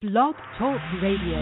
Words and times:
Blog 0.00 0.32
Talk 0.56 0.80
Radio. 1.02 1.36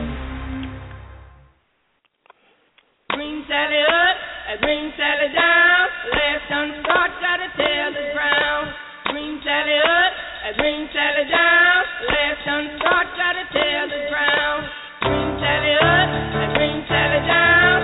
Bring 3.15 3.47
Sally 3.47 3.83
up, 3.87 4.17
and 4.51 4.59
bring 4.59 4.91
Sally 4.99 5.31
down. 5.31 5.87
Last 6.11 6.43
done 6.51 6.73
start, 6.83 7.11
gotta 7.23 7.55
tell 7.55 7.91
the 7.95 8.11
ground. 8.19 8.67
Bring 9.15 9.39
Sally 9.47 9.79
up, 9.79 10.13
and 10.43 10.57
bring 10.59 10.89
Sally 10.91 11.31
down. 11.31 11.83
Last 12.11 12.43
done 12.51 12.67
start, 12.83 13.07
gotta 13.15 13.45
tell 13.55 13.87
the 13.95 14.03
ground. 14.11 14.63
Bring 15.07 15.39
Sally 15.39 15.75
up, 15.79 16.11
and 16.43 16.51
bring 16.59 16.83
Sally 16.91 17.23
down. 17.31 17.78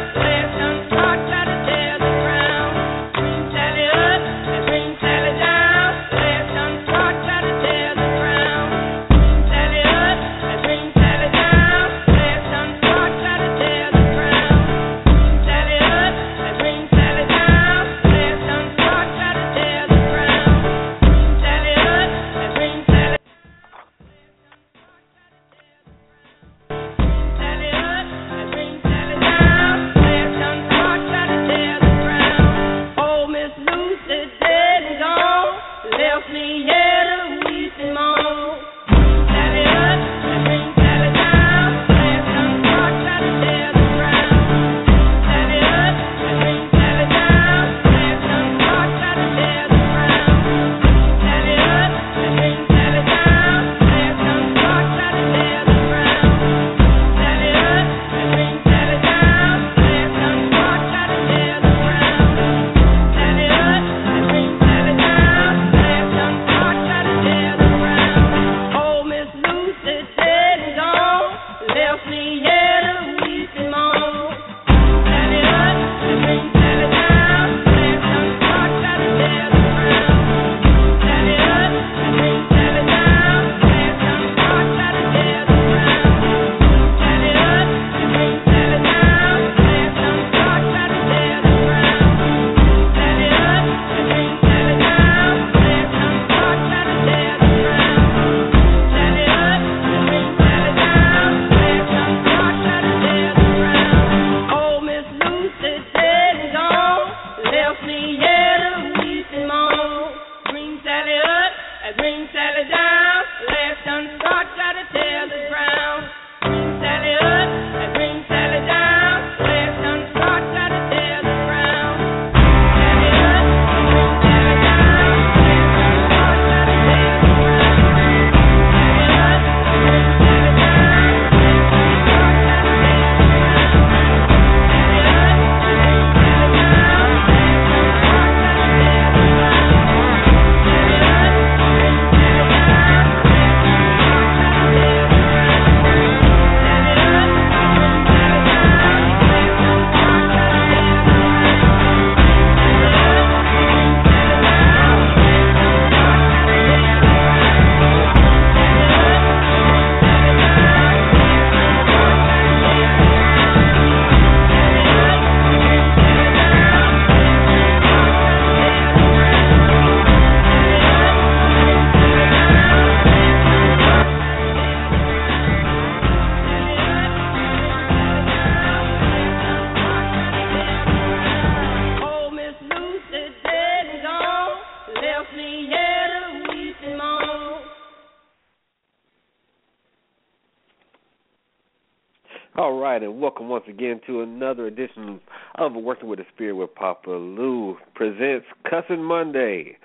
Once 193.55 193.67
again 193.69 194.00
to 194.05 194.20
another 194.20 194.67
edition 194.67 195.20
of 195.55 195.75
Working 195.75 196.09
with 196.09 196.19
the 196.19 196.25
Spirit 196.35 196.56
with 196.56 196.75
Papa 196.75 197.09
Lou 197.09 197.76
presents 197.94 198.44
Cussing 198.69 199.00
Monday. 199.00 199.76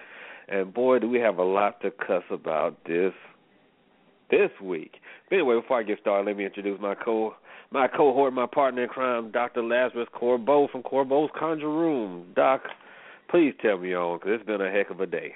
And 0.48 0.74
boy, 0.74 0.98
do 0.98 1.08
we 1.08 1.20
have 1.20 1.38
a 1.38 1.44
lot 1.44 1.80
to 1.82 1.92
cuss 1.92 2.24
about 2.32 2.84
this 2.88 3.14
this 4.32 4.50
week. 4.60 4.94
But 5.30 5.36
anyway, 5.36 5.62
before 5.62 5.82
I 5.82 5.84
get 5.84 6.00
started, 6.02 6.26
let 6.26 6.36
me 6.36 6.48
introduce 6.48 6.82
my 6.82 6.96
co 6.96 7.36
my 7.70 7.88
cohort, 7.88 8.34
my 8.34 8.48
partner 8.48 8.86
in 8.86 8.90
crime, 8.90 9.30
Dr. 9.30 9.62
Lazarus 9.62 10.08
Corbeaux 10.20 10.68
from 10.72 10.82
Corbeaux's 10.82 11.30
Conjure 11.38 11.70
Room. 11.70 12.26
Doc, 12.36 12.64
please 13.30 13.54
tell 13.62 13.78
me 13.78 13.94
on, 13.94 14.18
because 14.18 14.32
it's 14.34 14.48
been 14.48 14.62
a 14.62 14.72
heck 14.72 14.90
of 14.90 15.00
a 15.00 15.06
day. 15.06 15.34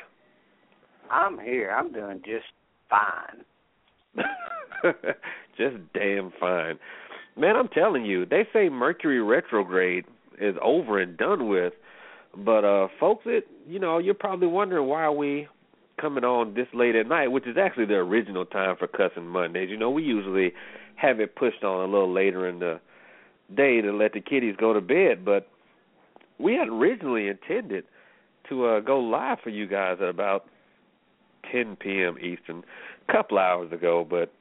I'm 1.11 1.37
here. 1.37 1.69
I'm 1.69 1.93
doing 1.93 2.23
just 2.25 2.47
fine. 2.89 3.45
Just 5.57 5.75
damn 5.93 6.31
fine. 6.39 6.79
Man, 7.35 7.55
I'm 7.55 7.67
telling 7.69 8.05
you, 8.05 8.25
they 8.25 8.47
say 8.53 8.69
Mercury 8.69 9.21
retrograde 9.21 10.05
is 10.39 10.55
over 10.61 10.99
and 10.99 11.17
done 11.17 11.47
with. 11.47 11.73
But 12.35 12.65
uh 12.65 12.87
folks, 12.99 13.23
it 13.25 13.47
you 13.67 13.79
know, 13.79 13.97
you're 13.99 14.13
probably 14.13 14.47
wondering 14.47 14.87
why 14.87 15.09
we 15.09 15.47
coming 16.01 16.23
on 16.23 16.53
this 16.53 16.67
late 16.73 16.95
at 16.95 17.07
night, 17.07 17.27
which 17.27 17.47
is 17.47 17.57
actually 17.57 17.85
the 17.85 17.95
original 17.95 18.45
time 18.45 18.75
for 18.77 18.87
cussing 18.87 19.27
Mondays. 19.27 19.69
You 19.69 19.77
know, 19.77 19.91
we 19.91 20.03
usually 20.03 20.51
have 20.95 21.19
it 21.19 21.35
pushed 21.35 21.63
on 21.63 21.87
a 21.87 21.91
little 21.91 22.11
later 22.11 22.47
in 22.47 22.59
the 22.59 22.79
day 23.55 23.81
to 23.81 23.91
let 23.91 24.13
the 24.13 24.21
kiddies 24.21 24.55
go 24.57 24.73
to 24.73 24.81
bed, 24.81 25.23
but 25.23 25.47
we 26.39 26.55
had 26.55 26.67
originally 26.67 27.27
intended 27.27 27.85
to 28.49 28.65
uh 28.65 28.79
go 28.79 28.99
live 28.99 29.37
for 29.43 29.49
you 29.49 29.67
guys 29.67 29.97
at 30.01 30.09
about 30.09 30.45
10 31.51 31.75
p.m. 31.75 32.17
Eastern, 32.19 32.63
a 33.07 33.11
couple 33.11 33.37
hours 33.37 33.71
ago, 33.71 34.05
but 34.09 34.33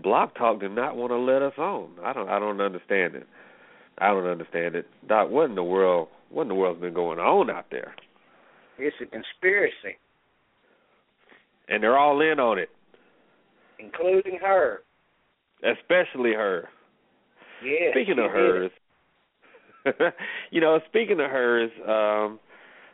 Blog 0.00 0.34
Talk 0.34 0.60
did 0.60 0.72
not 0.72 0.96
want 0.96 1.10
to 1.10 1.16
let 1.18 1.42
us 1.42 1.52
on. 1.58 1.90
I 2.02 2.12
don't 2.12 2.28
I 2.28 2.38
don't 2.38 2.60
understand 2.60 3.14
it. 3.14 3.26
I 3.98 4.08
don't 4.08 4.26
understand 4.26 4.74
it. 4.74 4.86
Doc, 5.08 5.30
what 5.30 5.50
in 5.50 5.54
the 5.54 5.62
world 5.64 6.08
what 6.30 6.42
in 6.42 6.48
the 6.48 6.54
world's 6.54 6.80
been 6.80 6.94
going 6.94 7.18
on 7.18 7.50
out 7.50 7.66
there? 7.70 7.94
It's 8.78 8.96
a 9.02 9.06
conspiracy, 9.06 9.98
And 11.68 11.82
they're 11.82 11.98
all 11.98 12.20
in 12.22 12.40
on 12.40 12.58
it. 12.58 12.70
including 13.78 14.38
her. 14.40 14.80
Especially 15.62 16.32
her. 16.32 16.68
Yeah. 17.64 17.90
Speaking 17.92 18.18
of 18.18 18.30
hers, 18.30 18.70
you 20.50 20.60
know, 20.60 20.80
speaking 20.88 21.20
of 21.20 21.30
hers, 21.30 21.70
um 21.86 22.40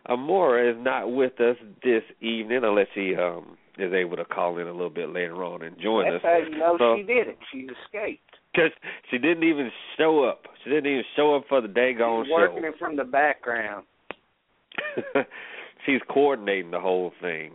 Amora 0.09 0.71
is 0.73 0.77
not 0.83 1.13
with 1.13 1.39
us 1.41 1.57
this 1.85 2.03
evening 2.21 2.61
unless 2.65 2.87
she 2.95 3.15
um 3.15 3.57
is 3.79 3.93
able 3.93 4.17
to 4.17 4.25
call 4.25 4.59
in 4.59 4.67
a 4.67 4.73
little 4.73 4.91
bit 4.91 5.09
later 5.11 5.43
on 5.45 5.63
and 5.63 5.79
join 5.81 6.11
That's 6.11 6.25
us. 6.25 6.31
how 6.31 6.37
you 6.39 6.59
know 6.59 6.77
So- 6.79 6.97
she 6.97 7.03
did 7.05 7.29
it. 7.29 7.39
She 7.53 7.59
escaped. 7.85 8.23
Because 8.55 8.71
she 9.11 9.19
didn't 9.19 9.45
even 9.45 9.71
show 9.97 10.25
up. 10.25 10.47
She 10.65 10.71
didn't 10.71 10.87
even 10.91 11.05
show 11.17 11.35
up 11.37 11.45
for 11.49 11.61
the 11.61 11.69
daggone 11.69 12.25
She's 12.25 12.33
working 12.33 12.63
show. 12.63 12.69
it 12.69 12.79
from 12.79 12.97
the 12.97 13.05
background. 13.05 13.85
She's 15.87 16.01
coordinating 16.09 16.71
the 16.71 16.81
whole 16.81 17.13
thing. 17.21 17.53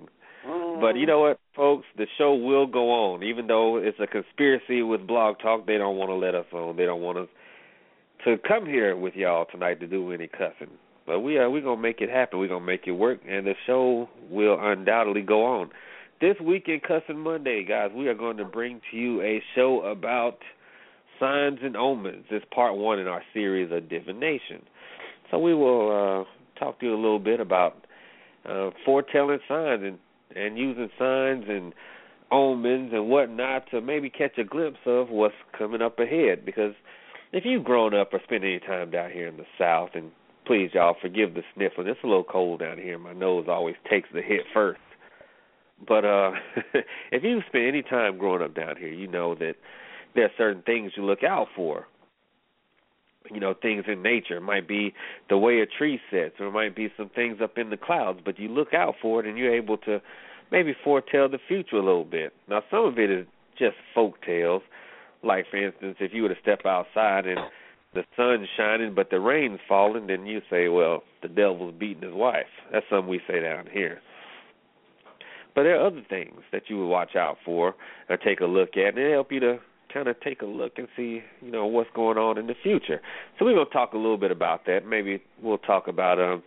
Mm. 0.47 0.81
But 0.81 0.95
you 0.95 1.05
know 1.05 1.21
what, 1.21 1.39
folks? 1.55 1.85
The 1.97 2.05
show 2.17 2.33
will 2.35 2.67
go 2.67 2.91
on, 2.91 3.23
even 3.23 3.47
though 3.47 3.77
it's 3.77 3.99
a 3.99 4.07
conspiracy 4.07 4.81
with 4.81 5.05
Blog 5.07 5.39
Talk. 5.39 5.65
They 5.65 5.77
don't 5.77 5.97
want 5.97 6.09
to 6.09 6.15
let 6.15 6.35
us 6.35 6.45
on. 6.53 6.75
They 6.75 6.85
don't 6.85 7.01
want 7.01 7.17
us 7.17 7.27
to 8.25 8.37
come 8.47 8.65
here 8.65 8.95
with 8.95 9.15
y'all 9.15 9.45
tonight 9.51 9.79
to 9.81 9.87
do 9.87 10.11
any 10.11 10.27
cussing. 10.27 10.71
But 11.05 11.19
we 11.19 11.37
are 11.37 11.49
we're 11.49 11.61
gonna 11.61 11.81
make 11.81 12.01
it 12.01 12.09
happen. 12.09 12.39
We're 12.39 12.47
gonna 12.47 12.65
make 12.65 12.87
it 12.87 12.91
work, 12.91 13.19
and 13.27 13.45
the 13.45 13.55
show 13.65 14.09
will 14.29 14.57
undoubtedly 14.59 15.21
go 15.21 15.43
on. 15.45 15.69
This 16.23 16.39
week 16.39 16.69
in 16.69 16.79
Cussing 16.79 17.19
Monday, 17.19 17.65
guys, 17.65 17.91
we 17.93 18.07
are 18.07 18.13
going 18.13 18.37
to 18.37 18.45
bring 18.45 18.79
to 18.89 18.97
you 18.97 19.21
a 19.21 19.43
show 19.55 19.81
about 19.81 20.37
signs 21.19 21.59
and 21.61 21.75
omens. 21.75 22.23
It's 22.31 22.45
part 22.55 22.77
one 22.77 22.97
in 22.97 23.07
our 23.07 23.21
series 23.33 23.69
of 23.73 23.89
divination. 23.89 24.61
So 25.29 25.37
we 25.37 25.53
will 25.53 25.89
uh, 25.91 26.57
talk 26.57 26.79
to 26.79 26.85
you 26.85 26.93
a 26.93 26.95
little 26.95 27.19
bit 27.19 27.41
about 27.41 27.85
uh, 28.49 28.69
foretelling 28.85 29.39
signs 29.49 29.81
and 29.83 29.99
and 30.33 30.57
using 30.57 30.87
signs 30.97 31.43
and 31.49 31.73
omens 32.31 32.91
and 32.93 33.09
whatnot 33.09 33.69
to 33.71 33.81
maybe 33.81 34.09
catch 34.09 34.37
a 34.37 34.45
glimpse 34.45 34.79
of 34.85 35.09
what's 35.09 35.35
coming 35.57 35.81
up 35.81 35.99
ahead. 35.99 36.45
Because 36.45 36.73
if 37.33 37.43
you've 37.43 37.65
grown 37.65 37.93
up 37.93 38.13
or 38.13 38.21
spent 38.23 38.45
any 38.45 38.61
time 38.61 38.91
down 38.91 39.11
here 39.11 39.27
in 39.27 39.35
the 39.35 39.45
South, 39.59 39.89
and 39.93 40.09
please 40.47 40.69
y'all 40.73 40.95
forgive 41.01 41.33
the 41.33 41.43
sniffling, 41.53 41.87
it's 41.87 41.99
a 42.01 42.07
little 42.07 42.23
cold 42.23 42.61
down 42.61 42.77
here. 42.77 42.97
My 42.97 43.11
nose 43.11 43.47
always 43.49 43.75
takes 43.89 44.07
the 44.13 44.21
hit 44.21 44.43
first. 44.53 44.79
But 45.87 46.05
uh 46.05 46.31
if 47.11 47.23
you've 47.23 47.43
spent 47.47 47.65
any 47.65 47.81
time 47.81 48.17
growing 48.17 48.43
up 48.43 48.55
down 48.55 48.75
here, 48.77 48.91
you 48.91 49.07
know 49.07 49.35
that 49.35 49.55
there 50.15 50.25
are 50.25 50.31
certain 50.37 50.61
things 50.63 50.91
you 50.95 51.03
look 51.03 51.23
out 51.23 51.47
for. 51.55 51.87
You 53.31 53.39
know, 53.39 53.53
things 53.59 53.85
in 53.87 54.01
nature. 54.03 54.37
It 54.37 54.41
might 54.41 54.67
be 54.67 54.93
the 55.29 55.37
way 55.37 55.61
a 55.61 55.65
tree 55.65 55.99
sits, 56.11 56.35
or 56.39 56.47
it 56.47 56.51
might 56.51 56.75
be 56.75 56.91
some 56.97 57.09
things 57.09 57.37
up 57.41 57.57
in 57.57 57.69
the 57.69 57.77
clouds, 57.77 58.19
but 58.23 58.37
you 58.37 58.49
look 58.49 58.73
out 58.73 58.95
for 59.01 59.21
it 59.21 59.25
and 59.25 59.37
you're 59.37 59.55
able 59.55 59.77
to 59.77 60.01
maybe 60.51 60.75
foretell 60.83 61.29
the 61.29 61.39
future 61.47 61.77
a 61.77 61.83
little 61.83 62.03
bit. 62.03 62.33
Now, 62.49 62.63
some 62.69 62.85
of 62.85 62.99
it 62.99 63.09
is 63.09 63.25
just 63.57 63.75
folk 63.95 64.21
tales. 64.25 64.61
Like, 65.23 65.45
for 65.49 65.57
instance, 65.57 65.95
if 66.01 66.13
you 66.13 66.23
were 66.23 66.29
to 66.29 66.41
step 66.41 66.65
outside 66.65 67.25
and 67.25 67.39
the 67.93 68.03
sun's 68.17 68.49
shining 68.57 68.93
but 68.93 69.09
the 69.09 69.19
rain's 69.19 69.59
falling, 69.67 70.07
then 70.07 70.25
you 70.25 70.41
say, 70.49 70.67
well, 70.67 71.03
the 71.21 71.27
devil's 71.29 71.73
beating 71.79 72.03
his 72.03 72.13
wife. 72.13 72.51
That's 72.71 72.85
something 72.89 73.09
we 73.09 73.21
say 73.27 73.41
down 73.41 73.67
here. 73.71 74.01
But 75.55 75.63
there 75.63 75.79
are 75.79 75.87
other 75.87 76.01
things 76.09 76.41
that 76.51 76.63
you 76.67 76.77
would 76.79 76.87
watch 76.87 77.15
out 77.15 77.37
for 77.45 77.75
or 78.09 78.17
take 78.17 78.39
a 78.39 78.45
look 78.45 78.75
at, 78.77 78.89
and 78.95 78.97
it 78.97 79.11
help 79.11 79.31
you 79.31 79.39
to 79.41 79.59
kind 79.93 80.07
of 80.07 80.19
take 80.21 80.41
a 80.41 80.45
look 80.45 80.73
and 80.77 80.87
see, 80.95 81.21
you 81.41 81.51
know, 81.51 81.65
what's 81.67 81.89
going 81.93 82.17
on 82.17 82.37
in 82.39 82.47
the 82.47 82.55
future. 82.63 82.99
So 83.37 83.45
we're 83.45 83.53
gonna 83.53 83.69
talk 83.69 83.93
a 83.93 83.97
little 83.97 84.17
bit 84.17 84.31
about 84.31 84.65
that. 84.65 84.85
Maybe 84.87 85.21
we'll 85.41 85.59
talk 85.59 85.87
about 85.87 86.19
um 86.19 86.41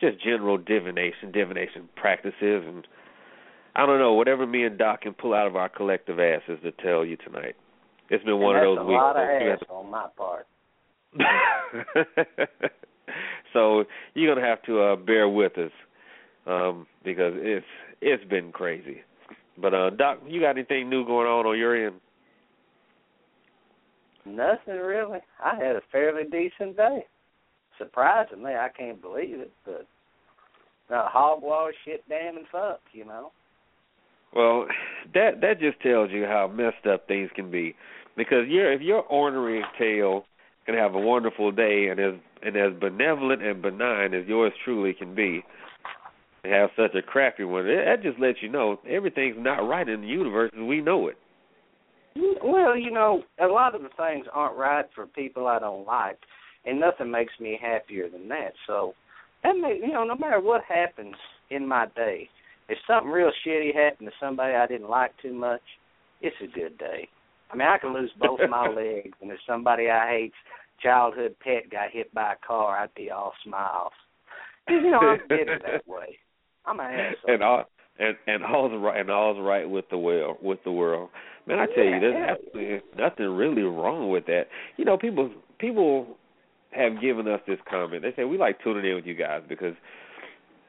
just 0.00 0.22
general 0.22 0.58
divination, 0.58 1.32
divination 1.32 1.88
practices, 1.96 2.34
and 2.66 2.86
I 3.74 3.86
don't 3.86 3.98
know 3.98 4.12
whatever 4.12 4.46
me 4.46 4.64
and 4.64 4.78
Doc 4.78 5.00
can 5.02 5.14
pull 5.14 5.34
out 5.34 5.46
of 5.46 5.56
our 5.56 5.68
collective 5.68 6.20
asses 6.20 6.58
to 6.62 6.70
tell 6.72 7.04
you 7.04 7.16
tonight. 7.16 7.56
It's 8.10 8.24
been 8.24 8.38
one 8.38 8.56
of 8.56 8.62
those 8.62 8.78
a 8.78 8.84
weeks. 8.84 8.96
lot 8.96 9.16
of. 9.16 9.28
Ass 9.28 9.58
to- 9.60 9.72
on 9.72 9.90
my 9.90 10.06
part. 10.16 10.46
so 13.52 13.84
you're 14.14 14.32
gonna 14.34 14.46
have 14.46 14.62
to 14.62 14.80
uh, 14.80 14.96
bear 14.96 15.28
with 15.28 15.56
us 15.58 15.70
um, 16.46 16.86
because 17.04 17.32
it's 17.36 17.66
it's 18.00 18.24
been 18.24 18.52
crazy. 18.52 18.98
But 19.58 19.74
uh, 19.74 19.90
Doc, 19.90 20.18
you 20.26 20.40
got 20.40 20.50
anything 20.50 20.90
new 20.90 21.06
going 21.06 21.26
on 21.26 21.46
on 21.46 21.58
your 21.58 21.86
end? 21.86 21.96
Nothing 24.26 24.80
really. 24.80 25.20
I 25.42 25.54
had 25.54 25.76
a 25.76 25.82
fairly 25.92 26.24
decent 26.24 26.76
day. 26.76 27.06
Surprisingly, 27.78 28.52
I 28.52 28.68
can't 28.76 29.00
believe 29.00 29.38
it, 29.38 29.52
but 29.64 29.86
uh, 30.92 31.08
hogwash, 31.08 31.74
shit, 31.84 32.02
damn, 32.08 32.36
and 32.36 32.46
fuck, 32.50 32.80
you 32.92 33.04
know. 33.04 33.32
Well, 34.34 34.66
that 35.14 35.40
that 35.40 35.60
just 35.60 35.80
tells 35.80 36.10
you 36.10 36.24
how 36.24 36.48
messed 36.48 36.86
up 36.86 37.06
things 37.06 37.30
can 37.34 37.50
be. 37.50 37.74
Because 38.16 38.46
you're 38.48 38.72
if 38.72 38.80
your 38.80 39.02
ornery 39.02 39.62
tail 39.78 40.24
can 40.64 40.74
have 40.74 40.94
a 40.94 41.00
wonderful 41.00 41.52
day 41.52 41.88
and 41.90 42.00
as 42.00 42.14
and 42.42 42.56
as 42.56 42.72
benevolent 42.78 43.42
and 43.42 43.62
benign 43.62 44.14
as 44.14 44.26
yours 44.26 44.52
truly 44.64 44.92
can 44.92 45.14
be, 45.14 45.44
and 46.44 46.52
have 46.52 46.70
such 46.76 46.94
a 46.94 47.02
crappy 47.02 47.44
one, 47.44 47.66
it, 47.66 47.84
that 47.84 48.02
just 48.02 48.18
lets 48.18 48.38
you 48.42 48.48
know 48.48 48.78
everything's 48.88 49.36
not 49.38 49.66
right 49.68 49.88
in 49.88 50.00
the 50.02 50.06
universe 50.06 50.50
as 50.54 50.62
we 50.62 50.80
know 50.80 51.08
it. 51.08 51.16
Well, 52.42 52.76
you 52.76 52.90
know, 52.90 53.22
a 53.40 53.46
lot 53.46 53.74
of 53.74 53.82
the 53.82 53.88
things 53.96 54.26
aren't 54.32 54.56
right 54.56 54.86
for 54.94 55.06
people 55.06 55.46
I 55.46 55.58
don't 55.58 55.86
like, 55.86 56.18
and 56.64 56.80
nothing 56.80 57.10
makes 57.10 57.34
me 57.40 57.58
happier 57.60 58.08
than 58.08 58.28
that. 58.28 58.52
So, 58.66 58.94
that 59.42 59.52
may, 59.52 59.78
you 59.82 59.92
know, 59.92 60.04
no 60.04 60.16
matter 60.16 60.40
what 60.40 60.62
happens 60.64 61.14
in 61.50 61.66
my 61.66 61.86
day, 61.94 62.28
if 62.68 62.78
something 62.86 63.10
real 63.10 63.30
shitty 63.46 63.74
happened 63.74 64.08
to 64.08 64.14
somebody 64.18 64.54
I 64.54 64.66
didn't 64.66 64.88
like 64.88 65.12
too 65.20 65.34
much, 65.34 65.60
it's 66.20 66.36
a 66.42 66.46
good 66.46 66.78
day. 66.78 67.08
I 67.50 67.56
mean, 67.56 67.68
I 67.68 67.78
can 67.78 67.94
lose 67.94 68.10
both 68.18 68.40
my 68.48 68.68
legs, 68.74 69.16
and 69.20 69.30
if 69.30 69.38
somebody 69.46 69.88
I 69.90 70.08
hate's 70.10 70.34
childhood 70.82 71.36
pet 71.42 71.70
got 71.70 71.90
hit 71.92 72.12
by 72.14 72.32
a 72.32 72.46
car, 72.46 72.78
I'd 72.78 72.94
be 72.94 73.10
all 73.10 73.32
smiles. 73.44 73.92
You 74.68 74.90
know, 74.90 74.98
I'm 74.98 75.20
bitter 75.28 75.60
that 75.64 75.86
way. 75.86 76.18
I'm 76.66 76.80
an 76.80 76.86
asshole. 76.86 77.34
and 77.34 77.42
all 77.42 77.64
and 77.98 78.16
and 78.26 78.44
all's 78.44 78.72
right 78.74 79.00
and 79.00 79.10
all's 79.10 79.38
right 79.40 79.68
with 79.68 79.86
the 79.90 79.98
world 79.98 80.38
with 80.42 80.58
the 80.64 80.72
world. 80.72 81.10
Man, 81.46 81.58
I 81.58 81.66
tell 81.66 81.84
you, 81.84 82.00
there's 82.00 82.38
absolutely 82.38 82.80
nothing 82.98 83.26
really 83.26 83.62
wrong 83.62 84.10
with 84.10 84.26
that. 84.26 84.44
You 84.76 84.84
know, 84.84 84.98
people 84.98 85.30
people 85.58 86.16
have 86.70 87.00
given 87.00 87.28
us 87.28 87.40
this 87.46 87.58
comment. 87.68 88.02
They 88.02 88.12
say 88.16 88.24
we 88.24 88.36
like 88.36 88.62
tuning 88.62 88.88
in 88.88 88.96
with 88.96 89.06
you 89.06 89.14
guys 89.14 89.42
because 89.48 89.74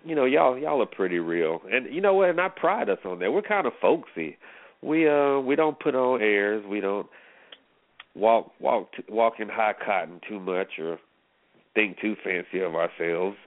you 0.05 0.15
know 0.15 0.25
y'all 0.25 0.57
y'all 0.57 0.81
are 0.81 0.85
pretty 0.85 1.19
real, 1.19 1.61
and 1.71 1.93
you 1.93 2.01
know 2.01 2.13
what? 2.13 2.29
And 2.29 2.39
I 2.39 2.49
pride 2.49 2.89
us 2.89 2.99
on 3.05 3.19
that. 3.19 3.31
We're 3.31 3.41
kind 3.41 3.67
of 3.67 3.73
folksy. 3.81 4.37
We 4.81 5.09
uh 5.09 5.39
we 5.39 5.55
don't 5.55 5.79
put 5.79 5.95
on 5.95 6.21
airs. 6.21 6.63
We 6.65 6.79
don't 6.79 7.07
walk 8.15 8.51
walk 8.59 8.89
walk 9.09 9.33
in 9.39 9.49
high 9.49 9.73
cotton 9.83 10.21
too 10.27 10.39
much 10.39 10.79
or 10.79 10.99
think 11.73 11.99
too 11.99 12.15
fancy 12.23 12.59
of 12.59 12.75
ourselves 12.75 13.37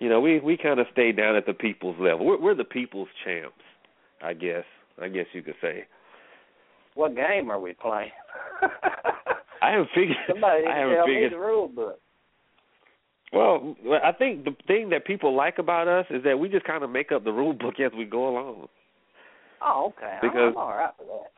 you 0.00 0.08
know, 0.08 0.20
we 0.20 0.40
we 0.40 0.56
kind 0.56 0.80
of 0.80 0.86
stay 0.92 1.12
down 1.12 1.36
at 1.36 1.46
the 1.46 1.54
people's 1.54 1.96
level. 2.00 2.26
We're 2.26 2.40
we're 2.40 2.54
the 2.54 2.64
people's 2.64 3.08
champs, 3.24 3.62
I 4.22 4.32
guess. 4.34 4.64
I 5.00 5.08
guess 5.08 5.26
you 5.32 5.42
could 5.42 5.54
say. 5.62 5.84
What 6.94 7.14
game 7.14 7.50
are 7.50 7.60
we 7.60 7.72
playing? 7.74 8.10
I 9.62 9.70
haven't 9.70 9.90
figured. 9.94 10.16
Somebody 10.28 10.64
I 10.66 10.76
haven't 10.76 10.96
tell 10.96 11.06
figured. 11.06 11.30
me 11.32 11.36
the 11.38 11.40
rule 11.42 11.68
book. 11.68 12.00
Well, 13.32 13.76
well, 13.84 14.00
I 14.04 14.10
think 14.12 14.44
the 14.44 14.56
thing 14.66 14.90
that 14.90 15.04
people 15.04 15.36
like 15.36 15.58
about 15.58 15.86
us 15.86 16.06
is 16.10 16.24
that 16.24 16.38
we 16.40 16.48
just 16.48 16.64
kind 16.64 16.82
of 16.82 16.90
make 16.90 17.12
up 17.12 17.22
the 17.22 17.30
rule 17.32 17.52
book 17.52 17.74
as 17.78 17.92
we 17.96 18.04
go 18.04 18.28
along. 18.28 18.66
Oh, 19.62 19.92
okay. 19.96 20.18
Because- 20.20 20.52
I'm 20.52 20.56
all 20.56 20.70
right 20.70 20.90
with 20.98 21.08
that. 21.08 21.30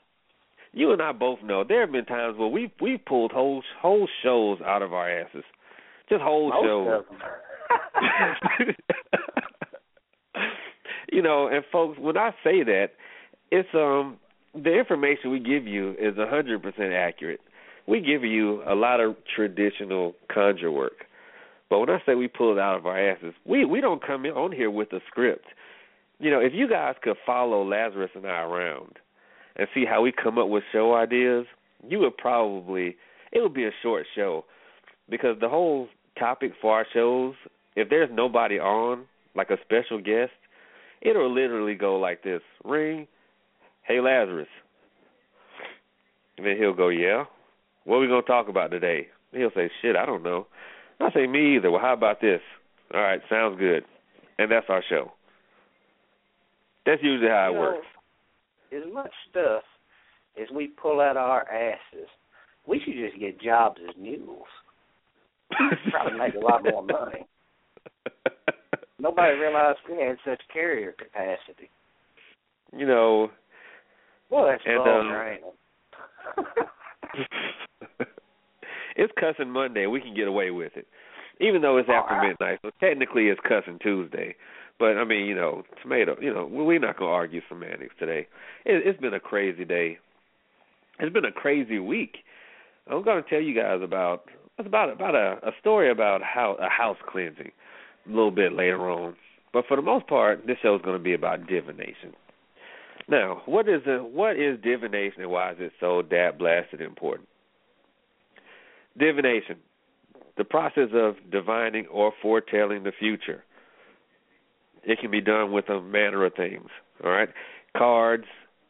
You 0.74 0.92
and 0.92 1.02
I 1.02 1.12
both 1.12 1.40
know 1.42 1.64
there 1.64 1.82
have 1.82 1.92
been 1.92 2.06
times 2.06 2.38
where 2.38 2.48
we 2.48 2.72
we 2.80 2.96
pulled 2.96 3.30
whole 3.30 3.62
whole 3.78 4.08
shows 4.22 4.58
out 4.64 4.80
of 4.80 4.94
our 4.94 5.06
asses, 5.10 5.44
just 6.08 6.22
whole 6.22 6.48
Most 6.48 6.64
shows. 6.64 7.04
you 11.12 11.22
know, 11.22 11.48
and 11.48 11.64
folks, 11.70 11.98
when 11.98 12.16
I 12.16 12.30
say 12.42 12.62
that, 12.62 12.88
it's 13.50 13.68
um 13.74 14.18
the 14.54 14.78
information 14.78 15.30
we 15.30 15.38
give 15.38 15.66
you 15.66 15.92
is 15.92 16.16
a 16.18 16.28
hundred 16.28 16.62
percent 16.62 16.92
accurate. 16.92 17.40
We 17.86 18.00
give 18.00 18.22
you 18.22 18.62
a 18.66 18.74
lot 18.74 19.00
of 19.00 19.16
traditional 19.34 20.14
conjure 20.32 20.70
work, 20.70 21.06
but 21.68 21.80
when 21.80 21.90
I 21.90 21.98
say 22.06 22.14
we 22.14 22.28
pull 22.28 22.52
it 22.52 22.60
out 22.60 22.76
of 22.76 22.86
our 22.86 22.98
asses, 22.98 23.34
we 23.44 23.64
we 23.64 23.80
don't 23.80 24.04
come 24.04 24.24
in 24.24 24.32
on 24.32 24.52
here 24.52 24.70
with 24.70 24.92
a 24.92 25.00
script. 25.08 25.46
You 26.18 26.30
know, 26.30 26.38
if 26.38 26.52
you 26.54 26.68
guys 26.68 26.94
could 27.02 27.16
follow 27.26 27.66
Lazarus 27.66 28.10
and 28.14 28.26
I 28.26 28.42
around 28.42 28.98
and 29.56 29.68
see 29.74 29.84
how 29.84 30.02
we 30.02 30.12
come 30.12 30.38
up 30.38 30.48
with 30.48 30.62
show 30.72 30.94
ideas, 30.94 31.46
you 31.86 31.98
would 32.00 32.16
probably 32.16 32.96
it 33.32 33.40
would 33.40 33.54
be 33.54 33.64
a 33.64 33.72
short 33.82 34.06
show 34.14 34.44
because 35.08 35.36
the 35.40 35.48
whole 35.48 35.88
topic 36.18 36.52
for 36.60 36.74
our 36.74 36.86
shows, 36.92 37.34
if 37.76 37.88
there's 37.88 38.10
nobody 38.12 38.58
on, 38.58 39.04
like 39.34 39.50
a 39.50 39.56
special 39.64 39.98
guest, 39.98 40.32
it'll 41.00 41.32
literally 41.32 41.74
go 41.74 41.98
like 41.98 42.22
this: 42.22 42.42
ring, 42.64 43.06
hey 43.82 44.00
Lazarus. 44.00 44.48
And 46.38 46.46
then 46.46 46.56
he'll 46.56 46.74
go, 46.74 46.88
yeah. 46.88 47.24
What 47.84 47.96
are 47.96 48.00
we 48.00 48.08
gonna 48.08 48.22
talk 48.22 48.48
about 48.48 48.70
today? 48.70 49.08
He'll 49.32 49.50
say, 49.54 49.70
shit, 49.80 49.96
I 49.96 50.06
don't 50.06 50.22
know. 50.22 50.46
I 51.00 51.10
say, 51.12 51.26
me 51.26 51.56
either. 51.56 51.70
Well, 51.70 51.80
how 51.80 51.92
about 51.92 52.20
this? 52.20 52.40
All 52.94 53.00
right, 53.00 53.20
sounds 53.28 53.58
good. 53.58 53.84
And 54.38 54.50
that's 54.50 54.66
our 54.68 54.82
show. 54.88 55.12
That's 56.86 57.02
usually 57.02 57.28
how 57.28 57.50
it 57.50 57.54
know, 57.54 57.60
works. 57.60 57.86
As 58.72 58.92
much 58.92 59.10
stuff 59.30 59.62
as 60.40 60.48
we 60.54 60.68
pull 60.68 61.00
out 61.00 61.16
our 61.16 61.48
asses, 61.48 62.08
we 62.66 62.80
should 62.84 62.94
just 62.94 63.18
get 63.18 63.40
jobs 63.40 63.80
as 63.88 63.94
mules. 63.96 64.46
Probably 65.90 66.18
make 66.18 66.34
a 66.34 66.38
lot 66.38 66.64
more 66.64 66.82
money. 66.82 67.26
Nobody 68.98 69.36
realized 69.38 69.78
we 69.90 70.00
had 70.00 70.16
such 70.24 70.40
carrier 70.52 70.92
capacity. 70.92 71.70
You 72.76 72.86
know, 72.86 73.30
Well, 74.30 74.46
that's 74.46 74.62
And, 74.64 74.76
vulgar, 74.78 75.38
um, 76.38 76.44
it's 78.96 79.12
cussing 79.18 79.50
Monday. 79.50 79.86
We 79.86 80.00
can 80.00 80.14
get 80.14 80.28
away 80.28 80.50
with 80.50 80.72
it, 80.76 80.86
even 81.40 81.62
though 81.62 81.76
it's 81.78 81.88
after 81.88 82.14
right. 82.14 82.28
midnight. 82.28 82.60
So 82.62 82.70
technically, 82.80 83.26
it's 83.28 83.40
cussing 83.46 83.78
Tuesday. 83.82 84.36
But 84.78 84.96
I 84.96 85.04
mean, 85.04 85.26
you 85.26 85.34
know, 85.34 85.64
tomato. 85.82 86.16
You 86.20 86.32
know, 86.32 86.46
we're 86.50 86.78
not 86.78 86.98
gonna 86.98 87.10
argue 87.10 87.40
semantics 87.48 87.94
today. 87.98 88.26
It, 88.64 88.86
it's 88.86 89.00
been 89.00 89.14
a 89.14 89.20
crazy 89.20 89.64
day. 89.64 89.98
It's 90.98 91.12
been 91.12 91.24
a 91.24 91.32
crazy 91.32 91.78
week. 91.78 92.18
I'm 92.90 93.02
gonna 93.02 93.22
tell 93.28 93.40
you 93.40 93.54
guys 93.54 93.80
about 93.82 94.24
it's 94.58 94.66
about 94.66 94.90
about 94.90 95.14
a, 95.14 95.38
a 95.46 95.50
story 95.60 95.90
about 95.90 96.22
how 96.22 96.56
a 96.60 96.68
house 96.68 96.96
cleansing 97.10 97.52
a 98.06 98.08
little 98.08 98.30
bit 98.30 98.52
later 98.52 98.90
on. 98.90 99.16
But 99.52 99.66
for 99.66 99.76
the 99.76 99.82
most 99.82 100.06
part, 100.06 100.46
this 100.46 100.56
show 100.62 100.74
is 100.74 100.82
going 100.82 100.96
to 100.96 101.02
be 101.02 101.14
about 101.14 101.46
divination. 101.46 102.14
Now, 103.08 103.42
what 103.46 103.68
is 103.68 103.82
a, 103.86 103.98
what 103.98 104.38
is 104.38 104.58
divination 104.62 105.22
and 105.22 105.30
why 105.30 105.52
is 105.52 105.56
it 105.60 105.72
so 105.80 106.02
dad 106.02 106.38
blasted 106.38 106.80
important? 106.80 107.28
Divination, 108.98 109.56
the 110.36 110.44
process 110.44 110.88
of 110.94 111.16
divining 111.30 111.86
or 111.86 112.12
foretelling 112.22 112.84
the 112.84 112.92
future. 112.98 113.44
It 114.84 114.98
can 114.98 115.10
be 115.10 115.20
done 115.20 115.52
with 115.52 115.68
a 115.68 115.80
manner 115.80 116.24
of 116.24 116.34
things. 116.34 116.68
All 117.04 117.10
right, 117.10 117.28
cards, 117.76 118.24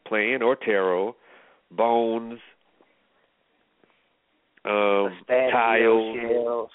playing 0.07 0.41
or 0.41 0.55
tarot, 0.55 1.15
bones, 1.71 2.39
um, 4.65 5.09
tiles. 5.27 6.17
shells, 6.17 6.69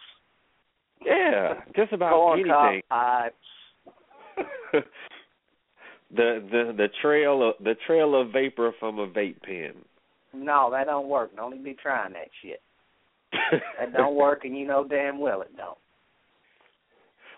Yeah, 1.05 1.55
just 1.77 1.93
about 1.93 2.13
corn 2.13 2.41
anything. 2.41 2.83
pipes. 2.89 3.37
the 4.73 4.83
the 6.51 6.75
the 6.77 6.89
trail 7.03 7.49
of 7.49 7.55
the 7.63 7.75
trail 7.87 8.21
of 8.21 8.33
vapor 8.33 8.73
from 8.79 8.99
a 8.99 9.07
vape 9.07 9.43
pen. 9.43 9.75
No, 10.35 10.71
that 10.71 10.87
don't 10.87 11.09
work. 11.09 11.35
Don't 11.37 11.53
even 11.53 11.65
be 11.65 11.77
trying 11.81 12.13
that 12.13 12.29
shit. 12.43 12.61
That 13.79 13.93
don't 13.93 14.17
work, 14.17 14.45
and 14.45 14.57
you 14.57 14.67
know 14.67 14.87
damn 14.89 15.21
well 15.21 15.43
it 15.43 15.57
don't. 15.57 15.79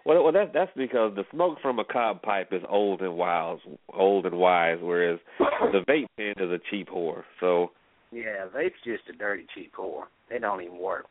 Well, 0.06 0.24
well, 0.24 0.32
that's 0.32 0.50
that's 0.54 0.70
because 0.76 1.14
the 1.14 1.24
smoke 1.30 1.58
from 1.60 1.78
a 1.78 1.84
cob 1.84 2.22
pipe 2.22 2.48
is 2.52 2.62
old 2.68 3.02
and 3.02 3.16
wise, 3.16 3.58
old 3.92 4.26
and 4.26 4.36
wise, 4.36 4.78
whereas 4.80 5.18
the 5.38 5.84
vape 5.88 6.06
pen 6.16 6.34
is 6.36 6.50
a 6.50 6.58
cheap 6.70 6.88
whore. 6.88 7.22
So 7.38 7.72
Yeah, 8.10 8.46
vape's 8.54 8.80
just 8.84 9.08
a 9.08 9.12
dirty 9.12 9.46
cheap 9.54 9.72
whore. 9.76 10.04
They 10.30 10.38
don't 10.38 10.62
even 10.62 10.78
work. 10.78 11.06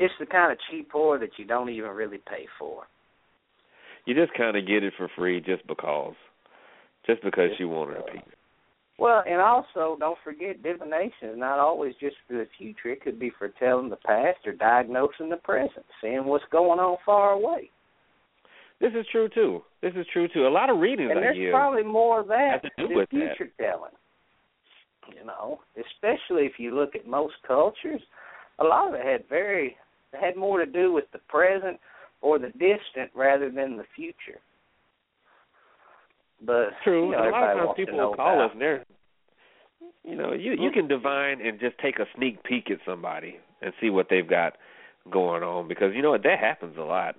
It's 0.00 0.14
the 0.18 0.26
kind 0.26 0.50
of 0.50 0.58
cheap 0.70 0.90
whore 0.92 1.20
that 1.20 1.30
you 1.36 1.44
don't 1.44 1.68
even 1.68 1.90
really 1.90 2.18
pay 2.28 2.46
for. 2.58 2.84
you 4.06 4.14
just 4.14 4.32
kind 4.36 4.56
of 4.56 4.66
get 4.66 4.82
it 4.82 4.94
for 4.96 5.08
free 5.16 5.40
just 5.40 5.64
because, 5.66 6.14
just 7.06 7.22
because 7.22 7.50
you 7.58 7.68
wanted 7.68 7.98
a 7.98 8.02
piece. 8.10 8.22
Well, 8.98 9.22
and 9.26 9.40
also 9.40 9.96
don't 9.98 10.18
forget 10.24 10.62
divination 10.62 11.28
is 11.32 11.38
not 11.38 11.58
always 11.58 11.94
just 12.00 12.16
for 12.26 12.34
the 12.34 12.46
future. 12.58 12.90
It 12.90 13.02
could 13.02 13.18
be 13.18 13.30
for 13.38 13.48
telling 13.58 13.88
the 13.88 13.96
past 13.96 14.38
or 14.46 14.52
diagnosing 14.52 15.30
the 15.30 15.36
present, 15.36 15.86
seeing 16.02 16.24
what's 16.26 16.44
going 16.50 16.78
on 16.80 16.96
far 17.06 17.32
away. 17.32 17.70
This 18.80 18.92
is 18.98 19.06
true 19.12 19.28
too. 19.28 19.62
This 19.82 19.92
is 19.96 20.06
true 20.12 20.28
too. 20.28 20.46
A 20.46 20.48
lot 20.48 20.70
of 20.70 20.78
readings 20.78 21.10
And 21.10 21.18
I 21.18 21.22
there's 21.22 21.50
probably 21.52 21.82
more 21.82 22.20
of 22.20 22.28
that 22.28 22.62
to 22.62 22.70
do 22.78 22.88
than 22.88 22.96
with 22.96 23.08
that. 23.10 23.36
telling. 23.58 23.92
You 25.18 25.26
know, 25.26 25.60
especially 25.76 26.44
if 26.44 26.52
you 26.58 26.74
look 26.74 26.94
at 26.94 27.06
most 27.06 27.34
cultures, 27.46 28.00
a 28.58 28.64
lot 28.64 28.88
of 28.88 28.94
it 28.94 29.04
had 29.04 29.28
very 29.28 29.76
had 30.18 30.36
more 30.36 30.64
to 30.64 30.70
do 30.70 30.92
with 30.92 31.04
the 31.12 31.18
present 31.28 31.78
or 32.22 32.38
the 32.38 32.48
distant 32.48 33.10
rather 33.14 33.50
than 33.50 33.76
the 33.76 33.84
future. 33.94 34.40
But 36.44 36.70
True. 36.84 37.06
you 37.06 37.12
know, 37.12 37.28
a 37.28 37.30
lot 37.30 37.50
of 37.50 37.58
times 37.58 37.70
people 37.76 37.98
will 37.98 38.14
call 38.14 38.34
about- 38.34 38.46
us 38.46 38.52
and 38.52 38.60
they're 38.60 38.84
you 40.02 40.16
know, 40.16 40.32
you 40.32 40.52
you 40.52 40.70
can 40.70 40.88
divine 40.88 41.40
and 41.40 41.60
just 41.60 41.78
take 41.78 41.98
a 41.98 42.06
sneak 42.16 42.42
peek 42.42 42.70
at 42.70 42.78
somebody 42.86 43.38
and 43.60 43.72
see 43.80 43.90
what 43.90 44.08
they've 44.08 44.28
got 44.28 44.56
going 45.10 45.42
on 45.42 45.68
because 45.68 45.94
you 45.94 46.02
know 46.02 46.10
what 46.10 46.22
that 46.22 46.38
happens 46.38 46.76
a 46.78 46.82
lot 46.82 47.16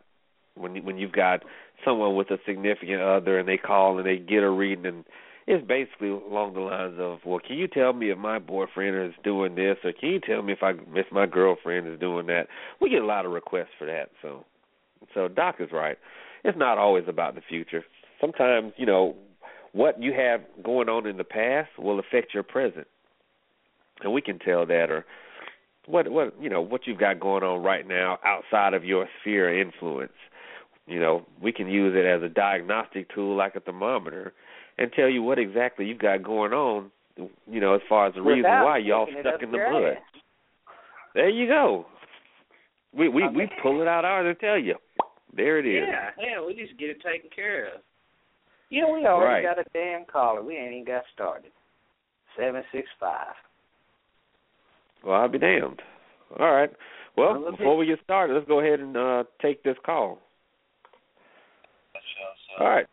when 0.56 0.76
you, 0.76 0.82
when 0.82 0.98
you've 0.98 1.12
got 1.12 1.44
someone 1.86 2.16
with 2.16 2.32
a 2.32 2.38
significant 2.46 3.02
other 3.02 3.40
and 3.40 3.48
they 3.48 3.58
call 3.58 3.98
and 3.98 4.06
they 4.06 4.18
get 4.18 4.44
a 4.44 4.50
reading 4.50 4.86
and 4.86 5.06
it's 5.48 5.66
basically 5.68 6.10
along 6.10 6.54
the 6.54 6.60
lines 6.60 6.96
of, 7.00 7.20
well, 7.26 7.40
can 7.46 7.58
you 7.58 7.68
tell 7.68 7.94
me 7.94 8.12
if 8.12 8.18
my 8.18 8.40
boyfriend 8.40 9.10
is 9.10 9.16
doing 9.24 9.56
this, 9.56 9.78
or 9.84 9.92
can 9.92 10.10
you 10.10 10.20
tell 10.20 10.42
me 10.42 10.54
if 10.54 10.62
I 10.62 10.74
if 10.94 11.08
my 11.12 11.26
girlfriend 11.26 11.88
is 11.88 12.00
doing 12.00 12.28
that? 12.28 12.48
We 12.80 12.90
get 12.90 13.02
a 13.02 13.06
lot 13.06 13.26
of 13.26 13.32
requests 13.32 13.74
for 13.78 13.86
that, 13.86 14.10
so 14.22 14.46
so 15.14 15.28
Doc 15.28 15.56
is 15.60 15.70
right. 15.72 15.98
It's 16.44 16.58
not 16.58 16.78
always 16.78 17.06
about 17.08 17.36
the 17.36 17.42
future. 17.48 17.84
Sometimes, 18.20 18.74
you 18.78 18.86
know, 18.86 19.16
what 19.74 20.02
you 20.02 20.14
have 20.14 20.42
going 20.64 20.90
on 20.90 21.08
in 21.08 21.18
the 21.18 21.24
past 21.24 21.70
will 21.78 22.00
affect 22.00 22.34
your 22.34 22.44
present, 22.44 22.88
and 24.02 24.14
we 24.14 24.22
can 24.22 24.38
tell 24.40 24.66
that, 24.66 24.92
or 24.92 25.06
what 25.88 26.10
what 26.10 26.36
you 26.40 26.50
know 26.50 26.62
what 26.62 26.86
you've 26.86 27.00
got 27.00 27.20
going 27.20 27.44
on 27.44 27.64
right 27.64 27.88
now 27.88 28.20
outside 28.24 28.74
of 28.74 28.86
your 28.86 29.08
sphere 29.20 29.50
of 29.50 29.68
influence. 29.68 30.14
You 30.88 31.00
know, 31.00 31.26
we 31.42 31.52
can 31.52 31.68
use 31.68 31.96
it 31.96 32.06
as 32.06 32.22
a 32.22 32.30
diagnostic 32.30 33.14
tool, 33.14 33.36
like 33.36 33.56
a 33.56 33.60
thermometer, 33.60 34.34
and 34.82 34.92
tell 34.94 35.10
you 35.10 35.22
what 35.22 35.38
exactly 35.38 35.86
you've 35.86 36.00
got 36.00 36.24
going 36.24 36.54
on. 36.54 36.92
You 37.46 37.60
know, 37.60 37.76
as 37.76 37.82
far 37.88 38.08
as 38.08 38.16
the 38.16 38.22
reason 38.22 38.50
why 38.50 38.80
y'all 38.80 39.08
stuck 39.20 39.44
in 39.44 39.52
the 39.52 39.58
your 39.58 39.72
mud. 39.72 39.98
There 41.14 41.30
you 41.30 41.48
go. 41.48 41.86
We 42.94 43.10
we 43.10 43.24
I 43.24 43.30
we 43.30 43.50
pull 43.62 43.82
it 43.82 43.88
out 43.88 44.06
ours 44.06 44.26
and 44.28 44.40
tell 44.40 44.58
you. 44.58 44.76
There 45.36 45.60
it 45.60 45.66
is. 45.66 45.88
Yeah, 45.88 46.10
yeah, 46.18 46.46
we 46.46 46.56
just 46.56 46.78
get 46.80 46.90
it 46.90 47.02
taken 47.02 47.30
care 47.34 47.68
of. 47.68 47.82
You 48.70 48.82
know, 48.82 48.94
we 48.94 49.06
already 49.06 49.46
Right. 49.46 49.56
got 49.56 49.60
a 49.60 49.70
damn 49.74 50.06
caller. 50.06 50.42
We 50.42 50.56
ain't 50.58 50.74
even 50.74 50.86
got 50.86 51.04
started. 51.14 51.52
Seven 52.38 52.64
six 52.72 52.88
five. 53.00 53.36
Well, 55.04 55.16
I'll 55.16 55.28
be 55.30 55.38
damned. 55.38 55.82
All 56.40 56.52
right. 56.52 56.72
Well, 57.18 57.34
Well, 57.34 57.42
let's 57.42 57.58
before 57.58 57.78
we 57.78 57.86
get 57.86 58.00
started, 58.04 58.34
let's 58.34 58.48
go 58.48 58.62
ahead 58.62 58.80
and 58.80 58.98
uh 58.98 59.24
take 59.42 59.64
this 59.64 59.78
call. 59.86 60.20
All 62.60 62.68
right. 62.68 62.88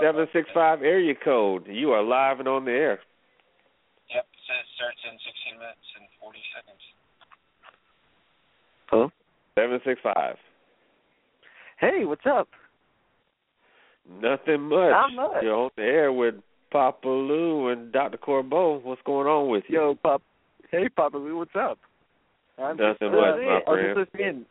Seven 0.00 0.26
six 0.32 0.48
five 0.54 0.82
area 0.82 1.14
code. 1.24 1.66
You 1.66 1.90
are 1.92 2.02
live 2.02 2.38
and 2.38 2.48
on 2.48 2.64
the 2.64 2.70
air. 2.70 3.00
Yep, 4.14 4.24
it 4.24 4.40
says 4.46 4.64
starts 4.76 4.98
in 5.04 5.18
16 5.18 5.58
minutes 5.58 5.88
and 5.98 6.06
40 6.20 6.38
seconds. 6.54 6.82
Hello. 8.86 9.10
Seven 9.58 9.80
six 9.84 10.00
five. 10.02 10.36
Hey, 11.80 12.04
what's 12.04 12.26
up? 12.26 12.48
Nothing 14.08 14.62
much. 14.62 14.90
Not 14.90 15.12
much. 15.14 15.42
You're 15.42 15.54
on 15.54 15.70
the 15.76 15.82
air 15.82 16.12
with 16.12 16.36
Papa 16.70 17.08
Lou 17.08 17.68
and 17.68 17.92
Dr. 17.92 18.18
Corbeaux. 18.18 18.82
What's 18.82 19.02
going 19.04 19.26
on 19.26 19.48
with 19.50 19.64
you? 19.68 19.78
Yo, 19.78 19.94
Pop. 20.02 20.22
Hey, 20.70 20.88
Papa 20.88 21.16
Lou, 21.16 21.38
what's 21.38 21.50
up? 21.56 21.78
I'm 22.58 22.76
Nothing 22.76 22.96
just, 23.00 23.12
much, 23.12 23.12
uh, 23.12 23.36
my 23.36 23.42
I 23.42 23.56
was 23.56 23.64
friend. 23.66 23.96
just 23.98 24.14
listening 24.14 24.28
in. 24.28 24.46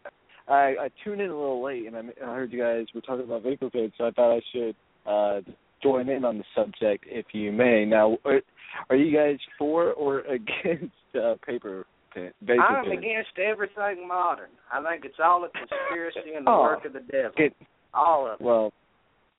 I 0.47 0.75
I 0.79 0.89
tuned 1.03 1.21
in 1.21 1.29
a 1.29 1.37
little 1.37 1.63
late, 1.63 1.87
and 1.87 1.95
I, 1.95 1.99
I 2.23 2.35
heard 2.35 2.53
you 2.53 2.59
guys 2.59 2.85
were 2.95 3.01
talking 3.01 3.25
about 3.25 3.43
vapor 3.43 3.69
pens, 3.69 3.91
so 3.97 4.05
I 4.05 4.11
thought 4.11 4.35
I 4.35 4.41
should 4.53 4.75
uh 5.07 5.41
join 5.83 6.09
in 6.09 6.25
on 6.25 6.37
the 6.39 6.43
subject, 6.55 7.05
if 7.07 7.27
you 7.33 7.51
may. 7.51 7.85
Now, 7.85 8.17
are, 8.25 8.41
are 8.89 8.95
you 8.95 9.15
guys 9.15 9.37
for 9.57 9.91
or 9.93 10.19
against 10.37 10.93
uh, 11.15 11.35
paper 11.45 11.85
pen, 12.13 12.31
vapor 12.41 12.61
I'm 12.61 12.85
pens? 12.85 12.97
against 12.97 13.37
everything 13.39 14.07
modern. 14.07 14.49
I 14.73 14.83
think 14.83 15.05
it's 15.05 15.19
all 15.23 15.43
a 15.45 15.49
conspiracy 15.49 16.33
and 16.35 16.47
the 16.47 16.51
Oh, 16.51 16.61
work 16.63 16.85
of 16.85 16.93
the 16.93 16.99
devil. 17.01 17.31
Get, 17.37 17.53
all 17.93 18.27
of 18.27 18.39
it. 18.39 18.43
well, 18.43 18.73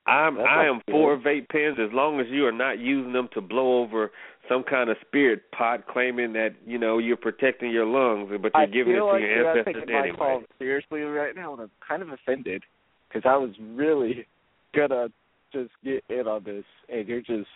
I'm 0.07 0.39
I 0.39 0.65
am 0.67 0.81
good. 0.87 0.93
for 0.93 1.19
vape 1.19 1.49
pens 1.49 1.77
as 1.79 1.93
long 1.93 2.19
as 2.21 2.27
you 2.31 2.47
are 2.47 2.53
not 2.53 2.79
using 2.79 3.13
them 3.13 3.29
to 3.35 3.41
blow 3.43 3.83
over 3.83 4.11
some 4.49 4.63
kind 4.63 4.89
of 4.89 4.97
spirit 5.07 5.43
pot, 5.51 5.87
claiming 5.87 6.33
that 6.33 6.51
you 6.67 6.79
know 6.79 6.97
you're 6.99 7.17
protecting 7.19 7.71
your 7.71 7.85
lungs, 7.85 8.31
but 8.41 8.53
you're 8.55 8.63
I 8.63 8.67
giving 8.67 8.95
it 8.95 8.97
to 8.97 9.05
like 9.05 9.21
your 9.21 9.31
you're 9.31 9.45
not 9.45 9.59
ancestors 9.59 9.83
taking 9.83 9.95
my 9.95 10.01
anyway. 10.01 10.17
call 10.17 10.43
seriously 10.59 11.01
right 11.03 11.35
now, 11.37 11.53
and 11.53 11.63
I'm 11.63 11.71
kind 11.87 12.01
of 12.01 12.09
offended 12.11 12.63
because 13.09 13.29
I 13.29 13.37
was 13.37 13.51
really 13.61 14.27
gonna 14.75 15.09
just 15.53 15.71
get 15.85 16.05
in 16.09 16.27
on 16.27 16.43
this, 16.45 16.65
and 16.89 17.07
you're 17.09 17.21
just 17.21 17.49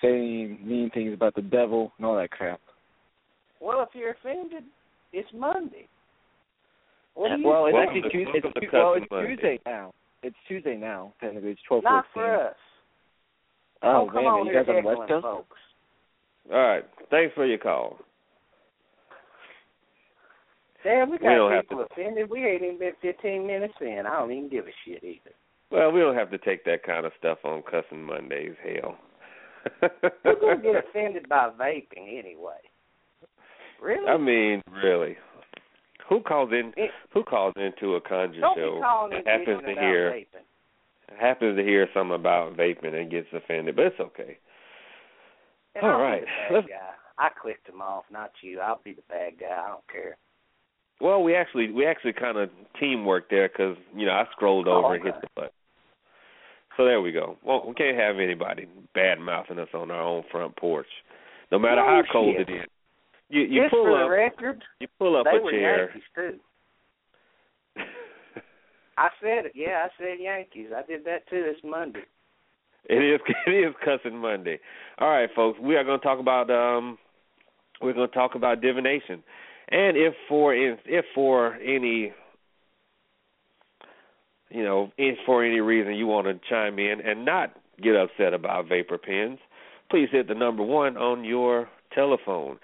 saying 0.00 0.58
mean 0.62 0.90
things 0.92 1.12
about 1.14 1.34
the 1.34 1.42
devil 1.42 1.92
and 1.98 2.06
all 2.06 2.16
that 2.16 2.30
crap. 2.30 2.60
Well, 3.60 3.82
if 3.82 3.88
you're 3.94 4.10
offended, 4.12 4.64
it's 5.12 5.28
Monday. 5.34 5.88
What 7.14 7.28
do 7.36 7.40
you 7.42 7.46
well, 7.48 7.66
it's 7.66 7.74
Welcome 7.74 7.96
actually 7.96 8.02
to- 8.02 8.08
Tuesday. 8.10 8.32
welcome 8.42 8.52
to 8.52 8.60
It's, 8.66 8.72
well, 8.72 8.94
it's 8.94 9.06
Monday. 9.10 9.28
Tuesday 9.36 9.60
now. 9.66 9.92
It's 10.22 10.36
Tuesday 10.48 10.76
now. 10.76 11.12
Technically, 11.20 11.50
it's 11.50 11.60
twelve 11.68 11.84
not 11.84 12.04
fourteen. 12.14 12.32
for 12.32 12.46
us. 12.48 12.56
Oh, 13.82 13.88
oh 13.88 14.04
Don't 14.06 14.14
man, 14.14 14.24
on 14.26 14.46
you 14.46 14.52
here 14.52 14.64
guys 14.64 14.68
on 14.68 14.74
the 14.76 14.80
heckling 14.90 14.98
West 14.98 15.08
Coast? 15.10 15.22
folks. 15.24 15.58
All 16.52 16.58
right, 16.58 16.84
thanks 17.10 17.34
for 17.34 17.46
your 17.46 17.58
call. 17.58 17.98
Damn, 20.84 21.10
we 21.10 21.16
We 21.16 21.18
got 21.22 21.52
have 21.52 21.68
people 21.68 21.86
offended. 21.90 22.28
We 22.30 22.44
ain't 22.44 22.62
even 22.62 22.78
been 22.78 22.92
15 23.02 23.46
minutes 23.46 23.74
in. 23.80 24.02
I 24.06 24.18
don't 24.18 24.32
even 24.32 24.48
give 24.48 24.66
a 24.66 24.70
shit 24.84 25.04
either. 25.04 25.30
Well, 25.72 25.90
we 25.90 26.00
don't 26.00 26.14
have 26.16 26.30
to 26.30 26.38
take 26.38 26.64
that 26.66 26.82
kind 26.84 27.06
of 27.06 27.12
stuff 27.18 27.38
on 27.44 27.62
cussing 27.62 28.02
Mondays. 28.02 28.54
Hell. 28.62 28.96
Who's 30.24 30.34
gonna 30.40 30.60
get 30.62 30.76
offended 30.88 31.28
by 31.28 31.50
vaping 31.58 32.18
anyway? 32.18 32.58
Really? 33.80 34.06
I 34.06 34.16
mean, 34.16 34.60
really. 34.84 35.16
Who 36.08 36.20
calls 36.20 36.50
in? 36.52 36.72
It- 36.76 36.90
Who 37.14 37.24
calls 37.24 37.54
into 37.56 37.94
a 37.94 38.00
conjure 38.00 38.40
don't 38.40 38.56
show 38.56 38.74
be 38.76 38.80
calling 38.82 39.12
and 39.14 39.26
happens 39.26 39.62
to 39.64 39.72
about 39.72 39.82
hear 39.84 40.10
vaping. 40.12 41.18
happens 41.18 41.56
to 41.56 41.62
hear 41.64 41.88
something 41.94 42.14
about 42.16 42.56
vaping 42.56 42.94
and 42.94 43.10
gets 43.10 43.28
offended, 43.32 43.76
but 43.76 43.86
it's 43.86 44.00
okay. 44.00 44.36
And 45.74 45.84
All 45.84 45.92
I'll 45.92 46.00
right, 46.02 46.24
let's-. 46.52 46.66
I 47.18 47.28
clicked 47.40 47.68
him 47.68 47.80
off, 47.80 48.04
not 48.10 48.32
you. 48.42 48.60
I'll 48.60 48.80
be 48.84 48.92
the 48.92 49.02
bad 49.08 49.38
guy. 49.38 49.46
I 49.64 49.68
don't 49.68 49.88
care. 49.90 50.16
Well, 51.00 51.22
we 51.22 51.34
actually 51.34 51.70
we 51.72 51.86
actually 51.86 52.12
kind 52.12 52.36
of 52.38 52.50
teamwork 52.78 53.28
there 53.30 53.48
because 53.48 53.76
you 53.96 54.06
know 54.06 54.12
I 54.12 54.24
scrolled 54.32 54.68
Oh, 54.68 54.84
over 54.84 54.94
and 54.94 55.04
hit 55.04 55.14
okay. 55.14 55.20
the 55.22 55.28
button. 55.34 55.50
So 56.76 56.84
there 56.84 57.00
we 57.00 57.12
go. 57.12 57.36
Well, 57.44 57.64
we 57.66 57.74
can't 57.74 57.98
have 57.98 58.16
anybody 58.18 58.66
bad 58.94 59.18
mouthing 59.20 59.58
us 59.58 59.68
on 59.74 59.90
our 59.90 60.02
own 60.02 60.24
front 60.30 60.56
porch, 60.56 60.86
no 61.50 61.58
matter 61.58 61.82
how 61.82 62.02
cold 62.10 62.36
it 62.36 62.50
is. 62.50 62.66
You 63.28 63.42
you 63.42 63.62
Just 63.62 63.72
pull 63.72 63.84
for 63.84 63.98
the 63.98 64.04
up 64.04 64.10
record, 64.10 64.62
you 64.80 64.88
pull 64.98 65.16
up 65.16 65.24
they 65.24 65.38
a 65.38 65.42
were 65.42 65.50
chair. 65.50 65.84
Yankees 65.86 66.02
too. 66.14 66.38
I 68.98 69.08
said 69.20 69.46
it. 69.46 69.52
Yeah, 69.54 69.86
I 69.86 69.88
said 69.98 70.18
Yankees. 70.20 70.68
I 70.76 70.86
did 70.86 71.04
that 71.06 71.28
too 71.28 71.42
this 71.42 71.60
Monday. 71.64 72.02
It 72.88 72.96
is 72.96 73.20
it 73.46 73.50
is 73.50 73.74
cussing 73.84 74.18
Monday. 74.18 74.58
All 74.98 75.08
right, 75.08 75.30
folks, 75.34 75.58
we 75.60 75.76
are 75.76 75.84
going 75.84 75.98
to 75.98 76.04
talk 76.04 76.18
about 76.20 76.50
um 76.50 76.98
we're 77.80 77.94
going 77.94 78.08
to 78.08 78.14
talk 78.14 78.34
about 78.34 78.60
divination. 78.60 79.22
And 79.70 79.96
if 79.96 80.14
for 80.28 80.54
if 80.54 81.04
for 81.14 81.54
any 81.54 82.12
you 84.52 84.62
know, 84.64 84.90
if 84.98 85.18
for 85.26 85.44
any 85.44 85.60
reason 85.60 85.94
you 85.94 86.06
want 86.06 86.26
to 86.26 86.38
chime 86.48 86.78
in 86.78 87.00
and 87.00 87.24
not 87.24 87.54
get 87.82 87.96
upset 87.96 88.34
about 88.34 88.68
vapor 88.68 88.98
pens, 88.98 89.38
please 89.90 90.08
hit 90.12 90.28
the 90.28 90.34
number 90.34 90.62
1 90.62 90.96
on 90.96 91.24
your 91.24 91.68
telephone. 91.94 92.58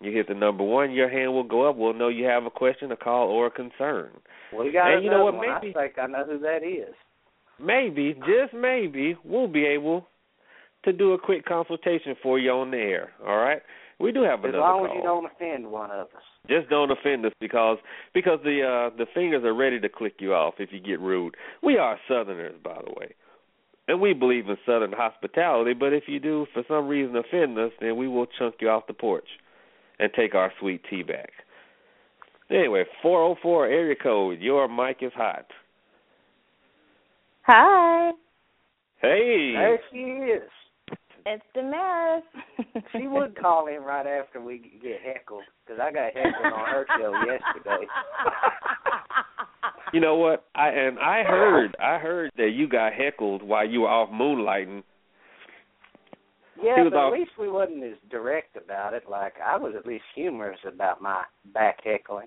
You 0.00 0.12
hit 0.12 0.28
the 0.28 0.34
number 0.34 0.64
1, 0.64 0.90
your 0.92 1.08
hand 1.08 1.32
will 1.32 1.44
go 1.44 1.68
up. 1.68 1.76
We'll 1.76 1.94
know 1.94 2.08
you 2.08 2.24
have 2.26 2.44
a 2.44 2.50
question, 2.50 2.92
a 2.92 2.96
call 2.96 3.28
or 3.28 3.46
a 3.46 3.50
concern. 3.50 4.10
We 4.56 4.70
got 4.72 4.92
And 4.92 5.04
you 5.04 5.10
know 5.10 5.26
another 5.28 5.38
what, 5.38 5.46
one. 5.48 5.60
maybe- 5.62 5.76
I 5.76 5.82
think 5.82 5.98
I 5.98 6.06
know 6.06 6.24
who 6.24 6.38
that 6.40 6.62
is. 6.62 6.94
maybe, 7.58 8.14
just 8.26 8.52
maybe, 8.52 9.16
we'll 9.24 9.48
be 9.48 9.64
able 9.66 10.06
to 10.84 10.92
do 10.92 11.12
a 11.12 11.18
quick 11.18 11.44
consultation 11.46 12.14
for 12.22 12.38
you 12.38 12.50
on 12.50 12.70
the 12.70 12.76
air. 12.78 13.12
All 13.26 13.36
right? 13.38 13.62
We 14.04 14.12
do 14.12 14.22
have 14.22 14.40
As 14.40 14.50
another 14.50 14.58
long 14.58 14.78
call. 14.80 14.90
as 14.90 14.96
you 14.96 15.02
don't 15.02 15.24
offend 15.24 15.70
one 15.72 15.90
of 15.90 16.08
us. 16.08 16.22
Just 16.46 16.68
don't 16.68 16.90
offend 16.90 17.24
us 17.24 17.32
because 17.40 17.78
because 18.12 18.38
the 18.44 18.60
uh 18.60 18.94
the 18.98 19.06
fingers 19.14 19.44
are 19.44 19.54
ready 19.54 19.80
to 19.80 19.88
click 19.88 20.16
you 20.18 20.34
off 20.34 20.54
if 20.58 20.68
you 20.72 20.78
get 20.78 21.00
rude. 21.00 21.34
We 21.62 21.78
are 21.78 21.98
Southerners, 22.06 22.56
by 22.62 22.82
the 22.84 22.92
way. 23.00 23.14
And 23.88 24.02
we 24.02 24.12
believe 24.12 24.46
in 24.50 24.58
Southern 24.66 24.92
hospitality, 24.92 25.72
but 25.72 25.94
if 25.94 26.04
you 26.06 26.20
do 26.20 26.46
for 26.52 26.62
some 26.68 26.86
reason 26.86 27.16
offend 27.16 27.58
us, 27.58 27.70
then 27.80 27.96
we 27.96 28.06
will 28.06 28.26
chunk 28.38 28.56
you 28.60 28.68
off 28.68 28.86
the 28.86 28.92
porch 28.92 29.28
and 29.98 30.10
take 30.14 30.34
our 30.34 30.52
sweet 30.60 30.82
tea 30.90 31.02
back. 31.02 31.30
Anyway, 32.50 32.84
four 33.00 33.22
oh 33.22 33.36
four 33.42 33.66
area 33.66 33.94
code, 33.96 34.38
your 34.38 34.68
mic 34.68 34.98
is 35.00 35.12
hot. 35.16 35.46
Hi, 37.46 38.10
Hey 39.00 39.54
There 39.56 39.80
she 39.90 39.98
is. 39.98 40.50
It's 41.26 41.42
Damaris. 41.54 42.22
She 42.92 43.06
would 43.06 43.36
call 43.38 43.66
in 43.68 43.82
right 43.82 44.06
after 44.06 44.40
we 44.40 44.58
get 44.82 45.00
heckled 45.04 45.42
because 45.66 45.80
I 45.82 45.90
got 45.92 46.12
heckled 46.14 46.52
on 46.52 46.66
her 46.68 46.86
show 46.98 47.12
yesterday. 47.26 47.86
You 49.92 50.00
know 50.00 50.16
what? 50.16 50.44
I 50.54 50.68
and 50.70 50.98
I 50.98 51.22
heard 51.22 51.76
I 51.80 51.98
heard 51.98 52.30
that 52.36 52.50
you 52.54 52.68
got 52.68 52.92
heckled 52.92 53.42
while 53.42 53.66
you 53.68 53.82
were 53.82 53.88
off 53.88 54.10
moonlighting. 54.10 54.82
Yeah, 56.62 56.76
She 56.76 56.82
was 56.82 56.92
but 56.92 56.98
off- 56.98 57.12
at 57.14 57.18
least 57.18 57.32
we 57.38 57.48
wasn't 57.50 57.82
as 57.84 57.98
direct 58.10 58.56
about 58.56 58.94
it. 58.94 59.04
Like 59.08 59.34
I 59.44 59.56
was 59.56 59.74
at 59.78 59.86
least 59.86 60.04
humorous 60.14 60.58
about 60.66 61.00
my 61.00 61.22
back 61.52 61.78
heckling. 61.84 62.26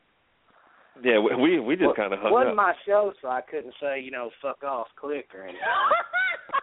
Yeah, 1.04 1.20
we 1.20 1.36
we, 1.36 1.60
we 1.60 1.76
just 1.76 1.96
kind 1.96 2.14
of 2.14 2.20
hung 2.20 2.32
wasn't 2.32 2.52
up. 2.52 2.56
my 2.56 2.74
show, 2.86 3.14
so 3.22 3.28
I 3.28 3.42
couldn't 3.42 3.74
say 3.82 4.00
you 4.02 4.12
know 4.12 4.30
fuck 4.42 4.64
off, 4.64 4.88
click 5.00 5.28
or 5.36 5.44
anything. 5.44 5.62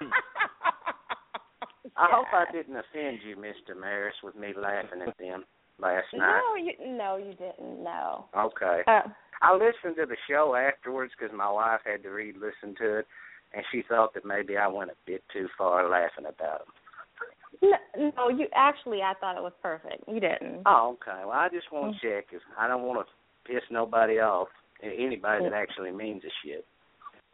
I 1.96 2.08
hope 2.10 2.26
I 2.32 2.50
didn't 2.50 2.76
offend 2.76 3.18
you, 3.26 3.36
Mister 3.36 3.74
Maris, 3.78 4.14
with 4.22 4.34
me 4.34 4.52
laughing 4.56 5.02
at 5.06 5.16
them 5.18 5.44
last 5.78 6.06
night. 6.12 6.40
No, 6.42 6.56
you 6.56 6.96
no, 6.96 7.16
you 7.16 7.34
didn't. 7.34 7.82
No. 7.82 8.26
Okay. 8.36 8.82
Uh, 8.86 9.02
I 9.42 9.54
listened 9.54 9.96
to 9.96 10.06
the 10.06 10.16
show 10.28 10.54
afterwards 10.56 11.12
because 11.18 11.34
my 11.36 11.50
wife 11.50 11.80
had 11.84 12.02
to 12.02 12.08
re-listen 12.10 12.74
to 12.78 12.98
it, 12.98 13.06
and 13.52 13.64
she 13.70 13.82
thought 13.88 14.14
that 14.14 14.24
maybe 14.24 14.56
I 14.56 14.66
went 14.68 14.90
a 14.90 14.94
bit 15.06 15.22
too 15.32 15.48
far 15.56 15.88
laughing 15.88 16.26
about 16.26 16.62
them. 16.66 17.70
no, 17.96 18.12
no, 18.16 18.28
you 18.28 18.46
actually. 18.54 19.02
I 19.02 19.14
thought 19.20 19.36
it 19.36 19.42
was 19.42 19.52
perfect. 19.62 20.04
You 20.08 20.20
didn't. 20.20 20.62
Oh, 20.66 20.96
okay. 21.00 21.22
Well, 21.22 21.38
I 21.38 21.48
just 21.48 21.70
want 21.72 21.94
to 21.94 22.00
check 22.00 22.26
because 22.28 22.42
I 22.58 22.66
don't 22.66 22.82
want 22.82 23.06
to 23.06 23.52
piss 23.52 23.62
nobody 23.70 24.18
off. 24.18 24.48
Anybody 24.82 25.44
that 25.44 25.52
actually 25.54 25.92
means 25.92 26.22
a 26.24 26.32
shit. 26.44 26.64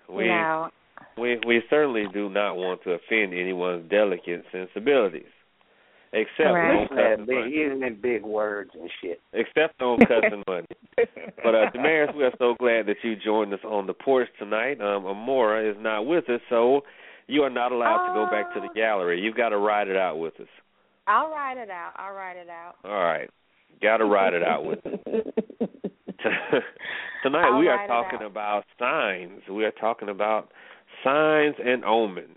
We 0.08 0.28
no. 0.28 0.70
We 1.18 1.38
we 1.46 1.62
certainly 1.70 2.06
do 2.12 2.28
not 2.28 2.56
want 2.56 2.82
to 2.84 2.92
offend 2.92 3.34
anyone's 3.34 3.88
delicate 3.90 4.44
sensibilities, 4.52 5.30
except 6.12 6.50
Right. 6.54 6.70
on 6.70 6.80
Listen 6.82 6.96
to 6.96 7.02
that 7.02 7.10
cussing 7.18 7.26
big, 7.26 7.36
money. 7.38 7.50
using 7.52 7.98
big 8.00 8.22
words 8.22 8.70
and 8.74 8.90
shit. 9.02 9.20
Except 9.32 9.80
on 9.82 9.98
cussing 10.00 10.42
money. 10.48 10.66
But 11.42 11.54
uh, 11.54 11.70
Damaris, 11.70 12.14
we 12.16 12.24
are 12.24 12.32
so 12.38 12.54
glad 12.58 12.86
that 12.86 12.96
you 13.02 13.16
joined 13.16 13.52
us 13.54 13.60
on 13.64 13.86
the 13.86 13.94
porch 13.94 14.28
tonight. 14.38 14.80
Um, 14.80 15.04
Amora 15.04 15.70
is 15.70 15.76
not 15.80 16.06
with 16.06 16.28
us, 16.28 16.40
so 16.48 16.82
you 17.26 17.42
are 17.42 17.50
not 17.50 17.72
allowed 17.72 18.08
to 18.08 18.14
go 18.14 18.26
back 18.30 18.52
to 18.54 18.60
the 18.60 18.68
Oh. 18.70 18.74
gallery. 18.74 19.20
You've 19.20 19.36
got 19.36 19.50
to 19.50 19.58
ride 19.58 19.88
it 19.88 19.96
out 19.96 20.18
with 20.18 20.38
us. 20.40 20.48
I'll 21.06 21.30
ride 21.30 21.56
it 21.58 21.70
out. 21.70 21.92
I'll 21.96 22.12
ride 22.14 22.36
it 22.36 22.48
out. 22.48 22.74
All 22.84 23.02
right, 23.02 23.28
got 23.82 23.96
to 23.98 24.04
ride 24.04 24.34
it 24.34 24.42
out 24.42 24.64
with 24.64 24.84
us. 24.86 24.98
Tonight 27.22 27.46
I'll 27.50 27.58
we 27.58 27.68
are 27.68 27.86
talking 27.86 28.20
about 28.26 28.64
signs. 28.78 29.40
We 29.50 29.64
are 29.64 29.70
talking 29.72 30.08
about 30.08 30.50
signs 31.04 31.56
and 31.64 31.84
omens. 31.84 32.36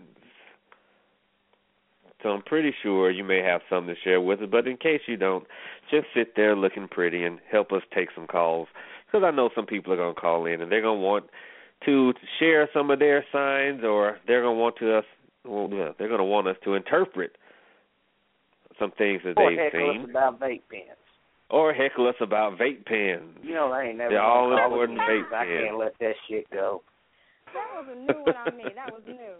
So 2.21 2.29
I'm 2.29 2.41
pretty 2.41 2.73
sure 2.81 3.11
you 3.11 3.23
may 3.23 3.41
have 3.43 3.61
something 3.69 3.93
to 3.93 4.01
share 4.01 4.21
with 4.21 4.39
us, 4.41 4.47
but 4.49 4.65
in 4.67 4.77
case 4.77 5.01
you 5.07 5.17
don't, 5.17 5.45
just 5.91 6.07
sit 6.15 6.35
there 6.37 6.55
looking 6.55 6.87
pretty 6.87 7.23
and 7.25 7.39
help 7.51 7.73
us 7.73 7.81
take 7.93 8.09
some 8.15 8.27
calls. 8.27 8.69
Because 9.05 9.25
I 9.25 9.31
know 9.35 9.49
some 9.53 9.65
people 9.65 9.91
are 9.91 9.97
going 9.97 10.15
to 10.15 10.21
call 10.21 10.45
in 10.45 10.61
and 10.61 10.71
they're 10.71 10.81
going 10.81 10.99
to 10.99 11.05
want 11.05 11.25
to 11.85 12.13
share 12.39 12.69
some 12.73 12.89
of 12.91 12.99
their 12.99 13.25
signs, 13.33 13.83
or 13.83 14.17
they're 14.25 14.41
going 14.41 14.55
to 14.55 14.61
want 14.61 14.77
to 14.77 14.97
us. 14.97 15.03
Well, 15.45 15.67
yeah, 15.69 15.89
they're 15.99 16.07
going 16.07 16.19
to 16.19 16.23
want 16.23 16.47
us 16.47 16.55
to 16.63 16.75
interpret 16.75 17.35
some 18.79 18.91
things 18.97 19.21
that 19.25 19.37
Or 19.37 19.49
they've 19.49 19.59
heckle 19.59 19.89
us 19.89 19.95
seen, 19.97 20.09
about 20.09 20.39
vape 20.39 20.61
pens. 20.71 20.97
or 21.49 21.73
heckle 21.73 22.07
us 22.07 22.15
about 22.21 22.57
vape 22.57 22.85
pens. 22.85 23.37
You 23.43 23.53
know 23.53 23.71
I 23.73 23.83
ain't 23.83 23.97
never 23.97 24.11
The 24.11 24.15
gonna 24.15 24.27
call 24.27 24.57
all-important 24.57 24.99
us 24.99 25.05
vape 25.09 25.33
I 25.33 25.45
can't 25.45 25.77
let 25.77 25.99
that 25.99 26.13
shit 26.29 26.49
go. 26.51 26.81
That 27.53 27.69
was 27.75 27.87
a 27.91 27.99
new 27.99 28.21
one 28.23 28.35
on 28.35 28.57
me. 28.57 28.63
That 28.75 28.91
was 28.91 29.01
new. 29.05 29.35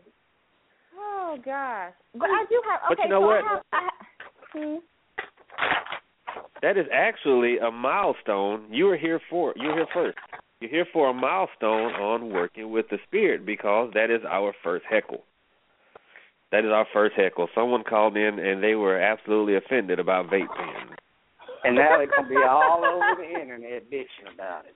Oh 0.98 1.38
gosh. 1.44 1.94
But 2.14 2.30
I 2.30 2.46
do 2.50 2.62
have. 2.70 2.80
But 2.88 2.94
Okay, 2.94 3.04
you 3.06 3.10
know 3.10 3.22
so 3.22 3.28
what? 3.28 3.44
I 3.44 3.48
have. 3.48 3.64
I, 3.72 3.80
ha- 3.82 4.06
hmm? 4.54 4.76
That 6.62 6.78
is 6.78 6.86
actually 6.94 7.58
a 7.58 7.72
milestone. 7.72 8.66
You 8.72 8.90
are 8.90 8.98
here 8.98 9.20
for. 9.30 9.54
You're 9.58 9.76
here 9.76 9.88
first. 9.94 10.18
You're 10.60 10.70
here 10.70 10.88
for 10.94 11.10
a 11.10 11.14
milestone 11.14 11.92
on 11.94 12.32
working 12.32 12.72
with 12.72 12.86
the 12.90 12.98
spirit 13.06 13.46
because 13.46 13.92
that 13.96 14.10
is 14.10 14.22
our 14.30 14.54
first 14.64 14.86
heckle. 14.90 15.24
That 16.52 16.64
is 16.64 16.72
our 16.72 16.88
first 16.94 17.16
heckle. 17.16 17.50
Someone 17.54 17.84
called 17.84 18.16
in 18.16 18.40
and 18.40 18.64
they 18.64 18.76
were 18.76 18.98
absolutely 18.98 19.56
offended 19.56 20.00
about 20.00 20.28
vape 20.28 20.48
pens. 20.56 20.92
And 21.66 21.76
now 21.76 21.98
they're 21.98 22.08
gonna 22.08 22.30
be 22.30 22.38
all 22.38 22.84
over 22.86 23.22
the 23.22 23.42
internet 23.42 23.90
bitching 23.90 24.34
about 24.34 24.66
it. 24.66 24.76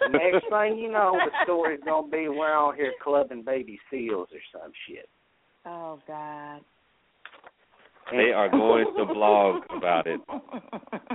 The 0.00 0.18
next 0.18 0.46
thing 0.48 0.78
you 0.78 0.90
know, 0.90 1.12
the 1.18 1.30
story's 1.44 1.80
gonna 1.84 2.08
be 2.08 2.28
we're 2.28 2.54
on 2.54 2.74
here 2.76 2.92
clubbing 3.02 3.42
baby 3.42 3.78
seals 3.90 4.28
or 4.32 4.40
some 4.52 4.72
shit. 4.86 5.08
Oh 5.66 5.98
God. 6.06 6.60
They 8.10 8.32
are 8.32 8.50
going 8.50 8.86
to 8.96 9.06
blog 9.06 9.62
about 9.74 10.06
it. 10.06 10.20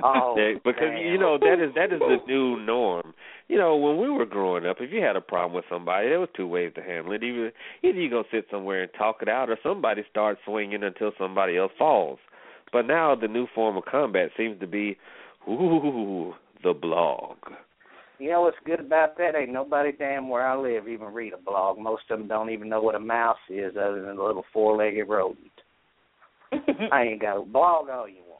Oh, 0.03 0.35
They, 0.35 0.53
because 0.63 0.89
damn. 0.93 1.05
you 1.05 1.17
know 1.17 1.37
that 1.37 1.61
is 1.61 1.73
that 1.75 1.91
is 1.91 1.99
the 1.99 2.17
new 2.27 2.59
norm. 2.63 3.13
You 3.49 3.57
know, 3.57 3.75
when 3.75 3.97
we 3.97 4.09
were 4.09 4.25
growing 4.25 4.65
up, 4.65 4.77
if 4.79 4.91
you 4.91 5.01
had 5.01 5.15
a 5.15 5.21
problem 5.21 5.53
with 5.53 5.65
somebody, 5.69 6.07
there 6.09 6.19
was 6.19 6.29
two 6.35 6.47
ways 6.47 6.71
to 6.75 6.81
handle 6.81 7.11
it. 7.13 7.23
Either 7.23 7.51
either 7.83 7.99
you 7.99 8.09
go 8.09 8.23
sit 8.31 8.45
somewhere 8.49 8.83
and 8.83 8.91
talk 8.97 9.17
it 9.21 9.27
out, 9.29 9.49
or 9.49 9.57
somebody 9.63 10.03
starts 10.09 10.39
swinging 10.45 10.83
until 10.83 11.11
somebody 11.17 11.57
else 11.57 11.71
falls. 11.77 12.19
But 12.71 12.87
now 12.87 13.15
the 13.15 13.27
new 13.27 13.47
form 13.53 13.77
of 13.77 13.85
combat 13.85 14.29
seems 14.37 14.59
to 14.59 14.67
be, 14.67 14.97
ooh, 15.47 16.33
the 16.63 16.73
blog. 16.73 17.37
You 18.19 18.31
know 18.31 18.41
what's 18.41 18.57
good 18.65 18.79
about 18.79 19.17
that? 19.17 19.35
Ain't 19.35 19.51
nobody 19.51 19.91
damn 19.91 20.29
where 20.29 20.47
I 20.47 20.57
live 20.57 20.87
even 20.87 21.07
read 21.13 21.33
a 21.33 21.37
blog. 21.37 21.77
Most 21.77 22.03
of 22.09 22.17
them 22.17 22.27
don't 22.27 22.49
even 22.49 22.69
know 22.69 22.81
what 22.81 22.95
a 22.95 22.99
mouse 22.99 23.37
is, 23.49 23.73
other 23.79 24.01
than 24.01 24.17
a 24.17 24.23
little 24.23 24.45
four-legged 24.51 25.07
rodent. 25.07 25.51
I 26.91 27.03
ain't 27.03 27.21
got 27.21 27.41
a 27.41 27.45
blog 27.45 27.89
all 27.89 28.07
you 28.07 28.23
want. 28.27 28.37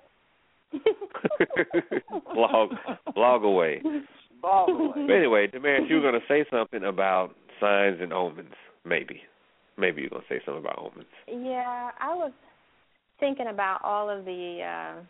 blog, 2.34 2.72
blog 3.14 3.44
away. 3.44 3.82
Blog 4.42 4.70
away. 4.70 5.06
But 5.08 5.14
anyway, 5.14 5.48
Damaris, 5.48 5.84
you 5.90 5.96
were 5.96 6.02
going 6.02 6.20
to 6.20 6.28
say 6.28 6.46
something 6.50 6.84
about 6.84 7.36
signs 7.60 7.98
and 8.02 8.14
omens. 8.14 8.54
Maybe, 8.86 9.22
maybe 9.78 10.02
you're 10.02 10.10
going 10.10 10.24
to 10.24 10.34
say 10.34 10.42
something 10.46 10.64
about 10.64 10.80
omens. 10.80 11.08
Yeah, 11.28 11.92
I 12.00 12.16
was 12.16 12.32
thinking 13.20 13.48
about 13.48 13.82
all 13.84 14.10
of 14.10 14.26
the. 14.26 14.60
Uh, 14.64 15.02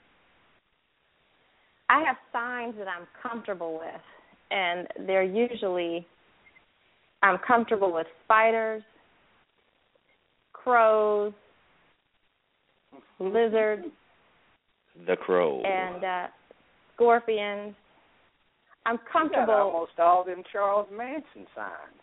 I 1.90 2.04
have 2.04 2.18
signs 2.34 2.76
that 2.78 2.88
I'm 2.88 3.08
comfortable 3.22 3.80
with, 3.80 4.02
and 4.52 4.88
they're 5.06 5.24
usually 5.24 6.06
I'm 7.24 7.38
comfortable 7.46 7.92
with 7.94 8.08
spiders, 8.26 8.84
crows, 10.54 11.34
lizards, 13.20 13.86
The 15.08 15.16
crow. 15.16 15.62
and 15.62 16.04
uh 16.04 16.28
scorpions. 16.96 17.76
I'm 18.86 18.94
You 18.96 19.00
got 19.00 19.12
comfortable. 19.12 19.54
almost 19.54 20.00
all 20.00 20.24
them 20.24 20.44
Charles 20.52 20.88
Manson 20.92 21.46
signs. 21.56 22.00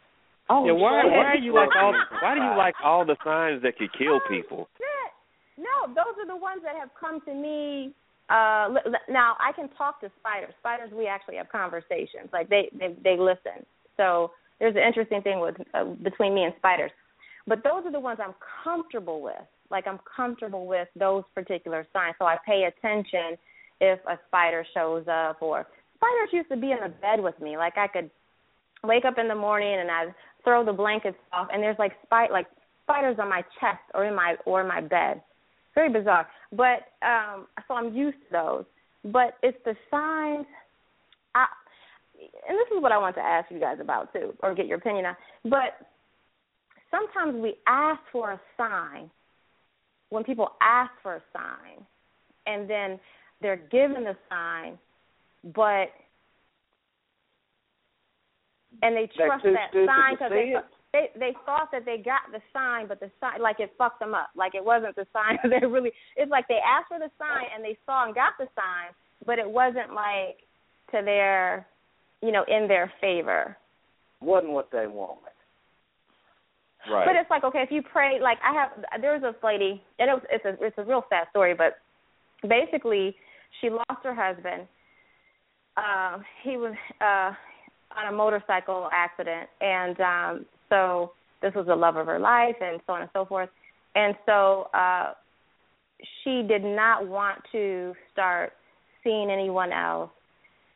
Oh, 0.50 0.66
yeah, 0.66 0.72
why 0.72 1.00
shit. 1.02 1.10
why 1.12 1.24
are 1.24 1.36
you 1.36 1.54
like 1.54 1.70
all 1.80 1.94
why 2.20 2.34
do 2.34 2.40
you 2.42 2.56
like 2.58 2.74
all 2.84 3.04
the 3.06 3.16
signs 3.24 3.62
that 3.62 3.78
could 3.78 3.90
kill 3.96 4.20
people? 4.28 4.68
shit. 4.76 5.64
No, 5.64 5.94
those 5.94 6.14
are 6.20 6.26
the 6.26 6.36
ones 6.36 6.60
that 6.64 6.74
have 6.76 6.90
come 6.98 7.20
to 7.24 7.32
me. 7.34 7.92
Uh, 8.28 8.74
now 9.08 9.36
I 9.38 9.52
can 9.54 9.68
talk 9.70 10.00
to 10.00 10.10
spiders. 10.20 10.54
Spiders, 10.60 10.90
we 10.96 11.06
actually 11.06 11.36
have 11.36 11.48
conversations. 11.50 12.30
Like 12.32 12.48
they 12.48 12.70
they 12.78 12.94
they 13.02 13.16
listen. 13.18 13.66
So 13.96 14.32
there's 14.58 14.76
an 14.76 14.82
interesting 14.82 15.22
thing 15.22 15.40
with 15.40 15.56
uh, 15.74 15.84
between 16.02 16.34
me 16.34 16.44
and 16.44 16.54
spiders. 16.56 16.90
But 17.46 17.62
those 17.62 17.84
are 17.84 17.92
the 17.92 18.00
ones 18.00 18.18
I'm 18.22 18.34
comfortable 18.62 19.20
with. 19.20 19.44
Like 19.70 19.86
I'm 19.86 19.98
comfortable 20.16 20.66
with 20.66 20.88
those 20.96 21.24
particular 21.34 21.86
signs. 21.92 22.14
So 22.18 22.24
I 22.24 22.36
pay 22.46 22.64
attention 22.64 23.36
if 23.80 23.98
a 24.06 24.18
spider 24.28 24.64
shows 24.74 25.04
up 25.08 25.42
or 25.42 25.66
spiders 25.96 26.30
used 26.32 26.48
to 26.48 26.56
be 26.56 26.70
in 26.70 26.78
the 26.82 26.88
bed 26.88 27.20
with 27.20 27.38
me. 27.40 27.56
Like 27.56 27.76
I 27.76 27.88
could 27.88 28.10
wake 28.82 29.04
up 29.04 29.18
in 29.18 29.28
the 29.28 29.34
morning 29.34 29.78
and 29.80 29.90
I'd 29.90 30.14
throw 30.44 30.64
the 30.64 30.72
blankets 30.72 31.16
off 31.32 31.48
and 31.52 31.62
there's 31.62 31.78
like 31.78 31.92
spite 32.04 32.30
like 32.30 32.46
spiders 32.84 33.16
on 33.18 33.28
my 33.28 33.42
chest 33.60 33.82
or 33.94 34.04
in 34.04 34.14
my 34.14 34.36
or 34.46 34.60
in 34.60 34.68
my 34.68 34.80
bed. 34.80 35.22
Very 35.74 35.92
bizarre. 35.92 36.28
But 36.52 36.88
um 37.02 37.46
so 37.66 37.74
I'm 37.74 37.94
used 37.94 38.18
to 38.28 38.32
those. 38.32 38.64
But 39.04 39.34
it's 39.42 39.58
the 39.64 39.74
signs 39.90 40.46
I 41.34 41.46
and 42.48 42.56
this 42.56 42.76
is 42.76 42.82
what 42.82 42.92
I 42.92 42.98
want 42.98 43.16
to 43.16 43.22
ask 43.22 43.50
you 43.50 43.60
guys 43.60 43.78
about 43.80 44.12
too, 44.12 44.34
or 44.42 44.54
get 44.54 44.66
your 44.66 44.78
opinion 44.78 45.06
on. 45.06 45.16
But 45.44 45.86
sometimes 46.90 47.42
we 47.42 47.56
ask 47.66 48.00
for 48.12 48.32
a 48.32 48.40
sign 48.56 49.10
when 50.10 50.24
people 50.24 50.50
ask 50.62 50.90
for 51.02 51.16
a 51.16 51.22
sign 51.32 51.84
and 52.46 52.68
then 52.68 53.00
they're 53.40 53.56
given 53.56 54.04
the 54.04 54.16
sign 54.30 54.78
but 55.54 55.88
and 58.82 58.96
they 58.96 59.08
trust 59.14 59.44
too 59.44 59.52
that 59.52 59.72
sign 59.72 60.14
because 60.14 60.30
they? 60.30 60.54
They 60.94 61.10
they 61.18 61.34
thought 61.44 61.68
that 61.74 61.84
they 61.84 61.98
got 61.98 62.22
the 62.30 62.40
sign 62.54 62.86
but 62.86 63.00
the 63.00 63.10
sign 63.20 63.42
like 63.42 63.58
it 63.58 63.74
fucked 63.76 63.98
them 63.98 64.14
up 64.14 64.30
like 64.36 64.54
it 64.54 64.64
wasn't 64.64 64.94
the 64.94 65.06
sign 65.12 65.36
they 65.50 65.66
really 65.66 65.90
it's 66.16 66.30
like 66.30 66.46
they 66.46 66.62
asked 66.62 66.88
for 66.88 66.98
the 66.98 67.10
sign 67.18 67.50
and 67.52 67.64
they 67.64 67.76
saw 67.84 68.06
and 68.06 68.14
got 68.14 68.32
the 68.38 68.46
sign 68.54 68.94
but 69.26 69.38
it 69.38 69.48
wasn't 69.48 69.92
like 69.92 70.38
to 70.94 71.04
their 71.04 71.66
you 72.22 72.30
know 72.30 72.44
in 72.48 72.68
their 72.68 72.92
favor 73.00 73.56
Wasn't 74.20 74.52
what 74.52 74.70
they 74.70 74.86
wanted. 74.86 75.34
Right. 76.90 77.06
but 77.06 77.16
it's 77.16 77.30
like 77.30 77.44
okay, 77.44 77.62
if 77.62 77.70
you 77.70 77.80
pray, 77.80 78.20
like 78.20 78.38
I 78.44 78.52
have, 78.52 79.00
there 79.00 79.14
was 79.14 79.22
this 79.22 79.42
lady, 79.42 79.82
and 79.98 80.10
it 80.10 80.12
was, 80.12 80.22
it's 80.30 80.44
a 80.44 80.64
it's 80.64 80.76
a 80.76 80.84
real 80.84 81.02
sad 81.08 81.26
story, 81.30 81.54
but 81.54 81.78
basically 82.46 83.16
she 83.60 83.70
lost 83.70 84.02
her 84.02 84.14
husband. 84.14 84.68
Um, 85.76 86.22
he 86.42 86.56
was 86.56 86.74
uh, 87.00 87.32
on 87.98 88.12
a 88.12 88.16
motorcycle 88.16 88.90
accident, 88.92 89.48
and 89.62 90.00
um, 90.00 90.46
so 90.74 91.12
this 91.40 91.54
was 91.54 91.66
the 91.66 91.76
love 91.76 91.96
of 91.96 92.06
her 92.06 92.18
life, 92.18 92.56
and 92.60 92.80
so 92.86 92.94
on 92.94 93.02
and 93.02 93.10
so 93.12 93.24
forth. 93.24 93.48
And 93.94 94.14
so 94.26 94.68
uh, 94.74 95.12
she 96.22 96.42
did 96.48 96.64
not 96.64 97.06
want 97.06 97.38
to 97.52 97.94
start 98.12 98.52
seeing 99.04 99.30
anyone 99.30 99.72
else. 99.72 100.10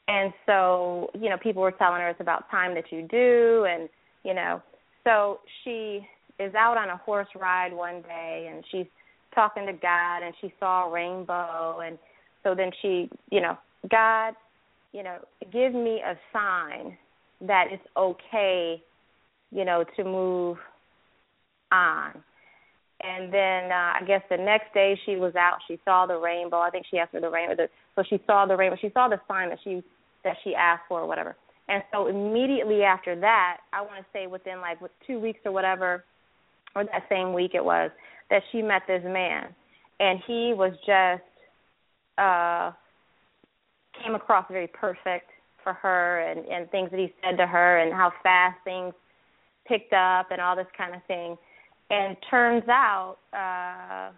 And 0.07 0.33
so, 0.47 1.11
you 1.19 1.29
know, 1.29 1.37
people 1.43 1.63
were 1.63 1.73
telling 1.73 2.01
her 2.01 2.09
it's 2.11 2.21
about 2.21 2.49
time 2.51 2.75
that 2.75 2.85
you 2.91 3.07
do, 3.11 3.67
and 3.69 3.89
you 4.25 4.35
know, 4.35 4.63
so 5.05 5.41
she 5.65 6.07
is 6.39 6.55
out 6.55 6.77
on 6.77 6.91
a 6.91 6.97
horse 6.97 7.29
ride 7.35 7.73
one 7.73 8.03
day 8.03 8.51
and 8.53 8.65
she's 8.71 8.87
talking 9.35 9.67
to 9.67 9.73
God 9.73 10.23
and 10.23 10.35
she 10.41 10.53
saw 10.61 10.87
a 10.87 10.91
rainbow 10.91 11.81
and 11.85 11.99
so 12.45 12.55
then 12.55 12.71
she, 12.81 13.11
you 13.31 13.41
know, 13.41 13.59
God, 13.91 14.35
you 14.93 15.03
know, 15.03 15.17
give 15.53 15.75
me 15.75 16.01
a 16.01 16.15
sign 16.33 16.97
that 17.41 17.67
it's 17.71 17.83
okay, 17.97 18.83
you 19.51 19.65
know, 19.65 19.85
to 19.97 20.05
move 20.05 20.59
on. 21.73 22.23
And 23.01 23.33
then 23.33 23.71
uh, 23.71 23.95
I 24.01 24.03
guess 24.07 24.23
the 24.29 24.37
next 24.37 24.75
day 24.75 24.99
she 25.07 25.17
was 25.17 25.37
out, 25.37 25.59
she 25.69 25.79
saw 25.85 26.07
the 26.07 26.19
rainbow. 26.19 26.59
I 26.59 26.71
think 26.71 26.87
she 26.91 26.99
asked 26.99 27.13
for 27.13 27.21
the 27.21 27.31
rainbow. 27.31 27.55
The, 27.55 27.69
so 27.95 28.03
she 28.09 28.21
saw 28.27 28.45
the 28.47 28.57
rainbow. 28.57 28.77
She 28.81 28.91
saw 28.93 29.09
the 29.09 29.21
sign 29.29 29.51
that 29.51 29.59
she 29.63 29.83
that 30.25 30.37
she 30.43 30.55
asked 30.55 30.83
for 30.89 31.03
or 31.03 31.07
whatever. 31.07 31.37
And 31.69 31.83
so 31.93 32.09
immediately 32.09 32.83
after 32.83 33.19
that, 33.21 33.59
I 33.73 33.83
want 33.83 33.99
to 33.99 34.05
say 34.13 34.27
within 34.27 34.61
like 34.61 34.79
two 35.07 35.21
weeks 35.21 35.39
or 35.45 35.53
whatever, 35.53 36.05
or 36.75 36.85
that 36.85 37.05
same 37.09 37.33
week 37.33 37.53
it 37.55 37.65
was, 37.65 37.91
that 38.31 38.43
she 38.51 38.63
met 38.63 38.83
this 38.89 39.03
man. 39.05 39.55
And 40.01 40.19
he 40.27 40.53
was 40.55 40.73
just 40.85 41.23
uh 42.19 42.73
came 44.03 44.15
across 44.15 44.47
very 44.51 44.67
perfect 44.69 45.31
for 45.63 45.73
her 45.73 46.21
and, 46.21 46.47
and 46.47 46.71
things 46.71 46.91
that 46.91 46.99
he 46.99 47.13
said 47.23 47.37
to 47.37 47.47
her 47.47 47.79
and 47.79 47.93
how 47.93 48.13
fast 48.23 48.57
things 48.65 48.93
picked 49.69 49.93
up 49.93 50.31
and 50.31 50.41
all 50.41 50.57
this 50.57 50.67
kind 50.77 50.95
of 50.95 51.03
thing. 51.05 51.37
And 51.91 52.17
turns 52.31 52.65
out 52.69 53.17
uh 53.33 54.13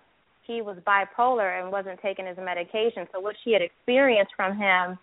he 0.47 0.63
was 0.63 0.77
bipolar 0.87 1.63
and 1.63 1.71
wasn't 1.71 2.01
taking 2.03 2.27
his 2.27 2.37
medication. 2.37 3.07
So 3.13 3.21
what 3.21 3.37
she 3.45 3.53
had 3.53 3.63
experienced 3.63 4.33
from 4.37 4.57
him 4.57 4.99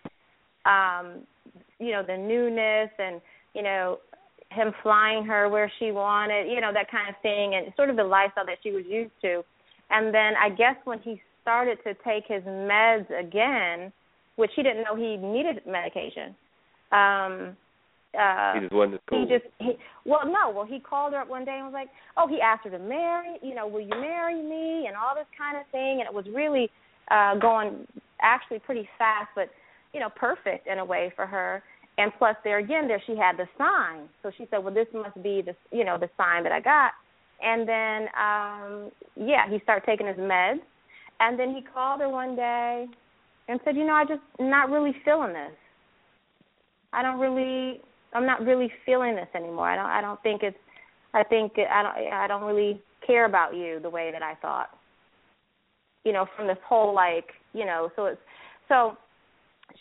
um 0.64 1.26
you 1.78 1.92
know 1.92 2.02
the 2.06 2.16
newness 2.16 2.90
and 2.98 3.20
you 3.54 3.62
know 3.62 3.98
him 4.50 4.72
flying 4.82 5.24
her 5.24 5.48
where 5.48 5.70
she 5.78 5.90
wanted 5.90 6.50
you 6.50 6.60
know 6.60 6.72
that 6.72 6.90
kind 6.90 7.08
of 7.08 7.14
thing 7.22 7.54
and 7.54 7.72
sort 7.76 7.90
of 7.90 7.96
the 7.96 8.04
lifestyle 8.04 8.46
that 8.46 8.58
she 8.62 8.70
was 8.70 8.84
used 8.88 9.12
to 9.20 9.42
and 9.90 10.14
then 10.14 10.34
i 10.42 10.48
guess 10.48 10.76
when 10.84 10.98
he 11.00 11.20
started 11.42 11.78
to 11.84 11.94
take 12.04 12.24
his 12.26 12.42
meds 12.44 13.06
again 13.18 13.92
which 14.36 14.50
he 14.56 14.62
didn't 14.62 14.84
know 14.84 14.96
he 14.96 15.16
needed 15.16 15.60
medication 15.66 16.34
um 16.92 17.56
uh 18.18 18.54
he 18.54 18.60
just 18.60 18.72
wasn't 18.72 19.00
cool. 19.08 19.20
he 19.20 19.26
just 19.26 19.44
he 19.58 19.72
well 20.06 20.24
no 20.24 20.50
well 20.50 20.64
he 20.64 20.80
called 20.80 21.12
her 21.12 21.20
up 21.20 21.28
one 21.28 21.44
day 21.44 21.56
and 21.56 21.64
was 21.66 21.74
like 21.74 21.88
oh 22.16 22.26
he 22.26 22.40
asked 22.40 22.64
her 22.64 22.70
to 22.70 22.78
marry 22.78 23.36
you 23.42 23.54
know 23.54 23.66
will 23.66 23.80
you 23.80 23.90
marry 23.90 24.40
me? 24.40 24.86
and 24.86 24.96
all 24.96 25.14
this 25.14 25.26
kind 25.36 25.58
of 25.58 25.64
thing 25.72 26.00
and 26.00 26.08
it 26.08 26.14
was 26.14 26.24
really 26.34 26.70
uh 27.10 27.34
going 27.36 27.86
actually 28.22 28.58
pretty 28.58 28.88
fast 28.98 29.28
but 29.34 29.50
you 29.92 30.00
know 30.00 30.08
perfect 30.16 30.66
in 30.66 30.78
a 30.78 30.84
way 30.84 31.12
for 31.16 31.26
her. 31.26 31.62
And 31.96 32.12
plus 32.18 32.36
there 32.44 32.58
again 32.58 32.86
there 32.86 33.02
she 33.06 33.16
had 33.16 33.36
the 33.36 33.46
sign. 33.56 34.08
So 34.22 34.30
she 34.36 34.46
said 34.50 34.58
well 34.58 34.74
this 34.74 34.86
must 34.92 35.20
be 35.22 35.42
the 35.42 35.54
you 35.76 35.84
know 35.84 35.98
the 35.98 36.10
sign 36.16 36.42
that 36.44 36.52
i 36.52 36.60
got. 36.60 36.92
And 37.42 37.68
then 37.68 38.08
um 38.16 38.90
yeah 39.16 39.48
he 39.50 39.58
started 39.62 39.84
taking 39.86 40.06
his 40.06 40.16
meds. 40.16 40.60
And 41.20 41.38
then 41.38 41.54
he 41.54 41.62
called 41.62 42.00
her 42.00 42.08
one 42.08 42.36
day 42.36 42.86
and 43.48 43.60
said 43.64 43.76
you 43.76 43.84
know 43.84 43.94
i 43.94 44.04
just 44.04 44.22
not 44.38 44.70
really 44.70 44.94
feeling 45.04 45.32
this. 45.32 45.52
I 46.92 47.02
don't 47.02 47.18
really 47.18 47.80
i'm 48.14 48.26
not 48.26 48.44
really 48.44 48.70
feeling 48.86 49.14
this 49.14 49.28
anymore. 49.34 49.68
I 49.70 49.76
don't 49.76 49.86
i 49.86 50.00
don't 50.00 50.22
think 50.22 50.42
it's 50.42 50.56
i 51.14 51.22
think 51.22 51.52
i 51.58 51.82
don't 51.82 52.12
i 52.12 52.26
don't 52.26 52.44
really 52.44 52.80
care 53.06 53.24
about 53.26 53.54
you 53.54 53.78
the 53.82 53.90
way 53.90 54.10
that 54.12 54.22
i 54.22 54.34
thought. 54.36 54.70
You 56.04 56.12
know 56.12 56.26
from 56.36 56.46
this 56.46 56.58
whole 56.66 56.94
like 56.94 57.26
you 57.52 57.64
know 57.64 57.90
so 57.96 58.06
it's 58.06 58.20
so 58.68 58.96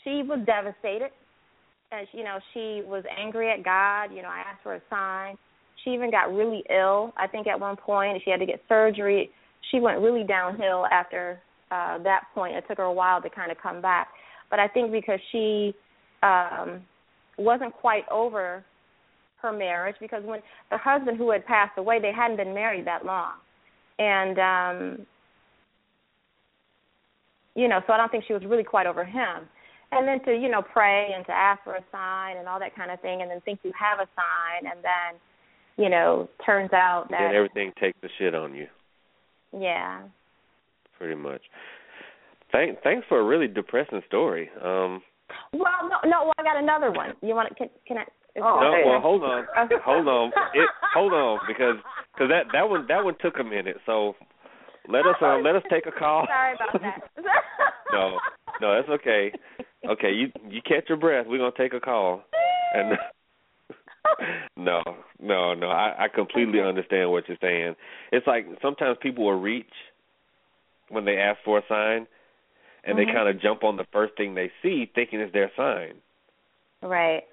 she 0.03 0.23
was 0.23 0.39
devastated. 0.45 1.09
And 1.91 2.05
you 2.11 2.23
know 2.23 2.37
she 2.53 2.81
was 2.85 3.03
angry 3.17 3.49
at 3.51 3.63
god. 3.63 4.13
You 4.15 4.21
know 4.21 4.29
i 4.29 4.39
asked 4.39 4.63
for 4.63 4.75
a 4.75 4.81
sign. 4.89 5.37
She 5.83 5.91
even 5.91 6.11
got 6.11 6.33
really 6.33 6.63
ill 6.69 7.13
i 7.17 7.27
think 7.27 7.47
at 7.47 7.59
one 7.59 7.75
point. 7.75 8.21
She 8.23 8.31
had 8.31 8.39
to 8.39 8.45
get 8.45 8.61
surgery. 8.67 9.29
She 9.71 9.79
went 9.79 9.99
really 9.99 10.23
downhill 10.23 10.85
after 10.87 11.39
uh 11.71 11.97
that 12.03 12.23
point. 12.33 12.55
It 12.55 12.65
took 12.67 12.77
her 12.77 12.83
a 12.83 12.93
while 12.93 13.21
to 13.21 13.29
kind 13.29 13.51
of 13.51 13.57
come 13.57 13.81
back. 13.81 14.09
But 14.49 14.59
i 14.59 14.67
think 14.67 14.91
because 14.91 15.19
she 15.31 15.73
um 16.23 16.81
wasn't 17.37 17.73
quite 17.73 18.03
over 18.09 18.63
her 19.41 19.51
marriage 19.51 19.95
because 19.99 20.23
when 20.23 20.39
the 20.71 20.77
husband 20.77 21.17
who 21.17 21.31
had 21.31 21.45
passed 21.45 21.77
away 21.77 21.99
they 21.99 22.11
hadn't 22.11 22.37
been 22.37 22.53
married 22.53 22.85
that 22.85 23.05
long 23.05 23.33
and 23.99 24.39
um 24.39 25.05
you 27.55 27.67
know 27.67 27.79
so 27.85 27.93
i 27.93 27.97
don't 27.97 28.11
think 28.11 28.23
she 28.27 28.33
was 28.33 28.43
really 28.45 28.63
quite 28.63 28.87
over 28.87 29.05
him 29.05 29.47
and 29.91 30.07
then 30.07 30.23
to 30.25 30.31
you 30.31 30.49
know 30.49 30.61
pray 30.61 31.11
and 31.15 31.25
to 31.25 31.31
ask 31.31 31.63
for 31.63 31.75
a 31.75 31.83
sign 31.91 32.37
and 32.37 32.47
all 32.47 32.59
that 32.59 32.75
kind 32.75 32.91
of 32.91 32.99
thing 33.01 33.21
and 33.21 33.29
then 33.29 33.39
think 33.41 33.59
you 33.63 33.71
have 33.79 33.99
a 33.99 34.09
sign 34.15 34.71
and 34.71 34.83
then 34.83 35.19
you 35.83 35.89
know 35.89 36.27
turns 36.45 36.73
out 36.73 37.07
that 37.11 37.19
then 37.27 37.35
everything 37.35 37.71
takes 37.79 37.97
the 38.01 38.09
shit 38.17 38.33
on 38.33 38.55
you, 38.55 38.67
yeah 39.57 40.01
pretty 40.97 41.15
much. 41.15 41.41
Thank, 42.51 42.81
thanks 42.81 43.05
for 43.07 43.19
a 43.19 43.23
really 43.23 43.47
depressing 43.47 44.01
story. 44.07 44.49
Um, 44.63 45.01
well 45.53 45.89
no 45.89 45.97
no 46.09 46.23
well, 46.23 46.33
i 46.37 46.43
got 46.43 46.57
another 46.57 46.91
one 46.91 47.13
you 47.21 47.33
want 47.35 47.49
to 47.49 47.55
can, 47.55 47.69
can 47.87 47.97
i 47.97 48.03
Oh, 48.39 48.59
no, 48.61 48.71
well, 48.85 49.01
hold 49.01 49.23
on, 49.23 49.45
hold 49.83 50.07
on, 50.07 50.27
it, 50.53 50.69
hold 50.93 51.11
on, 51.11 51.39
because 51.47 51.75
cause 52.19 52.27
that 52.29 52.45
that 52.53 52.69
one 52.69 52.85
that 52.87 53.03
one 53.03 53.15
took 53.19 53.39
a 53.39 53.43
minute. 53.43 53.77
So 53.87 54.13
let 54.87 55.07
us 55.07 55.15
uh, 55.23 55.39
let 55.39 55.55
us 55.55 55.63
take 55.71 55.87
a 55.87 55.91
call. 55.91 56.27
sorry 56.29 56.53
about 56.53 56.79
that 56.79 57.01
no, 57.91 58.19
no, 58.61 58.75
that's 58.75 58.89
okay. 59.01 59.31
Okay, 59.89 60.11
you 60.11 60.31
you 60.47 60.61
catch 60.61 60.87
your 60.87 60.99
breath. 60.99 61.25
We're 61.27 61.39
gonna 61.39 61.51
take 61.57 61.73
a 61.73 61.79
call, 61.79 62.21
and 62.75 62.95
no, 64.55 64.83
no, 65.19 65.53
no. 65.53 65.67
I, 65.69 66.05
I 66.05 66.07
completely 66.07 66.61
understand 66.61 67.09
what 67.09 67.27
you're 67.27 67.37
saying. 67.41 67.75
It's 68.11 68.27
like 68.27 68.45
sometimes 68.61 68.97
people 69.01 69.25
will 69.25 69.39
reach 69.39 69.65
when 70.89 71.05
they 71.05 71.17
ask 71.17 71.39
for 71.43 71.57
a 71.57 71.63
sign, 71.67 72.07
and 72.87 72.97
Mhm. 72.97 73.05
they 73.05 73.13
kind 73.13 73.27
of 73.29 73.39
jump 73.39 73.63
on 73.63 73.75
the 73.75 73.83
first 73.91 74.15
thing 74.15 74.33
they 74.33 74.51
see, 74.63 74.85
thinking 74.95 75.19
it's 75.19 75.33
their 75.33 75.51
sign. 75.55 76.01
Right. 76.81 77.23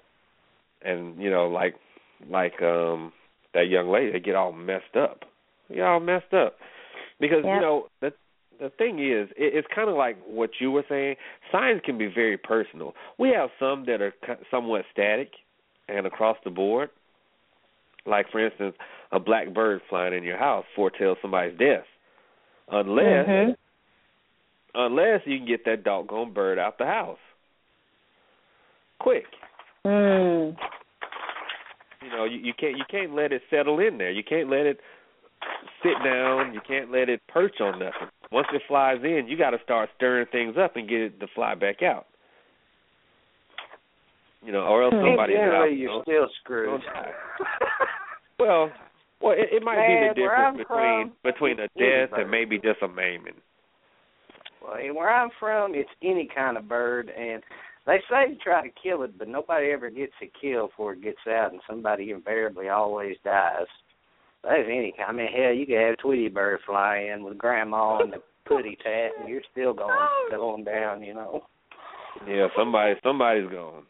And 0.81 1.19
you 1.21 1.31
know, 1.31 1.47
like 1.47 1.75
like 2.29 2.61
um 2.61 3.11
that 3.53 3.67
young 3.67 3.89
lady, 3.89 4.11
they 4.11 4.19
get 4.19 4.35
all 4.35 4.51
messed 4.51 4.95
up. 4.95 5.25
Get 5.73 5.81
all 5.81 5.99
messed 5.99 6.33
up 6.33 6.57
because 7.19 7.43
Yep. 7.43 7.55
you 7.55 7.61
know 7.61 7.87
the 8.01 8.13
the 8.59 8.69
thing 8.69 8.99
is, 8.99 9.29
it, 9.31 9.53
it's 9.53 9.67
kind 9.73 9.89
of 9.89 9.95
like 9.95 10.17
what 10.25 10.61
you 10.61 10.71
were 10.71 10.85
saying. 10.87 11.15
Signs 11.51 11.81
can 11.83 11.97
be 11.97 12.07
very 12.07 12.37
personal. 12.37 12.95
We 13.17 13.29
have 13.29 13.49
some 13.59 13.85
that 13.85 14.01
are 14.01 14.13
somewhat 14.49 14.85
static 14.91 15.31
and 15.89 16.05
across 16.07 16.37
the 16.43 16.49
board. 16.51 16.89
Like 18.05 18.29
for 18.29 18.39
instance, 18.39 18.75
a 19.11 19.19
black 19.19 19.53
bird 19.53 19.81
flying 19.89 20.13
in 20.13 20.23
your 20.23 20.37
house 20.37 20.65
foretells 20.75 21.17
somebody's 21.21 21.57
death. 21.57 21.85
Unless 22.69 23.27
Mhm. 23.27 23.55
Unless 24.75 25.21
you 25.25 25.37
can 25.37 25.47
get 25.47 25.65
that 25.65 25.83
doggone 25.83 26.33
bird 26.33 26.59
out 26.59 26.77
the 26.77 26.85
house. 26.85 27.17
Quick. 28.99 29.25
Mm. 29.85 30.55
You 32.01 32.09
know, 32.09 32.25
you, 32.25 32.39
you 32.39 32.53
can't 32.59 32.77
you 32.77 32.83
can't 32.89 33.15
let 33.15 33.31
it 33.31 33.41
settle 33.49 33.79
in 33.79 33.97
there. 33.97 34.11
You 34.11 34.23
can't 34.23 34.49
let 34.49 34.65
it 34.65 34.79
sit 35.83 35.93
down. 36.03 36.53
You 36.53 36.61
can't 36.67 36.91
let 36.91 37.09
it 37.09 37.21
perch 37.27 37.59
on 37.59 37.79
nothing. 37.79 38.09
Once 38.31 38.47
it 38.53 38.61
flies 38.67 38.99
in, 39.03 39.25
you 39.27 39.37
got 39.37 39.51
to 39.51 39.59
start 39.63 39.89
stirring 39.95 40.27
things 40.31 40.55
up 40.57 40.75
and 40.75 40.89
get 40.89 41.01
it 41.01 41.19
to 41.19 41.27
fly 41.35 41.55
back 41.55 41.81
out. 41.81 42.05
You 44.43 44.51
know, 44.51 44.61
or 44.61 44.83
else 44.83 44.93
Hmm. 44.93 45.05
somebody 45.05 45.33
in 45.33 45.45
the 45.45 45.51
house. 45.51 45.67
You 45.71 45.77
you're 45.77 45.91
know, 45.91 46.01
still 46.03 46.27
screwed. 46.41 46.81
Well, 48.39 48.71
well, 49.21 49.33
it, 49.33 49.49
it 49.51 49.63
might 49.63 49.77
Man, 49.77 49.89
be 49.89 50.07
the 50.09 50.13
difference 50.13 50.57
between 50.57 50.67
from, 50.67 51.13
between 51.23 51.59
a 51.59 51.67
any 51.77 52.07
death 52.07 52.19
and 52.19 52.29
maybe 52.29 52.57
just 52.57 52.81
a 52.81 52.87
maiming. 52.87 53.33
Well, 54.65 54.77
and 54.77 54.95
where 54.95 55.13
I'm 55.13 55.29
from, 55.39 55.75
it's 55.75 55.89
any 56.01 56.27
kind 56.33 56.57
of 56.57 56.67
bird, 56.67 57.09
and 57.09 57.43
they 57.85 57.97
say 58.09 58.33
to 58.33 58.35
try 58.39 58.67
to 58.67 58.73
kill 58.81 59.03
it, 59.03 59.17
but 59.17 59.27
nobody 59.27 59.71
ever 59.71 59.89
gets 59.89 60.13
it 60.21 60.31
killed 60.39 60.71
before 60.71 60.93
it 60.93 61.03
gets 61.03 61.19
out, 61.29 61.51
and 61.51 61.61
somebody 61.67 62.11
invariably 62.11 62.69
always 62.69 63.17
dies. 63.23 63.67
That's 64.43 64.67
any 64.67 64.93
kind. 64.97 65.09
I 65.09 65.11
mean, 65.11 65.31
hell, 65.31 65.53
you 65.53 65.65
could 65.65 65.77
have 65.77 65.93
a 65.93 65.97
Tweety 65.97 66.29
bird 66.29 66.59
fly 66.65 67.09
in 67.13 67.23
with 67.23 67.37
grandma 67.37 67.99
and 67.99 68.13
the 68.13 68.21
putty 68.47 68.77
tat, 68.83 69.11
and 69.19 69.27
you're 69.27 69.41
still 69.51 69.73
going 69.73 69.91
going 70.31 70.63
down. 70.63 71.03
You 71.03 71.15
know. 71.15 71.43
Yeah, 72.27 72.47
somebody 72.57 72.93
somebody's 73.03 73.49
gone. 73.49 73.83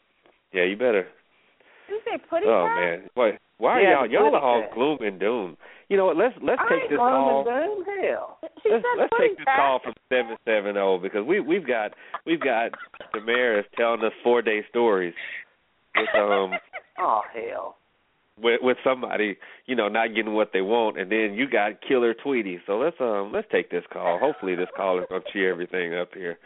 Yeah, 0.52 0.64
you 0.64 0.76
better. 0.76 1.08
You 1.88 2.00
say 2.04 2.18
putty 2.28 2.46
Oh 2.46 2.66
man, 2.66 3.08
wait. 3.16 3.34
Why 3.58 3.80
are 3.80 3.82
y'all 3.82 4.10
y'all 4.10 4.34
are 4.34 4.40
all 4.40 4.68
gloom 4.74 4.98
and 5.00 5.18
doom? 5.18 5.56
You 5.88 5.96
know 5.96 6.06
what? 6.06 6.16
Let's 6.16 6.34
let's 6.42 6.60
I 6.60 6.80
take 6.80 6.90
this 6.90 6.98
call. 6.98 7.44
to 7.44 7.50
doom 7.50 7.84
hell. 8.02 8.38
She 8.62 8.70
let's 8.70 8.84
let's 8.98 9.12
take 9.18 9.36
this 9.38 9.46
call 9.56 9.80
from 9.82 9.94
seven 10.08 10.36
seven 10.44 10.74
zero 10.74 10.98
because 10.98 11.24
we 11.26 11.40
we've 11.40 11.66
got 11.66 11.92
we've 12.26 12.40
got 12.40 12.72
Damaris 13.14 13.66
telling 13.76 14.02
us 14.02 14.12
four 14.22 14.42
day 14.42 14.64
stories 14.68 15.14
with 15.94 16.08
um 16.16 16.52
Oh 16.98 17.22
hell. 17.32 17.76
with 18.40 18.60
with 18.62 18.78
somebody 18.82 19.36
you 19.66 19.76
know 19.76 19.88
not 19.88 20.14
getting 20.14 20.34
what 20.34 20.50
they 20.52 20.62
want 20.62 20.98
and 20.98 21.10
then 21.10 21.34
you 21.34 21.48
got 21.48 21.80
killer 21.86 22.14
Tweety. 22.14 22.60
So 22.66 22.78
let's 22.78 22.96
um 23.00 23.30
let's 23.32 23.46
take 23.52 23.70
this 23.70 23.84
call. 23.92 24.18
Hopefully 24.18 24.56
this 24.56 24.68
call 24.76 24.98
is 24.98 25.04
gonna 25.08 25.22
cheer 25.32 25.50
everything 25.50 25.94
up 25.94 26.08
here. 26.14 26.38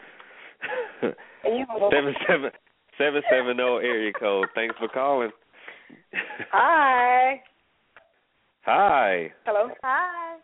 And 1.01 1.57
you 1.57 1.65
gonna 1.67 1.79
go- 1.79 1.89
seven 1.91 2.13
seven 2.27 2.51
seven 3.01 3.21
seven 3.29 3.57
zero 3.57 3.77
area 3.77 4.13
code. 4.13 4.47
Thanks 4.53 4.75
for 4.77 4.87
calling. 4.87 5.31
Hi. 6.51 7.41
Hi. 8.63 9.31
Hello. 9.45 9.69
Hi. 9.83 10.37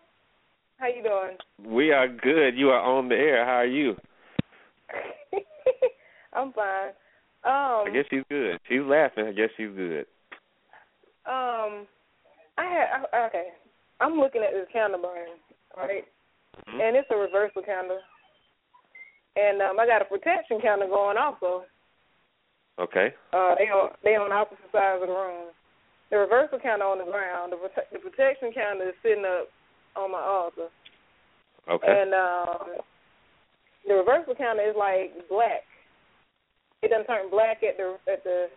How 0.77 0.87
you 0.87 1.03
doing? 1.03 1.37
We 1.75 1.91
are 1.91 2.07
good. 2.07 2.57
You 2.57 2.69
are 2.69 2.81
on 2.81 3.09
the 3.09 3.15
air. 3.15 3.45
How 3.45 3.57
are 3.57 3.65
you? 3.65 3.95
I'm 6.33 6.51
fine. 6.53 6.89
Um 7.43 7.87
I 7.87 7.91
guess 7.93 8.05
she's 8.09 8.23
good. 8.29 8.59
She's 8.67 8.81
laughing. 8.81 9.25
I 9.27 9.31
guess 9.31 9.49
she's 9.57 9.69
good. 9.75 10.05
um 11.25 11.85
I 12.57 12.65
had 12.65 12.87
I, 13.13 13.27
okay. 13.27 13.47
I'm 13.99 14.19
looking 14.19 14.41
at 14.43 14.51
this 14.53 14.67
candle 14.73 15.01
burning, 15.01 15.37
right? 15.75 16.05
Mhm. 16.67 16.81
And 16.81 16.95
it's 16.95 17.07
a 17.11 17.17
reversal 17.17 17.61
candle. 17.61 17.99
And 19.35 19.61
um 19.61 19.79
I 19.79 19.85
got 19.85 20.01
a 20.01 20.05
protection 20.05 20.59
candle 20.61 20.87
going 20.89 21.17
also. 21.17 21.65
Okay. 22.79 23.13
Uh 23.33 23.55
they 23.57 23.69
on 23.73 23.91
they 24.03 24.15
on 24.15 24.31
opposite 24.31 24.71
sides 24.71 25.01
of 25.01 25.07
the 25.07 25.13
room. 25.13 25.49
The 26.09 26.17
reversal 26.17 26.59
candle 26.59 26.89
on 26.89 26.99
the 26.99 27.11
ground, 27.11 27.51
the 27.51 27.57
prote- 27.57 27.91
the 27.91 27.99
protection 27.99 28.53
candle 28.53 28.87
is 28.87 28.95
sitting 29.03 29.25
up 29.25 29.49
on 29.95 30.11
my 30.11 30.21
altar. 30.21 30.69
Okay. 31.69 31.87
And 31.89 32.13
um 32.13 32.79
the 33.87 33.95
reversal 33.95 34.35
candle 34.35 34.65
is 34.65 34.75
like 34.77 35.27
black. 35.29 35.65
It 36.83 36.89
doesn't 36.89 37.07
turn 37.07 37.29
black 37.29 37.63
at 37.63 37.77
the 37.77 37.97
at 38.11 38.23
the 38.23 38.47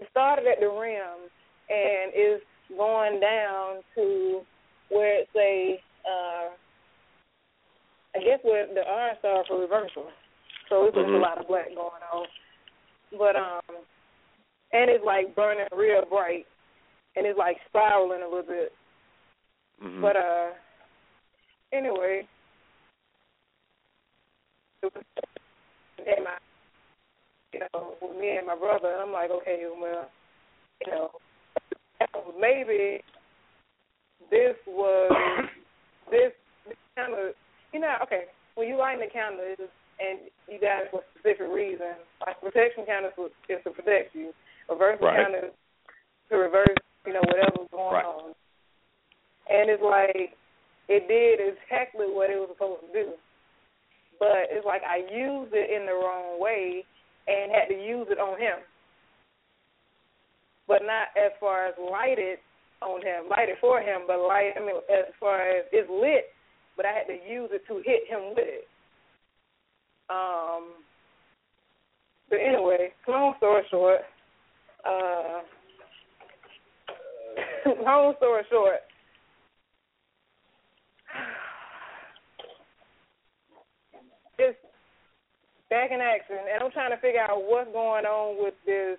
it 0.00 0.08
started 0.10 0.46
at 0.46 0.60
the 0.60 0.68
rim 0.68 1.28
and 1.68 2.12
is 2.16 2.40
going 2.76 3.20
down 3.20 3.82
to 3.94 4.40
where 4.88 5.20
it's 5.20 5.36
a 5.36 5.78
uh 6.08 6.48
I 8.16 8.18
guess 8.18 8.40
where 8.42 8.66
the 8.66 8.80
iron 8.80 9.16
star 9.20 9.44
for 9.46 9.60
reversal. 9.60 10.10
So 10.68 10.86
it's 10.86 10.96
just 10.96 11.08
a 11.08 11.18
lot 11.18 11.38
of 11.38 11.46
black 11.46 11.68
going 11.68 12.02
on. 12.12 12.26
But 13.18 13.36
um 13.36 13.60
and 14.72 14.90
it's 14.90 15.04
like 15.04 15.34
burning 15.34 15.66
real 15.76 16.04
bright 16.08 16.46
and 17.16 17.26
it's 17.26 17.38
like 17.38 17.56
spiraling 17.68 18.22
a 18.22 18.28
little 18.28 18.42
bit. 18.42 18.72
Mhm. 19.82 20.00
But 20.00 20.16
uh 20.16 20.50
anyway 21.72 22.26
and 24.82 26.24
my 26.24 26.36
you 27.52 27.60
know, 27.60 27.94
with 28.00 28.16
me 28.20 28.36
and 28.36 28.46
my 28.46 28.56
brother 28.56 28.92
and 28.92 29.02
I'm 29.02 29.12
like, 29.12 29.30
okay, 29.30 29.64
well, 29.80 30.08
you 30.86 30.92
know, 30.92 31.10
maybe 32.40 33.02
this 34.30 34.54
was 34.66 35.10
this 36.10 36.32
this 36.66 36.76
kind 36.96 37.12
of 37.14 37.34
you 37.72 37.80
know, 37.80 37.96
okay, 38.04 38.24
when 38.54 38.68
you 38.68 38.78
light 38.78 38.98
the 39.00 39.10
candle 39.12 39.40
it's 39.42 39.60
just, 39.60 39.72
and 40.00 40.18
you 40.48 40.58
got 40.58 40.82
it 40.82 40.90
for 40.90 41.04
a 41.04 41.08
specific 41.12 41.52
reason. 41.52 42.00
Like 42.24 42.40
protection 42.40 42.86
candle 42.86 43.12
is 43.28 43.32
is 43.48 43.60
to 43.64 43.70
protect 43.70 44.14
you. 44.14 44.32
Reverse 44.68 44.98
Right. 45.00 45.28
is 45.28 45.52
to 46.30 46.36
reverse, 46.36 46.76
you 47.06 47.12
know, 47.12 47.20
whatever's 47.22 47.68
going 47.70 47.94
Right. 47.94 48.04
on. 48.04 48.34
And 49.48 49.68
it's 49.68 49.82
like 49.82 50.36
it 50.88 51.08
did 51.08 51.40
exactly 51.40 52.06
what 52.10 52.30
it 52.30 52.38
was 52.38 52.48
supposed 52.50 52.86
to 52.86 52.92
do. 52.92 53.18
But 54.18 54.50
it's 54.50 54.66
like 54.66 54.82
I 54.84 54.98
used 55.10 55.52
it 55.54 55.70
in 55.70 55.86
the 55.86 55.94
wrong 55.94 56.40
way 56.40 56.84
and 57.28 57.52
had 57.52 57.68
to 57.68 57.78
use 57.78 58.08
it 58.10 58.18
on 58.18 58.38
him. 58.38 58.58
But 60.66 60.82
not 60.84 61.08
as 61.16 61.32
far 61.40 61.66
as 61.66 61.74
light 61.78 62.18
it 62.18 62.40
on 62.80 63.02
him, 63.02 63.28
light 63.28 63.48
it 63.48 63.58
for 63.60 63.80
him, 63.80 64.06
but 64.06 64.18
light 64.20 64.54
I 64.56 64.60
mean 64.60 64.76
as 64.88 65.12
far 65.18 65.40
as 65.40 65.66
it's 65.72 65.90
lit, 65.90 66.32
but 66.76 66.86
I 66.86 66.92
had 66.92 67.06
to 67.08 67.18
use 67.28 67.50
it 67.52 67.66
to 67.66 67.82
hit 67.84 68.06
him 68.08 68.30
with 68.30 68.46
it. 68.46 68.68
Um 70.10 70.72
but 72.28 72.36
anyway, 72.36 72.92
long 73.08 73.34
story 73.38 73.62
short, 73.70 74.00
uh 74.84 75.40
long 77.84 78.14
story 78.18 78.42
short, 78.50 78.80
it's 84.38 84.58
back 85.68 85.90
in 85.92 86.00
action, 86.00 86.36
and 86.52 86.62
I'm 86.62 86.70
trying 86.72 86.90
to 86.90 86.96
figure 87.00 87.20
out 87.20 87.42
what's 87.46 87.70
going 87.72 88.04
on 88.04 88.42
with 88.42 88.54
this 88.66 88.98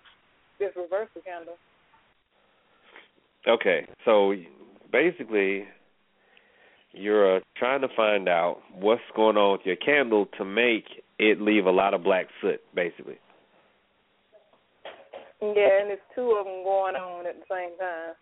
this 0.60 0.72
reversal 0.76 1.22
candle. 1.26 1.56
Okay. 3.48 3.88
So 4.06 4.34
basically, 4.92 5.66
you're 6.94 7.38
uh, 7.38 7.40
trying 7.58 7.82
to 7.82 7.88
find 7.96 8.28
out 8.28 8.58
what's 8.74 9.02
going 9.16 9.38
on 9.38 9.54
with 9.54 9.62
your 9.66 9.76
candle 9.78 10.28
to 10.38 10.46
make 10.46 10.86
it 11.20 11.42
leave 11.42 11.66
a 11.66 11.72
lot 11.72 11.94
of 11.94 12.04
black 12.04 12.28
soot. 12.42 12.60
Basically. 12.76 13.18
Yeah, 15.42 15.82
and 15.82 15.90
there's 15.90 16.00
two 16.14 16.36
of 16.40 16.46
them 16.46 16.64
going 16.64 16.96
on 16.96 17.26
at 17.26 17.36
the 17.36 17.46
same 17.50 17.78
time. 17.80 18.14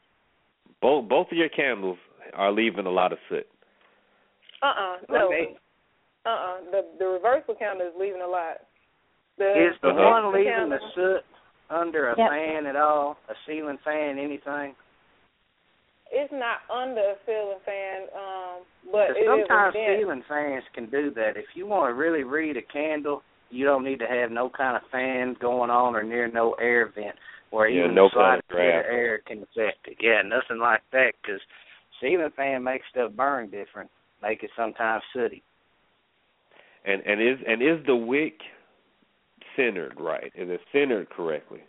Both 0.82 1.10
both 1.10 1.27
of 1.32 1.38
your 1.38 1.49
candles 1.49 1.97
are 2.34 2.51
leaving 2.51 2.86
a 2.86 2.91
lot 2.91 3.12
of 3.12 3.17
soot. 3.27 3.45
Uh 4.62 4.67
uh 4.67 4.95
no. 5.10 5.27
Okay. 5.27 5.55
Uh 6.25 6.29
uh 6.29 6.58
The 6.71 6.82
the 6.99 7.05
reversal 7.05 7.55
candle 7.55 7.88
is 7.88 7.93
leaving 7.99 8.21
a 8.21 8.27
lot. 8.27 8.58
The 9.38 9.69
Is 9.69 9.75
the 9.82 9.89
Uh-huh. 9.89 10.32
one 10.32 10.34
leaving 10.34 10.69
the 10.69 10.79
soot 10.95 11.23
under 11.69 12.12
a 12.12 12.17
Yep. 12.17 12.29
fan 12.29 12.65
at 12.65 12.75
all? 12.75 13.17
A 13.29 13.34
ceiling 13.45 13.77
fan, 13.84 14.17
anything? 14.17 14.75
It's 16.12 16.34
not 16.34 16.65
under 16.69 17.02
a 17.02 17.15
ceiling 17.26 17.60
fan, 17.65 18.08
um, 18.15 18.65
but 18.91 19.08
'Cause 19.08 19.17
it 19.17 19.19
is 19.19 19.48
sometimes 19.48 19.76
a 19.76 19.98
ceiling 19.98 20.24
fans 20.24 20.63
can 20.74 20.86
do 20.88 21.12
that. 21.12 21.38
If 21.38 21.56
you 21.56 21.67
want 21.67 21.89
to 21.89 21.93
really 21.93 22.24
read 22.24 22.58
a 22.58 22.62
candle, 22.62 23.24
you 23.50 23.65
don't 23.65 23.84
need 23.84 24.00
to 24.00 24.08
have 24.08 24.32
no 24.32 24.50
kind 24.50 24.76
of 24.76 24.84
fan 24.89 25.36
going 25.36 25.69
on 25.69 25.95
or 25.95 26.04
near 26.04 26.28
no 26.28 26.54
air 26.54 26.88
vent. 26.88 27.15
where 27.52 27.67
Yeah, 27.67 27.86
even 27.86 27.95
no 27.95 28.10
the 28.10 28.15
kind 28.15 28.39
of 28.39 28.48
bit 28.48 28.58
air 28.60 29.17
can 29.26 29.41
affect 29.43 29.88
it. 29.88 29.98
Yeah, 30.00 30.22
nothing 30.22 30.60
like 30.60 30.82
that 30.91 31.13
because 31.22 31.41
ceiling 32.00 32.30
fan 32.36 32.63
makes 32.63 32.86
stuff 32.89 33.12
burn 33.13 33.50
different, 33.50 33.89
make 34.22 34.43
it 34.43 34.52
sometimes 34.56 35.04
sooty. 35.13 35.41
And 36.86 37.02
and 37.06 37.22
is 37.22 37.39
and 37.48 37.62
is 37.62 37.84
the 37.86 37.95
wick 37.95 38.39
centered 39.56 40.00
right? 40.00 40.32
Is 40.36 40.50
it 40.50 40.62
centered 40.72 41.10
correctly? 41.10 41.63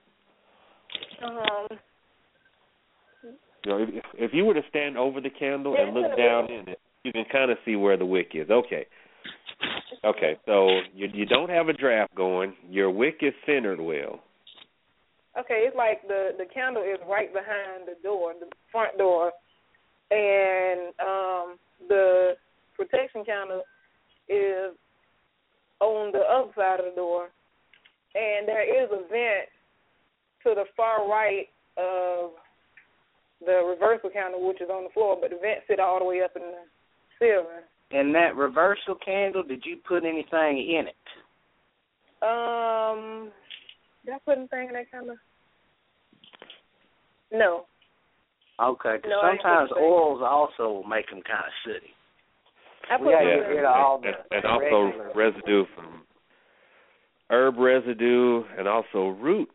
Um, 1.25 1.67
You 3.65 3.71
know, 3.71 3.83
if, 3.83 4.05
if 4.15 4.31
you 4.33 4.45
were 4.45 4.55
to 4.55 4.63
stand 4.69 4.97
over 4.97 5.21
the 5.21 5.31
candle 5.31 5.77
and 5.79 5.95
look 5.95 6.17
down 6.17 6.51
in 6.51 6.69
it, 6.69 6.81
you 7.05 7.13
can 7.13 7.25
kind 7.31 7.51
of 7.51 7.59
see 7.65 7.77
where 7.77 7.97
the 7.97 8.07
wick 8.07 8.33
is. 8.35 8.51
Okay. 8.51 8.87
Okay, 10.03 10.37
so 10.47 10.69
you 10.95 11.09
you 11.13 11.27
don't 11.27 11.51
have 11.51 11.69
a 11.69 11.75
draft 11.75 12.15
going. 12.15 12.55
Your 12.71 12.91
wick 12.91 13.19
is 13.21 13.35
centered 13.45 13.81
well. 13.81 14.21
okay, 15.39 15.65
it's 15.67 15.77
like 15.77 16.01
the 16.09 16.31
the 16.39 16.47
candle 16.53 16.83
is 16.83 16.99
right 17.09 17.33
behind 17.33 17.87
the 17.87 17.97
door, 18.03 18.33
the 18.39 18.47
front 18.73 18.97
door, 18.97 19.33
and 20.11 20.89
um 21.01 21.59
the 21.89 22.33
protection 22.77 23.25
candle 23.25 23.63
is 24.29 24.75
on 25.81 26.13
the 26.13 26.21
other 26.21 26.51
side 26.57 26.81
of 26.81 26.87
the 26.87 26.97
door, 26.97 27.29
and 28.15 28.49
there 28.49 28.65
is 28.65 28.91
a 28.91 29.03
vent 29.09 29.49
to 30.45 30.55
the 30.55 30.65
far 30.77 31.09
right 31.09 31.49
of 31.77 32.31
the 33.45 33.63
reversal 33.67 34.11
candle, 34.11 34.47
which 34.47 34.61
is 34.61 34.69
on 34.71 34.85
the 34.85 34.91
floor, 34.91 35.17
but 35.21 35.31
the 35.31 35.37
vent 35.41 35.61
sit 35.67 35.81
all 35.81 35.99
the 35.99 36.05
way 36.05 36.21
up 36.23 36.33
in 36.37 36.43
the 36.43 36.65
ceiling. 37.19 37.65
And 37.93 38.15
that 38.15 38.37
reversal 38.37 38.95
candle, 38.95 39.43
did 39.43 39.65
you 39.65 39.77
put 39.87 40.05
anything 40.05 40.59
in 40.59 40.87
it? 40.87 41.07
Um, 42.23 43.31
did 44.05 44.15
I 44.15 44.19
put 44.25 44.39
anything 44.39 44.69
in 44.69 44.75
that 44.75 44.91
candle? 44.91 45.17
No. 47.33 47.67
Okay, 48.61 48.99
'cause 48.99 49.09
No, 49.09 49.21
sometimes 49.23 49.73
oils 49.73 50.21
also 50.23 50.83
make 50.87 51.09
them 51.09 51.23
kind 51.23 51.45
of 51.47 51.53
sooty. 51.65 51.95
I 52.91 52.97
We 52.97 53.05
put 53.05 53.13
gotta 53.13 53.27
it 53.31 53.37
get 53.37 53.51
in. 53.51 53.57
rid 53.57 53.65
of 53.65 53.73
all 53.77 53.99
the 53.99 54.09
and, 54.09 54.17
and 54.33 54.45
also 54.45 55.13
residue 55.15 55.65
from 55.75 56.07
herb 57.31 57.57
residue 57.59 58.45
and 58.59 58.69
also 58.69 59.09
root 59.09 59.51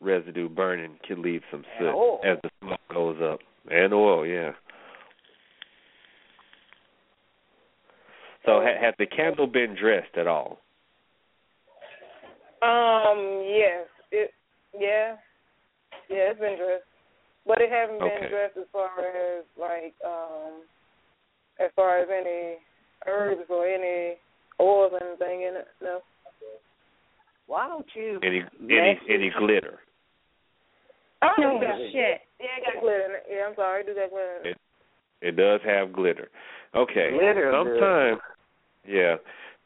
residue 0.00 0.48
burning 0.48 0.98
can 1.06 1.22
leave 1.22 1.42
some 1.50 1.64
soot 1.78 1.94
oil. 1.94 2.20
as 2.24 2.38
the 2.42 2.50
smoke 2.60 2.80
goes 2.92 3.16
up. 3.22 3.40
And 3.70 3.92
oil, 3.92 4.24
yeah. 4.26 4.52
So 8.44 8.60
ha- 8.62 8.80
has 8.80 8.94
the 8.98 9.06
candle 9.06 9.46
been 9.46 9.74
dressed 9.74 10.16
at 10.16 10.26
all? 10.26 10.58
Um, 12.62 13.42
yes. 13.44 13.86
It 14.12 14.30
yeah. 14.78 15.16
Yeah, 16.08 16.30
it's 16.30 16.40
been 16.40 16.56
dressed. 16.56 16.84
But 17.46 17.60
it 17.60 17.70
hasn't 17.70 18.00
Okay. 18.02 18.20
been 18.20 18.30
dressed 18.30 18.56
as 18.56 18.66
far 18.72 18.90
as 19.00 19.44
like 19.58 19.94
um 20.04 20.62
as 21.58 21.70
far 21.74 21.98
as 21.98 22.08
any 22.10 22.58
herbs 23.06 23.48
or 23.48 23.66
any 23.66 24.16
oils 24.60 24.92
or 24.92 25.02
anything 25.02 25.42
in 25.42 25.56
it. 25.56 25.68
No. 25.82 26.00
Why 27.46 27.66
don't 27.68 27.86
you 27.94 28.20
Any 28.22 28.42
any 28.60 28.94
message- 28.94 29.10
any 29.10 29.30
glitter? 29.30 29.80
Oh 31.26 31.58
No 31.58 31.60
shit. 31.90 32.22
Yeah, 32.38 32.60
it 32.60 32.64
got 32.64 32.82
glitter 32.82 33.04
in 33.04 33.12
it. 33.18 33.24
Yeah, 33.30 33.48
I'm 33.48 33.54
sorry, 33.56 33.82
it 33.82 33.86
do 33.86 33.94
got 33.94 34.10
glitter 34.10 34.38
it. 34.44 34.58
It 35.22 35.34
does 35.36 35.60
have 35.64 35.92
glitter. 35.92 36.28
Okay. 36.74 37.10
Glitter 37.18 37.50
will 37.50 37.64
do. 37.64 37.70
Sometimes 37.80 38.20
yeah. 38.86 39.16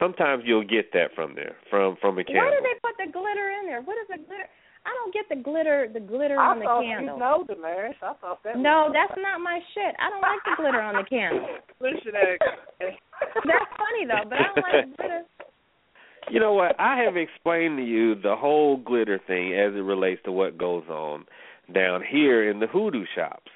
Sometimes 0.00 0.44
you'll 0.46 0.64
get 0.64 0.92
that 0.94 1.12
from 1.14 1.34
there, 1.34 1.56
from 1.68 1.96
from 2.00 2.18
a 2.18 2.24
candle. 2.24 2.44
Why 2.44 2.50
do 2.56 2.60
they 2.64 2.78
put 2.80 2.96
the 2.96 3.12
glitter 3.12 3.52
in 3.60 3.66
there? 3.66 3.82
What 3.82 4.00
is 4.00 4.08
the 4.08 4.16
glitter? 4.16 4.48
I 4.86 4.96
don't 4.96 5.12
get 5.12 5.28
the 5.28 5.36
glitter. 5.36 5.88
The 5.92 6.00
glitter 6.00 6.40
I 6.40 6.56
on 6.56 6.58
the 6.58 6.64
thought 6.64 6.82
candle. 6.82 7.14
you 7.14 7.20
know, 7.20 7.44
Damaris. 7.46 7.96
I 8.00 8.14
thought 8.16 8.40
that 8.44 8.56
No, 8.56 8.88
was 8.88 8.96
that's 8.96 9.20
not 9.20 9.40
my 9.44 9.60
shit. 9.74 9.92
I 10.00 10.08
don't 10.08 10.24
like 10.24 10.40
the 10.48 10.56
glitter 10.56 10.80
on 10.80 10.96
the 10.96 11.04
candle. 11.04 11.44
Listen, 11.80 12.16
Eric. 12.16 12.40
That's 12.80 13.70
funny 13.76 14.08
though, 14.08 14.24
but 14.24 14.38
I 14.40 14.48
don't 14.48 14.64
like 14.64 14.88
the 14.88 14.96
glitter. 14.96 15.22
You 16.30 16.40
know 16.40 16.54
what? 16.54 16.80
I 16.80 16.96
have 17.04 17.16
explained 17.16 17.76
to 17.78 17.84
you 17.84 18.14
the 18.14 18.36
whole 18.36 18.78
glitter 18.78 19.20
thing 19.26 19.52
as 19.52 19.74
it 19.74 19.84
relates 19.84 20.22
to 20.24 20.32
what 20.32 20.56
goes 20.56 20.84
on 20.88 21.26
down 21.72 22.02
here 22.08 22.50
in 22.50 22.60
the 22.60 22.66
hoodoo 22.66 23.04
shops. 23.14 23.50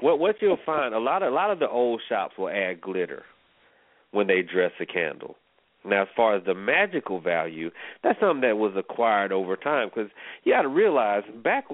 What 0.00 0.18
what 0.18 0.36
you'll 0.40 0.58
find 0.66 0.94
a 0.94 0.98
lot 0.98 1.22
of 1.22 1.32
a 1.32 1.34
lot 1.34 1.50
of 1.50 1.58
the 1.58 1.68
old 1.68 2.02
shops 2.08 2.34
will 2.38 2.48
add 2.48 2.80
glitter 2.80 3.22
when 4.10 4.26
they 4.26 4.42
dress 4.42 4.72
a 4.80 4.86
candle. 4.86 5.36
Now, 5.84 6.02
as 6.02 6.08
far 6.14 6.36
as 6.36 6.44
the 6.44 6.54
magical 6.54 7.20
value, 7.20 7.70
that's 8.04 8.18
something 8.20 8.42
that 8.42 8.56
was 8.56 8.72
acquired 8.76 9.32
over 9.32 9.56
time 9.56 9.88
because 9.92 10.10
you 10.44 10.52
got 10.52 10.62
to 10.62 10.68
realize 10.68 11.22
back. 11.42 11.64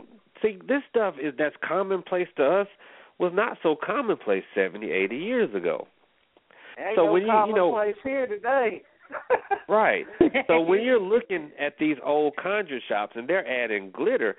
See, 0.42 0.58
this 0.66 0.82
stuff 0.90 1.14
is 1.22 1.34
that's 1.38 1.56
commonplace 1.66 2.28
to 2.36 2.44
us 2.44 2.68
was 3.18 3.32
not 3.34 3.58
so 3.62 3.76
commonplace 3.82 4.44
seventy, 4.54 4.90
eighty 4.92 5.16
years 5.16 5.54
ago. 5.54 5.86
Ain't 6.78 6.96
So 6.96 7.06
no 7.06 7.12
when 7.12 7.22
you- 7.22 7.46
you 7.48 7.54
know- 7.54 7.92
here 8.04 8.26
today. 8.26 8.82
Right. 9.68 10.06
So 10.46 10.60
when 10.60 10.82
you're 10.82 11.00
looking 11.00 11.50
at 11.58 11.74
these 11.78 11.96
old 12.04 12.36
conjure 12.36 12.78
shops 12.88 13.12
and 13.16 13.26
they're 13.28 13.46
adding 13.46 13.90
glitter, 13.90 14.36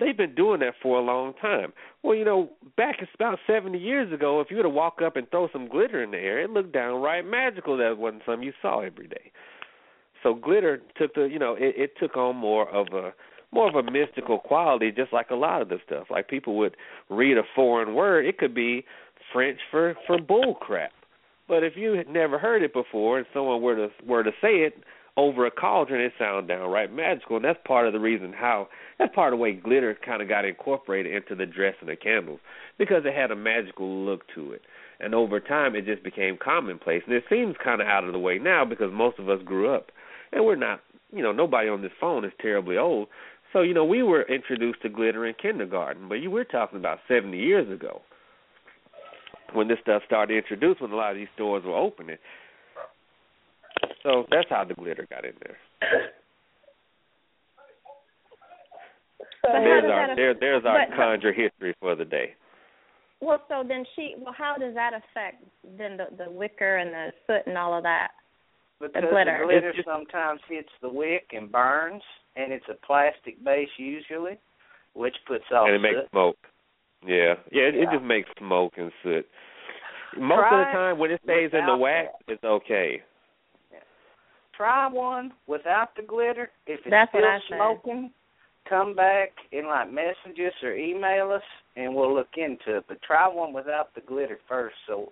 they've 0.00 0.16
been 0.16 0.34
doing 0.34 0.60
that 0.60 0.74
for 0.82 0.98
a 0.98 1.02
long 1.02 1.34
time. 1.40 1.72
Well, 2.02 2.16
you 2.16 2.24
know, 2.24 2.50
back 2.76 2.96
about 3.14 3.38
70 3.46 3.78
years 3.78 4.12
ago, 4.12 4.40
if 4.40 4.50
you 4.50 4.56
were 4.56 4.62
to 4.62 4.68
walk 4.68 5.00
up 5.04 5.16
and 5.16 5.30
throw 5.30 5.48
some 5.52 5.68
glitter 5.68 6.02
in 6.02 6.10
the 6.10 6.18
air, 6.18 6.40
it 6.40 6.50
looked 6.50 6.72
downright 6.72 7.26
magical. 7.26 7.76
That 7.76 7.98
wasn't 7.98 8.22
something 8.26 8.42
you 8.42 8.52
saw 8.60 8.80
every 8.80 9.06
day. 9.06 9.30
So 10.22 10.34
glitter 10.34 10.82
took 10.98 11.14
the, 11.14 11.24
you 11.24 11.38
know, 11.38 11.54
it, 11.54 11.74
it 11.76 11.92
took 11.98 12.16
on 12.16 12.36
more 12.36 12.68
of 12.68 12.88
a 12.92 13.12
more 13.52 13.68
of 13.68 13.74
a 13.74 13.90
mystical 13.90 14.38
quality, 14.38 14.92
just 14.92 15.12
like 15.12 15.30
a 15.30 15.34
lot 15.34 15.60
of 15.60 15.68
the 15.68 15.78
stuff. 15.84 16.06
Like 16.08 16.28
people 16.28 16.56
would 16.58 16.76
read 17.08 17.36
a 17.36 17.42
foreign 17.54 17.94
word, 17.94 18.26
it 18.26 18.38
could 18.38 18.54
be 18.54 18.84
French 19.32 19.58
for 19.70 19.94
for 20.06 20.18
bull 20.20 20.54
crap. 20.54 20.92
But 21.48 21.64
if 21.64 21.76
you 21.76 21.92
had 21.92 22.08
never 22.08 22.38
heard 22.38 22.62
it 22.62 22.72
before 22.72 23.18
and 23.18 23.26
someone 23.34 23.60
were 23.60 23.74
to 23.74 23.88
were 24.06 24.22
to 24.22 24.30
say 24.40 24.58
it 24.58 24.84
over 25.16 25.46
a 25.46 25.50
cauldron, 25.50 26.00
it 26.00 26.12
sounds 26.18 26.48
downright 26.48 26.92
magical, 26.92 27.36
and 27.36 27.44
that's 27.44 27.58
part 27.66 27.86
of 27.86 27.92
the 27.92 28.00
reason 28.00 28.32
how 28.32 28.68
that's 28.98 29.14
part 29.14 29.32
of 29.32 29.38
the 29.38 29.42
way 29.42 29.52
glitter 29.52 29.96
kind 30.04 30.22
of 30.22 30.28
got 30.28 30.44
incorporated 30.44 31.14
into 31.14 31.34
the 31.34 31.46
dressing 31.46 31.82
of 31.82 31.88
the 31.88 31.96
candles 31.96 32.40
because 32.78 33.02
it 33.04 33.14
had 33.14 33.30
a 33.30 33.36
magical 33.36 34.04
look 34.04 34.22
to 34.34 34.52
it. 34.52 34.62
And 35.00 35.14
over 35.14 35.40
time, 35.40 35.74
it 35.74 35.86
just 35.86 36.02
became 36.02 36.36
commonplace, 36.42 37.02
and 37.06 37.14
it 37.14 37.24
seems 37.30 37.56
kind 37.62 37.80
of 37.80 37.86
out 37.86 38.04
of 38.04 38.12
the 38.12 38.18
way 38.18 38.38
now 38.38 38.64
because 38.64 38.92
most 38.92 39.18
of 39.18 39.28
us 39.28 39.40
grew 39.44 39.74
up, 39.74 39.90
and 40.32 40.44
we're 40.44 40.56
not, 40.56 40.80
you 41.12 41.22
know, 41.22 41.32
nobody 41.32 41.68
on 41.68 41.82
this 41.82 41.92
phone 42.00 42.24
is 42.24 42.32
terribly 42.40 42.76
old. 42.76 43.08
So 43.52 43.62
you 43.62 43.74
know, 43.74 43.84
we 43.84 44.02
were 44.02 44.22
introduced 44.22 44.82
to 44.82 44.88
glitter 44.88 45.26
in 45.26 45.34
kindergarten, 45.34 46.08
but 46.08 46.16
you 46.16 46.30
were 46.30 46.44
talking 46.44 46.78
about 46.78 46.98
70 47.08 47.36
years 47.36 47.70
ago 47.70 48.02
when 49.52 49.68
this 49.68 49.78
stuff 49.82 50.02
started 50.06 50.36
introduced 50.36 50.80
when 50.80 50.92
a 50.92 50.96
lot 50.96 51.10
of 51.10 51.16
these 51.16 51.28
stores 51.34 51.64
were 51.64 51.76
opening. 51.76 52.18
So 54.02 54.26
that's 54.30 54.48
how 54.48 54.64
the 54.64 54.74
glitter 54.74 55.06
got 55.10 55.24
in 55.24 55.32
there. 55.42 55.56
But 59.42 59.52
There's 59.52 59.84
our 59.84 60.06
that 60.08 60.16
there, 60.16 60.34
there's 60.38 60.64
our 60.66 60.86
but- 60.86 60.96
conjure 60.96 61.32
history 61.32 61.74
for 61.80 61.94
the 61.96 62.04
day. 62.04 62.34
Well, 63.20 63.42
so 63.48 63.62
then 63.66 63.84
she. 63.96 64.14
Well, 64.18 64.34
how 64.36 64.56
does 64.58 64.74
that 64.74 64.92
affect 64.94 65.44
then 65.78 65.96
the 65.96 66.24
the 66.24 66.30
wicker 66.30 66.76
and 66.76 66.90
the 66.90 67.12
soot 67.26 67.46
and 67.46 67.56
all 67.58 67.76
of 67.76 67.82
that? 67.82 68.08
Because 68.80 69.04
glitter. 69.10 69.38
the 69.38 69.44
glitter 69.44 69.68
It's 69.68 69.76
just- 69.76 69.88
sometimes 69.88 70.40
hits 70.48 70.70
the 70.80 70.88
wick 70.88 71.28
and 71.32 71.50
burns, 71.50 72.02
and 72.36 72.52
it's 72.52 72.64
a 72.68 72.74
plastic 72.86 73.42
base 73.44 73.68
usually, 73.76 74.38
which 74.94 75.14
puts 75.26 75.44
off 75.52 75.66
and 75.66 75.76
it 75.76 75.80
makes 75.80 76.10
smoke. 76.10 76.38
Yeah, 77.06 77.34
yeah, 77.50 77.62
it, 77.64 77.74
it 77.76 77.88
just 77.92 78.04
makes 78.04 78.28
smoke 78.38 78.74
and 78.76 78.92
soot. 79.02 79.26
Most 80.16 80.52
of 80.52 80.58
the 80.66 80.72
time, 80.72 80.98
when 80.98 81.10
it 81.10 81.20
stays 81.24 81.50
in 81.52 81.64
the 81.66 81.76
without 81.76 81.80
wax, 81.80 82.08
it's 82.28 82.44
okay. 82.44 83.02
Try 84.60 84.88
one 84.92 85.32
without 85.46 85.96
the 85.96 86.02
glitter. 86.02 86.50
If 86.66 86.80
it's 86.80 86.90
That's 86.90 87.08
still 87.12 87.24
I 87.24 87.38
said. 87.48 87.56
smoking, 87.56 88.10
come 88.68 88.94
back 88.94 89.30
and 89.52 89.66
like 89.66 89.90
message 89.90 90.36
us 90.36 90.52
or 90.62 90.74
email 90.74 91.32
us, 91.32 91.40
and 91.76 91.94
we'll 91.94 92.14
look 92.14 92.28
into 92.36 92.76
it. 92.76 92.84
But 92.86 93.00
try 93.00 93.26
one 93.26 93.54
without 93.54 93.94
the 93.94 94.02
glitter 94.02 94.38
first, 94.46 94.76
so 94.86 95.08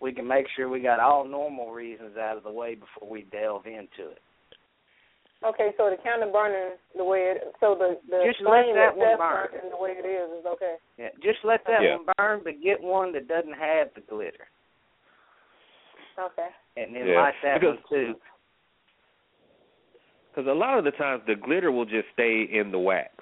we 0.00 0.12
can 0.12 0.24
make 0.28 0.46
sure 0.54 0.68
we 0.68 0.78
got 0.78 1.00
all 1.00 1.24
normal 1.26 1.72
reasons 1.72 2.16
out 2.16 2.36
of 2.36 2.44
the 2.44 2.52
way 2.52 2.76
before 2.76 3.10
we 3.10 3.22
delve 3.32 3.66
into 3.66 4.12
it. 4.12 4.22
Okay, 5.44 5.70
so 5.76 5.90
the 5.90 5.96
candle 6.00 6.30
burning 6.30 6.76
the 6.96 7.02
way 7.02 7.34
it 7.34 7.42
so 7.58 7.74
the 7.74 7.98
the 8.08 8.22
Just 8.24 8.38
let 8.46 8.62
flame 8.70 8.76
that 8.76 8.96
one 8.96 9.18
burn. 9.18 9.48
burning 9.50 9.70
the 9.74 9.82
way 9.82 9.96
it 9.98 10.06
is 10.06 10.30
is 10.38 10.46
okay. 10.46 10.76
Yeah, 10.96 11.08
just 11.24 11.42
let 11.42 11.64
that 11.66 11.82
Yeah. 11.82 11.96
one 11.96 12.06
burn, 12.16 12.40
but 12.44 12.62
get 12.62 12.80
one 12.80 13.10
that 13.14 13.26
doesn't 13.26 13.58
have 13.58 13.88
the 13.94 14.02
glitter, 14.02 14.46
Okay. 16.16 16.50
and 16.76 16.94
then 16.94 17.08
Yeah, 17.08 17.20
light 17.20 17.34
that 17.42 17.58
because- 17.58 17.82
one 17.90 18.14
too. 18.14 18.20
Because 20.34 20.48
a 20.48 20.54
lot 20.54 20.78
of 20.78 20.84
the 20.84 20.92
times 20.92 21.22
the 21.26 21.34
glitter 21.34 21.70
will 21.70 21.84
just 21.84 22.06
stay 22.14 22.48
in 22.50 22.72
the 22.72 22.78
wax, 22.78 23.12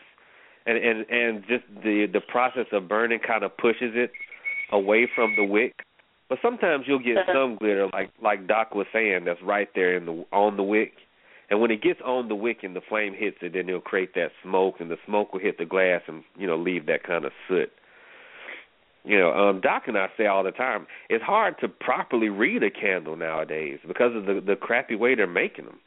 and 0.67 0.79
and 0.79 1.11
and 1.11 1.43
just 1.49 1.65
the 1.83 2.07
the 2.13 2.21
process 2.21 2.67
of 2.73 2.89
burning 2.89 3.19
kind 3.27 3.43
of 3.43 3.57
pushes 3.57 3.93
it 3.95 4.13
away 4.73 5.09
from 5.15 5.35
the 5.37 5.45
wick. 5.45 5.75
But 6.29 6.39
sometimes 6.41 6.85
you'll 6.87 7.01
get 7.01 7.17
some 7.35 7.57
glitter, 7.57 7.89
like 7.93 8.11
like 8.23 8.47
Doc 8.47 8.75
was 8.75 8.87
saying, 8.93 9.25
that's 9.25 9.43
right 9.43 9.69
there 9.75 9.97
in 9.97 10.07
the 10.07 10.25
on 10.33 10.57
the 10.57 10.63
wick, 10.63 10.93
And 11.51 11.61
when 11.61 11.73
it 11.73 11.83
gets 11.83 12.01
on 12.05 12.29
the 12.29 12.37
wick 12.37 12.59
and 12.63 12.77
the 12.77 12.81
flame 12.89 13.13
hits 13.19 13.39
it, 13.43 13.55
then 13.55 13.69
it'll 13.69 13.81
create 13.81 14.15
that 14.15 14.31
smoke, 14.43 14.77
and 14.79 14.89
the 14.89 14.97
smoke 15.05 15.33
will 15.33 15.41
hit 15.41 15.59
the 15.59 15.65
glass 15.65 16.03
and 16.07 16.23
you 16.39 16.47
know 16.47 16.57
leave 16.57 16.87
that 16.87 17.03
kind 17.03 17.25
of 17.25 17.33
soot. 17.49 17.73
You 19.03 19.19
know, 19.19 19.33
um, 19.33 19.61
Doc 19.61 19.85
and 19.89 19.99
I 19.99 20.07
say 20.17 20.27
all 20.27 20.45
the 20.45 20.53
time, 20.53 20.87
it's 21.09 21.25
hard 21.25 21.57
to 21.61 21.69
properly 21.69 22.29
read 22.29 22.63
a 22.63 22.71
candle 22.71 23.17
nowadays 23.17 23.81
because 23.87 24.15
of 24.15 24.27
the 24.27 24.41
the 24.41 24.55
crappy 24.55 24.95
way 24.95 25.17
they're 25.17 25.27
making 25.27 25.65
them. 25.65 25.81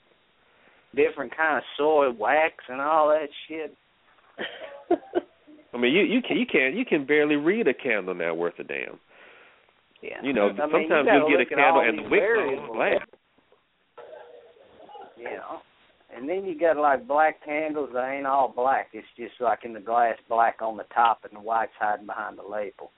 Different 0.96 1.36
kind 1.36 1.58
of 1.58 1.64
soy 1.78 2.12
wax 2.12 2.54
and 2.70 2.80
all 2.80 3.10
that 3.10 3.30
shit. 3.48 3.76
I 5.74 5.78
mean, 5.78 5.94
you 5.94 6.04
you 6.04 6.22
can 6.22 6.38
you 6.38 6.46
can 6.46 6.78
you 6.78 6.86
can 6.86 7.06
barely 7.06 7.36
read 7.36 7.68
a 7.68 7.74
candle 7.74 8.14
now 8.14 8.34
worth 8.34 8.60
a 8.60 8.64
damn. 8.64 9.00
Yeah. 10.02 10.22
You 10.22 10.34
know, 10.34 10.50
I 10.50 10.68
mean, 10.68 10.88
sometimes 10.90 11.08
you 11.08 11.14
you'll 11.14 11.30
get 11.30 11.42
a 11.42 11.56
candle 11.56 11.82
and 11.82 11.98
the 11.98 12.10
wick 12.10 12.22
goes 12.22 12.70
black. 12.74 13.10
Know. 15.18 15.62
And 16.16 16.30
then 16.30 16.46
you 16.46 16.60
got 16.60 16.78
like 16.78 17.08
black 17.08 17.44
candles 17.44 17.90
that 17.94 18.12
ain't 18.12 18.28
all 18.28 18.54
black. 18.54 18.90
It's 18.94 19.08
just 19.18 19.34
like 19.40 19.60
in 19.64 19.74
the 19.74 19.80
glass 19.80 20.18
black 20.30 20.62
on 20.62 20.78
the 20.78 20.86
top 20.94 21.22
and 21.24 21.34
the 21.34 21.44
white's 21.44 21.72
hiding 21.80 22.06
behind 22.06 22.38
the 22.38 22.44
label. 22.44 22.92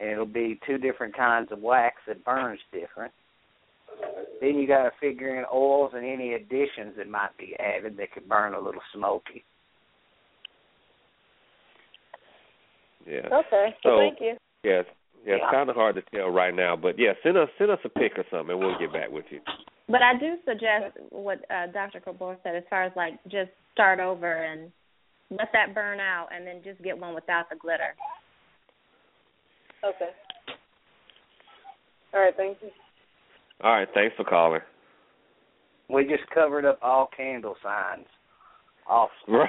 And 0.00 0.10
it'll 0.10 0.26
be 0.26 0.58
two 0.66 0.76
different 0.76 1.16
kinds 1.16 1.52
of 1.52 1.60
wax 1.60 1.96
that 2.08 2.24
burns 2.24 2.58
different. 2.72 3.12
Then 4.44 4.56
you 4.56 4.68
gotta 4.68 4.90
figure 5.00 5.38
in 5.38 5.44
oils 5.50 5.92
and 5.94 6.04
any 6.04 6.34
additions 6.34 6.92
that 6.98 7.08
might 7.08 7.34
be 7.38 7.56
added 7.58 7.96
that 7.96 8.12
could 8.12 8.28
burn 8.28 8.52
a 8.52 8.60
little 8.60 8.82
smoky. 8.92 9.42
Yeah. 13.06 13.26
Okay. 13.32 13.74
So- 13.82 13.96
Well, 13.96 13.98
thank 14.00 14.20
you. 14.20 14.36
Yes. 14.62 14.84
Yeah, 15.24 15.36
it's 15.36 15.42
Yeah. 15.42 15.50
kind 15.50 15.70
of 15.70 15.76
hard 15.76 15.94
to 15.94 16.02
tell 16.02 16.28
right 16.28 16.52
now, 16.54 16.76
but 16.76 16.98
yeah, 16.98 17.14
send 17.22 17.38
us 17.38 17.48
send 17.56 17.70
us 17.70 17.82
a 17.84 17.88
pic 17.88 18.18
or 18.18 18.24
something, 18.24 18.50
and 18.50 18.60
we'll 18.60 18.76
get 18.78 18.92
back 18.92 19.08
with 19.10 19.24
you. 19.32 19.40
But 19.88 20.02
I 20.02 20.14
do 20.14 20.38
suggest 20.44 20.98
what 21.08 21.50
uh, 21.50 21.68
Dr. 21.68 22.00
Corbeaux 22.00 22.36
said 22.42 22.54
as 22.54 22.64
far 22.68 22.82
as 22.82 22.94
like 22.96 23.14
just 23.28 23.50
start 23.72 23.98
over 23.98 24.30
and 24.44 24.70
let 25.30 25.50
that 25.52 25.72
burn 25.74 26.00
out, 26.00 26.28
and 26.32 26.46
then 26.46 26.62
just 26.62 26.82
get 26.82 26.98
one 26.98 27.14
without 27.14 27.48
the 27.48 27.56
glitter. 27.56 27.94
Okay. 29.82 30.10
All 32.12 32.20
right, 32.20 32.36
thank 32.36 32.60
you. 32.60 32.70
All 33.62 33.72
right, 33.72 33.88
thanks 33.94 34.14
for 34.16 34.24
calling. 34.24 34.60
We 35.88 36.04
just 36.04 36.28
covered 36.32 36.64
up 36.64 36.78
all 36.82 37.08
candle 37.16 37.56
signs. 37.62 38.06
Off. 38.88 39.10
Right. 39.28 39.48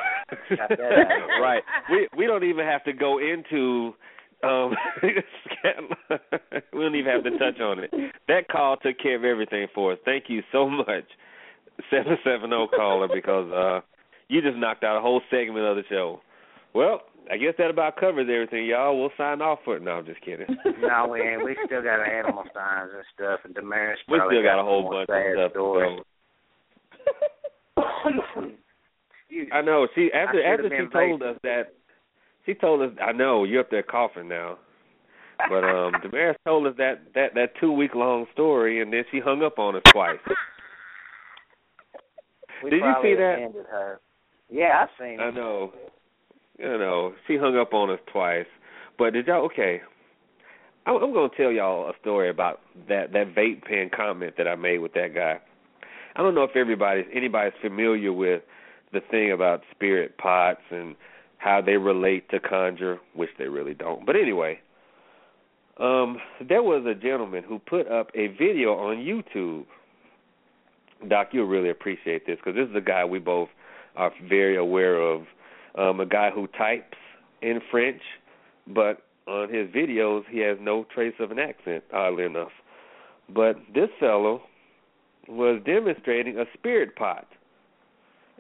Got 0.50 0.70
that 0.70 0.80
out. 0.80 1.28
right. 1.42 1.62
We 1.92 2.08
we 2.18 2.26
don't 2.26 2.46
even 2.46 2.66
have 2.66 2.84
to 2.86 2.94
go 2.94 3.20
into 3.20 3.94
um 4.44 4.74
we 5.04 6.80
don't 6.82 6.96
even 6.96 7.12
have 7.12 7.24
to 7.26 7.38
touch 7.38 7.60
on 7.60 7.80
it. 7.80 7.92
That 8.30 8.48
call 8.50 8.78
took 8.78 8.98
care 8.98 9.18
of 9.18 9.26
everything 9.26 9.68
for 9.76 9.92
us. 9.92 10.00
Thank 10.06 10.26
you 10.30 10.42
so 10.54 10.70
much. 10.70 11.04
Seven 11.92 12.18
seven 12.24 12.50
zero 12.50 12.70
caller 12.74 13.10
because 13.14 13.52
uh 13.52 13.82
you 14.30 14.42
just 14.42 14.58
knocked 14.58 14.86
out 14.86 14.98
a 14.98 15.02
whole 15.02 15.22
segment 15.30 15.66
of 15.66 15.76
the 15.76 15.84
show. 15.90 16.22
Well, 16.76 17.02
I 17.32 17.38
guess 17.38 17.54
that 17.58 17.70
about 17.70 17.96
covers 17.96 18.28
everything, 18.30 18.66
y'all. 18.66 19.00
We'll 19.00 19.12
sign 19.18 19.42
off 19.42 19.60
for 19.64 19.78
it. 19.78 19.82
No, 19.82 19.92
I'm 19.92 20.06
just 20.06 20.20
kidding. 20.22 20.46
No, 20.82 21.08
we 21.10 21.22
ain't. 21.22 21.42
We 21.44 21.56
still 21.66 21.82
got 21.82 22.06
animal 22.06 22.44
signs 22.54 22.92
and 22.94 23.06
stuff, 23.16 23.40
and 23.46 23.56
Damaris 23.56 23.98
We 24.10 24.18
probably 24.18 24.36
still 24.36 24.44
got 24.44 24.60
a 24.60 24.64
whole 24.64 24.90
bunch 24.90 25.10
of 25.10 25.52
stuff. 25.52 25.54
I 29.54 29.62
know. 29.62 29.88
She 29.96 30.12
after 30.14 30.44
after 30.44 30.70
she 30.70 30.86
told 30.92 31.24
us 31.24 31.38
that 31.44 31.74
she 32.46 32.54
told 32.54 32.82
us 32.82 32.92
I 33.02 33.14
know, 33.14 33.46
you're 33.46 33.62
up 33.62 33.72
there 33.72 33.82
coughing 33.82 34.28
now. 34.28 34.58
But 35.50 35.64
um 35.64 35.94
Damaris 36.04 36.38
told 36.46 36.68
us 36.68 36.76
that 36.78 37.06
that 37.16 37.34
that 37.36 37.56
two 37.60 37.72
week 37.72 37.96
long 37.96 38.26
story 38.34 38.82
and 38.82 38.92
then 38.92 39.06
she 39.12 39.20
hung 39.20 39.44
up 39.44 39.60
on 39.60 39.78
us 39.78 39.84
twice. 39.92 40.20
we 42.64 42.70
Did 42.70 42.82
you 42.82 42.94
see 43.02 43.16
that? 43.16 43.38
Her. 43.72 44.02
Yeah, 44.50 44.86
I 44.86 44.88
seen 45.02 45.20
it. 45.20 45.24
I 45.24 45.32
know. 45.32 45.72
You 46.58 46.78
know, 46.78 47.14
she 47.28 47.38
hung 47.38 47.58
up 47.58 47.74
on 47.74 47.90
us 47.90 48.00
twice. 48.12 48.46
But 48.98 49.14
did 49.14 49.28
y'all 49.28 49.46
okay? 49.46 49.82
I'm, 50.86 50.96
I'm 50.96 51.14
going 51.14 51.30
to 51.30 51.36
tell 51.36 51.52
y'all 51.52 51.90
a 51.90 51.94
story 52.02 52.30
about 52.30 52.62
that 52.88 53.12
that 53.14 53.36
vape 53.36 53.64
pen 53.64 53.90
comment 53.96 54.36
that 54.38 54.48
I 54.48 54.56
made 54.56 54.80
with 54.80 54.94
that 54.94 55.14
guy. 55.14 55.40
I 56.16 56.22
don't 56.22 56.36
know 56.36 56.44
if 56.44 56.56
everybody 56.56 57.04
anybody's 57.14 57.54
familiar 57.62 58.14
with 58.14 58.42
the 58.94 59.02
thing 59.12 59.32
about 59.32 59.62
spirit 59.72 60.18
pots 60.18 60.62
and 60.72 60.96
how 61.38 61.62
they 61.62 61.78
relate 61.78 62.30
to 62.30 62.40
conjure, 62.40 63.00
which 63.14 63.30
they 63.38 63.48
really 63.48 63.74
don't. 63.74 64.06
But 64.06 64.16
anyway, 64.16 64.60
um, 65.80 66.18
there 66.48 66.64
was 66.64 66.86
a 66.86 66.96
gentleman 66.96 67.44
who 67.44 67.60
put 67.60 67.92
up 67.92 68.10
a 68.16 68.28
video 68.28 68.74
on 68.74 68.98
YouTube. 68.98 69.66
Doc, 71.10 71.30
you'll 71.34 71.46
really 71.46 71.70
appreciate 71.70 72.26
this 72.26 72.38
because 72.38 72.56
this 72.56 72.70
is 72.70 72.76
a 72.76 72.82
guy 72.82 73.04
we 73.04 73.20
both 73.20 73.50
are 73.98 74.12
very 74.28 74.56
aware 74.56 75.00
of. 75.00 75.24
Um, 75.78 76.00
a 76.00 76.06
guy 76.06 76.32
who 76.32 76.48
types 76.48 76.98
in 77.42 77.60
French, 77.70 78.02
but 78.68 79.02
on 79.28 79.54
his 79.54 79.68
videos 79.70 80.24
he 80.30 80.40
has 80.40 80.58
no 80.62 80.86
trace 80.94 81.16
of 81.20 81.32
an 81.32 81.40
accent, 81.40 81.84
oddly 81.94 82.24
enough. 82.24 82.52
But 83.34 83.58
this 83.74 83.90
fellow 84.00 84.44
was 85.28 85.62
demonstrating 85.66 86.38
a 86.38 86.46
spirit 86.54 86.96
pot. 86.96 87.28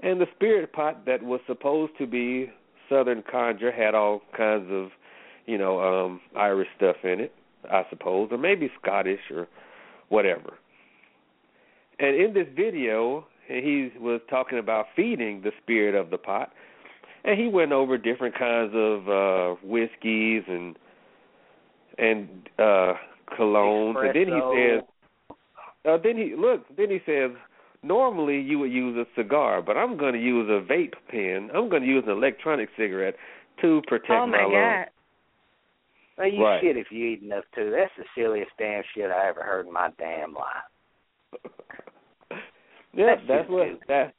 And 0.03 0.21
the 0.21 0.27
spirit 0.35 0.71
pot 0.73 1.05
that 1.05 1.23
was 1.23 1.39
supposed 1.47 1.93
to 1.97 2.05
be 2.05 2.51
Southern 2.89 3.23
conjure 3.29 3.71
had 3.71 3.95
all 3.95 4.21
kinds 4.37 4.67
of, 4.69 4.89
you 5.45 5.57
know, 5.57 5.79
um 5.79 6.21
Irish 6.37 6.67
stuff 6.77 6.97
in 7.03 7.19
it, 7.19 7.33
I 7.71 7.83
suppose, 7.89 8.29
or 8.31 8.37
maybe 8.37 8.69
Scottish 8.81 9.31
or 9.31 9.47
whatever. 10.09 10.53
And 11.99 12.15
in 12.15 12.33
this 12.33 12.47
video, 12.55 13.25
he 13.47 13.89
was 13.99 14.21
talking 14.29 14.59
about 14.59 14.87
feeding 14.95 15.41
the 15.41 15.51
spirit 15.63 15.95
of 15.95 16.09
the 16.09 16.17
pot, 16.17 16.51
and 17.25 17.39
he 17.39 17.47
went 17.47 17.71
over 17.71 17.97
different 17.97 18.37
kinds 18.37 18.71
of 18.75 19.09
uh 19.09 19.55
whiskeys 19.63 20.43
and 20.47 20.77
and 21.97 22.29
uh 22.59 22.93
colognes, 23.37 24.03
and 24.03 24.15
then 24.15 24.27
he 24.27 24.39
Espresso. 24.39 24.79
says, 24.79 24.83
uh, 25.89 25.97
then 26.03 26.17
he 26.17 26.35
look, 26.37 26.65
then 26.77 26.89
he 26.89 26.99
says, 27.05 27.31
normally 27.83 28.39
you 28.39 28.59
would 28.59 28.71
use 28.71 28.95
a 28.97 29.05
cigar, 29.19 29.61
but 29.61 29.77
I'm 29.77 29.97
going 29.97 30.13
to 30.13 30.19
use 30.21 30.47
a 30.49 30.61
vape 30.71 30.93
pen. 31.09 31.49
I'm 31.55 31.69
going 31.69 31.81
to 31.81 31.87
use 31.87 32.03
an 32.05 32.11
electronic 32.13 32.69
cigarette 32.77 33.15
to 33.61 33.81
protect 33.87 34.11
oh 34.11 34.27
my 34.27 34.43
lungs. 34.43 34.53
God. 34.53 34.87
Well, 36.17 36.27
you 36.31 36.43
Right. 36.43 36.61
shit 36.61 36.77
if 36.77 36.87
you 36.91 37.05
eat 37.07 37.23
enough 37.23 37.43
too. 37.53 37.71
That's 37.71 37.91
the 37.97 38.05
silliest 38.15 38.51
damn 38.57 38.83
shit 38.93 39.11
I 39.11 39.27
ever 39.27 39.43
heard 39.43 39.67
in 39.67 39.73
my 39.73 39.89
damn 39.97 40.33
life. 40.33 40.69
yeah, 42.93 43.15
That's 43.15 43.21
that's 43.27 43.49
what 43.49 43.79
that 43.87 44.13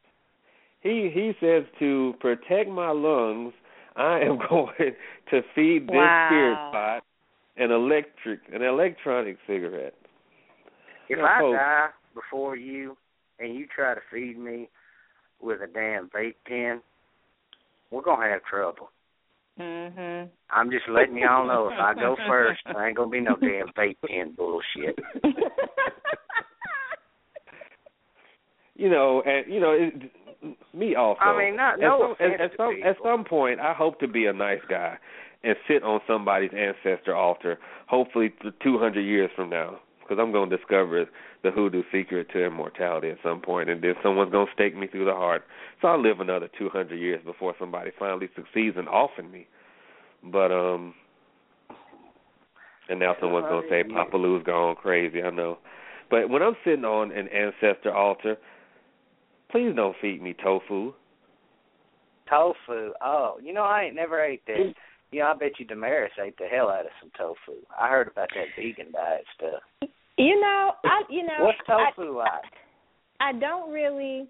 he 0.87 1.11
he 1.13 1.33
says 1.41 1.65
to 1.79 2.15
protect 2.21 2.71
my 2.71 2.91
lungs, 2.91 3.53
I 3.97 4.21
am 4.21 4.39
going 4.49 4.95
to 5.31 5.43
feed 5.55 5.87
this 5.87 5.95
Wow. 5.95 6.27
spirit 6.27 6.59
pot 6.73 7.03
an 7.57 7.71
electric 7.71 8.41
an 8.53 8.63
electronic 8.63 9.39
cigarette. 9.47 9.95
If 11.09 11.19
Yeah, 11.19 11.25
I 11.25 11.41
die 11.41 11.89
before 12.15 12.57
you 12.57 12.97
and 13.39 13.55
you 13.55 13.67
try 13.75 13.95
to 13.95 14.01
feed 14.13 14.39
me 14.39 14.69
with 15.41 15.61
a 15.63 15.67
damn 15.67 16.09
vape 16.11 16.35
pen, 16.47 16.81
we're 17.91 18.03
gonna 18.03 18.29
have 18.29 18.45
trouble. 18.45 18.91
Mhm. 19.59 20.29
I'm 20.51 20.71
just 20.71 20.89
letting 20.89 21.19
y'all 21.19 21.47
know 21.47 21.67
if 21.69 21.79
I 21.79 21.95
go 21.95 22.17
first, 22.27 22.61
there 22.67 22.87
ain't 22.87 22.97
gonna 22.97 23.11
be 23.11 23.21
no 23.21 23.37
damn 23.37 23.69
vape 23.69 23.97
pen 24.07 24.35
bullshit. 24.37 24.99
You 28.79 28.91
know, 28.91 29.23
and 29.25 29.51
you 29.53 29.59
know, 29.59 29.73
it, 29.73 29.95
me 30.75 30.95
also. 30.95 31.21
I 31.21 31.39
mean, 31.39 31.57
not 31.57 31.75
at 31.75 31.81
no 31.81 32.15
some, 32.19 32.33
at, 32.33 32.41
at 32.41 32.51
some 32.57 32.77
at 32.85 32.97
some 33.03 33.25
point, 33.25 33.61
I 33.61 33.73
hope 33.73 34.01
to 34.01 34.09
be 34.09 34.27
a 34.27 34.33
nice 34.33 34.61
guy 34.69 34.97
and 35.45 35.57
sit 35.69 35.83
on 35.83 36.01
somebody's 36.07 36.51
ancestor 36.57 37.15
altar. 37.15 37.59
Hopefully, 37.89 38.33
200 38.63 39.01
years 39.01 39.31
from 39.37 39.51
now, 39.51 39.79
because 40.01 40.19
I'm 40.21 40.33
going 40.33 40.51
to 40.51 40.57
discover 40.57 41.07
the 41.43 41.51
hoodoo 41.51 41.83
secret 41.93 42.29
to 42.33 42.45
immortality 42.45 43.11
at 43.11 43.19
some 43.23 43.41
point, 43.41 43.71
and 43.71 43.83
then 43.83 43.95
someone's 44.03 44.33
going 44.33 44.47
to 44.47 44.53
stake 44.53 44.77
me 44.77 44.87
through 44.87 45.05
the 45.05 45.13
heart. 45.13 45.45
So 45.81 45.89
I'll 45.89 46.03
live 46.03 46.21
another 46.21 46.49
200 46.59 46.95
years 46.97 47.21
before 47.25 47.55
somebody 47.59 47.91
finally 47.99 48.29
succeeds 48.35 48.77
in 48.77 48.89
offing 48.89 49.31
me. 49.31 49.47
But 50.25 50.51
um, 50.51 50.95
and 52.89 52.99
now 53.01 53.15
someone's 53.21 53.47
going 53.49 53.63
to 53.63 53.69
say 53.69 53.85
Papa 53.85 54.17
Lou's 54.17 54.45
gone 54.45 54.77
crazy. 54.77 55.23
I 55.23 55.31
know. 55.31 55.59
But 56.11 56.31
when 56.31 56.43
I'm 56.43 56.57
sitting 56.65 56.85
on 56.85 57.11
an 57.13 57.29
ancestor 57.29 57.95
altar, 57.95 58.37
please 59.57 59.75
don't 59.75 59.97
feed 60.03 60.23
me 60.23 60.35
tofu. 60.43 60.93
Tofu. 62.29 62.93
Oh, 63.03 63.39
you 63.43 63.53
know 63.55 63.63
I 63.63 63.85
ain't 63.85 63.95
never 63.95 64.23
ate 64.23 64.45
that. 64.47 64.75
You 65.13 65.21
know, 65.21 65.27
I 65.29 65.35
bet 65.35 65.53
you 65.59 65.65
Damaris 65.65 66.13
ate 66.23 66.37
the 66.37 66.45
hell 66.45 66.69
out 66.69 66.85
of 66.85 66.91
some 67.01 67.11
tofu. 67.17 67.61
I 67.81 67.89
heard 67.89 68.09
about 68.09 68.29
that 68.35 68.47
vegan 68.57 68.93
diet 68.93 69.25
stuff. 69.37 69.89
You 70.19 70.41
know, 70.41 70.73
I 70.85 71.03
you 71.09 71.23
know 71.23 71.45
What's 71.45 71.59
I- 71.69 71.91
tofu 71.91 72.19
like? 72.19 72.29
I 73.21 73.33
don't 73.33 73.73
really 73.73 74.27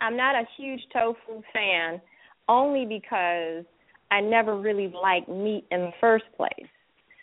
I'm 0.00 0.16
not 0.16 0.34
a 0.34 0.42
huge 0.56 0.80
tofu 0.92 1.42
fan 1.52 2.00
only 2.48 2.84
because 2.84 3.64
I 4.10 4.20
never 4.20 4.58
really 4.58 4.92
liked 5.02 5.28
meat 5.28 5.64
in 5.70 5.80
the 5.80 5.92
first 6.00 6.24
place. 6.36 6.50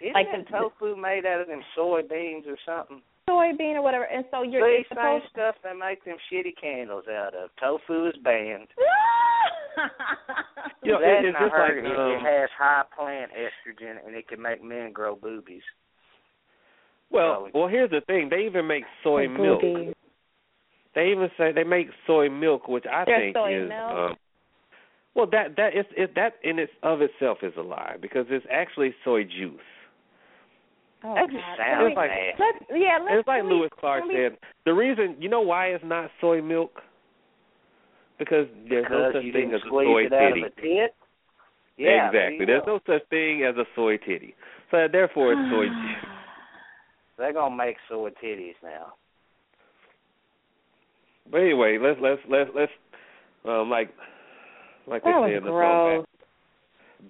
Isn't 0.01 0.13
like 0.13 0.27
the- 0.31 0.49
tofu 0.49 0.95
made 0.95 1.25
out 1.25 1.41
of 1.41 1.47
them 1.47 1.61
soybeans 1.77 2.47
or 2.47 2.57
something? 2.65 3.01
Soybean 3.29 3.75
or 3.75 3.81
whatever, 3.81 4.03
and 4.05 4.25
so 4.31 4.43
you're 4.43 4.61
See, 4.67 4.81
it's 4.81 4.89
same 4.89 5.21
supposed. 5.21 5.25
stuff 5.31 5.55
they 5.63 5.73
make 5.73 6.03
them 6.05 6.17
shitty 6.31 6.53
candles 6.61 7.05
out 7.07 7.33
of. 7.33 7.49
Tofu 7.59 8.07
is 8.07 8.15
banned. 8.23 8.67
You 10.83 10.91
know, 10.91 10.99
that 11.01 11.07
it- 11.09 11.17
and 11.19 11.27
it's 11.27 11.37
I 11.39 11.43
just 11.45 11.53
heard 11.55 11.83
like, 11.83 11.91
it, 11.93 11.97
um, 11.99 12.11
it 12.11 12.19
has 12.19 12.49
high 12.57 12.83
plant 12.95 13.31
estrogen 13.31 14.05
and 14.05 14.15
it 14.15 14.27
can 14.27 14.39
make 14.41 14.63
men 14.63 14.91
grow 14.91 15.15
boobies. 15.15 15.63
Well, 17.09 17.47
well, 17.53 17.67
here's 17.67 17.89
the 17.89 18.01
thing. 18.01 18.27
They 18.29 18.45
even 18.45 18.67
make 18.67 18.83
soy 19.03 19.27
milk. 19.27 19.61
Boobies. 19.61 19.93
They 20.93 21.07
even 21.07 21.29
say 21.37 21.51
they 21.51 21.63
make 21.63 21.87
soy 22.05 22.29
milk, 22.29 22.67
which 22.67 22.85
I 22.85 23.03
There's 23.05 23.21
think 23.33 23.35
soy 23.35 23.63
is 23.63 23.69
milk? 23.69 23.91
um 23.91 24.15
well 25.15 25.27
that 25.31 25.55
that 25.57 25.75
is 25.75 25.85
it 25.97 26.13
that 26.15 26.33
in 26.43 26.59
its 26.59 26.71
of 26.83 27.01
itself 27.01 27.39
is 27.41 27.53
a 27.57 27.61
lie 27.61 27.95
because 28.01 28.25
it's 28.29 28.45
actually 28.51 28.93
soy 29.03 29.23
juice. 29.23 29.59
Oh, 31.05 31.15
That 31.15 31.27
God. 31.27 31.31
just 31.31 31.43
Can 31.43 31.57
sounds 31.57 31.87
It's 31.89 31.95
like- 31.97 32.11
nasty. 32.11 32.43
Let's 32.43 32.57
yeah. 32.81 32.97
Let's. 33.03 33.15
it's 33.19 33.27
like 33.27 33.41
can 33.41 33.49
Lewis 33.49 33.69
Clark 33.79 34.01
can 34.01 34.07
we- 34.09 34.15
said. 34.15 34.37
The 34.65 34.73
reason 34.73 35.15
you 35.19 35.27
know 35.29 35.41
why 35.41 35.67
it's 35.67 35.83
not 35.83 36.09
soy 36.21 36.41
milk? 36.41 36.81
Because 38.19 38.47
there's 38.69 38.85
no 38.89 39.11
such 39.11 39.23
thing 39.33 39.51
as 39.53 39.61
a 39.65 39.69
soy 39.69 40.05
it 40.05 40.13
out 40.13 40.29
titty. 40.29 40.41
of 40.43 40.51
a 40.57 40.61
tit. 40.61 40.95
Yeah, 41.75 42.07
exactly. 42.07 42.37
you 42.39 42.45
There's 42.45 42.63
no 42.67 42.79
such 42.85 43.03
thing 43.09 43.43
as 43.43 43.57
a 43.57 43.65
soy 43.75 43.97
titty. 43.97 44.35
So 44.71 44.87
therefore 44.91 45.33
it's 45.33 45.51
soy 45.51 45.65
juice. 45.67 46.09
They're 47.17 47.33
gonna 47.33 47.55
make 47.55 47.75
soy 47.89 48.09
titties 48.23 48.55
now. 48.63 48.93
But 51.29 51.41
anyway, 51.41 51.77
let's 51.81 51.99
let's 52.01 52.21
let's 52.29 52.49
let's 52.55 52.71
um 53.45 53.69
like 53.69 53.89
like 54.87 55.03
they 55.03 55.11
That 55.11 55.19
was 55.19 55.29
say 55.31 55.35
in 55.37 55.43
the 55.43 55.49
gross. 55.49 56.05
song 56.05 56.05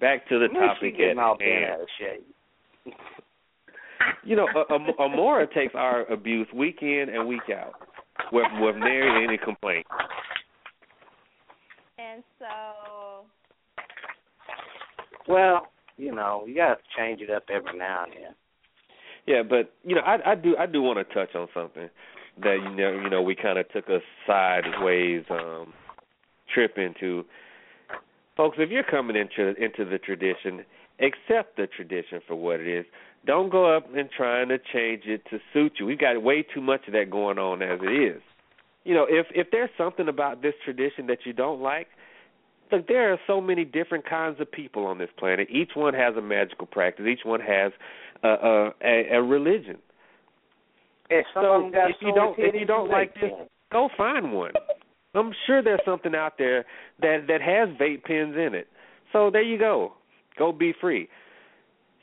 back 0.20 0.28
to 0.30 0.38
the 0.38 0.44
At 0.46 0.50
least 0.50 0.62
you 0.62 0.66
topic 0.68 0.96
getting 0.96 1.18
at 1.18 1.24
all 1.24 1.36
bent 1.36 1.50
hand. 1.50 2.22
Out 4.32 4.38
of 4.38 4.46
shape. 4.48 4.64
You 4.68 4.74
know, 4.74 4.86
a, 5.00 5.04
a, 5.04 5.08
Amora 5.08 5.52
takes 5.52 5.74
our 5.74 6.02
abuse 6.12 6.48
week 6.54 6.78
in 6.82 7.06
and 7.12 7.28
week 7.28 7.50
out 7.50 7.74
with 8.32 8.46
with 8.60 8.76
nary 8.76 9.24
any 9.24 9.38
complaint. 9.38 9.86
And 11.98 12.22
so 12.38 13.24
Well, 15.28 15.68
you 15.96 16.14
know, 16.14 16.44
you 16.46 16.56
got 16.56 16.74
to 16.74 16.80
change 16.96 17.20
it 17.20 17.30
up 17.30 17.44
every 17.54 17.78
now 17.78 18.04
and 18.04 18.12
then. 18.12 18.34
Yeah, 19.26 19.42
but 19.42 19.72
you 19.84 19.94
know, 19.94 20.02
I 20.02 20.32
I 20.32 20.34
do 20.34 20.56
I 20.58 20.66
do 20.66 20.82
want 20.82 21.06
to 21.06 21.14
touch 21.14 21.34
on 21.34 21.48
something 21.54 21.88
that 22.42 22.58
you 22.62 22.76
know 22.76 22.92
you 22.92 23.08
know 23.10 23.22
we 23.22 23.34
kind 23.34 23.58
of 23.58 23.68
took 23.70 23.88
a 23.88 24.00
sideways 24.26 25.24
um 25.30 25.72
trip 26.52 26.78
into. 26.78 27.24
Folks, 28.36 28.56
if 28.58 28.70
you're 28.70 28.82
coming 28.82 29.16
into 29.16 29.54
into 29.62 29.84
the 29.84 29.98
tradition, 29.98 30.64
accept 31.00 31.56
the 31.56 31.66
tradition 31.66 32.20
for 32.26 32.34
what 32.36 32.60
it 32.60 32.68
is. 32.68 32.86
Don't 33.26 33.50
go 33.50 33.74
up 33.74 33.86
and 33.94 34.08
trying 34.14 34.48
to 34.48 34.58
change 34.72 35.04
it 35.06 35.22
to 35.30 35.38
suit 35.52 35.72
you. 35.78 35.86
We've 35.86 35.98
got 35.98 36.22
way 36.22 36.42
too 36.42 36.60
much 36.60 36.82
of 36.86 36.92
that 36.92 37.10
going 37.10 37.38
on 37.38 37.62
as 37.62 37.78
it 37.82 37.92
is. 38.16 38.22
You 38.84 38.94
know, 38.94 39.06
if 39.08 39.26
if 39.34 39.46
there's 39.50 39.70
something 39.78 40.08
about 40.08 40.42
this 40.42 40.52
tradition 40.64 41.06
that 41.06 41.18
you 41.24 41.32
don't 41.32 41.60
like, 41.62 41.86
look, 42.70 42.86
there 42.86 43.12
are 43.12 43.18
so 43.26 43.40
many 43.40 43.64
different 43.64 44.06
kinds 44.08 44.40
of 44.40 44.52
people 44.52 44.84
on 44.86 44.98
this 44.98 45.08
planet. 45.16 45.48
Each 45.50 45.70
one 45.74 45.94
has 45.94 46.16
a 46.16 46.20
magical 46.20 46.66
practice. 46.66 47.06
Each 47.08 47.24
one 47.24 47.40
has 47.40 47.72
a 48.22 48.28
a, 48.28 48.70
a, 48.84 49.08
a 49.18 49.22
religion. 49.22 49.78
Some 51.08 51.22
So, 51.34 51.52
of 51.54 51.62
them 51.62 51.72
got 51.72 51.90
if 51.90 51.96
you 52.00 52.12
don't- 52.14 52.38
if 52.38 52.54
you 52.54 52.66
don't 52.66 52.90
like 52.90 53.14
this- 53.14 53.32
Go 53.72 53.88
find 53.96 54.32
one. 54.32 54.52
I'm 55.14 55.32
sure 55.46 55.62
there's 55.62 55.84
something 55.84 56.14
out 56.14 56.38
there 56.38 56.64
that 57.00 57.26
that 57.28 57.40
has 57.40 57.68
vape 57.78 58.04
pens 58.04 58.36
in 58.36 58.54
it. 58.54 58.68
So 59.12 59.30
there 59.30 59.42
you 59.42 59.58
go. 59.58 59.94
Go 60.38 60.52
be 60.52 60.72
free. 60.80 61.08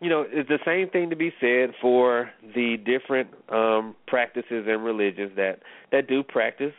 You 0.02 0.10
know, 0.10 0.26
it's 0.28 0.50
the 0.50 0.60
same 0.66 0.90
thing 0.90 1.12
to 1.12 1.16
be 1.16 1.32
said 1.40 1.76
for 1.80 2.32
the 2.56 2.78
different 2.78 3.30
um 3.50 3.96
practices 4.08 4.66
and 4.68 4.84
religions 4.84 5.32
that 5.36 5.60
that 5.92 6.08
do 6.08 6.24
practice 6.24 6.74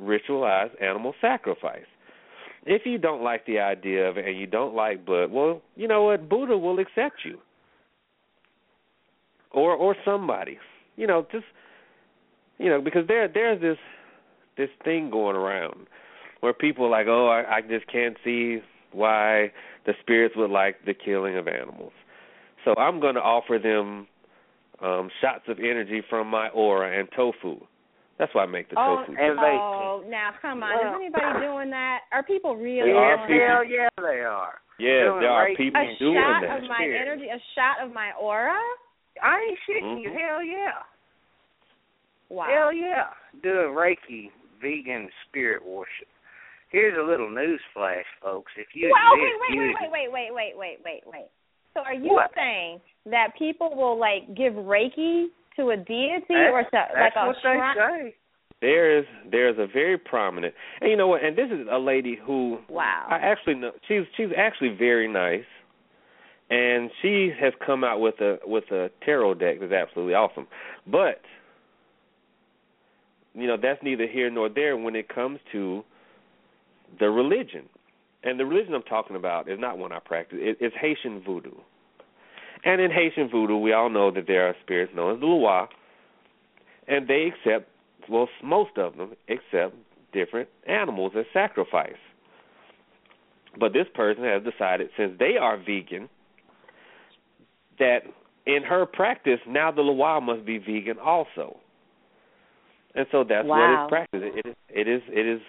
ritualized 0.00 0.80
animal 0.82 1.14
sacrifice. 1.20 1.86
If 2.66 2.82
you 2.84 2.98
don't 2.98 3.22
like 3.22 3.46
the 3.46 3.60
idea 3.60 4.08
of 4.10 4.18
it 4.18 4.26
and 4.26 4.36
you 4.36 4.48
don't 4.48 4.74
like 4.74 5.06
blood, 5.06 5.30
well, 5.30 5.62
you 5.76 5.86
know 5.86 6.02
what? 6.02 6.28
Buddha 6.28 6.58
will 6.58 6.80
accept 6.80 7.20
you. 7.24 7.38
Or 9.52 9.72
or 9.72 9.94
somebody. 10.04 10.58
You 10.96 11.06
know, 11.06 11.24
just 11.30 11.44
you 12.58 12.68
know, 12.68 12.80
because 12.80 13.06
there 13.06 13.28
there's 13.28 13.60
this 13.60 13.78
this 14.56 14.70
thing 14.84 15.10
going 15.10 15.36
around 15.36 15.86
where 16.40 16.52
people 16.52 16.86
are 16.86 16.90
like, 16.90 17.06
oh, 17.06 17.28
I, 17.28 17.58
I 17.58 17.60
just 17.60 17.86
can't 17.86 18.16
see 18.24 18.58
why 18.92 19.52
the 19.84 19.92
spirits 20.00 20.34
would 20.36 20.50
like 20.50 20.84
the 20.84 20.94
killing 20.94 21.36
of 21.36 21.46
animals. 21.46 21.92
So 22.66 22.74
I'm 22.76 22.98
going 23.00 23.14
to 23.14 23.22
offer 23.22 23.58
them 23.62 24.06
um 24.82 25.08
shots 25.22 25.44
of 25.48 25.58
energy 25.58 26.02
from 26.10 26.28
my 26.28 26.48
aura 26.50 26.98
and 26.98 27.08
tofu. 27.16 27.56
That's 28.18 28.34
why 28.34 28.42
I 28.42 28.46
make 28.46 28.68
the 28.68 28.76
oh, 28.76 29.04
tofu. 29.06 29.12
And 29.16 29.38
vape 29.38 29.56
oh, 29.56 30.02
now 30.08 30.32
come 30.42 30.62
on. 30.62 30.74
Well- 30.74 31.00
Is 31.00 31.00
anybody 31.00 31.40
doing 31.46 31.70
that? 31.70 32.00
Are 32.12 32.22
people 32.24 32.56
really 32.56 32.90
There 32.90 32.98
are 32.98 33.16
doing 33.28 33.38
people- 33.40 33.48
Hell 33.48 33.64
yeah, 33.64 33.88
they 33.96 34.20
are. 34.20 34.54
yeah, 34.82 35.04
doing 35.08 35.20
there 35.20 35.30
are 35.30 35.46
Reiki 35.48 35.56
people 35.56 35.80
a 35.80 35.86
that. 35.86 35.96
A 35.96 36.46
shot 36.50 36.58
of 36.58 36.62
my 36.68 36.76
Spirit. 36.82 37.00
energy, 37.00 37.28
a 37.32 37.40
shot 37.54 37.76
of 37.86 37.94
my 37.94 38.10
aura? 38.20 38.58
I 39.22 39.38
ain't 39.48 39.58
shitting 39.64 40.02
you. 40.02 40.10
Mhm. 40.10 40.18
Hell 40.20 40.42
yeah. 40.44 40.82
Wow. 42.28 42.46
Hell 42.50 42.72
yeah. 42.72 43.14
Doing 43.42 43.72
Reiki 43.72 44.30
vegan 44.60 45.08
spirit 45.28 45.64
worship. 45.64 46.08
Here's 46.68 46.98
a 46.98 47.02
little 47.02 47.30
news 47.30 47.60
flash, 47.72 48.04
folks. 48.20 48.52
If 48.58 48.74
you 48.74 48.90
well, 48.92 49.14
okay, 49.14 49.22
exist, 49.22 49.40
wait, 49.40 49.54
you 49.54 49.60
wait, 49.62 49.76
wait, 49.92 50.12
wait, 50.12 50.32
wait, 50.34 50.56
wait, 50.56 50.56
wait, 50.58 50.78
wait, 50.84 51.02
wait. 51.06 51.28
So 51.76 51.82
are 51.82 51.92
you 51.94 52.14
What? 52.14 52.30
saying 52.34 52.80
that 53.04 53.36
people 53.38 53.76
will 53.76 53.98
like 54.00 54.34
give 54.34 54.54
Reiki 54.54 55.26
to 55.56 55.70
a 55.70 55.76
deity 55.76 56.24
That's- 56.30 56.52
or 56.52 56.62
to 56.62 56.68
That's 56.72 56.94
like 56.96 57.12
a 57.16 57.26
what 57.26 57.36
they 57.36 57.40
shrine? 57.42 57.76
say. 57.76 58.14
There 58.62 58.98
is 58.98 59.04
there 59.30 59.50
is 59.50 59.58
a 59.58 59.66
very 59.66 59.98
prominent, 59.98 60.54
and 60.80 60.90
you 60.90 60.96
know 60.96 61.08
what? 61.08 61.22
And 61.22 61.36
this 61.36 61.50
is 61.50 61.66
a 61.70 61.78
lady 61.78 62.16
who 62.16 62.58
Wow. 62.70 63.06
I 63.10 63.16
actually 63.16 63.56
know. 63.56 63.72
She's 63.86 64.04
she's 64.16 64.30
actually 64.34 64.70
very 64.70 65.06
nice, 65.06 65.44
and 66.48 66.90
she 67.02 67.30
has 67.38 67.52
come 67.66 67.84
out 67.84 68.00
with 68.00 68.18
a 68.22 68.38
with 68.46 68.64
a 68.72 68.88
tarot 69.04 69.34
deck 69.34 69.60
that's 69.60 69.72
absolutely 69.74 70.14
awesome. 70.14 70.46
But 70.86 71.20
you 73.34 73.46
know 73.46 73.58
that's 73.60 73.82
neither 73.82 74.06
here 74.06 74.30
nor 74.30 74.48
there 74.48 74.74
when 74.78 74.96
it 74.96 75.08
comes 75.10 75.38
to 75.52 75.84
the 76.98 77.10
religion. 77.10 77.68
And 78.26 78.40
the 78.40 78.44
religion 78.44 78.74
I'm 78.74 78.82
talking 78.82 79.14
about 79.14 79.48
is 79.48 79.58
not 79.58 79.78
one 79.78 79.92
I 79.92 80.00
practice. 80.00 80.38
It, 80.40 80.58
it's 80.60 80.74
Haitian 80.80 81.22
voodoo. 81.24 81.52
And 82.64 82.80
in 82.80 82.90
Haitian 82.90 83.28
voodoo, 83.30 83.56
we 83.56 83.72
all 83.72 83.88
know 83.88 84.10
that 84.10 84.26
there 84.26 84.48
are 84.48 84.54
spirits 84.62 84.92
known 84.94 85.14
as 85.14 85.20
the 85.20 85.26
Loa, 85.26 85.68
and 86.88 87.06
they 87.06 87.30
accept 87.32 87.70
well, 88.08 88.28
most 88.42 88.76
of 88.78 88.96
them 88.96 89.12
accept 89.28 89.74
different 90.12 90.48
animals 90.68 91.12
as 91.16 91.24
sacrifice. 91.32 91.92
But 93.58 93.72
this 93.72 93.86
person 93.94 94.24
has 94.24 94.42
decided, 94.42 94.90
since 94.96 95.12
they 95.18 95.36
are 95.40 95.56
vegan, 95.56 96.08
that 97.78 98.00
in 98.46 98.62
her 98.62 98.86
practice 98.86 99.40
now 99.46 99.70
the 99.70 99.82
Loa 99.82 100.20
must 100.20 100.44
be 100.44 100.58
vegan 100.58 100.98
also. 100.98 101.58
And 102.94 103.06
so 103.12 103.24
that's 103.24 103.46
Wow. 103.46 103.58
what 103.58 103.70
is 103.70 103.88
practiced. 103.88 104.24
It 104.24 104.46
is 104.46 104.54
it 104.68 104.88
is 104.88 105.02
it 105.08 105.26
is 105.26 105.40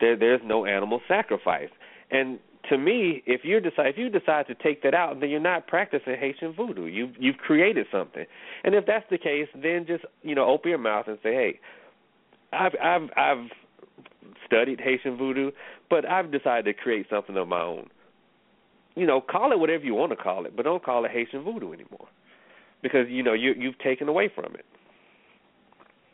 there 0.00 0.16
there's 0.16 0.40
no 0.44 0.64
animal 0.64 1.02
sacrifice. 1.06 1.68
And 2.10 2.38
to 2.68 2.78
me, 2.78 3.22
if 3.26 3.42
you 3.44 3.60
decide 3.60 3.86
if 3.86 3.98
you 3.98 4.10
decide 4.10 4.46
to 4.48 4.54
take 4.54 4.82
that 4.82 4.94
out, 4.94 5.20
then 5.20 5.30
you're 5.30 5.40
not 5.40 5.66
practicing 5.66 6.16
Haitian 6.18 6.52
voodoo. 6.52 6.86
You've 6.86 7.14
you've 7.18 7.38
created 7.38 7.86
something. 7.90 8.24
And 8.64 8.74
if 8.74 8.86
that's 8.86 9.06
the 9.10 9.18
case, 9.18 9.48
then 9.54 9.86
just 9.86 10.04
you 10.22 10.34
know 10.34 10.46
open 10.46 10.70
your 10.70 10.78
mouth 10.78 11.06
and 11.08 11.18
say, 11.22 11.32
hey, 11.32 11.60
I've 12.52 12.72
I've 12.82 13.08
I've 13.16 13.46
studied 14.46 14.80
Haitian 14.80 15.16
voodoo, 15.16 15.50
but 15.88 16.04
I've 16.08 16.30
decided 16.30 16.64
to 16.64 16.74
create 16.74 17.06
something 17.08 17.36
of 17.36 17.48
my 17.48 17.60
own. 17.60 17.88
You 18.96 19.06
know, 19.06 19.20
call 19.20 19.52
it 19.52 19.58
whatever 19.58 19.84
you 19.84 19.94
want 19.94 20.10
to 20.10 20.16
call 20.16 20.44
it, 20.46 20.56
but 20.56 20.64
don't 20.64 20.84
call 20.84 21.04
it 21.04 21.12
Haitian 21.12 21.42
voodoo 21.44 21.72
anymore, 21.72 22.08
because 22.82 23.06
you 23.08 23.22
know 23.22 23.32
you 23.32 23.54
you've 23.56 23.78
taken 23.78 24.08
away 24.08 24.30
from 24.34 24.54
it. 24.54 24.66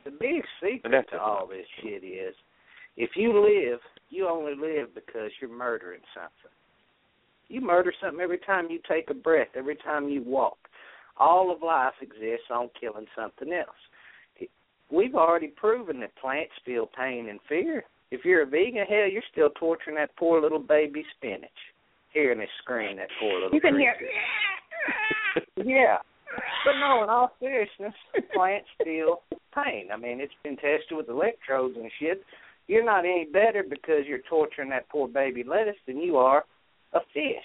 The 0.04 0.10
big 0.12 0.42
secret 0.62 1.06
to 1.10 1.20
all 1.20 1.48
this 1.48 1.66
shit 1.82 2.04
is 2.04 2.34
if 2.96 3.10
you 3.16 3.32
live, 3.32 3.80
you 4.10 4.28
only 4.28 4.54
live 4.54 4.94
because 4.94 5.30
you're 5.40 5.50
murdering 5.50 6.00
something. 6.14 6.54
You 7.48 7.60
murder 7.60 7.92
something 8.00 8.20
every 8.20 8.38
time 8.38 8.68
you 8.70 8.80
take 8.88 9.10
a 9.10 9.14
breath, 9.14 9.48
every 9.54 9.76
time 9.76 10.08
you 10.08 10.22
walk. 10.22 10.58
All 11.18 11.52
of 11.52 11.62
life 11.62 11.94
exists 12.02 12.50
on 12.50 12.70
killing 12.78 13.06
something 13.16 13.52
else. 13.52 14.48
We've 14.90 15.14
already 15.14 15.48
proven 15.48 16.00
that 16.00 16.14
plants 16.16 16.52
feel 16.64 16.86
pain 16.86 17.28
and 17.28 17.40
fear. 17.48 17.84
If 18.10 18.24
you're 18.24 18.42
a 18.42 18.46
vegan, 18.46 18.86
hell, 18.88 19.10
you're 19.10 19.22
still 19.32 19.50
torturing 19.58 19.96
that 19.96 20.14
poor 20.16 20.40
little 20.40 20.60
baby 20.60 21.04
spinach. 21.16 21.50
Hearing 22.12 22.40
it 22.40 22.48
scream, 22.62 22.96
that 22.96 23.08
poor 23.20 23.34
little 23.34 23.50
You 23.52 23.60
can 23.60 23.78
hear 23.78 23.94
creature. 23.96 25.46
Yeah. 25.66 25.98
But 26.64 26.74
no, 26.80 27.02
in 27.02 27.10
all 27.10 27.32
seriousness, 27.40 27.94
plants 28.34 28.68
feel 28.82 29.22
pain. 29.54 29.88
I 29.92 29.96
mean, 29.96 30.20
it's 30.20 30.32
been 30.42 30.56
tested 30.56 30.96
with 30.96 31.08
electrodes 31.08 31.76
and 31.76 31.90
shit. 31.98 32.22
You're 32.68 32.84
not 32.84 33.04
any 33.04 33.26
better 33.32 33.62
because 33.62 34.06
you're 34.06 34.20
torturing 34.28 34.70
that 34.70 34.88
poor 34.88 35.08
baby 35.08 35.44
lettuce 35.44 35.76
than 35.86 35.98
you 35.98 36.16
are 36.16 36.44
a 36.92 37.00
fish. 37.12 37.44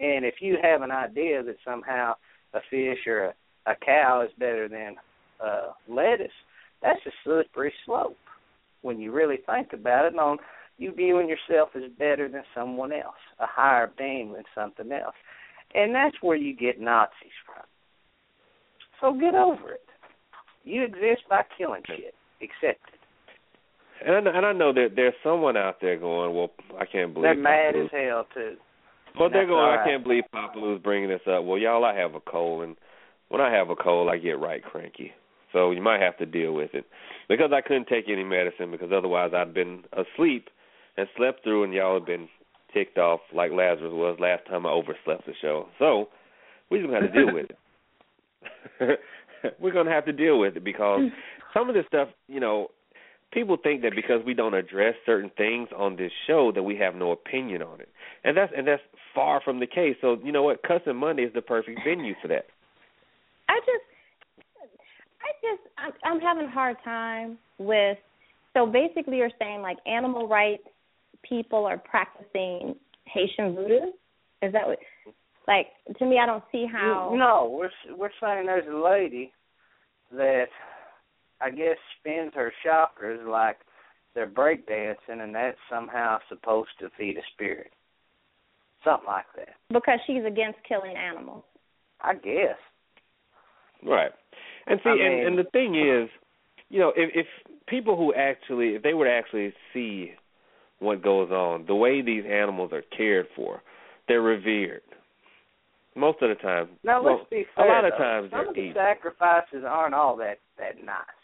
And 0.00 0.24
if 0.24 0.36
you 0.40 0.56
have 0.62 0.82
an 0.82 0.90
idea 0.90 1.42
that 1.42 1.56
somehow 1.64 2.14
a 2.54 2.60
fish 2.70 3.06
or 3.06 3.26
a, 3.26 3.34
a 3.66 3.74
cow 3.84 4.22
is 4.22 4.30
better 4.38 4.68
than 4.68 4.96
uh 5.44 5.72
lettuce, 5.88 6.32
that's 6.82 7.00
a 7.06 7.10
slippery 7.24 7.72
slope 7.86 8.16
when 8.82 9.00
you 9.00 9.12
really 9.12 9.38
think 9.46 9.72
about 9.72 10.06
it 10.06 10.18
on 10.18 10.38
you 10.78 10.92
viewing 10.92 11.28
yourself 11.28 11.70
as 11.74 11.90
better 11.98 12.28
than 12.28 12.42
someone 12.54 12.92
else, 12.92 13.18
a 13.40 13.46
higher 13.46 13.90
being 13.98 14.32
than 14.32 14.44
something 14.54 14.90
else. 14.92 15.16
And 15.74 15.94
that's 15.94 16.16
where 16.22 16.36
you 16.36 16.54
get 16.54 16.80
Nazis 16.80 17.34
from. 17.44 17.64
So 19.00 19.18
get 19.18 19.34
over 19.34 19.72
it. 19.72 19.84
You 20.64 20.84
exist 20.84 21.22
by 21.28 21.42
killing 21.56 21.82
shit. 21.86 22.14
Accept 22.40 22.80
it. 22.92 22.97
And 24.04 24.28
I, 24.28 24.36
and 24.36 24.46
I 24.46 24.52
know 24.52 24.72
that 24.72 24.90
there's 24.94 25.14
someone 25.22 25.56
out 25.56 25.76
there 25.80 25.98
going, 25.98 26.34
well, 26.34 26.50
I 26.78 26.86
can't 26.86 27.12
believe 27.12 27.24
They're 27.24 27.34
mad 27.34 27.74
as 27.76 27.90
hell 27.90 28.26
too. 28.34 28.56
Well, 29.18 29.30
they're 29.30 29.46
going. 29.46 29.58
all 29.58 29.78
I 29.78 29.84
can't 29.84 30.04
believe 30.04 30.24
Papa 30.30 30.58
Lou's 30.58 30.80
bringing 30.80 31.08
this 31.08 31.20
up. 31.26 31.44
Well, 31.44 31.58
y'all, 31.58 31.84
I 31.84 31.94
have 31.96 32.14
a 32.14 32.20
cold, 32.20 32.62
and 32.62 32.76
when 33.28 33.40
I 33.40 33.52
have 33.52 33.70
a 33.70 33.76
cold, 33.76 34.08
I 34.08 34.18
get 34.18 34.38
right 34.38 34.62
cranky. 34.62 35.12
So 35.52 35.70
you 35.70 35.82
might 35.82 36.00
have 36.00 36.16
to 36.18 36.26
deal 36.26 36.52
with 36.52 36.74
it 36.74 36.84
because 37.28 37.50
I 37.52 37.60
couldn't 37.60 37.88
take 37.88 38.04
any 38.08 38.22
medicine 38.22 38.70
because 38.70 38.90
otherwise 38.94 39.32
I'd 39.34 39.54
been 39.54 39.82
asleep 39.92 40.48
and 40.96 41.08
slept 41.16 41.42
through, 41.42 41.64
and 41.64 41.72
y'all 41.72 41.98
have 41.98 42.06
been 42.06 42.28
ticked 42.72 42.98
off 42.98 43.20
like 43.34 43.50
Lazarus 43.50 43.92
was 43.92 44.18
last 44.20 44.46
time 44.46 44.66
I 44.66 44.70
overslept 44.70 45.26
the 45.26 45.32
show. 45.40 45.68
So 45.78 46.08
we 46.70 46.78
just 46.78 46.90
gonna 46.90 47.02
have 47.02 47.12
to 47.12 47.24
deal 47.24 47.34
with 47.34 47.46
it. 47.50 49.00
We're 49.60 49.72
gonna 49.72 49.90
have 49.90 50.04
to 50.04 50.12
deal 50.12 50.38
with 50.38 50.56
it 50.56 50.64
because 50.64 51.00
some 51.54 51.68
of 51.68 51.74
this 51.74 51.86
stuff, 51.86 52.08
you 52.28 52.40
know, 52.40 52.68
people 53.32 53.56
think 53.62 53.82
that 53.82 53.92
because 53.94 54.24
we 54.24 54.34
don't 54.34 54.54
address 54.54 54.94
certain 55.04 55.30
things 55.36 55.68
on 55.76 55.96
this 55.96 56.12
show 56.26 56.52
that 56.54 56.62
we 56.62 56.76
have 56.76 56.94
no 56.94 57.12
opinion 57.12 57.62
on 57.62 57.80
it, 57.80 57.88
and 58.24 58.36
that's 58.36 58.52
and 58.56 58.66
that's 58.66 58.82
far 59.14 59.40
from 59.44 59.60
the 59.60 59.66
case. 59.66 59.96
So 60.00 60.18
you 60.22 60.32
know 60.32 60.42
what, 60.42 60.62
Cussing 60.62 60.96
Monday 60.96 61.22
is 61.22 61.32
the 61.34 61.42
perfect 61.42 61.80
venue 61.86 62.14
for 62.22 62.28
that. 62.28 62.46
I 63.48 63.58
just, 63.60 64.68
I 65.22 65.30
just, 65.42 65.62
I'm, 65.78 65.92
I'm 66.04 66.20
having 66.20 66.44
a 66.44 66.50
hard 66.50 66.76
time 66.84 67.38
with. 67.58 67.98
So 68.54 68.66
basically, 68.66 69.18
you're 69.18 69.30
saying 69.38 69.62
like 69.62 69.78
animal 69.86 70.28
rights 70.28 70.64
people 71.28 71.66
are 71.66 71.78
practicing 71.78 72.74
Haitian 73.04 73.54
voodoo. 73.54 73.92
Is 74.42 74.52
that 74.52 74.66
what? 74.66 74.78
Like 75.46 75.66
to 75.98 76.06
me, 76.06 76.18
I 76.22 76.26
don't 76.26 76.44
see 76.52 76.66
how. 76.70 77.14
No, 77.16 77.50
we're 77.50 77.96
we're 77.96 78.10
saying 78.20 78.46
there's 78.46 78.68
a 78.68 78.76
lady 78.76 79.32
that 80.12 80.46
I 81.40 81.50
guess 81.50 81.76
spins 82.00 82.32
her 82.34 82.52
chakras 82.66 83.26
like 83.28 83.58
they're 84.14 84.26
breakdancing, 84.28 85.22
and 85.22 85.34
that's 85.34 85.56
somehow 85.70 86.18
supposed 86.28 86.70
to 86.80 86.88
feed 86.98 87.16
a 87.16 87.22
spirit. 87.34 87.70
Something 88.84 89.06
like 89.06 89.26
that. 89.36 89.54
Because 89.72 89.98
she's 90.06 90.24
against 90.26 90.58
killing 90.68 90.96
animals. 90.96 91.44
I 92.00 92.14
guess. 92.14 92.56
Right. 93.84 94.12
And 94.66 94.80
see, 94.82 94.90
I 94.90 94.94
mean- 94.94 95.02
and, 95.12 95.26
and 95.28 95.38
the 95.38 95.50
thing 95.50 95.74
is, 95.74 96.08
you 96.70 96.78
know, 96.80 96.92
if, 96.96 97.10
if 97.14 97.26
people 97.66 97.96
who 97.96 98.12
actually, 98.14 98.70
if 98.74 98.82
they 98.82 98.94
were 98.94 99.06
to 99.06 99.10
actually 99.12 99.52
see 99.72 100.12
what 100.80 101.02
goes 101.02 101.30
on, 101.30 101.64
the 101.66 101.74
way 101.74 102.02
these 102.02 102.24
animals 102.30 102.72
are 102.72 102.82
cared 102.96 103.26
for, 103.34 103.62
they're 104.06 104.22
revered. 104.22 104.82
Most 105.96 106.22
of 106.22 106.28
the 106.28 106.36
time, 106.36 106.68
Now 106.84 107.02
well, 107.02 107.16
let's 107.18 107.30
be 107.30 107.44
fair. 107.56 107.64
a 107.64 107.68
fair. 107.68 107.82
lot 107.82 107.84
of 107.92 107.98
times 107.98 108.30
some 108.30 108.48
of 108.48 108.54
the 108.54 108.60
eaten. 108.60 108.74
sacrifices 108.74 109.64
aren't 109.66 109.94
all 109.94 110.16
that 110.18 110.38
that 110.58 110.76
nice. 110.84 111.17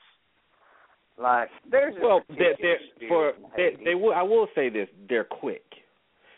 Like 1.19 1.49
there's 1.71 1.95
Well, 2.03 2.23
they're, 2.29 2.55
they're 2.61 3.09
for 3.09 3.33
they, 3.57 3.77
they 3.85 3.95
will. 3.95 4.13
I 4.13 4.23
will 4.23 4.49
say 4.55 4.69
this: 4.69 4.89
they're 5.09 5.25
quick. 5.25 5.63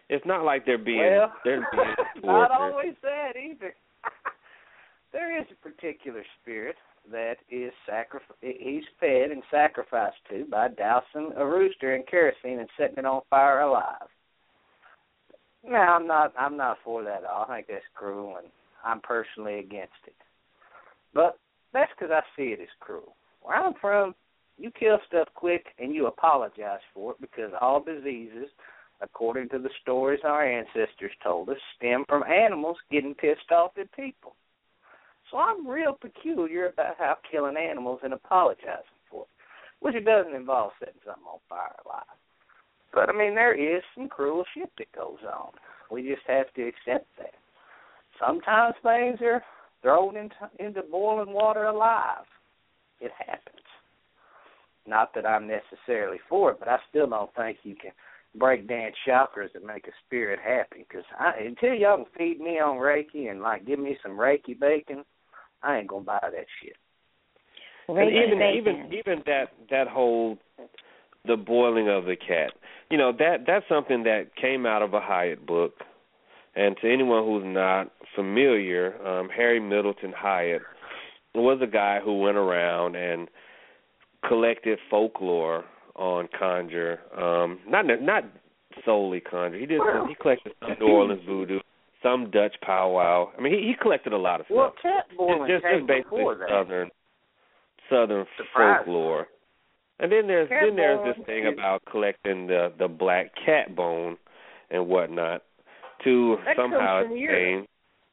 It's 0.09 0.25
not 0.27 0.45
like 0.45 0.67
they're 0.67 0.79
being 0.79 0.99
well, 0.99 1.33
they're 1.45 1.67
being 1.73 1.95
not 2.25 2.51
always 2.51 2.95
that 3.03 3.33
either. 3.37 3.75
there 5.13 5.41
is 5.41 5.47
a 5.51 5.69
particular 5.69 6.23
spirit 6.41 6.77
that 7.11 7.37
is 7.51 7.73
sacrif- 7.89 8.21
he's 8.41 8.85
fed 9.01 9.31
and 9.31 9.43
sacrificed 9.51 10.17
to 10.29 10.45
by 10.51 10.69
dousing 10.69 11.33
a 11.37 11.47
rooster 11.47 11.95
in 11.95 12.03
kerosene 12.03 12.59
and 12.59 12.69
setting 12.77 12.99
it 12.99 13.07
on 13.07 13.23
fire 13.31 13.61
alive. 13.61 14.09
Now 15.65 15.97
I'm 15.97 16.07
not 16.07 16.35
I'm 16.39 16.57
not 16.57 16.79
for 16.85 17.03
that 17.03 17.25
at 17.25 17.31
all. 17.31 17.47
I 17.49 17.57
think 17.57 17.69
that's 17.69 17.85
cruel 17.95 18.37
and 18.39 18.49
I'm 18.85 19.01
personally 19.01 19.59
against 19.59 19.95
it. 20.07 20.15
But 21.15 21.39
that's 21.73 21.91
because 21.99 22.13
I 22.13 22.21
see 22.37 22.49
it 22.49 22.61
as 22.61 22.69
cruel. 22.81 23.17
Where 23.43 23.57
I'm 23.57 23.75
from, 23.81 24.15
you 24.59 24.71
kill 24.79 24.99
stuff 25.07 25.29
quick 25.35 25.67
and 25.79 25.95
you 25.95 26.07
apologize 26.07 26.81
for 26.95 27.13
it 27.13 27.21
because 27.21 27.53
all 27.61 27.83
diseases, 27.83 28.49
according 29.01 29.49
to 29.51 29.59
the 29.59 29.71
stories 29.83 30.21
our 30.25 30.45
ancestors 30.45 31.13
told 31.23 31.49
us, 31.51 31.57
stem 31.77 32.05
from 32.09 32.23
animals 32.25 32.77
getting 32.91 33.15
pissed 33.15 33.53
off 33.53 33.73
at 33.79 33.93
people. 33.93 34.35
So 35.31 35.39
I'm 35.39 35.67
real 35.67 35.93
peculiar 36.01 36.69
about 36.69 36.95
how 36.99 37.17
killing 37.31 37.57
animals 37.57 38.01
and 38.03 38.13
apologizing 38.13 38.85
for 39.11 39.23
it, 39.25 39.29
which 39.81 39.95
it 39.95 40.05
doesn't 40.05 40.35
involve 40.35 40.73
setting 40.79 40.95
something 41.05 41.25
on 41.25 41.41
fire 41.49 41.75
alive. 41.85 42.05
But 42.95 43.11
I 43.11 43.13
mean, 43.13 43.35
there 43.35 43.55
is 43.55 43.83
some 43.95 44.09
cruel 44.09 44.45
shit 44.55 44.71
that 44.79 44.93
goes 44.93 45.19
on. 45.27 45.51
We 45.91 46.03
just 46.03 46.23
have 46.29 46.53
to 46.55 46.63
accept 46.63 47.07
that. 47.19 47.35
Sometimes 48.25 48.75
things 48.83 49.19
are 49.21 49.43
thrown 49.83 50.17
into 50.17 50.35
into 50.59 50.83
boiling 50.91 51.33
water 51.33 51.65
alive. 51.65 52.25
It 53.01 53.13
happens. 53.19 53.66
Not 54.87 55.15
that 55.15 55.27
I'm 55.27 55.49
necessarily 55.49 56.19
for 56.29 56.53
it, 56.53 56.59
but 56.59 56.69
I 56.69 56.79
still 56.89 57.09
don't 57.09 57.35
think 57.35 57.59
you 57.63 57.75
can 57.75 57.93
break 58.39 58.69
dance 58.69 58.95
chakras 59.07 59.55
and 59.55 59.65
make 59.65 59.87
a 59.87 59.93
spirit 60.05 60.39
happy. 60.43 60.87
Because 60.89 61.05
until 61.39 61.75
y'all 61.75 61.97
can 61.97 62.07
feed 62.17 62.41
me 62.41 62.59
on 62.61 62.77
Reiki 62.77 63.31
and 63.31 63.41
like 63.41 63.67
give 63.67 63.79
me 63.79 63.97
some 64.03 64.13
Reiki 64.13 64.59
bacon, 64.59 65.05
I 65.63 65.79
ain't 65.79 65.89
gonna 65.89 66.05
buy 66.05 66.19
that 66.23 66.47
shit. 66.63 66.77
And 67.89 67.99
even 67.99 68.39
bacon. 68.39 68.57
even 68.59 68.93
even 68.93 69.23
that 69.27 69.47
that 69.71 69.89
whole 69.89 70.39
the 71.25 71.37
boiling 71.37 71.89
of 71.89 72.05
the 72.05 72.17
cat. 72.17 72.53
You 72.91 72.99
know 72.99 73.13
that 73.19 73.45
that's 73.47 73.65
something 73.69 74.05
that 74.05 74.37
came 74.41 74.67
out 74.67 74.83
of 74.83 74.95
a 74.95 75.01
Hyatt 75.01 75.47
book. 75.47 75.75
And 76.55 76.75
to 76.81 76.91
anyone 76.91 77.25
who's 77.25 77.45
not 77.45 77.93
familiar, 78.15 78.95
um, 79.07 79.29
Harry 79.29 79.61
Middleton 79.61 80.15
Hyatt 80.17 80.63
was 81.35 81.61
a 81.63 81.67
guy 81.67 82.01
who 82.03 82.19
went 82.19 82.39
around 82.39 82.97
and 82.97 83.29
collected 84.27 84.79
folklore 84.91 85.65
on 85.95 86.29
conjure. 86.39 87.01
Um, 87.17 87.61
not 87.69 87.85
not 88.01 88.25
solely 88.85 89.21
conjure. 89.21 89.59
He 89.59 89.67
did 89.67 89.81
some, 89.81 90.09
he 90.09 90.15
collected 90.15 90.53
some 90.61 90.77
New 90.81 90.87
Orleans 90.89 91.23
voodoo, 91.27 91.61
some 92.03 92.31
Dutch 92.31 92.55
powwow. 92.63 93.31
I 93.37 93.41
mean, 93.41 93.53
he, 93.55 93.69
he 93.69 93.75
collected 93.81 94.13
a 94.13 94.19
lot 94.19 94.41
of 94.41 94.47
stuff 94.47 94.57
Well, 94.57 94.75
cat 94.83 95.07
just, 95.09 95.19
came 95.19 95.47
just 95.49 95.87
basically 95.87 96.19
before 96.19 96.35
that. 96.37 96.49
southern 96.51 96.91
southern 97.91 98.27
Surprise. 98.37 98.79
folklore. 98.85 99.27
And 99.99 100.13
then 100.13 100.27
there's 100.27 100.49
Cat 100.49 100.61
then 100.67 100.77
there's 100.77 101.17
this 101.17 101.25
thing 101.27 101.47
about 101.47 101.83
collecting 101.91 102.47
the 102.47 102.73
the 102.79 102.89
black 102.89 103.33
cat 103.45 103.75
bone 103.75 104.17
and 104.71 104.87
whatnot 104.89 105.43
to 106.05 106.37
That 106.45 106.57
somehow 106.57 107.05
attain 107.05 107.67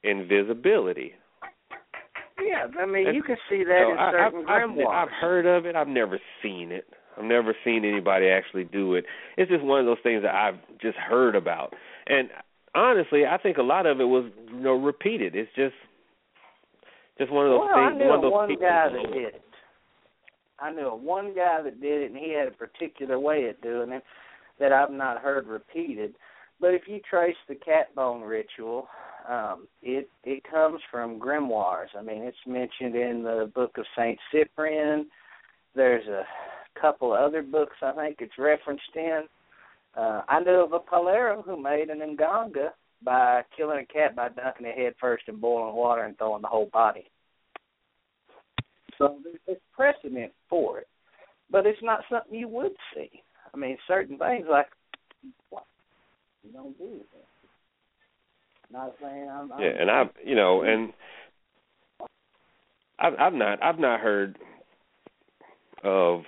invisibility. 0.04 1.14
Yeah, 2.42 2.68
I 2.80 2.86
mean 2.86 3.14
you 3.14 3.24
can 3.24 3.38
see 3.50 3.64
that 3.64 3.84
So 3.86 3.92
in 3.92 3.98
I, 3.98 4.12
certain 4.12 4.46
I've, 4.48 4.70
I've. 4.72 5.08
I've 5.08 5.14
heard 5.22 5.46
of 5.46 5.66
it. 5.66 5.76
I've 5.76 5.88
never 5.88 6.20
seen 6.42 6.72
it. 6.72 6.86
I've 7.18 7.26
never 7.26 7.56
seen 7.64 7.86
anybody 7.86 8.28
actually 8.28 8.64
do 8.64 8.96
it. 8.96 9.06
It's 9.38 9.52
just 9.52 9.64
one 9.64 9.80
of 9.80 9.86
those 9.86 9.98
things 10.04 10.24
that 10.24 10.34
I've 10.34 10.60
just 10.82 10.98
heard 10.98 11.36
about. 11.36 11.74
And 12.08 12.30
honestly, 12.76 13.26
I 13.26 13.38
think 13.38 13.58
a 13.58 13.64
lot 13.64 13.86
of 13.86 14.00
it 14.00 14.06
was 14.06 14.32
you 14.52 14.60
know 14.60 14.74
repeated. 14.74 15.36
It's 15.36 15.52
just 15.56 15.76
just 17.18 17.32
one 17.32 17.46
of 17.46 17.52
those 17.52 17.70
well, 17.70 17.76
things. 17.76 17.94
I 17.94 17.98
knew 17.98 18.10
one 18.10 18.16
of 18.16 18.22
those 18.22 18.32
one 18.32 18.50
guy 18.60 18.90
that 18.90 19.14
did 19.14 19.36
it. 19.36 19.42
I 20.60 20.72
knew 20.72 20.90
one 20.90 21.36
guy 21.36 21.62
that 21.64 21.82
did 21.82 22.02
it, 22.04 22.12
and 22.12 22.18
he 22.18 22.34
had 22.34 22.48
a 22.48 22.52
particular 22.52 23.20
way 23.20 23.50
of 23.50 23.62
doing 23.62 23.92
it 23.92 24.04
that 24.60 24.72
I've 24.72 24.92
not 24.92 25.20
heard 25.20 25.48
repeated. 25.48 26.16
But 26.60 26.74
if 26.74 26.84
you 26.88 27.00
trace 27.08 27.36
the 27.48 27.56
cat 27.56 27.94
bone 27.96 28.22
ritual, 28.22 28.88
um, 29.30 29.68
it 29.82 30.10
it 30.24 30.44
comes 30.50 30.82
from 30.92 31.20
grimoires. 31.20 31.88
I 31.98 32.02
mean, 32.02 32.24
it's 32.24 32.38
mentioned 32.46 32.96
in 32.96 33.24
the 33.24 33.52
book 33.54 33.78
of 33.78 33.86
Saint 33.98 34.20
Cyprian. 34.32 35.08
There's 35.76 36.08
a 36.08 36.24
couple 36.80 37.14
other 37.14 37.42
books 37.42 37.76
I 37.82 37.92
think 37.94 38.18
it's 38.20 38.38
referenced 38.38 38.84
in. 38.96 39.24
Uh, 39.96 40.22
I 40.28 40.40
knew 40.40 40.64
of 40.64 40.74
a 40.74 40.80
Palero 40.80 41.44
who 41.44 41.62
made 41.62 41.90
an 41.90 42.00
nganga 42.00 42.70
by 43.04 43.44
killing 43.56 43.80
a 43.80 43.94
cat 43.94 44.16
by 44.16 44.30
dunking 44.30 44.66
it 44.66 44.78
head 44.78 44.94
first 45.00 45.24
in 45.28 45.38
boiling 45.38 45.76
water 45.76 46.04
and 46.04 46.18
throwing 46.18 46.42
the 46.42 46.48
whole 46.48 46.70
body. 46.72 47.06
So 48.98 49.18
there's, 49.24 49.40
there's 49.46 49.58
precedent 49.76 50.32
for 50.50 50.80
it, 50.80 50.88
but 51.50 51.66
it's 51.66 51.82
not 51.82 52.02
something 52.10 52.38
you 52.38 52.48
would 52.48 52.74
see. 52.96 53.10
I 53.54 53.58
mean, 53.58 53.78
certain 53.88 54.18
things 54.18 54.46
like 54.50 54.68
what 55.50 55.66
you 56.44 56.52
don't 56.52 56.78
do 56.78 57.00
that. 57.14 57.33
Not 58.74 58.96
saying 59.00 59.30
I'm. 59.30 59.52
I'm 59.52 59.62
Yeah, 59.62 59.72
and 59.80 59.92
I've 59.92 60.10
you 60.26 60.36
know, 60.36 60.64
and 60.64 60.92
I've 63.00 63.14
I've 63.20 63.34
not 63.34 63.62
I've 63.62 63.78
not 63.78 64.00
heard 64.00 64.40
of 65.84 66.24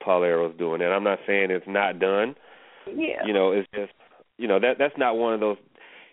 Paleros 0.00 0.56
doing 0.56 0.78
that. 0.78 0.92
I'm 0.92 1.02
not 1.02 1.18
saying 1.26 1.50
it's 1.50 1.66
not 1.66 1.98
done. 1.98 2.36
yeah. 2.86 3.26
You 3.26 3.32
know, 3.32 3.50
it's 3.50 3.68
just 3.74 3.92
you 4.36 4.46
know 4.46 4.60
that 4.60 4.74
that's 4.78 4.96
not 4.96 5.16
one 5.16 5.34
of 5.34 5.40
those. 5.40 5.56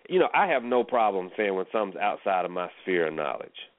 You 0.10 0.20
know, 0.20 0.30
I 0.34 0.48
have 0.48 0.64
no 0.64 0.84
problem 0.84 1.30
saying 1.38 1.54
when 1.54 1.66
something's 1.72 2.02
outside 2.02 2.46
of 2.46 2.52
my 2.52 2.70
sphere 2.82 3.08
of 3.08 3.14
knowledge. 3.14 3.70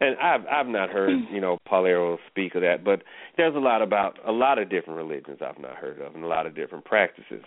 and 0.00 0.16
I've 0.18 0.46
I've 0.50 0.66
not 0.66 0.90
heard 0.90 1.16
you 1.32 1.40
know 1.40 1.58
Palero 1.70 2.18
speak 2.28 2.56
of 2.56 2.62
that, 2.62 2.84
but 2.84 3.02
there's 3.36 3.54
a 3.54 3.60
lot 3.60 3.82
about 3.82 4.18
a 4.26 4.32
lot 4.32 4.58
of 4.58 4.68
different 4.68 4.96
religions 4.96 5.38
I've 5.40 5.60
not 5.60 5.76
heard 5.76 6.00
of, 6.00 6.16
and 6.16 6.24
a 6.24 6.28
lot 6.28 6.46
of 6.46 6.56
different 6.56 6.84
practices. 6.84 7.44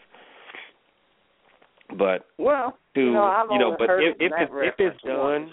But 1.98 2.26
Well, 2.38 2.78
to 2.96 3.02
you 3.02 3.12
know, 3.12 3.48
you 3.52 3.60
know, 3.60 3.76
but 3.78 3.90
heard 3.90 4.04
if 4.04 4.16
it 4.20 4.26
if 4.26 4.32
it's, 4.38 4.52
if 4.54 4.74
it's 4.80 5.04
done, 5.04 5.52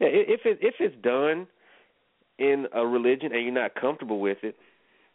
yeah, 0.00 0.08
if 0.10 0.40
it 0.44 0.58
if 0.60 0.74
it's 0.80 0.96
done 1.02 1.46
in 2.38 2.66
a 2.74 2.86
religion 2.86 3.32
and 3.32 3.42
you're 3.44 3.52
not 3.52 3.74
comfortable 3.74 4.20
with 4.20 4.38
it, 4.42 4.56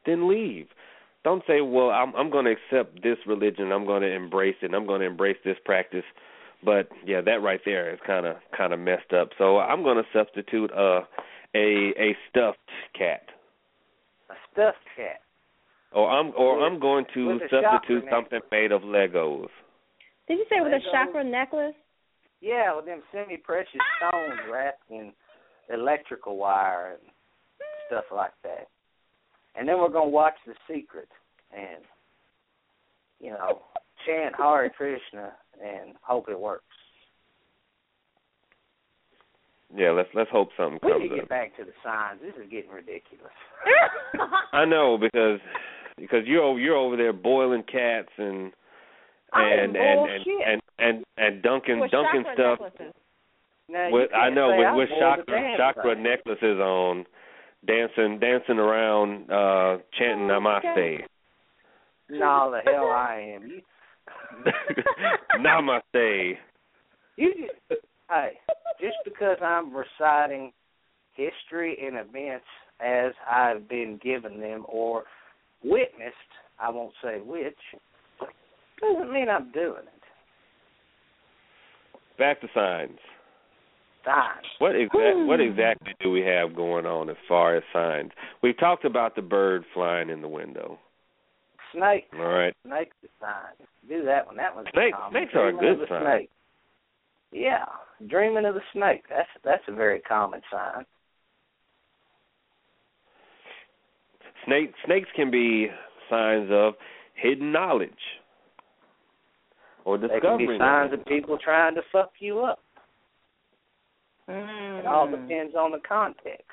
then 0.05 0.27
leave. 0.29 0.67
Don't 1.23 1.43
say, 1.47 1.61
"Well, 1.61 1.89
I'm 1.89 2.15
I'm 2.15 2.29
going 2.29 2.45
to 2.45 2.51
accept 2.51 3.01
this 3.03 3.17
religion. 3.25 3.71
I'm 3.71 3.85
going 3.85 4.01
to 4.01 4.11
embrace 4.11 4.55
it. 4.61 4.67
and 4.67 4.75
I'm 4.75 4.85
going 4.85 5.01
to 5.01 5.07
embrace 5.07 5.37
this 5.43 5.57
practice." 5.65 6.03
But 6.63 6.89
yeah, 7.05 7.21
that 7.21 7.41
right 7.41 7.59
there 7.65 7.93
is 7.93 7.99
kind 8.05 8.25
of 8.25 8.37
kind 8.55 8.73
of 8.73 8.79
messed 8.79 9.11
up. 9.13 9.29
So 9.37 9.59
I'm 9.59 9.83
going 9.83 9.97
to 9.97 10.09
substitute 10.17 10.71
uh, 10.71 11.01
a 11.55 11.93
a 11.97 12.15
stuffed 12.29 12.57
cat, 12.97 13.23
a 14.29 14.33
stuffed 14.51 14.77
cat. 14.95 15.21
or 15.91 16.09
I'm 16.09 16.33
or 16.37 16.55
With- 16.57 16.63
I'm 16.73 16.79
going 16.79 17.05
to 17.13 17.31
a 17.31 17.39
substitute 17.49 18.05
something 18.09 18.39
made 18.51 18.71
of 18.71 18.81
Legos. 18.81 19.49
Did 20.27 20.37
you 20.39 20.45
say 20.49 20.61
with 20.61 20.73
a 20.73 20.77
Legos. 20.77 20.91
chakra 20.91 21.23
necklace? 21.23 21.75
Yeah, 22.41 22.75
with 22.75 22.85
them 22.85 23.01
semi-precious 23.11 23.79
stones 23.97 24.39
wrapped 24.51 24.83
in 24.89 25.11
electrical 25.73 26.37
wire 26.37 26.97
and 26.99 27.11
stuff 27.87 28.05
like 28.13 28.33
that. 28.43 28.67
And 29.55 29.67
then 29.67 29.77
we're 29.77 29.89
gonna 29.89 30.09
watch 30.09 30.33
The 30.45 30.53
Secret 30.67 31.07
and 31.55 31.83
you 33.19 33.29
know 33.31 33.61
chant 34.05 34.35
Hare 34.37 34.69
Krishna 34.69 35.31
and 35.63 35.93
hope 36.01 36.27
it 36.29 36.39
works. 36.39 36.65
Yeah, 39.75 39.91
let's 39.91 40.09
let's 40.13 40.29
hope 40.31 40.49
something 40.57 40.79
We 40.83 40.91
comes 40.91 41.01
need 41.03 41.09
to 41.09 41.13
up. 41.15 41.19
get 41.21 41.29
back 41.29 41.57
to 41.57 41.63
the 41.63 41.71
signs. 41.83 42.19
This 42.21 42.33
is 42.43 42.49
getting 42.51 42.71
ridiculous. 42.71 43.31
I 44.53 44.65
know 44.65 44.97
because 44.99 45.39
because 45.97 46.25
you're 46.25 46.43
over, 46.43 46.59
you're 46.59 46.75
over 46.75 46.97
there 46.97 47.13
boiling 47.13 47.63
cats 47.63 48.09
and 48.17 48.27
I 48.27 48.37
am 48.37 48.53
and 49.33 49.75
and 49.75 50.09
and, 50.09 50.25
and 50.45 50.61
and 50.79 51.05
and 51.17 51.43
dunking 51.43 51.79
with 51.79 51.91
chakra 51.91 52.23
stuff 52.33 52.59
necklaces. 52.59 52.93
Now, 53.69 53.87
you 53.87 53.93
with 53.93 54.13
I 54.13 54.29
know 54.29 54.55
with 54.57 54.89
with 54.89 54.99
chakra 54.99 55.55
chakra 55.57 55.95
necklaces 55.95 56.59
on, 56.59 57.05
dancing 57.65 58.19
dancing 58.19 58.59
around, 58.59 59.29
uh 59.31 59.77
chanting 59.97 60.29
Oh, 60.29 60.39
Namaste. 60.39 61.03
No, 62.09 62.51
the 62.51 62.69
hell 62.69 62.87
I 62.87 63.35
am. 63.35 63.61
Namaste. 65.39 66.33
you 67.15 67.33
just, 67.69 67.81
hey, 68.09 68.31
just 68.81 68.97
because 69.05 69.37
I'm 69.41 69.73
reciting 69.73 70.51
history 71.15 71.77
and 71.81 71.97
events 71.97 72.45
as 72.79 73.13
I've 73.29 73.69
been 73.69 73.99
given 74.03 74.39
them 74.39 74.65
or 74.67 75.03
witnessed, 75.63 76.15
I 76.59 76.69
won't 76.69 76.93
say 77.01 77.19
which, 77.23 77.57
doesn't 78.81 79.11
mean 79.11 79.29
I'm 79.29 79.51
doing 79.51 79.83
it. 79.83 79.93
Back 82.17 82.41
to 82.41 82.47
signs. 82.53 82.99
Signs. 84.05 84.45
What 84.59 84.75
exact 84.75 85.15
hmm. 85.15 85.27
what 85.27 85.39
exactly 85.39 85.93
do 86.01 86.11
we 86.11 86.21
have 86.21 86.55
going 86.55 86.85
on 86.85 87.09
as 87.09 87.15
far 87.27 87.55
as 87.55 87.63
signs? 87.71 88.11
We've 88.41 88.57
talked 88.57 88.85
about 88.85 89.15
the 89.15 89.21
bird 89.21 89.63
flying 89.73 90.09
in 90.09 90.21
the 90.21 90.27
window. 90.27 90.77
Snake. 91.71 92.05
All 92.13 92.27
right. 92.27 92.53
Snake 92.67 92.91
sign. 93.19 93.67
Do 93.87 94.03
that 94.05 94.27
one. 94.27 94.35
That 94.37 94.55
one's 94.55 94.67
Snake- 94.73 94.93
snakes 95.09 95.31
are 95.35 95.47
a 95.47 95.53
good 95.53 95.87
sign. 95.89 96.01
Snake. 96.01 96.29
Yeah, 97.31 97.65
dreaming 98.07 98.45
of 98.45 98.53
the 98.53 98.61
snake. 98.73 99.05
That's 99.09 99.29
that's 99.43 99.63
a 99.67 99.73
very 99.73 99.99
common 100.01 100.41
sign. 100.51 100.85
Snake 104.45 104.73
snakes 104.85 105.09
can 105.15 105.31
be 105.31 105.67
signs 106.09 106.49
of 106.51 106.73
hidden 107.15 107.51
knowledge 107.51 107.91
or 109.85 109.97
They 109.97 110.07
can 110.21 110.37
be 110.37 110.47
signs 110.57 110.93
of 110.93 111.05
people 111.05 111.37
trying 111.37 111.75
to 111.75 111.81
fuck 111.91 112.11
you 112.19 112.39
up. 112.41 112.59
Mm. 114.29 114.79
It 114.79 114.85
all 114.85 115.09
depends 115.09 115.55
on 115.55 115.71
the 115.71 115.79
context. 115.87 116.47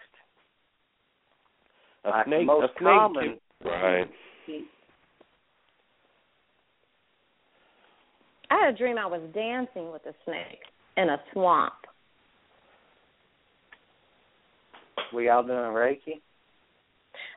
a 2.05 2.09
Like 2.11 2.25
the 2.27 2.31
snake, 2.31 2.47
most 2.47 2.65
a 2.65 2.69
snake 2.79 2.89
common- 2.89 3.41
can- 3.63 3.71
right. 3.71 4.11
I 8.51 8.65
had 8.65 8.75
a 8.75 8.77
dream 8.77 8.99
I 8.99 9.07
was 9.07 9.21
dancing 9.33 9.93
with 9.93 10.05
a 10.07 10.15
snake 10.25 10.59
in 10.97 11.09
a 11.09 11.19
swamp. 11.33 11.75
We 15.15 15.29
all 15.29 15.43
doing 15.45 15.57
Reiki? 15.59 16.21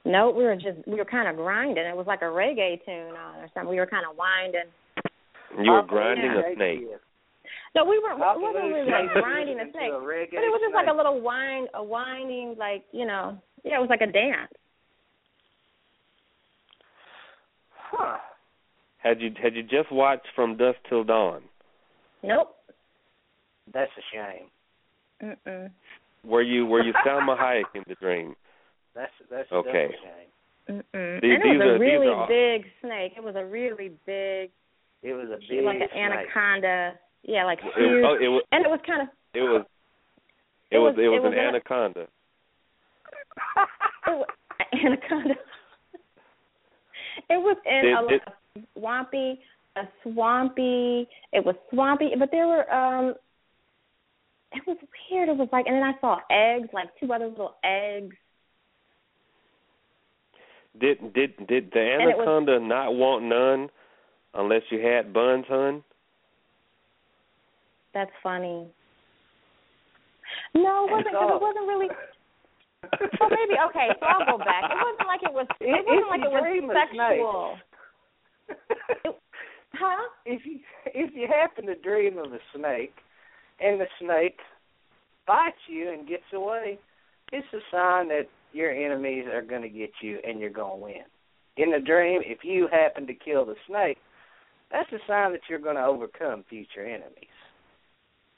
No, 0.06 0.32
we 0.32 0.44
were 0.44 0.56
just 0.56 0.86
we 0.88 0.96
were 0.96 1.06
kind 1.06 1.28
of 1.28 1.36
grinding. 1.36 1.86
It 1.86 1.96
was 1.96 2.08
like 2.08 2.22
a 2.22 2.26
reggae 2.26 2.84
tune 2.84 3.16
on 3.16 3.36
or 3.36 3.50
something. 3.54 3.70
We 3.70 3.78
were 3.80 3.86
kind 3.88 4.06
of 4.10 4.18
winding. 4.18 4.70
You 5.62 5.72
were 5.72 5.84
grinding 5.84 6.32
a 6.32 6.56
snake. 6.56 6.82
No, 7.76 7.86
we 7.86 8.00
weren't. 8.00 8.20
How 8.20 8.36
It 8.36 8.42
wasn't 8.42 8.66
really 8.66 8.90
like 8.92 9.12
grinding 9.14 9.60
a 9.60 9.62
into 9.66 9.74
snake, 9.74 9.92
a 9.92 9.96
reggae 9.96 10.32
but 10.36 10.44
it 10.44 10.52
was 10.52 10.62
just 10.64 10.76
like 10.76 10.88
a 10.88 10.96
little 10.96 11.20
wind, 11.22 11.70
a 11.74 11.84
winding, 11.84 12.56
like 12.58 12.84
you 12.92 13.06
know, 13.06 13.38
yeah, 13.64 13.78
it 13.78 13.82
was 13.82 13.90
like 13.90 14.02
a 14.02 14.12
dance. 14.12 14.52
Huh. 17.92 18.18
Had 18.98 19.22
you 19.22 19.32
had 19.42 19.56
you 19.56 19.64
just 19.64 19.92
watched 19.92 20.28
From 20.36 20.56
Dusk 20.58 20.78
Till 20.90 21.04
Dawn? 21.04 21.42
Nope. 22.24 22.56
That's 23.74 23.92
a 23.98 24.02
shame. 24.14 25.38
Mm-mm. 25.48 25.70
Were 26.26 26.42
you 26.42 26.66
were 26.66 26.82
you 26.84 26.94
Salma 27.06 27.38
Hayek 27.42 27.64
in 27.76 27.84
the 27.88 27.96
dream? 27.96 28.36
That's 28.96 29.12
that's 29.30 29.52
a 29.52 29.56
Okay. 29.56 29.88
double 29.88 29.96
shame. 30.04 30.84
Mm-mm. 30.94 31.22
These- 31.22 31.32
and 31.34 31.44
it 31.44 31.58
was 31.58 31.62
are- 31.62 31.76
a 31.76 31.80
these 31.80 31.82
really 31.82 32.08
are- 32.08 32.28
big 32.28 32.66
snake. 32.82 33.14
It 33.18 33.24
was 33.24 33.36
a 33.36 33.44
really 33.46 33.92
big, 34.06 34.52
It 35.04 35.14
was 35.14 35.28
a 35.30 35.38
big 35.50 35.64
like 35.66 35.82
an 35.82 35.88
snake. 35.92 36.02
anaconda. 36.02 36.94
Yeah, 37.24 37.46
like 37.46 37.60
It, 37.60 37.74
huge. 37.76 38.04
oh, 38.06 38.16
it 38.20 38.28
was 38.30 38.44
and 38.52 38.66
it 38.66 38.70
was 38.70 38.80
kind 38.86 39.02
of. 39.04 39.08
it 39.34 39.42
was 39.42 39.66
it, 40.72 40.76
It 40.76 40.80
was, 40.80 40.96
was- 40.96 41.04
it 41.04 41.08
was 41.10 41.20
it 41.22 41.26
an 41.26 41.32
was 41.32 41.34
an- 41.34 41.40
anaconda. 41.40 42.08
It 44.06 44.12
was, 44.12 44.28
anaconda. 44.74 45.36
it 47.30 47.38
was 47.38 47.58
in 47.66 47.82
Did- 47.84 47.94
a, 47.98 48.08
did- 48.10 48.22
a 48.64 48.80
swampy, 48.80 49.40
a 49.76 49.82
swampy. 50.04 51.08
It 51.32 51.46
was 51.46 51.56
swampy, 51.72 52.12
but 52.18 52.30
there 52.32 52.48
were 52.48 52.72
um. 52.74 53.16
It 54.56 54.62
was 54.68 54.78
weird. 55.10 55.30
It 55.30 55.38
was 55.38 55.50
like, 55.52 55.66
and 55.66 55.76
then 55.76 55.84
I 55.84 55.94
saw 56.00 56.20
eggs, 56.30 56.70
like 56.74 56.90
two 57.00 57.12
other 57.12 57.28
little 57.28 57.56
eggs. 57.64 58.16
Did 60.80 61.14
did 61.14 61.38
did 61.48 61.72
the 61.72 61.80
And 61.80 62.02
it 62.04 62.18
was- 62.18 62.28
anaconda 62.28 62.60
not 62.60 62.94
want 62.96 63.24
none 63.26 63.70
unless 64.34 64.62
you 64.70 64.80
had 64.80 65.14
buns, 65.14 65.46
hun? 65.48 65.84
That's 67.94 68.12
funny. 68.22 68.68
No, 70.56 70.86
it 70.88 70.92
wasn't 70.92 71.12
because 71.12 71.32
it 71.36 71.42
wasn't 71.42 71.68
really. 71.68 71.88
Well, 73.20 73.30
maybe 73.30 73.56
okay. 73.70 73.88
So 73.98 74.06
I'll 74.06 74.38
go 74.38 74.44
back. 74.44 74.66
It 74.70 74.76
wasn't 74.76 75.08
like 75.08 75.24
it 75.24 75.32
was. 75.34 75.48
It 75.62 75.72
If- 75.72 75.86
wasn't 75.88 76.10
like 76.10 76.20
it 76.20 76.32
was 76.34 76.44
dream 76.44 76.70
of 76.70 76.76
sexual. 76.76 77.58
Huh? 79.76 80.04
if 80.26 80.46
you 80.46 80.60
if 80.86 81.16
you 81.16 81.28
happen 81.28 81.66
to 81.66 81.76
dream 81.76 82.20
of 82.20 82.32
a 82.32 82.38
snake 82.56 82.94
and 83.60 83.82
the 83.82 83.88
snake 84.00 84.38
bites 85.26 85.58
you 85.68 85.90
and 85.92 86.08
gets 86.08 86.24
away, 86.32 86.78
it's 87.32 87.48
a 87.54 87.60
sign 87.72 88.08
that 88.10 88.28
your 88.52 88.72
enemies 88.72 89.26
are 89.34 89.42
going 89.42 89.64
to 89.64 89.70
get 89.70 89.90
you 90.02 90.20
and 90.24 90.40
you're 90.40 90.52
going 90.52 90.80
to 90.80 90.84
win. 90.86 91.04
In 91.58 91.72
the 91.72 91.80
dream, 91.80 92.22
if 92.24 92.44
you 92.44 92.68
happen 92.72 93.08
to 93.08 93.14
kill 93.16 93.46
the 93.46 93.56
snake, 93.68 93.98
that's 94.74 94.92
a 94.92 95.00
sign 95.08 95.32
that 95.32 95.42
you're 95.50 95.60
going 95.60 95.78
to 95.78 95.86
overcome 95.86 96.44
future 96.50 96.84
enemies. 96.84 97.32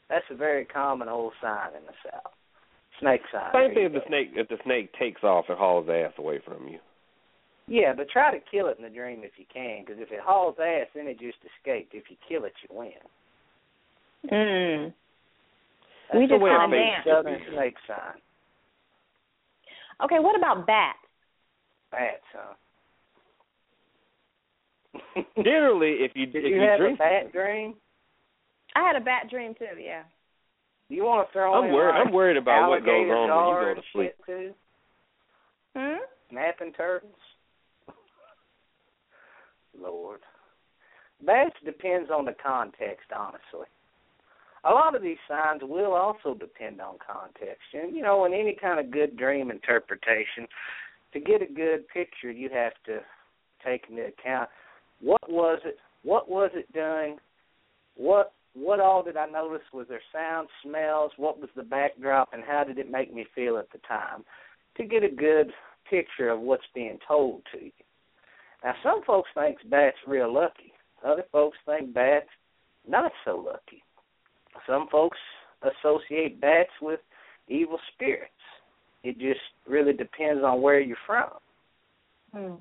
That's 0.09 0.25
a 0.29 0.35
very 0.35 0.65
common 0.65 1.09
old 1.09 1.33
sign 1.41 1.69
in 1.69 1.83
the 1.87 1.93
South. 2.11 2.33
Snake 2.99 3.21
sign. 3.31 3.51
Same 3.53 3.73
thing 3.73 3.83
you 3.83 3.87
if 3.87 3.93
the 3.93 4.07
snake 4.07 4.29
if 4.35 4.47
the 4.47 4.57
snake 4.63 4.93
takes 4.99 5.23
off 5.23 5.45
and 5.49 5.57
hauls 5.57 5.87
ass 5.89 6.13
away 6.19 6.39
from 6.45 6.67
you. 6.67 6.79
Yeah, 7.67 7.93
but 7.97 8.09
try 8.09 8.31
to 8.31 8.43
kill 8.51 8.67
it 8.67 8.77
in 8.77 8.83
the 8.83 8.89
dream 8.93 9.21
if 9.23 9.31
you 9.37 9.45
can, 9.51 9.83
because 9.83 9.99
if 9.99 10.11
it 10.11 10.19
hauls 10.21 10.55
ass, 10.61 10.85
then 10.93 11.07
it 11.07 11.19
just 11.19 11.39
escaped. 11.57 11.95
If 11.95 12.03
you 12.09 12.17
kill 12.29 12.45
it, 12.45 12.53
you 12.61 12.77
win. 12.77 12.91
Mm. 14.31 14.93
That's 16.07 16.19
We 16.19 16.27
the 16.27 16.35
just 16.35 16.43
way 16.43 16.51
kinda 16.51 16.63
I 16.63 16.67
make 16.67 16.85
dance. 16.85 17.07
southern 17.09 17.41
snake 17.51 17.75
sign. 17.87 18.21
Okay, 20.03 20.19
what 20.19 20.37
about 20.37 20.67
bats? 20.67 20.99
Bats, 21.91 22.23
huh? 22.33 22.53
Generally, 25.43 25.97
if 26.01 26.11
you 26.15 26.25
Did 26.25 26.45
if 26.45 26.49
you, 26.51 26.55
you 26.55 26.61
have 26.61 26.79
dream, 26.79 26.93
a 26.95 26.97
bat 26.97 27.31
dream? 27.31 27.73
I 28.75 28.81
had 28.81 28.95
a 28.95 29.03
bad 29.03 29.29
dream 29.29 29.53
too. 29.57 29.79
Yeah. 29.81 30.03
You 30.89 31.03
want 31.03 31.27
to 31.27 31.33
throw 31.33 31.53
I'm 31.55 31.71
worried. 31.71 31.97
like 31.97 32.07
I'm 32.07 32.13
worried 32.13 32.37
about 32.37 32.69
what 32.69 32.85
goes 32.85 33.09
on 33.09 33.29
when 33.29 33.47
you 33.69 33.75
go 33.75 33.81
to 33.81 33.87
sleep. 33.93 34.13
shit, 34.17 34.25
too? 34.25 34.53
Hmm. 35.75 35.97
Snapping 36.29 36.73
turtles. 36.73 37.11
Lord, 39.79 40.19
That 41.25 41.51
depends 41.65 42.09
on 42.09 42.25
the 42.25 42.35
context. 42.43 43.07
Honestly, 43.15 43.67
a 44.63 44.71
lot 44.71 44.95
of 44.95 45.01
these 45.01 45.17
signs 45.27 45.61
will 45.63 45.93
also 45.93 46.33
depend 46.33 46.81
on 46.81 46.95
context. 47.05 47.63
And 47.73 47.95
you 47.95 48.01
know, 48.01 48.25
in 48.25 48.33
any 48.33 48.55
kind 48.59 48.79
of 48.79 48.91
good 48.91 49.17
dream 49.17 49.51
interpretation, 49.51 50.47
to 51.13 51.19
get 51.19 51.41
a 51.41 51.45
good 51.51 51.87
picture, 51.87 52.31
you 52.31 52.49
have 52.53 52.73
to 52.85 52.99
take 53.65 53.85
into 53.89 54.05
account 54.07 54.49
what 55.01 55.29
was 55.29 55.59
it, 55.65 55.77
what 56.03 56.29
was 56.29 56.51
it 56.53 56.71
doing, 56.73 57.17
what 57.95 58.33
what 58.53 58.79
all 58.79 59.03
did 59.03 59.17
I 59.17 59.25
notice? 59.25 59.63
Was 59.73 59.87
there 59.89 60.01
sound, 60.13 60.47
smells? 60.63 61.11
What 61.17 61.39
was 61.39 61.49
the 61.57 61.63
backdrop, 61.63 62.29
and 62.31 62.41
how 62.41 62.63
did 62.63 62.77
it 62.77 62.89
make 62.89 63.13
me 63.13 63.25
feel 63.35 63.57
at 63.57 63.69
the 63.71 63.79
time? 63.79 64.23
To 64.77 64.85
get 64.85 65.03
a 65.03 65.09
good 65.09 65.51
picture 65.89 66.29
of 66.29 66.39
what's 66.39 66.63
being 66.73 66.97
told 67.05 67.41
to 67.51 67.65
you. 67.65 67.71
Now, 68.63 68.73
some 68.81 69.03
folks 69.05 69.29
think 69.35 69.57
Bat's 69.69 69.97
real 70.07 70.33
lucky. 70.33 70.71
Other 71.05 71.25
folks 71.31 71.57
think 71.65 71.93
Bat's 71.93 72.29
not 72.87 73.11
so 73.25 73.35
lucky. 73.37 73.83
Some 74.67 74.87
folks 74.91 75.17
associate 75.61 76.39
bats 76.39 76.69
with 76.81 76.99
evil 77.47 77.77
spirits. 77.93 78.31
It 79.03 79.19
just 79.19 79.41
really 79.67 79.93
depends 79.93 80.43
on 80.43 80.61
where 80.61 80.79
you're 80.79 80.97
from. 81.05 81.29
Hmm. 82.33 82.55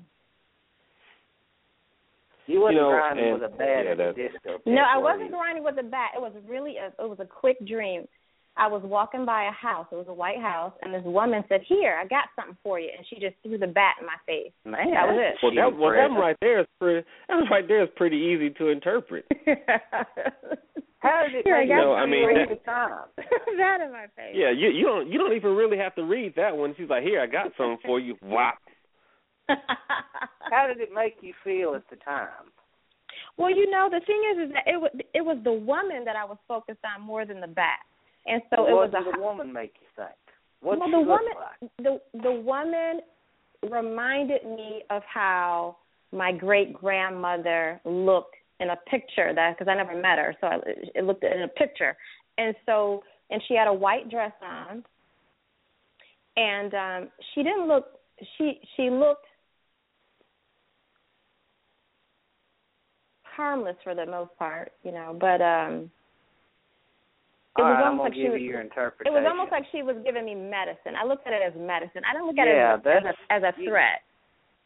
You 2.47 2.61
wasn't 2.61 2.75
You 2.75 2.81
know, 2.81 2.89
grinding 2.91 3.25
and- 3.25 3.41
with 3.41 3.53
a 3.53 3.55
bat 3.55 3.85
yeah, 3.85 3.91
at 3.91 3.97
the 3.97 4.13
disco. 4.13 4.57
No, 4.65 4.81
I 4.81 4.97
wasn't 4.97 5.29
you? 5.31 5.35
grinding 5.35 5.63
with 5.63 5.77
a 5.79 5.83
bat. 5.83 6.11
It 6.15 6.21
was 6.21 6.33
really 6.47 6.77
a 6.77 6.87
it 7.01 7.09
was 7.09 7.19
a 7.19 7.25
quick 7.25 7.57
dream. 7.65 8.07
I 8.57 8.67
was 8.67 8.81
walking 8.85 9.25
by 9.25 9.43
a 9.43 9.51
house. 9.51 9.85
It 9.91 9.95
was 9.95 10.07
a 10.07 10.13
white 10.13 10.39
house, 10.39 10.71
and 10.81 10.93
this 10.93 11.03
woman 11.03 11.43
said, 11.49 11.59
"Here, 11.67 11.99
I 12.01 12.07
got 12.07 12.29
something 12.37 12.55
for 12.63 12.79
you," 12.79 12.87
and 12.95 13.05
she 13.07 13.19
just 13.19 13.35
threw 13.43 13.57
the 13.57 13.67
bat 13.67 13.95
in 13.99 14.05
my 14.05 14.15
face. 14.25 14.53
Man, 14.63 14.91
That 14.91 15.07
was 15.11 15.19
it. 15.19 15.35
Well, 15.43 15.51
that 15.55 15.75
well, 15.77 15.91
that 15.91 15.97
present. 15.97 16.13
one 16.13 16.21
right 16.21 16.37
there 16.39 16.59
is 16.61 16.67
pretty. 16.79 17.05
That 17.27 17.35
was 17.35 17.47
right 17.51 17.67
there 17.67 17.83
is 17.83 17.89
pretty 17.97 18.15
easy 18.15 18.51
to 18.51 18.69
interpret. 18.69 19.25
How 20.99 21.23
did 21.27 21.35
it 21.35 21.45
Here, 21.45 21.55
I 21.57 21.59
make 21.61 21.69
got 21.69 21.75
No, 21.81 21.91
you 21.91 22.01
I 22.01 22.05
mean, 22.07 22.29
at 22.29 22.49
that- 22.49 22.57
the 22.57 22.63
time? 22.65 23.05
that 23.57 23.81
in 23.81 23.91
my 23.91 24.07
face. 24.15 24.33
Yeah, 24.33 24.51
you 24.51 24.69
you 24.69 24.85
don't 24.85 25.11
you 25.11 25.19
don't 25.19 25.33
even 25.35 25.51
really 25.55 25.77
have 25.77 25.93
to 25.95 26.03
read 26.03 26.33
that 26.37 26.55
one. 26.55 26.73
She's 26.77 26.89
like, 26.89 27.03
"Here, 27.03 27.21
I 27.21 27.27
got 27.27 27.51
something 27.57 27.77
for 27.85 27.99
you." 27.99 28.15
Whop. 28.23 28.55
How 30.51 30.67
did 30.67 30.79
it 30.79 30.89
make 30.93 31.17
you 31.21 31.33
feel 31.43 31.75
at 31.75 31.89
the 31.89 31.97
time? 31.97 32.51
well, 33.37 33.49
you 33.49 33.69
know, 33.69 33.89
the 33.91 34.01
thing 34.05 34.21
is, 34.31 34.47
is 34.47 34.53
that 34.53 34.63
it 34.65 34.79
was 34.79 34.91
it 35.13 35.21
was 35.21 35.37
the 35.43 35.51
woman 35.51 36.05
that 36.05 36.15
I 36.15 36.23
was 36.23 36.37
focused 36.47 36.79
on 36.85 37.05
more 37.05 37.25
than 37.25 37.41
the 37.41 37.47
bat, 37.47 37.79
and 38.25 38.41
so 38.49 38.63
what 38.63 38.69
it 38.69 38.73
was 38.73 38.91
did 38.91 39.07
a 39.07 39.17
the 39.17 39.23
woman 39.23 39.51
make 39.51 39.73
you 39.81 39.87
think? 39.95 40.15
What 40.61 40.79
well, 40.79 40.89
the 40.89 40.99
woman, 40.99 41.33
like? 41.37 41.71
the 41.79 42.19
the 42.21 42.31
woman 42.31 43.01
reminded 43.69 44.45
me 44.45 44.83
of 44.89 45.01
how 45.11 45.77
my 46.11 46.31
great 46.31 46.73
grandmother 46.73 47.81
looked 47.83 48.35
in 48.61 48.69
a 48.69 48.77
picture 48.89 49.33
that 49.35 49.57
because 49.57 49.69
I 49.69 49.75
never 49.75 49.95
met 49.95 50.17
her, 50.17 50.35
so 50.39 50.47
I, 50.47 50.59
it 50.95 51.03
looked 51.03 51.23
in 51.23 51.41
a 51.41 51.47
picture, 51.49 51.95
and 52.37 52.55
so 52.65 53.03
and 53.29 53.41
she 53.47 53.55
had 53.55 53.67
a 53.67 53.73
white 53.73 54.09
dress 54.09 54.33
on, 54.41 54.83
and 56.37 56.73
um 56.73 57.09
she 57.33 57.43
didn't 57.43 57.67
look 57.67 57.99
she 58.37 58.61
she 58.77 58.89
looked 58.89 59.25
harmless 63.35 63.75
for 63.83 63.95
the 63.95 64.05
most 64.05 64.31
part, 64.37 64.71
you 64.83 64.91
know, 64.91 65.15
but 65.19 65.41
um 65.41 65.91
it 67.57 67.61
All 67.61 67.69
was 67.69 67.77
right, 67.79 67.87
almost 67.87 68.09
like 68.09 68.13
she 68.15 68.29
was 68.29 68.41
you 68.41 68.47
your 68.49 68.61
it 68.61 69.11
was 69.11 69.25
almost 69.29 69.51
like 69.51 69.63
she 69.71 69.81
was 69.81 69.95
giving 70.03 70.25
me 70.25 70.35
medicine. 70.35 70.93
I 71.01 71.05
looked 71.05 71.25
at 71.25 71.33
it 71.33 71.41
as 71.45 71.53
medicine. 71.57 72.01
I 72.03 72.13
didn't 72.13 72.27
look 72.27 72.37
at 72.37 72.47
Yeah, 72.47 72.75
it 72.75 72.85
as, 72.85 73.13
as 73.31 73.43
a, 73.43 73.47
as 73.47 73.53
a 73.55 73.63
threat. 73.63 74.01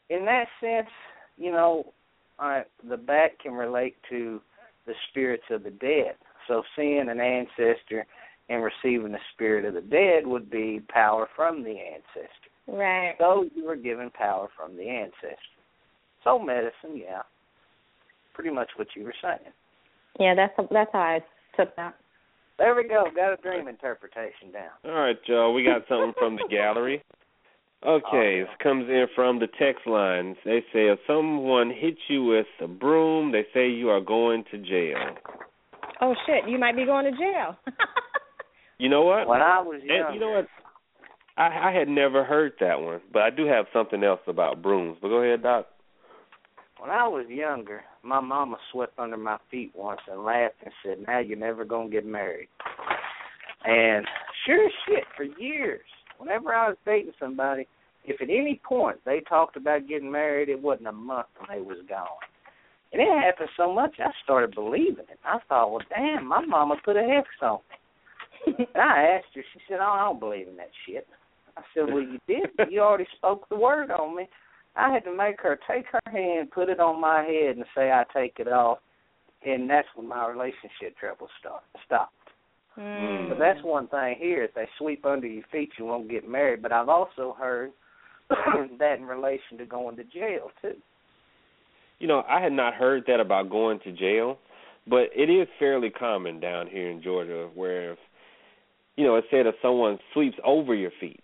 in 0.09 0.25
that 0.25 0.45
sense, 0.59 0.89
you 1.37 1.51
know, 1.51 1.93
uh, 2.39 2.61
the 2.89 2.97
bat 2.97 3.37
can 3.41 3.53
relate 3.53 3.95
to 4.09 4.41
the 4.87 4.93
spirits 5.09 5.43
of 5.51 5.63
the 5.63 5.69
dead. 5.71 6.15
So 6.47 6.63
seeing 6.75 7.09
an 7.09 7.19
ancestor 7.19 8.05
and 8.49 8.63
receiving 8.63 9.11
the 9.11 9.19
spirit 9.33 9.65
of 9.65 9.75
the 9.75 9.81
dead 9.81 10.25
would 10.25 10.49
be 10.49 10.81
power 10.89 11.27
from 11.35 11.63
the 11.63 11.77
ancestor. 11.77 12.49
Right. 12.67 13.15
So 13.19 13.45
you 13.55 13.65
were 13.65 13.75
given 13.75 14.09
power 14.09 14.47
from 14.57 14.75
the 14.75 14.87
ancestor. 14.89 15.37
So 16.23 16.39
medicine, 16.39 16.95
yeah, 16.95 17.21
pretty 18.39 18.55
much 18.55 18.69
what 18.77 18.87
you 18.95 19.03
were 19.03 19.13
saying. 19.21 19.51
Yeah, 20.17 20.33
that's 20.33 20.53
that's 20.71 20.89
how 20.93 20.99
I 20.99 21.19
took 21.57 21.75
that. 21.75 21.95
There 22.57 22.73
we 22.73 22.87
go. 22.87 23.03
Got 23.13 23.33
a 23.33 23.37
dream 23.37 23.67
interpretation 23.67 24.53
down. 24.53 24.71
All 24.85 24.97
right, 24.97 25.17
y'all. 25.25 25.53
We 25.53 25.63
got 25.63 25.81
something 25.89 26.13
from 26.17 26.37
the 26.37 26.47
gallery. 26.49 27.03
Okay, 27.85 28.39
this 28.41 28.49
comes 28.63 28.87
in 28.87 29.07
from 29.13 29.39
the 29.39 29.47
text 29.59 29.85
lines. 29.85 30.37
They 30.45 30.59
say 30.71 30.87
if 30.87 30.99
someone 31.05 31.69
hits 31.69 31.99
you 32.07 32.23
with 32.23 32.45
a 32.61 32.67
broom, 32.67 33.33
they 33.33 33.45
say 33.53 33.69
you 33.69 33.89
are 33.89 34.01
going 34.01 34.45
to 34.51 34.57
jail. 34.57 35.15
Oh 36.01 36.15
shit, 36.25 36.49
you 36.49 36.57
might 36.57 36.77
be 36.77 36.85
going 36.85 37.05
to 37.05 37.11
jail. 37.11 37.57
You 38.81 38.87
know 38.87 39.01
what? 39.01 39.27
When 39.27 39.41
I 39.41 39.59
was 39.59 39.81
And 39.81 39.89
young, 39.89 40.13
you 40.13 40.21
know 40.21 40.31
what? 40.31 40.47
I 41.35 41.67
I 41.67 41.77
had 41.77 41.89
never 41.89 42.23
heard 42.23 42.53
that 42.61 42.79
one, 42.79 43.01
but 43.11 43.23
I 43.23 43.29
do 43.29 43.45
have 43.45 43.65
something 43.73 44.05
else 44.05 44.21
about 44.25 44.61
brooms. 44.61 44.97
But 45.01 45.09
go 45.09 45.21
ahead, 45.21 45.43
Doc. 45.43 45.67
When 46.79 46.89
I 46.89 47.05
was 47.05 47.25
younger, 47.27 47.81
my 48.03 48.19
mama 48.19 48.57
swept 48.71 48.97
under 48.97 49.17
my 49.17 49.37
feet 49.51 49.71
once 49.75 50.01
and 50.09 50.23
laughed 50.23 50.55
and 50.63 50.73
said, 50.83 51.05
"Now 51.07 51.19
you're 51.19 51.37
never 51.37 51.65
gonna 51.65 51.89
get 51.89 52.05
married." 52.05 52.49
And 53.65 54.07
sure 54.45 54.65
as 54.65 54.71
shit, 54.85 55.03
for 55.15 55.23
years, 55.23 55.85
whenever 56.17 56.53
I 56.53 56.69
was 56.69 56.77
dating 56.85 57.13
somebody, 57.19 57.67
if 58.05 58.21
at 58.21 58.29
any 58.29 58.61
point 58.63 58.97
they 59.05 59.21
talked 59.21 59.57
about 59.57 59.87
getting 59.87 60.11
married, 60.11 60.49
it 60.49 60.59
wasn't 60.59 60.87
a 60.87 60.93
month 60.93 61.27
when 61.37 61.57
they 61.57 61.63
was 61.63 61.79
gone. 61.87 62.07
And 62.91 63.01
it 63.01 63.07
happened 63.07 63.49
so 63.55 63.71
much, 63.71 63.95
I 63.99 64.09
started 64.23 64.55
believing 64.55 65.05
it. 65.11 65.19
I 65.23 65.37
thought, 65.47 65.71
well, 65.71 65.83
damn, 65.89 66.25
my 66.25 66.43
mama 66.43 66.75
put 66.83 66.95
a 66.95 67.01
X 67.01 67.27
on 67.41 67.59
me. 67.69 68.65
And 68.73 68.81
I 68.81 69.17
asked 69.17 69.35
her, 69.35 69.43
she 69.53 69.59
said, 69.67 69.77
oh, 69.79 69.91
I 69.91 70.05
don't 70.05 70.19
believe 70.19 70.47
in 70.47 70.57
that 70.57 70.71
shit. 70.87 71.05
I 71.55 71.61
said, 71.73 71.93
well, 71.93 72.01
you 72.01 72.17
did. 72.27 72.49
You 72.71 72.79
already 72.79 73.05
spoke 73.17 73.47
the 73.49 73.57
word 73.57 73.91
on 73.91 74.15
me. 74.15 74.27
I 74.79 74.93
had 74.93 75.03
to 75.03 75.15
make 75.15 75.41
her 75.41 75.59
take 75.69 75.85
her 75.91 76.11
hand, 76.11 76.51
put 76.51 76.69
it 76.69 76.79
on 76.79 77.01
my 77.01 77.23
head, 77.23 77.57
and 77.57 77.65
say 77.75 77.91
I 77.91 78.03
take 78.13 78.35
it 78.39 78.47
off, 78.47 78.79
and 79.45 79.69
that's 79.69 79.87
when 79.95 80.07
my 80.07 80.27
relationship 80.27 80.97
trouble 80.99 81.27
start, 81.39 81.63
stopped. 81.85 82.13
Mm. 82.77 83.29
But 83.29 83.39
that's 83.39 83.63
one 83.63 83.87
thing 83.87 84.15
here: 84.17 84.43
if 84.43 84.53
they 84.53 84.67
sweep 84.77 85.05
under 85.05 85.27
your 85.27 85.43
feet, 85.51 85.71
you 85.77 85.85
won't 85.85 86.09
get 86.09 86.27
married. 86.27 86.61
But 86.61 86.71
I've 86.71 86.89
also 86.89 87.35
heard 87.37 87.71
that 88.29 88.99
in 88.99 89.05
relation 89.05 89.57
to 89.57 89.65
going 89.65 89.97
to 89.97 90.03
jail 90.03 90.51
too. 90.61 90.75
You 91.99 92.07
know, 92.07 92.23
I 92.29 92.41
had 92.41 92.53
not 92.53 92.73
heard 92.75 93.03
that 93.07 93.19
about 93.19 93.49
going 93.49 93.79
to 93.81 93.91
jail, 93.91 94.37
but 94.87 95.09
it 95.13 95.29
is 95.29 95.47
fairly 95.59 95.89
common 95.89 96.39
down 96.39 96.67
here 96.67 96.89
in 96.89 97.03
Georgia 97.03 97.49
where, 97.53 97.93
if, 97.93 97.99
you 98.95 99.03
know, 99.03 99.15
it 99.15 99.25
said 99.29 99.45
if 99.45 99.55
someone 99.61 99.99
sweeps 100.13 100.37
over 100.45 100.73
your 100.73 100.91
feet, 101.01 101.19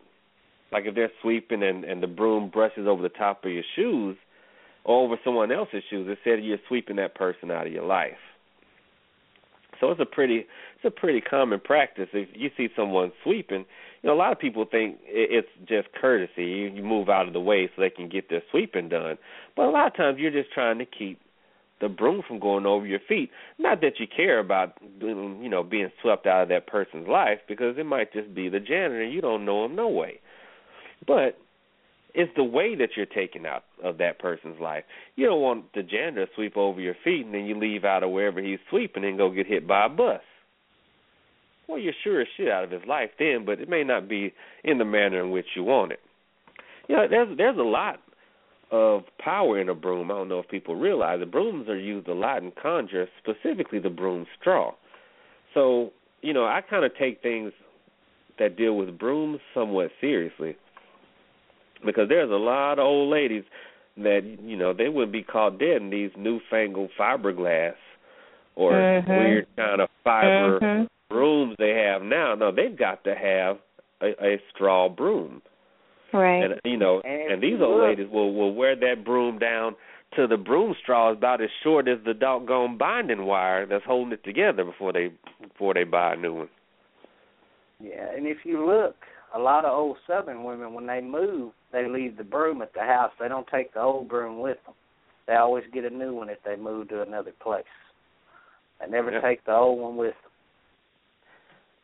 like 0.75 0.85
if 0.85 0.93
they're 0.93 1.11
sweeping 1.21 1.63
and 1.63 1.85
and 1.85 2.03
the 2.03 2.07
broom 2.07 2.49
brushes 2.49 2.85
over 2.85 3.01
the 3.01 3.07
top 3.09 3.45
of 3.45 3.51
your 3.51 3.63
shoes 3.77 4.17
or 4.83 5.05
over 5.05 5.15
someone 5.23 5.49
else's 5.49 5.83
shoes, 5.89 6.05
it 6.09 6.17
said 6.23 6.43
you're 6.43 6.57
sweeping 6.67 6.97
that 6.97 7.15
person 7.15 7.49
out 7.49 7.65
of 7.65 7.71
your 7.71 7.85
life. 7.85 8.11
So 9.79 9.89
it's 9.91 10.01
a 10.01 10.05
pretty 10.05 10.39
it's 10.75 10.85
a 10.85 10.91
pretty 10.91 11.21
common 11.21 11.61
practice. 11.61 12.09
If 12.11 12.27
you 12.33 12.49
see 12.57 12.67
someone 12.75 13.13
sweeping, 13.23 13.65
you 14.01 14.09
know 14.09 14.13
a 14.13 14.19
lot 14.19 14.33
of 14.33 14.39
people 14.39 14.65
think 14.69 14.97
it's 15.05 15.47
just 15.65 15.87
courtesy. 15.93 16.43
You, 16.43 16.67
you 16.67 16.83
move 16.83 17.07
out 17.07 17.25
of 17.25 17.33
the 17.33 17.39
way 17.39 17.69
so 17.73 17.81
they 17.81 17.89
can 17.89 18.09
get 18.09 18.29
their 18.29 18.43
sweeping 18.51 18.89
done. 18.89 19.17
But 19.55 19.67
a 19.67 19.71
lot 19.71 19.87
of 19.87 19.95
times 19.95 20.17
you're 20.19 20.29
just 20.29 20.51
trying 20.51 20.79
to 20.79 20.85
keep 20.85 21.21
the 21.79 21.87
broom 21.87 22.21
from 22.27 22.39
going 22.39 22.65
over 22.65 22.85
your 22.85 22.99
feet. 23.07 23.31
Not 23.59 23.79
that 23.79 23.99
you 23.99 24.07
care 24.13 24.39
about 24.39 24.77
you 24.99 25.49
know 25.49 25.63
being 25.63 25.89
swept 26.01 26.27
out 26.27 26.43
of 26.43 26.49
that 26.49 26.67
person's 26.67 27.07
life 27.07 27.39
because 27.47 27.77
it 27.77 27.85
might 27.85 28.11
just 28.11 28.35
be 28.35 28.49
the 28.49 28.59
janitor 28.59 29.05
you 29.05 29.21
don't 29.21 29.45
know 29.45 29.63
him 29.63 29.75
no 29.75 29.87
way. 29.87 30.19
But 31.07 31.37
it's 32.15 32.31
the 32.35 32.43
way 32.43 32.75
that 32.75 32.89
you're 32.95 33.05
taking 33.05 33.45
out 33.45 33.63
of 33.83 33.97
that 33.97 34.19
person's 34.19 34.59
life. 34.59 34.85
You 35.15 35.27
don't 35.27 35.41
want 35.41 35.73
the 35.73 35.83
janitor 35.83 36.25
to 36.25 36.31
sweep 36.35 36.55
over 36.55 36.79
your 36.79 36.95
feet 37.03 37.25
and 37.25 37.33
then 37.33 37.45
you 37.45 37.59
leave 37.59 37.83
out 37.83 38.03
of 38.03 38.11
wherever 38.11 38.41
he's 38.41 38.59
sweeping 38.69 39.03
and 39.03 39.17
go 39.17 39.29
get 39.29 39.47
hit 39.47 39.67
by 39.67 39.85
a 39.85 39.89
bus. 39.89 40.21
Well, 41.67 41.79
you're 41.79 41.93
sure 42.03 42.21
as 42.21 42.27
shit 42.37 42.47
out 42.47 42.63
of 42.63 42.71
his 42.71 42.83
life 42.87 43.09
then, 43.19 43.43
but 43.45 43.59
it 43.59 43.67
may 43.67 43.83
not 43.83 44.07
be 44.07 44.33
in 44.63 44.77
the 44.77 44.85
manner 44.85 45.23
in 45.23 45.31
which 45.31 45.47
you 45.55 45.63
want 45.63 45.91
it. 45.91 45.99
You 46.87 46.95
know, 46.95 47.07
there's 47.09 47.37
there's 47.37 47.57
a 47.57 47.63
lot 47.63 47.99
of 48.71 49.01
power 49.19 49.59
in 49.59 49.69
a 49.69 49.75
broom. 49.75 50.11
I 50.11 50.15
don't 50.15 50.29
know 50.29 50.39
if 50.39 50.47
people 50.47 50.75
realize 50.75 51.19
it. 51.21 51.31
Brooms 51.31 51.67
are 51.67 51.77
used 51.77 52.07
a 52.07 52.13
lot 52.13 52.43
in 52.43 52.51
conjure, 52.61 53.07
specifically 53.21 53.79
the 53.79 53.89
broom 53.89 54.25
straw. 54.39 54.73
So, 55.53 55.91
you 56.21 56.33
know, 56.33 56.45
I 56.45 56.61
kind 56.67 56.85
of 56.85 56.91
take 56.97 57.21
things 57.21 57.51
that 58.37 58.57
deal 58.57 58.75
with 58.75 58.97
brooms 58.99 59.39
somewhat 59.53 59.89
seriously 59.99 60.55
because 61.83 62.07
there's 62.09 62.29
a 62.31 62.33
lot 62.35 62.73
of 62.79 62.85
old 62.85 63.09
ladies 63.09 63.43
that 63.97 64.21
you 64.43 64.57
know 64.57 64.73
they 64.73 64.89
wouldn't 64.89 65.11
be 65.13 65.23
caught 65.23 65.57
dead 65.57 65.81
in 65.81 65.89
these 65.89 66.11
newfangled 66.17 66.91
fiberglass 66.99 67.75
or 68.55 68.73
Mhm. 68.73 69.07
weird 69.07 69.47
kind 69.57 69.81
of 69.81 69.89
fiber 70.03 70.59
Mhm. 70.59 70.87
brooms 71.09 71.55
they 71.57 71.71
have 71.71 72.01
now. 72.03 72.35
No, 72.35 72.51
they've 72.51 72.75
got 72.75 73.03
to 73.05 73.15
have 73.15 73.57
a, 74.01 74.25
a 74.25 74.41
straw 74.53 74.89
broom, 74.89 75.41
Right. 76.13 76.43
and 76.43 76.61
you 76.63 76.77
know, 76.77 76.99
And 77.01 77.33
and 77.33 77.41
these 77.41 77.59
old 77.61 77.77
look- 77.77 77.83
ladies 77.89 78.07
will 78.09 78.33
will 78.33 78.53
wear 78.53 78.75
that 78.75 79.03
broom 79.03 79.39
down 79.39 79.75
to 80.15 80.27
the 80.27 80.37
broom 80.37 80.73
straw 80.81 81.11
is 81.11 81.17
about 81.17 81.41
as 81.41 81.49
short 81.63 81.87
as 81.89 81.99
the 82.03 82.13
doggone 82.13 82.77
binding 82.77 83.25
wire 83.25 83.65
that's 83.65 83.83
holding 83.85 84.13
it 84.13 84.23
together 84.23 84.63
before 84.63 84.91
they 84.93 85.11
before 85.41 85.73
they 85.73 85.83
buy 85.83 86.13
a 86.13 86.15
new 86.15 86.33
one. 86.33 86.49
Yeah, 87.81 88.09
and 88.15 88.25
if 88.25 88.45
you 88.45 88.65
look, 88.65 88.95
a 89.33 89.39
lot 89.39 89.65
of 89.65 89.77
old 89.77 89.97
Southern 90.07 90.43
women 90.45 90.73
when 90.73 90.85
they 90.87 91.01
move, 91.01 91.51
they 91.75 91.87
leave 91.87 92.15
the 92.15 92.23
broom 92.23 92.61
at 92.61 92.73
the 92.73 92.79
house. 92.79 93.11
They 93.19 93.27
don't 93.27 93.47
take 93.47 93.73
the 93.73 93.81
old 93.81 94.07
broom 94.07 94.39
with 94.39 94.57
them. 94.65 94.73
They 95.27 95.35
always 95.35 95.65
get 95.73 95.83
a 95.83 95.89
new 95.89 96.13
one 96.13 96.29
if 96.29 96.37
they 96.43 96.55
move 96.55 96.87
to 96.89 97.01
another 97.01 97.33
place. 97.41 97.65
They 98.79 98.87
never 98.87 99.11
Yeah. 99.11 99.21
take 99.21 99.43
the 99.43 99.55
old 99.55 99.79
one 99.79 99.97
with 99.97 100.15
them. 100.21 100.31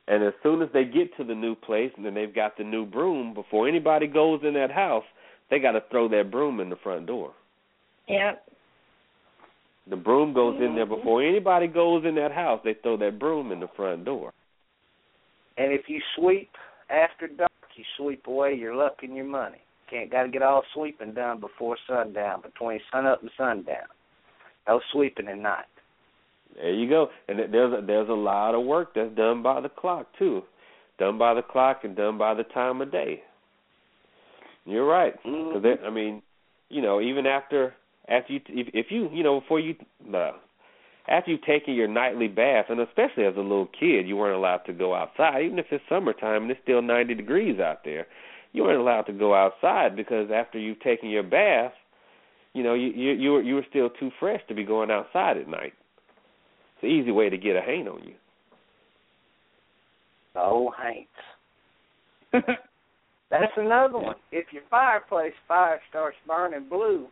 And 0.07 0.23
as 0.23 0.33
soon 0.41 0.61
as 0.61 0.69
they 0.71 0.85
get 0.85 1.15
to 1.17 1.23
the 1.23 1.35
new 1.35 1.55
place 1.55 1.91
and 1.95 2.05
then 2.05 2.13
they've 2.13 2.33
got 2.33 2.55
the 2.57 2.63
new 2.63 2.85
broom, 2.85 3.33
before 3.33 3.67
anybody 3.67 4.07
goes 4.07 4.43
in 4.43 4.53
that 4.53 4.71
house, 4.71 5.05
they 5.49 5.59
got 5.59 5.73
to 5.73 5.81
throw 5.81 6.07
that 6.07 6.31
broom 6.31 6.59
in 6.59 6.69
the 6.69 6.75
front 6.77 7.05
door. 7.05 7.33
Yep. 8.07 8.47
The 9.87 9.95
broom 9.95 10.33
goes 10.33 10.61
in 10.61 10.75
there 10.75 10.85
Mhm. 10.85 10.89
before 10.89 11.21
anybody 11.21 11.67
goes 11.67 12.05
in 12.05 12.15
that 12.15 12.31
house. 12.31 12.61
They 12.63 12.75
throw 12.75 12.97
that 12.97 13.19
broom 13.19 13.51
in 13.51 13.59
the 13.59 13.67
front 13.67 14.05
door. 14.05 14.31
And 15.57 15.71
if 15.73 15.89
you 15.89 16.01
sweep 16.15 16.55
after 16.89 17.27
dark, 17.27 17.51
you 17.75 17.83
sweep 17.97 18.27
away 18.27 18.53
your 18.53 18.75
luck 18.75 19.03
and 19.03 19.15
your 19.15 19.25
money. 19.25 19.61
Can't 19.91 20.09
got 20.09 20.23
to 20.23 20.29
get 20.29 20.41
all 20.41 20.63
sweeping 20.73 21.13
done 21.13 21.41
before 21.41 21.77
sundown, 21.87 22.41
between 22.41 22.79
sunup 22.91 23.21
and 23.21 23.29
sundown. 23.37 23.87
No 24.67 24.79
sweeping 24.93 25.27
at 25.27 25.37
night. 25.37 25.65
There 26.55 26.73
you 26.73 26.89
go. 26.89 27.09
And 27.27 27.39
there's 27.53 27.73
a, 27.73 27.85
there's 27.85 28.09
a 28.09 28.13
lot 28.13 28.55
of 28.55 28.65
work 28.65 28.93
that's 28.95 29.13
done 29.15 29.43
by 29.43 29.59
the 29.59 29.69
clock 29.69 30.07
too, 30.17 30.43
done 30.97 31.17
by 31.17 31.33
the 31.33 31.41
clock 31.41 31.81
and 31.83 31.95
done 31.95 32.17
by 32.17 32.33
the 32.33 32.43
time 32.43 32.81
of 32.81 32.91
day. 32.91 33.21
You're 34.65 34.85
right. 34.85 35.13
Because 35.23 35.61
Mhm. 35.63 35.85
I 35.85 35.89
mean, 35.89 36.21
you 36.69 36.81
know, 36.81 37.01
even 37.01 37.25
after 37.25 37.73
after 38.07 38.33
you 38.33 38.41
if, 38.47 38.67
if 38.73 38.91
you 38.91 39.09
you 39.11 39.23
know 39.23 39.41
before 39.41 39.59
you 39.59 39.75
uh, 40.13 40.31
after 41.07 41.31
you've 41.31 41.43
taken 41.43 41.73
your 41.73 41.87
nightly 41.87 42.27
bath, 42.27 42.65
and 42.69 42.79
especially 42.79 43.25
as 43.25 43.35
a 43.35 43.41
little 43.41 43.67
kid, 43.67 44.07
you 44.07 44.15
weren't 44.15 44.35
allowed 44.37 44.63
to 44.67 44.73
go 44.73 44.93
outside, 44.93 45.43
even 45.43 45.59
if 45.59 45.65
it's 45.71 45.83
summertime 45.89 46.43
and 46.43 46.51
it's 46.51 46.61
still 46.63 46.81
90 46.81 47.15
degrees 47.15 47.59
out 47.59 47.83
there. 47.83 48.07
You 48.53 48.63
weren't 48.63 48.81
allowed 48.81 49.03
to 49.03 49.13
go 49.13 49.33
outside 49.33 49.95
because 49.95 50.29
after 50.33 50.59
you've 50.59 50.81
taken 50.81 51.09
your 51.09 51.23
bath, 51.23 51.71
you 52.53 52.63
know, 52.63 52.73
you 52.73 52.89
you 52.89 53.11
you 53.13 53.31
were 53.31 53.41
you 53.41 53.55
were 53.55 53.65
still 53.69 53.89
too 53.89 54.11
fresh 54.19 54.41
to 54.47 54.55
be 54.55 54.63
going 54.63 54.91
outside 54.91 55.37
at 55.37 55.47
night. 55.47 55.73
It's 56.75 56.83
an 56.83 56.89
easy 56.89 57.11
way 57.11 57.29
to 57.29 57.37
get 57.37 57.55
a 57.55 57.61
hang 57.61 57.87
on 57.87 58.03
you. 58.03 58.13
Oh, 60.35 60.71
haints. 60.81 61.09
That's 63.29 63.53
another 63.55 63.97
one. 63.97 64.15
If 64.31 64.47
your 64.51 64.63
fireplace 64.69 65.33
fire 65.47 65.79
starts 65.89 66.17
burning 66.27 66.67
blue, 66.69 67.07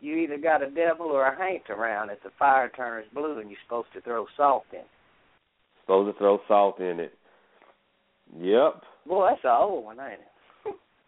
you 0.00 0.16
either 0.16 0.36
got 0.36 0.62
a 0.62 0.70
devil 0.70 1.06
or 1.06 1.26
a 1.26 1.38
haint 1.38 1.62
around 1.70 2.10
if 2.10 2.22
the 2.22 2.30
fire 2.38 2.70
turns 2.70 3.06
blue 3.14 3.38
and 3.38 3.48
you're 3.48 3.58
supposed 3.64 3.88
to 3.94 4.00
throw 4.02 4.26
salt 4.36 4.64
in. 4.72 4.80
It. 4.80 4.86
Supposed 5.84 6.14
to 6.14 6.18
throw 6.18 6.40
salt 6.48 6.80
in 6.80 7.00
it. 7.00 7.12
Yep, 8.38 8.82
Well, 9.06 9.28
that's 9.28 9.44
an 9.44 9.50
old 9.50 9.84
one, 9.84 10.00
ain't 10.00 10.12
it? 10.12 10.31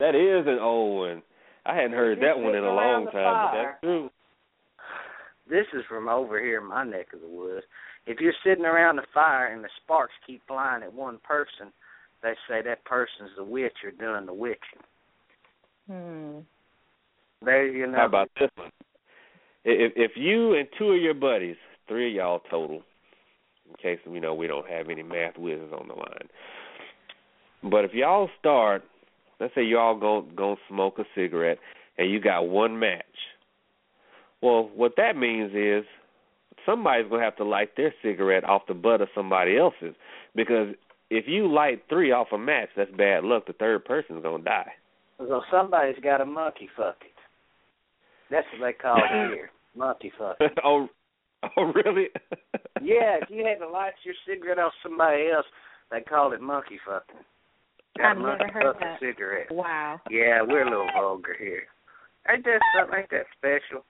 That 0.00 0.14
is 0.14 0.46
an 0.46 0.58
old 0.58 1.08
one. 1.08 1.22
I 1.66 1.74
hadn't 1.74 1.92
heard 1.92 2.18
that 2.20 2.38
one 2.38 2.54
in 2.54 2.64
a 2.64 2.74
long 2.74 3.06
the 3.06 3.10
time, 3.12 3.48
but 3.50 3.62
that's 3.62 3.80
true. 3.80 4.10
This 5.48 5.66
is 5.74 5.82
from 5.88 6.08
over 6.08 6.40
here 6.40 6.60
in 6.60 6.66
my 6.66 6.84
neck 6.84 7.12
of 7.12 7.20
the 7.20 7.28
woods. 7.28 7.64
If 8.06 8.20
you're 8.20 8.34
sitting 8.44 8.64
around 8.64 8.96
the 8.96 9.06
fire 9.12 9.46
and 9.46 9.64
the 9.64 9.68
sparks 9.82 10.12
keep 10.26 10.42
flying 10.46 10.82
at 10.82 10.92
one 10.92 11.18
person, 11.22 11.72
they 12.22 12.34
say 12.48 12.62
that 12.62 12.84
person's 12.84 13.30
the 13.36 13.44
witch 13.44 13.76
or 13.84 13.90
doing 13.90 14.26
the 14.26 14.34
witching. 14.34 14.82
Hmm. 15.86 16.38
There 17.44 17.66
you 17.66 17.86
know. 17.86 17.98
How 17.98 18.06
about 18.06 18.30
this 18.38 18.50
one? 18.56 18.70
If 19.64 19.92
if 19.96 20.12
you 20.16 20.54
and 20.54 20.68
two 20.78 20.92
of 20.92 21.00
your 21.00 21.14
buddies, 21.14 21.56
three 21.88 22.10
of 22.10 22.14
y'all 22.14 22.40
total, 22.50 22.82
in 23.68 23.76
case 23.82 23.98
you 24.10 24.20
know 24.20 24.34
we 24.34 24.46
don't 24.46 24.68
have 24.68 24.88
any 24.88 25.02
math 25.02 25.36
whizzes 25.36 25.72
on 25.72 25.88
the 25.88 25.94
line, 25.94 26.28
but 27.62 27.84
if 27.84 27.92
y'all 27.92 28.30
start, 28.38 28.82
let's 29.40 29.54
say 29.54 29.62
y'all 29.62 29.98
go 29.98 30.26
go 30.36 30.56
smoke 30.68 30.98
a 30.98 31.04
cigarette 31.14 31.58
and 31.98 32.10
you 32.10 32.20
got 32.20 32.48
one 32.48 32.78
match. 32.78 33.04
Well, 34.42 34.70
what 34.74 34.92
that 34.96 35.16
means 35.16 35.52
is 35.54 35.84
somebody's 36.66 37.08
gonna 37.10 37.22
have 37.22 37.36
to 37.36 37.44
light 37.44 37.76
their 37.76 37.94
cigarette 38.02 38.44
off 38.44 38.62
the 38.68 38.74
butt 38.74 39.00
of 39.00 39.08
somebody 39.14 39.56
else's 39.56 39.94
because 40.34 40.74
if 41.10 41.26
you 41.28 41.50
light 41.52 41.84
three 41.88 42.12
off 42.12 42.28
a 42.32 42.38
match, 42.38 42.68
that's 42.76 42.90
bad 42.92 43.24
luck. 43.24 43.46
The 43.46 43.52
third 43.54 43.84
person's 43.84 44.22
gonna 44.22 44.42
die. 44.42 44.72
So 45.18 45.42
somebody's 45.50 46.02
got 46.02 46.20
a 46.20 46.26
monkey 46.26 46.68
fuck 46.76 46.96
it. 47.02 47.12
That's 48.30 48.46
what 48.58 48.66
they 48.66 48.72
call 48.72 48.96
it 48.96 49.30
here. 49.34 49.50
Monkey 49.76 50.12
fuck 50.18 50.36
it. 50.40 50.52
oh, 50.64 50.88
oh, 51.56 51.72
really? 51.74 52.08
Yeah, 52.82 53.16
if 53.22 53.30
you 53.30 53.46
had 53.46 53.64
to 53.64 53.68
light 53.70 53.94
your 54.04 54.14
cigarette 54.28 54.58
off 54.58 54.72
somebody 54.82 55.30
else, 55.30 55.46
they 55.90 56.02
called 56.02 56.34
it 56.34 56.42
monkey 56.42 56.78
fucking. 56.84 57.24
Got 57.96 58.06
I've 58.06 58.18
never 58.18 58.48
heard 58.52 58.74
fucking 58.74 58.88
that. 58.88 59.00
cigarette. 59.00 59.50
Wow. 59.50 60.00
Yeah, 60.10 60.42
we're 60.42 60.66
a 60.66 60.70
little 60.70 60.88
vulgar 60.94 61.36
here. 61.38 61.62
Ain't 62.28 62.44
that 62.44 62.60
something? 62.76 62.98
Ain't 62.98 63.10
that 63.10 63.26
special? 63.38 63.84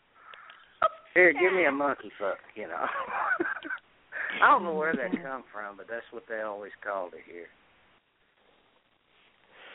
Here, 1.15 1.33
give 1.33 1.53
me 1.53 1.65
a 1.65 1.73
monkey 1.73 2.11
fuck. 2.19 2.39
You 2.55 2.69
know. 2.69 2.85
I 4.43 4.51
don't 4.51 4.65
know 4.65 4.75
where 4.75 4.93
that 4.93 5.13
mm-hmm. 5.13 5.23
come 5.23 5.45
from, 5.53 5.77
but 5.77 5.87
that's 5.89 6.05
what 6.11 6.25
they 6.29 6.41
always 6.41 6.73
called 6.85 7.15
it 7.15 7.23
here. 7.31 7.47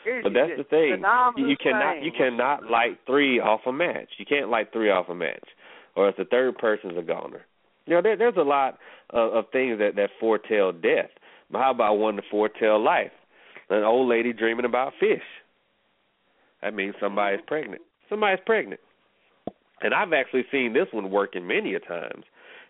Here's 0.04 0.22
But 0.22 0.32
that's 0.32 0.52
the 0.56 0.64
thing. 0.64 1.02
You 1.36 1.56
cannot 1.56 1.96
thing. 1.96 2.04
you 2.04 2.12
cannot 2.16 2.70
light 2.70 2.98
three 3.06 3.40
off 3.40 3.60
a 3.66 3.72
match. 3.72 4.08
You 4.18 4.26
can't 4.26 4.48
light 4.48 4.72
three 4.72 4.90
off 4.90 5.08
a 5.08 5.14
match, 5.14 5.44
or 5.96 6.08
if 6.08 6.16
the 6.16 6.24
third 6.24 6.56
person's 6.58 6.96
a 6.96 7.02
goner. 7.02 7.42
You 7.86 7.94
know, 7.94 8.02
there, 8.02 8.16
there's 8.16 8.36
a 8.38 8.42
lot 8.42 8.78
of, 9.10 9.32
of 9.32 9.44
things 9.52 9.78
that 9.78 9.96
that 9.96 10.10
foretell 10.18 10.72
death. 10.72 11.10
But 11.50 11.58
how 11.58 11.70
about 11.72 11.94
one 11.94 12.16
to 12.16 12.22
foretell 12.30 12.82
life? 12.82 13.12
An 13.70 13.84
old 13.84 14.08
lady 14.08 14.32
dreaming 14.32 14.64
about 14.64 14.92
fish. 14.98 15.22
That 16.62 16.74
means 16.74 16.94
somebody's 17.00 17.40
pregnant. 17.46 17.82
Somebody's 18.08 18.40
pregnant. 18.44 18.80
And 19.82 19.94
I've 19.94 20.12
actually 20.12 20.44
seen 20.50 20.72
this 20.72 20.88
one 20.92 21.10
working 21.10 21.46
many 21.46 21.74
a 21.74 21.80
times 21.80 22.24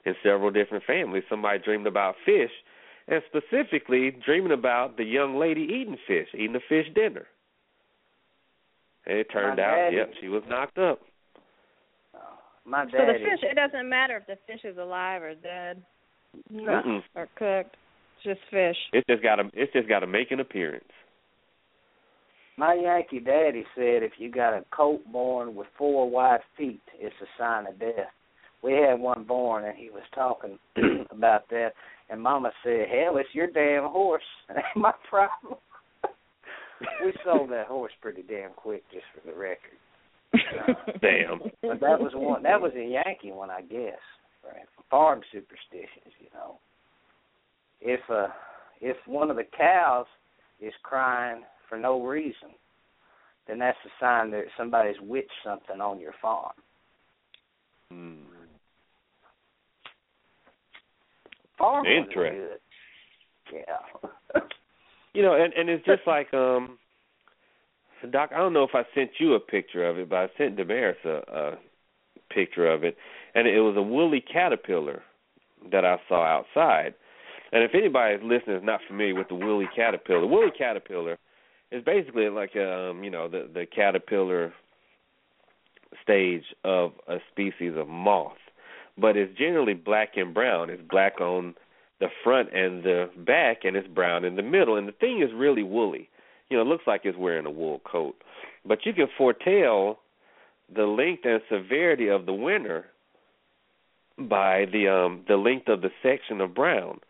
in 0.05 0.15
several 0.23 0.51
different 0.51 0.85
families. 0.85 1.25
Somebody 1.29 1.59
dreamed 1.59 1.87
about 1.87 2.15
fish, 2.25 2.51
and 3.09 3.23
specifically 3.29 4.13
dreaming 4.25 4.53
about 4.53 4.97
the 4.97 5.05
young 5.05 5.37
lady 5.39 5.63
eating 5.63 5.97
fish, 6.07 6.29
eating 6.35 6.55
a 6.55 6.61
fish 6.69 6.87
dinner. 6.95 7.27
And 9.07 9.19
it 9.19 9.27
turned 9.33 9.57
My 9.57 9.65
out, 9.65 9.77
daddy- 9.77 9.97
yep, 9.97 10.13
she 10.21 10.29
was 10.29 10.43
knocked 10.49 10.79
up. 10.79 11.01
My 12.65 12.85
So 12.85 12.91
the 12.99 13.15
fish, 13.15 13.41
it 13.43 13.57
doesn't 13.57 13.89
matter 13.89 14.17
if 14.19 14.27
the 14.27 14.37
fish 14.47 14.65
is 14.65 14.77
alive 14.77 15.23
or 15.23 15.35
dead 15.35 15.83
Mm-mm. 16.53 17.03
or 17.17 17.27
cooked. 17.35 17.77
It's 18.23 18.39
just 18.39 18.51
fish. 18.51 18.77
It's 18.93 19.07
just 19.09 19.23
got 19.23 19.37
to, 19.37 19.45
it's 19.55 19.73
just 19.73 19.89
got 19.89 20.01
to 20.01 20.07
make 20.07 20.31
an 20.31 20.41
appearance. 20.41 20.85
My 22.59 22.75
Yankee 22.75 23.21
daddy 23.21 23.65
said 23.75 24.03
if 24.03 24.13
you 24.19 24.31
got 24.31 24.53
a 24.53 24.65
colt 24.75 25.01
born 25.11 25.55
with 25.55 25.69
four 25.79 26.11
wide 26.11 26.41
feet, 26.57 26.83
it's 26.99 27.15
a 27.23 27.43
sign 27.43 27.67
of 27.67 27.79
death. 27.79 28.13
We 28.63 28.73
had 28.73 29.01
one 29.01 29.25
born, 29.25 29.65
and 29.65 29.75
he 29.77 29.89
was 29.89 30.03
talking 30.15 30.59
about 31.11 31.49
that, 31.49 31.71
and 32.11 32.21
Mama 32.21 32.51
said, 32.63 32.89
"Hell, 32.89 33.17
it's 33.17 33.35
your 33.35 33.47
damn 33.47 33.91
horse. 33.91 34.23
It 34.51 34.57
ain't 34.77 34.77
my 34.77 34.93
problem." 35.09 35.55
we 37.03 37.15
sold 37.25 37.51
that 37.53 37.69
horse 37.69 37.93
pretty 38.03 38.23
damn 38.29 38.51
quick, 38.51 38.83
just 38.93 39.07
for 39.15 39.27
the 39.27 39.35
record. 39.35 39.79
Damn. 41.01 41.41
But 41.61 41.81
that 41.81 41.99
was 41.99 42.13
one. 42.15 42.45
That 42.45 42.61
was 42.61 42.71
a 42.77 42.85
Yankee 42.85 43.33
one, 43.33 43.51
I 43.51 43.63
guess. 43.63 43.99
Right? 44.45 44.65
Farm 44.89 45.23
superstitions, 45.33 46.15
you 46.21 46.29
know. 46.33 46.59
If 47.81 48.01
uh, 48.11 48.29
if 48.81 48.97
one 49.07 49.31
of 49.31 49.37
the 49.37 49.47
cows 49.57 50.07
is 50.61 50.73
crying 50.83 51.43
for 51.69 51.79
no 51.79 52.03
reason, 52.05 52.51
then 53.47 53.59
that's 53.59 53.79
a 53.85 53.91
sign 53.99 54.31
that 54.33 54.45
somebody's 54.57 55.01
witched 55.01 55.31
something 55.45 55.81
on 55.81 56.01
your 56.01 56.15
farm. 56.21 56.53
Hmm. 57.91 58.15
Farm 61.59 61.87
are 61.87 61.91
Interesting. 61.91 62.41
good. 62.41 62.59
Yeah. 63.53 64.41
You 65.13 65.23
know, 65.23 65.35
and 65.35 65.53
and 65.55 65.69
it's 65.69 65.85
just 65.85 66.03
like 66.07 66.33
um 66.33 66.79
Doc, 68.13 68.31
I 68.35 68.39
don't 68.39 68.53
know 68.53 68.63
if 68.63 68.75
I 68.75 68.85
sent 68.95 69.11
you 69.19 69.35
a 69.35 69.41
picture 69.41 69.87
of 69.87 69.99
it, 69.99 70.09
but 70.09 70.17
I 70.17 70.29
sent 70.39 70.57
Damaris 70.57 70.97
a, 71.05 71.21
a 71.29 71.59
picture 72.33 72.71
of 72.71 72.85
it, 72.85 72.97
and 73.35 73.47
it 73.47 73.61
was 73.61 73.77
a 73.77 73.83
woolly 73.83 74.21
caterpillar 74.21 75.03
that 75.71 75.85
I 75.85 75.97
saw 76.09 76.25
outside. 76.25 76.95
And 77.53 77.65
if 77.65 77.75
anybody 77.75 78.17
listening 78.23 78.57
is 78.57 78.65
not 78.65 78.81
familiar 78.87 79.15
with 79.15 79.29
the 79.29 79.35
woolly 79.35 79.69
caterpillar, 79.75 80.21
the 80.21 80.27
woolly 80.27 80.53
caterpillar 80.57 81.19
is 81.73 81.85
basically 81.85 82.29
like 82.29 82.55
um, 82.57 83.03
you 83.03 83.11
know, 83.11 83.29
the 83.29 83.49
the 83.53 83.67
caterpillar 83.67 84.53
stage 86.03 86.45
of 86.65 86.93
a 87.09 87.19
species 87.31 87.73
of 87.77 87.89
moth, 87.89 88.39
but 88.97 89.17
it's 89.17 89.37
generally 89.37 89.75
black 89.75 90.11
and 90.17 90.33
brown. 90.33 90.71
It's 90.71 90.83
black 90.89 91.21
on 91.21 91.55
the 91.99 92.09
front 92.25 92.55
and 92.55 92.83
the 92.83 93.11
back, 93.27 93.65
and 93.65 93.77
it's 93.77 93.89
brown 93.89 94.25
in 94.25 94.37
the 94.37 94.43
middle. 94.43 94.77
And 94.77 94.89
the 94.89 94.93
thing 94.93 95.23
is 95.23 95.31
really 95.35 95.63
woolly. 95.63 96.09
You 96.49 96.57
know, 96.57 96.63
it 96.63 96.67
looks 96.67 96.87
like 96.87 97.03
it's 97.05 97.19
wearing 97.19 97.47
a 97.47 97.51
wool 97.51 97.81
coat, 97.91 98.17
but 98.65 98.87
you 98.87 98.93
can 98.93 99.09
foretell 99.17 100.01
the 100.75 100.85
length 100.85 101.25
and 101.25 101.41
severity 101.51 102.09
of 102.09 102.27
the 102.27 102.33
winter 102.33 102.87
by 104.19 104.67
the 104.73 104.89
um 104.89 105.25
the 105.29 105.37
length 105.37 105.69
of 105.69 105.81
the 105.81 105.91
section 106.03 106.41
of 106.41 106.55
brown. 106.55 107.01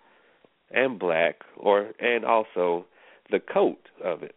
And 0.71 0.99
black, 0.99 1.37
or 1.57 1.91
and 2.01 2.25
also 2.25 2.87
the 3.31 3.41
coat 3.41 3.89
of 4.05 4.23
it. 4.23 4.35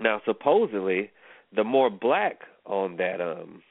Now, 0.00 0.20
supposedly, 0.24 1.10
the 1.54 1.64
more 1.64 1.90
black 1.90 2.40
on 2.64 2.96
that 2.98 3.20
um 3.20 3.62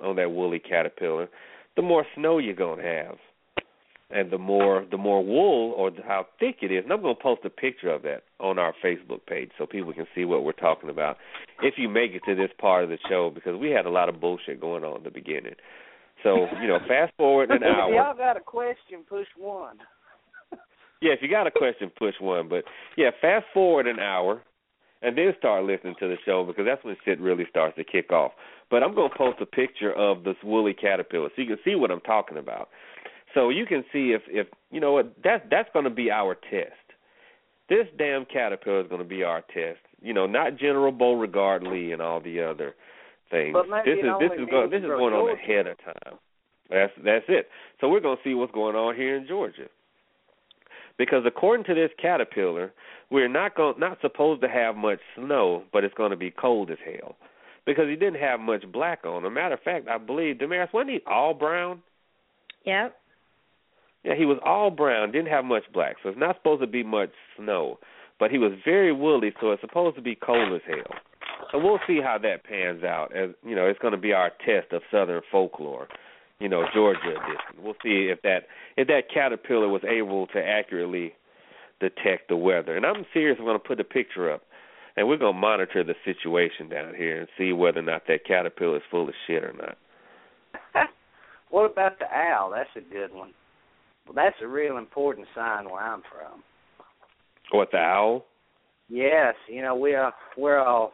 on 0.00 0.16
that 0.16 0.30
woolly 0.30 0.60
caterpillar, 0.60 1.28
the 1.76 1.82
more 1.82 2.06
snow 2.14 2.38
you're 2.38 2.54
gonna 2.54 2.82
have, 2.82 3.16
and 4.10 4.30
the 4.30 4.38
more 4.38 4.86
the 4.90 4.96
more 4.96 5.24
wool 5.24 5.72
or 5.76 5.90
how 6.06 6.26
thick 6.38 6.56
it 6.62 6.72
is. 6.72 6.84
And 6.84 6.92
I'm 6.92 7.02
gonna 7.02 7.14
post 7.14 7.42
a 7.44 7.50
picture 7.50 7.90
of 7.90 8.02
that 8.02 8.22
on 8.40 8.58
our 8.58 8.74
Facebook 8.84 9.26
page 9.26 9.50
so 9.58 9.66
people 9.66 9.92
can 9.92 10.06
see 10.14 10.24
what 10.24 10.44
we're 10.44 10.52
talking 10.52 10.90
about. 10.90 11.16
If 11.62 11.74
you 11.76 11.88
make 11.88 12.12
it 12.12 12.22
to 12.26 12.34
this 12.34 12.50
part 12.58 12.84
of 12.84 12.90
the 12.90 12.98
show, 13.08 13.30
because 13.34 13.58
we 13.58 13.70
had 13.70 13.86
a 13.86 13.90
lot 13.90 14.08
of 14.08 14.20
bullshit 14.20 14.60
going 14.60 14.84
on 14.84 14.98
in 14.98 15.02
the 15.02 15.10
beginning. 15.10 15.54
So 16.22 16.46
you 16.60 16.68
know, 16.68 16.78
fast 16.86 17.12
forward 17.16 17.50
an 17.50 17.62
hour. 17.64 17.92
If 17.92 17.96
y'all 17.96 18.16
got 18.16 18.36
a 18.36 18.40
question, 18.40 19.04
push 19.08 19.26
one. 19.36 19.78
Yeah, 21.00 21.12
if 21.12 21.20
you 21.22 21.30
got 21.30 21.46
a 21.46 21.50
question, 21.50 21.90
push 21.96 22.14
one. 22.20 22.48
But 22.48 22.64
yeah, 22.96 23.10
fast 23.20 23.46
forward 23.54 23.86
an 23.86 24.00
hour, 24.00 24.42
and 25.02 25.16
then 25.16 25.32
start 25.38 25.64
listening 25.64 25.94
to 26.00 26.08
the 26.08 26.16
show 26.24 26.44
because 26.44 26.64
that's 26.66 26.84
when 26.84 26.96
shit 27.04 27.20
really 27.20 27.46
starts 27.48 27.76
to 27.76 27.84
kick 27.84 28.12
off. 28.12 28.32
But 28.70 28.82
I'm 28.82 28.94
gonna 28.94 29.14
post 29.16 29.38
a 29.40 29.46
picture 29.46 29.92
of 29.92 30.24
this 30.24 30.36
woolly 30.42 30.74
caterpillar 30.74 31.30
so 31.34 31.42
you 31.42 31.48
can 31.48 31.58
see 31.64 31.74
what 31.74 31.90
I'm 31.90 32.00
talking 32.00 32.38
about. 32.38 32.68
So 33.34 33.50
you 33.50 33.66
can 33.66 33.84
see 33.92 34.12
if 34.12 34.22
if 34.28 34.46
you 34.70 34.80
know 34.80 34.92
what 34.92 35.14
that 35.24 35.48
that's 35.50 35.68
gonna 35.72 35.90
be 35.90 36.10
our 36.10 36.34
test. 36.34 36.72
This 37.68 37.86
damn 37.98 38.24
caterpillar 38.24 38.80
is 38.80 38.88
gonna 38.88 39.04
be 39.04 39.22
our 39.22 39.42
test. 39.42 39.80
You 40.02 40.14
know, 40.14 40.26
not 40.26 40.56
General 40.56 40.92
Beauregard 40.92 41.62
Lee 41.62 41.92
and 41.92 42.02
all 42.02 42.20
the 42.20 42.42
other 42.42 42.74
things. 43.30 43.54
This 43.84 43.98
is 43.98 44.10
this 44.20 44.32
is 44.38 44.48
going 44.50 44.70
this 44.70 44.80
is 44.80 44.88
going 44.88 45.14
on 45.14 45.36
ahead 45.38 45.66
of 45.66 45.76
time. 45.78 46.18
That's 46.70 46.92
that's 47.04 47.24
it. 47.28 47.48
So 47.80 47.88
we're 47.88 48.00
gonna 48.00 48.20
see 48.24 48.34
what's 48.34 48.52
going 48.52 48.76
on 48.76 48.96
here 48.96 49.16
in 49.16 49.26
Georgia. 49.26 49.68
Because 50.98 51.22
according 51.26 51.64
to 51.66 51.74
this 51.74 51.90
caterpillar, 52.00 52.72
we're 53.10 53.28
not 53.28 53.56
going 53.56 53.78
not 53.78 53.98
supposed 54.00 54.42
to 54.42 54.48
have 54.48 54.76
much 54.76 54.98
snow, 55.16 55.62
but 55.72 55.84
it's 55.84 55.94
going 55.94 56.10
to 56.10 56.16
be 56.16 56.30
cold 56.30 56.70
as 56.70 56.78
hell. 56.84 57.16
Because 57.64 57.86
he 57.88 57.96
didn't 57.96 58.20
have 58.20 58.40
much 58.40 58.64
black 58.72 59.04
on. 59.04 59.24
A 59.24 59.30
matter 59.30 59.54
of 59.54 59.60
fact, 59.60 59.88
I 59.88 59.98
believe 59.98 60.38
Damaris 60.38 60.70
wasn't 60.72 60.90
he 60.90 61.00
all 61.06 61.34
brown? 61.34 61.82
Yep. 62.64 62.96
Yeah, 64.04 64.14
he 64.16 64.24
was 64.24 64.38
all 64.44 64.70
brown, 64.70 65.12
didn't 65.12 65.28
have 65.28 65.44
much 65.44 65.64
black, 65.72 65.96
so 66.02 66.08
it's 66.08 66.18
not 66.18 66.36
supposed 66.36 66.62
to 66.62 66.66
be 66.66 66.82
much 66.82 67.10
snow. 67.36 67.78
But 68.18 68.30
he 68.30 68.38
was 68.38 68.52
very 68.64 68.92
woolly, 68.92 69.32
so 69.40 69.52
it's 69.52 69.60
supposed 69.60 69.96
to 69.96 70.02
be 70.02 70.14
cold 70.14 70.52
as 70.52 70.62
hell. 70.66 70.98
So 71.52 71.58
we'll 71.58 71.80
see 71.86 72.00
how 72.02 72.18
that 72.18 72.44
pans 72.44 72.82
out. 72.82 73.14
As 73.14 73.30
you 73.44 73.54
know, 73.54 73.66
it's 73.66 73.78
going 73.78 73.92
to 73.92 73.98
be 73.98 74.12
our 74.12 74.30
test 74.44 74.72
of 74.72 74.82
Southern 74.90 75.22
folklore. 75.30 75.88
You 76.40 76.48
know, 76.48 76.64
Georgia 76.72 77.00
edition. 77.00 77.62
We'll 77.62 77.74
see 77.82 78.10
if 78.12 78.22
that 78.22 78.46
if 78.76 78.86
that 78.88 79.10
caterpillar 79.12 79.68
was 79.68 79.82
able 79.84 80.28
to 80.28 80.38
accurately 80.38 81.14
detect 81.80 82.28
the 82.28 82.36
weather. 82.36 82.76
And 82.76 82.86
I'm 82.86 83.04
serious. 83.12 83.36
I'm 83.38 83.44
going 83.44 83.58
to 83.58 83.66
put 83.66 83.80
a 83.80 83.84
picture 83.84 84.32
up, 84.32 84.42
and 84.96 85.08
we're 85.08 85.16
going 85.16 85.34
to 85.34 85.40
monitor 85.40 85.82
the 85.82 85.94
situation 86.04 86.68
down 86.68 86.94
here 86.94 87.18
and 87.18 87.28
see 87.36 87.52
whether 87.52 87.80
or 87.80 87.82
not 87.82 88.02
that 88.06 88.24
caterpillar 88.24 88.76
is 88.76 88.82
full 88.90 89.08
of 89.08 89.14
shit 89.26 89.42
or 89.42 89.52
not. 89.52 89.78
what 91.50 91.72
about 91.72 91.98
the 91.98 92.06
owl? 92.06 92.50
That's 92.50 92.70
a 92.76 92.92
good 92.92 93.12
one. 93.12 93.32
Well, 94.06 94.14
that's 94.14 94.36
a 94.42 94.46
real 94.46 94.78
important 94.78 95.26
sign 95.34 95.64
where 95.64 95.82
I'm 95.82 96.02
from. 96.02 96.42
What 97.50 97.70
the 97.72 97.78
owl? 97.78 98.24
Yes, 98.88 99.34
you 99.48 99.60
know 99.60 99.74
we 99.74 99.94
are 99.94 100.14
we're 100.36 100.58
all 100.58 100.92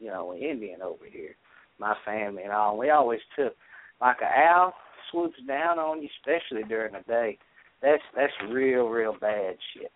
you 0.00 0.08
know 0.08 0.34
Indian 0.34 0.82
over 0.82 1.04
here, 1.10 1.36
my 1.78 1.94
family 2.04 2.42
and 2.42 2.52
all. 2.52 2.76
We 2.76 2.90
always 2.90 3.20
took 3.36 3.54
like 4.00 4.18
an 4.20 4.28
owl 4.28 4.74
swoops 5.10 5.38
down 5.46 5.78
on 5.78 6.02
you, 6.02 6.08
especially 6.20 6.62
during 6.68 6.92
the 6.92 7.02
day. 7.06 7.38
That's 7.82 8.02
that's 8.16 8.32
real 8.50 8.88
real 8.88 9.16
bad 9.20 9.56
shit. 9.74 9.92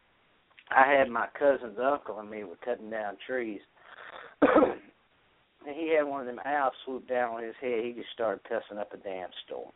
I 0.71 0.91
had 0.91 1.11
my 1.11 1.27
cousin's 1.39 1.79
uncle 1.83 2.21
and 2.21 2.31
me 2.31 2.45
were 2.45 2.57
cutting 2.65 2.91
down 2.91 3.17
trees, 3.27 3.61
and 4.43 5.75
he 5.75 5.95
had 5.97 6.05
one 6.05 6.21
of 6.21 6.27
them 6.27 6.41
owls 6.45 6.73
swoop 6.85 7.09
down 7.09 7.35
on 7.35 7.43
his 7.43 7.55
head. 7.61 7.85
He 7.85 7.93
just 7.93 8.13
started 8.15 8.45
cussing 8.45 8.79
up 8.79 8.93
a 8.95 8.97
damn 8.97 9.29
storm. 9.45 9.71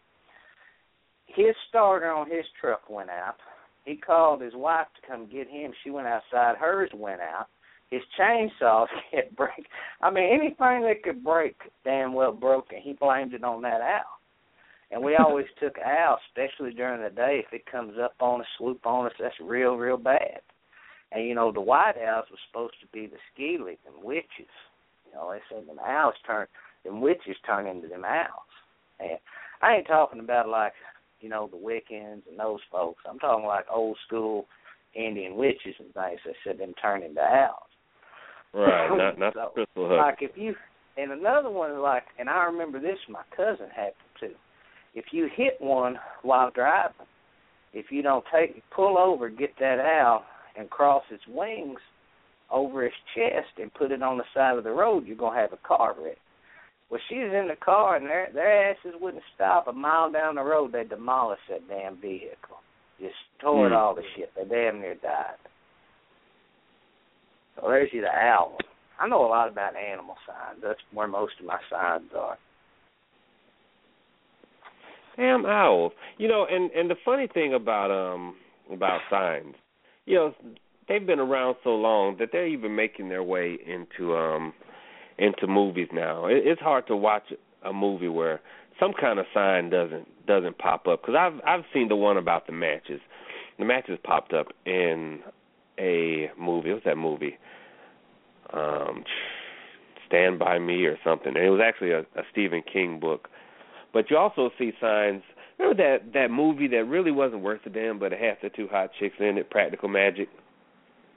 His 1.27 1.55
starter 1.69 2.11
on 2.11 2.31
his 2.31 2.45
truck 2.61 2.89
went 2.89 3.11
out. 3.11 3.37
He 3.85 3.97
called 3.97 4.41
his 4.41 4.55
wife 4.55 4.87
to 5.01 5.07
come 5.07 5.29
get 5.31 5.49
him. 5.49 5.73
She 5.85 5.91
went 5.91 6.07
outside. 6.07 6.57
Hers 6.57 6.91
went 6.95 7.21
out. 7.21 7.47
His 7.91 8.03
chainsaws 8.19 8.87
kept 9.11 9.37
break. 9.37 9.67
I 10.01 10.11
mean, 10.11 10.29
anything 10.33 10.83
that 10.83 11.03
could 11.05 11.23
break, 11.23 11.57
damn 11.85 12.13
well 12.13 12.33
broken. 12.33 12.79
He 12.83 12.95
blamed 12.95 13.35
it 13.35 13.45
on 13.45 13.63
that 13.63 13.81
owl. 13.81 14.16
And 14.91 15.03
we 15.03 15.17
always 15.17 15.47
took 15.61 15.77
owl, 15.79 16.19
especially 16.29 16.73
during 16.73 17.03
the 17.03 17.11
day. 17.11 17.43
If 17.45 17.53
it 17.53 17.71
comes 17.71 17.95
up 18.01 18.15
on 18.21 18.41
us, 18.41 18.47
swoop 18.57 18.87
on 18.87 19.07
us, 19.07 19.13
that's 19.19 19.35
real, 19.43 19.77
real 19.77 19.97
bad. 19.97 20.41
And 21.13 21.27
you 21.27 21.35
know, 21.35 21.53
the 21.53 21.61
white 21.61 21.95
owls 21.99 22.27
was 22.31 22.39
supposed 22.49 22.75
to 22.81 22.87
be 22.93 23.07
the 23.07 23.17
skeely 23.33 23.79
and 23.87 24.05
witches. 24.05 24.53
You 25.07 25.15
know, 25.15 25.33
they 25.33 25.41
said 25.49 25.67
them 25.67 25.79
owls 25.85 26.15
turn, 26.27 26.47
them 26.85 27.01
witches 27.01 27.37
turn 27.45 27.67
into 27.67 27.89
them 27.89 28.05
owls. 28.05 28.29
And 29.01 29.19
I 29.63 29.77
ain't 29.77 29.87
talking 29.87 30.21
about 30.21 30.49
like, 30.49 30.73
you 31.21 31.29
know, 31.29 31.49
the 31.51 31.57
Wiccans 31.57 32.23
and 32.29 32.39
those 32.39 32.61
folks. 32.71 33.03
I'm 33.09 33.19
talking 33.19 33.47
like 33.47 33.65
old 33.73 33.97
school 34.07 34.47
Indian 34.95 35.37
witches 35.37 35.75
and 35.79 35.93
things 35.95 36.21
that 36.25 36.35
said 36.45 36.59
them 36.59 36.75
turn 36.81 37.03
into 37.03 37.21
owls. 37.21 37.63
Right, 38.53 38.89
not 38.97 39.19
not 39.19 39.35
So, 39.35 39.51
crystal 39.55 39.89
hook. 39.89 39.99
Like 39.99 40.19
if 40.21 40.37
you 40.37 40.55
and 40.97 41.13
another 41.13 41.51
one 41.51 41.79
like 41.81 42.05
and 42.19 42.29
I 42.29 42.45
remember 42.45 42.81
this 42.81 42.99
my 43.09 43.23
cousin 43.37 43.69
to. 43.75 43.93
If 44.97 45.05
you 45.13 45.29
hit 45.37 45.61
one 45.61 45.97
while 46.23 46.51
driving, 46.51 47.07
if 47.73 47.87
you 47.91 48.03
don't 48.03 48.25
take 48.35 48.63
pull 48.75 48.97
over, 48.99 49.29
get 49.29 49.51
that 49.61 49.79
owl 49.79 50.25
and 50.59 50.71
cross 50.71 51.05
its 51.11 51.23
wings 51.29 51.79
over 52.51 52.83
his 52.85 52.93
chest 53.15 53.59
and 53.59 53.73
put 53.75 53.93
it 53.93 54.03
on 54.03 54.17
the 54.17 54.25
side 54.35 54.57
of 54.57 54.65
the 54.65 54.71
road, 54.71 55.07
you're 55.07 55.17
gonna 55.17 55.39
have 55.39 55.53
a 55.53 55.59
car 55.69 55.95
wreck. 56.03 56.17
Well 56.89 57.01
she 57.09 57.17
was 57.17 57.33
in 57.35 57.49
the 57.49 57.57
car 57.63 57.97
and 57.97 58.07
their 58.07 58.29
their 58.33 58.71
asses 58.71 58.95
wouldn't 59.01 59.23
stop 59.35 59.69
a 59.69 59.73
mile 59.73 60.11
down 60.11 60.37
the 60.37 60.43
road, 60.43 60.73
they 60.73 60.85
demolished 60.85 61.43
that 61.51 61.69
damn 61.69 61.97
vehicle. 62.01 62.57
Just 62.99 63.17
tore 63.41 63.67
it 63.67 63.71
Hmm. 63.71 63.77
all 63.77 63.95
to 63.95 64.03
shit. 64.17 64.33
They 64.35 64.45
damn 64.45 64.81
near 64.81 64.95
died. 64.95 65.37
So 67.57 67.69
there's 67.69 67.93
you 67.93 68.01
the 68.01 68.09
owl. 68.09 68.57
I 68.99 69.07
know 69.09 69.27
a 69.27 69.29
lot 69.29 69.49
about 69.49 69.77
animal 69.77 70.17
signs. 70.27 70.63
That's 70.63 70.81
where 70.93 71.07
most 71.09 71.35
of 71.39 71.45
my 71.47 71.59
signs 71.69 72.11
are. 72.17 72.39
Damn 75.17 75.47
owls. 75.47 75.93
You 76.19 76.29
know, 76.29 76.47
and 76.51 76.71
and 76.73 76.91
the 76.91 76.97
funny 77.05 77.27
thing 77.33 77.55
about 77.55 77.91
um 77.91 78.37
about 78.73 79.01
signs, 79.11 79.55
you 80.05 80.15
know, 80.17 80.35
they've 80.89 81.07
been 81.07 81.21
around 81.21 81.57
so 81.65 81.71
long 81.71 82.17
that 82.19 82.31
they're 82.33 82.47
even 82.47 82.75
making 82.75 83.09
their 83.09 83.23
way 83.23 83.59
into 83.67 84.17
um 84.17 84.53
into 85.19 85.47
movies 85.47 85.89
now. 85.93 86.27
It, 86.27 86.43
it's 86.47 86.61
hard 86.61 86.87
to 86.89 86.97
watch 86.97 87.33
a 87.65 87.73
movie 87.73 88.09
where 88.09 88.41
some 88.79 88.93
kind 88.99 89.19
of 89.19 89.27
sign 89.33 89.71
doesn't 89.71 90.27
doesn't 90.27 90.59
pop 90.59 90.87
up 90.87 91.03
because 91.03 91.15
I've 91.19 91.41
I've 91.47 91.65
seen 91.73 91.89
the 91.89 91.97
one 91.97 92.17
about 92.17 92.47
the 92.47 92.53
matches. 92.53 93.01
The 93.59 93.65
matches 93.65 93.99
popped 94.05 94.35
up 94.35 94.49
in 94.67 95.21
a 95.79 96.31
movie. 96.39 96.73
What's 96.73 96.85
that 96.85 96.99
movie? 96.99 97.39
Um, 98.53 99.05
Stand 100.07 100.39
by 100.39 100.59
Me 100.59 100.85
or 100.85 100.99
something. 101.05 101.29
And 101.35 101.45
it 101.45 101.51
was 101.51 101.61
actually 101.65 101.91
a, 101.93 102.01
a 102.01 102.23
Stephen 102.31 102.63
King 102.71 103.01
book. 103.01 103.29
But 103.97 104.11
you 104.11 104.19
also 104.19 104.51
see 104.59 104.73
signs. 104.79 105.23
Remember 105.59 105.83
that 105.83 106.13
that 106.13 106.31
movie 106.31 106.69
that 106.69 106.85
really 106.85 107.11
wasn't 107.11 107.41
worth 107.41 107.63
a 107.65 107.71
damn, 107.71 107.99
but 107.99 108.13
it 108.13 108.21
had 108.21 108.37
the 108.43 108.55
two 108.55 108.69
hot 108.71 108.91
chicks 109.01 109.15
in 109.21 109.39
it, 109.39 109.49
Practical 109.49 109.89
Magic. 109.89 110.29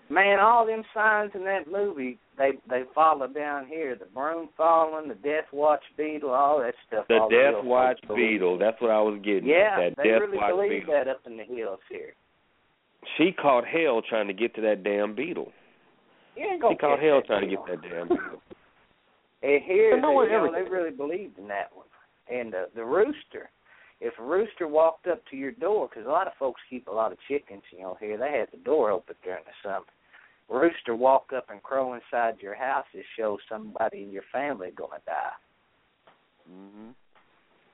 Man, 0.07 0.39
all 0.39 0.65
them 0.65 0.83
signs 0.93 1.31
in 1.35 1.43
that 1.43 1.69
movie, 1.69 2.17
they 2.37 2.51
they 2.69 2.83
follow 2.95 3.27
down 3.27 3.67
here. 3.67 3.97
The 3.99 4.05
broom 4.05 4.47
falling, 4.55 5.09
the 5.09 5.15
Death 5.15 5.51
Watch 5.51 5.81
beetle, 5.97 6.29
all 6.29 6.59
that 6.59 6.73
stuff. 6.87 7.05
The 7.09 7.19
Death 7.29 7.61
hill 7.61 7.69
Watch 7.69 7.99
folks. 8.07 8.17
Beetle. 8.17 8.57
That's 8.57 8.81
what 8.81 8.91
I 8.91 9.01
was 9.01 9.19
getting. 9.25 9.49
Yeah, 9.49 9.75
at, 9.77 9.97
that 9.97 10.01
they 10.01 10.11
Death 10.11 10.21
really 10.21 10.37
Watch 10.37 10.51
believe 10.51 10.69
Beetle. 10.83 10.93
that 10.93 11.07
up 11.09 11.19
in 11.25 11.35
the 11.35 11.43
hills 11.43 11.79
here. 11.91 12.13
She 13.17 13.33
caught 13.33 13.65
hell 13.67 14.01
trying 14.07 14.27
to 14.27 14.33
get 14.33 14.55
to 14.55 14.61
that 14.61 14.85
damn 14.85 15.15
beetle. 15.15 15.51
You 16.37 16.43
ain't 16.45 16.53
She 16.55 16.61
gonna 16.61 16.77
caught 16.77 16.99
catch 16.99 17.03
hell 17.03 17.17
that 17.19 17.27
trying 17.27 17.41
to 17.41 17.55
get 17.57 17.65
that 17.67 17.81
damn 17.81 18.07
beetle. 18.07 18.41
And 19.41 19.63
here, 19.63 19.99
no 20.01 20.09
they, 20.09 20.15
one 20.15 20.25
you 20.25 20.31
know, 20.31 20.45
ever 20.45 20.51
they 20.51 20.69
really 20.69 20.91
believed 20.91 21.39
in 21.39 21.47
that 21.47 21.71
one. 21.73 21.85
And 22.29 22.53
uh, 22.53 22.65
the 22.75 22.85
rooster, 22.85 23.49
if 24.01 24.13
a 24.19 24.23
rooster 24.23 24.67
walked 24.67 25.07
up 25.07 25.21
to 25.31 25.35
your 25.35 25.51
door, 25.51 25.89
because 25.89 26.07
a 26.07 26.11
lot 26.11 26.27
of 26.27 26.33
folks 26.39 26.61
keep 26.69 26.87
a 26.87 26.91
lot 26.91 27.11
of 27.11 27.17
chickens, 27.27 27.63
you 27.71 27.81
know, 27.81 27.97
here 27.99 28.17
they 28.17 28.37
had 28.37 28.47
the 28.51 28.63
door 28.63 28.91
open 28.91 29.15
during 29.23 29.43
the 29.45 29.67
summer. 29.67 29.85
Rooster 30.49 30.95
walk 30.95 31.31
up 31.35 31.47
and 31.49 31.61
crow 31.61 31.93
inside 31.93 32.35
your 32.41 32.55
house, 32.55 32.85
it 32.93 33.05
shows 33.17 33.39
somebody 33.47 34.03
in 34.03 34.11
your 34.11 34.23
family 34.31 34.71
going 34.75 34.99
to 34.99 35.05
die. 35.05 35.37
Mm-hmm 36.51 36.89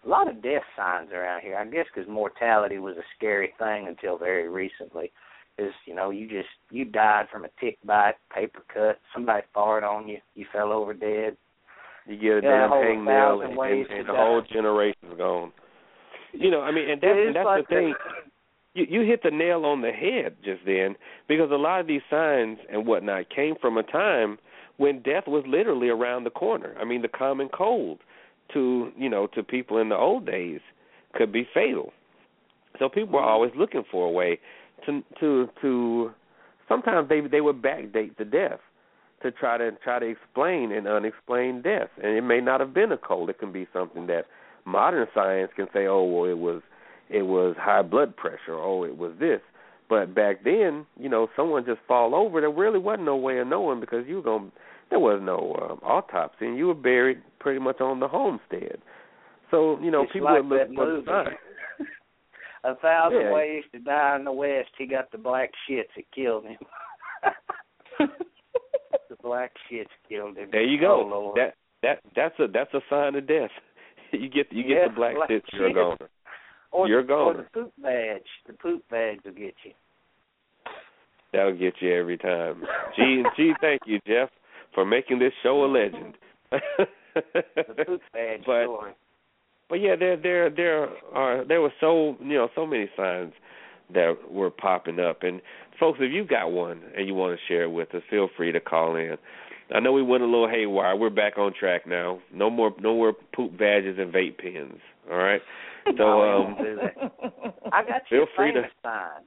A 0.05 0.09
lot 0.09 0.29
of 0.29 0.41
death 0.41 0.63
signs 0.75 1.11
around 1.11 1.41
here, 1.41 1.55
I 1.55 1.65
guess, 1.65 1.85
because 1.93 2.09
mortality 2.09 2.77
was 2.77 2.97
a 2.97 3.03
scary 3.17 3.53
thing 3.57 3.87
until 3.87 4.17
very 4.17 4.49
recently. 4.49 5.11
Is 5.57 5.71
you 5.85 5.95
know 5.95 6.09
you 6.09 6.27
just 6.27 6.49
you 6.69 6.83
died 6.83 7.27
from 7.31 7.45
a 7.45 7.49
tick 7.61 7.77
bite, 7.85 8.15
paper 8.33 8.61
cut, 8.73 8.99
somebody 9.13 9.43
farted 9.55 9.89
on 9.89 10.05
you, 10.05 10.17
you 10.33 10.45
fell 10.51 10.73
over 10.73 10.93
dead. 10.93 11.37
You 12.07 12.17
get 12.17 12.37
a 12.37 12.41
damn 12.41 12.69
hangnail 12.69 13.43
and, 13.43 13.57
and, 13.57 13.91
and 13.91 14.07
the 14.07 14.13
whole 14.13 14.41
generation's 14.41 15.17
gone. 15.17 15.51
You 16.33 16.51
know, 16.51 16.61
I 16.61 16.71
mean, 16.71 16.89
and 16.89 17.01
that's 17.01 17.17
and 17.17 17.35
that's 17.35 17.45
like 17.45 17.67
the 17.67 17.75
thing. 17.75 17.95
you 18.73 18.85
you 18.89 19.07
hit 19.07 19.21
the 19.23 19.31
nail 19.31 19.65
on 19.65 19.81
the 19.81 19.91
head 19.91 20.35
just 20.43 20.61
then 20.65 20.95
because 21.27 21.49
a 21.51 21.55
lot 21.55 21.79
of 21.79 21.87
these 21.87 22.01
signs 22.09 22.59
and 22.71 22.85
whatnot 22.85 23.29
came 23.29 23.55
from 23.59 23.77
a 23.77 23.83
time 23.83 24.37
when 24.77 25.01
death 25.01 25.23
was 25.27 25.43
literally 25.47 25.89
around 25.89 26.25
the 26.25 26.29
corner. 26.29 26.75
I 26.79 26.83
mean, 26.83 27.01
the 27.01 27.07
common 27.07 27.49
cold 27.49 27.99
to 28.53 28.91
you 28.97 29.09
know 29.09 29.27
to 29.27 29.41
people 29.41 29.79
in 29.79 29.89
the 29.89 29.95
old 29.95 30.25
days 30.25 30.59
could 31.13 31.31
be 31.31 31.47
fatal. 31.53 31.91
So 32.77 32.89
people 32.89 33.13
were 33.13 33.23
always 33.23 33.51
looking 33.57 33.83
for 33.89 34.05
a 34.07 34.11
way 34.11 34.39
to 34.85 35.01
to 35.19 35.49
to. 35.61 36.11
Sometimes 36.67 37.09
they 37.09 37.21
they 37.21 37.41
would 37.41 37.61
backdate 37.61 38.17
the 38.17 38.25
death 38.25 38.59
to 39.25 39.31
try 39.31 39.57
to 39.57 39.71
try 39.83 39.99
to 39.99 40.05
explain 40.05 40.71
an 40.71 40.85
unexplained 40.87 41.63
death, 41.63 41.89
and 42.01 42.15
it 42.15 42.21
may 42.21 42.39
not 42.39 42.59
have 42.59 42.73
been 42.73 42.91
a 42.91 42.97
cold. 42.97 43.29
It 43.29 43.39
can 43.39 43.51
be 43.51 43.67
something 43.73 44.05
that 44.07 44.25
modern 44.65 45.07
science 45.13 45.51
can 45.55 45.67
say, 45.73 45.87
oh 45.87 46.03
well, 46.03 46.29
it 46.29 46.37
was 46.37 46.61
it 47.09 47.23
was 47.23 47.55
high 47.59 47.81
blood 47.81 48.15
pressure, 48.15 48.53
oh 48.53 48.83
it 48.83 48.97
was 48.97 49.13
this. 49.19 49.41
But 49.89 50.15
back 50.15 50.43
then, 50.43 50.85
you 50.99 51.09
know, 51.09 51.27
someone 51.35 51.65
just 51.65 51.79
fall 51.87 52.15
over. 52.15 52.41
There 52.41 52.49
really 52.51 52.79
wasn't 52.79 53.05
no 53.05 53.15
way 53.15 53.37
of 53.39 53.47
knowing 53.47 53.79
because 53.79 54.05
you 54.07 54.17
were 54.17 54.21
going. 54.21 54.51
There 54.89 54.99
was 54.99 55.19
no 55.23 55.55
um, 55.61 55.79
autopsy, 55.83 56.45
and 56.45 56.57
you 56.57 56.67
were 56.67 56.75
buried 56.75 57.21
pretty 57.39 57.59
much 57.59 57.81
on 57.81 57.99
the 57.99 58.07
homestead. 58.07 58.77
So 59.49 59.79
you 59.81 59.89
know, 59.91 60.03
It's 60.03 60.13
people 60.13 60.27
like 60.27 60.43
would 60.43 60.49
look 60.49 60.67
that 60.69 60.75
for 60.75 60.85
the 60.85 61.03
sign. 61.05 61.35
A 62.63 62.75
thousand 62.75 63.21
Yeah. 63.21 63.31
ways 63.33 63.63
to 63.73 63.79
die 63.79 64.15
in 64.17 64.25
the 64.25 64.31
West. 64.31 64.69
He 64.77 64.87
got 64.87 65.11
the 65.11 65.17
black 65.19 65.51
shits 65.69 65.93
that 65.95 66.05
killed 66.13 66.45
him. 66.45 66.57
black 69.25 69.51
shits 69.71 69.87
killed. 70.07 70.37
There 70.51 70.61
you 70.63 70.77
Oh, 70.87 71.03
go. 71.03 71.07
Lord. 71.09 71.37
that 71.37 71.55
that 71.83 71.99
that's 72.15 72.39
a 72.39 72.47
that's 72.47 72.73
a 72.73 72.81
sign 72.89 73.15
of 73.15 73.27
death. 73.27 73.49
you 74.11 74.29
get 74.29 74.51
you 74.51 74.63
get 74.63 74.89
the 74.89 74.95
black 74.95 75.15
black 75.15 75.29
shit, 75.29 75.43
you're 75.53 75.67
a 75.67 75.73
goner. 75.73 76.09
or 76.71 76.87
you're 76.87 77.03
the, 77.05 77.13
or 77.13 77.33
gone. 77.33 77.37
the 77.37 77.59
poop 77.61 77.73
badge. 77.81 78.21
The 78.47 78.53
poop 78.53 78.83
badge 78.89 79.19
will 79.25 79.31
get 79.33 79.55
you. 79.63 79.71
That'll 81.33 81.57
get 81.57 81.73
you 81.81 81.93
every 81.93 82.17
time. 82.17 82.63
Gee 82.95 83.23
gee, 83.35 83.53
thank 83.59 83.81
you, 83.85 83.99
Jeff, 84.07 84.29
for 84.73 84.85
making 84.85 85.19
this 85.19 85.33
show 85.43 85.65
a 85.65 85.67
legend. 85.67 86.15
The 86.51 87.85
poop 87.85 88.01
badge 88.13 88.41
but 88.45 88.63
story. 88.63 88.91
but 89.69 89.75
yeah, 89.81 89.95
there 89.97 90.15
there 90.17 90.49
there 90.49 90.89
are 91.13 91.43
there 91.45 91.61
were 91.61 91.73
so 91.81 92.15
you 92.21 92.35
know 92.35 92.49
so 92.55 92.65
many 92.65 92.89
signs 92.95 93.33
that 93.93 94.15
were 94.29 94.49
popping 94.49 94.99
up. 94.99 95.23
And 95.23 95.41
folks, 95.79 95.99
if 96.01 96.11
you've 96.11 96.27
got 96.27 96.51
one 96.51 96.81
and 96.95 97.07
you 97.07 97.13
want 97.13 97.37
to 97.37 97.45
share 97.53 97.63
it 97.63 97.71
with 97.71 97.93
us, 97.93 98.01
feel 98.09 98.29
free 98.35 98.51
to 98.51 98.59
call 98.59 98.95
in. 98.95 99.17
I 99.73 99.79
know 99.79 99.91
we 99.93 100.03
went 100.03 100.21
a 100.23 100.27
little 100.27 100.49
haywire. 100.49 100.95
We're 100.95 101.09
back 101.09 101.37
on 101.37 101.53
track 101.59 101.87
now. 101.87 102.19
No 102.33 102.49
more 102.49 102.71
no 102.79 102.93
more 102.95 103.13
poop 103.35 103.57
badges 103.57 103.97
and 103.99 104.13
vape 104.13 104.37
pens. 104.37 104.79
All 105.11 105.17
right. 105.17 105.41
So 105.87 105.91
No, 105.93 106.21
um 106.21 106.55
don't 106.55 106.63
do 106.65 106.75
that. 106.75 107.53
I 107.73 107.81
got 107.83 108.01
you 108.11 108.17
Feel 108.19 108.23
a 108.23 108.35
free 108.35 108.53
to- 108.53 108.63
sign. 108.83 109.23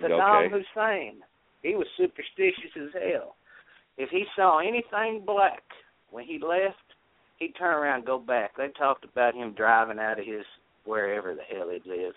Saddam 0.00 0.46
okay. 0.46 0.54
Hussein. 0.74 1.14
He 1.62 1.74
was 1.74 1.86
superstitious 1.96 2.72
as 2.76 2.90
hell. 2.92 3.36
If 3.98 4.08
he 4.10 4.24
saw 4.34 4.58
anything 4.58 5.22
black 5.24 5.62
when 6.10 6.24
he 6.24 6.38
left, 6.38 6.76
he'd 7.38 7.52
turn 7.58 7.74
around 7.74 7.98
and 7.98 8.06
go 8.06 8.18
back. 8.18 8.56
They 8.56 8.68
talked 8.76 9.04
about 9.04 9.34
him 9.34 9.52
driving 9.56 9.98
out 9.98 10.18
of 10.18 10.26
his 10.26 10.44
wherever 10.84 11.34
the 11.34 11.42
hell 11.42 11.68
he 11.70 11.78
lived. 11.88 12.16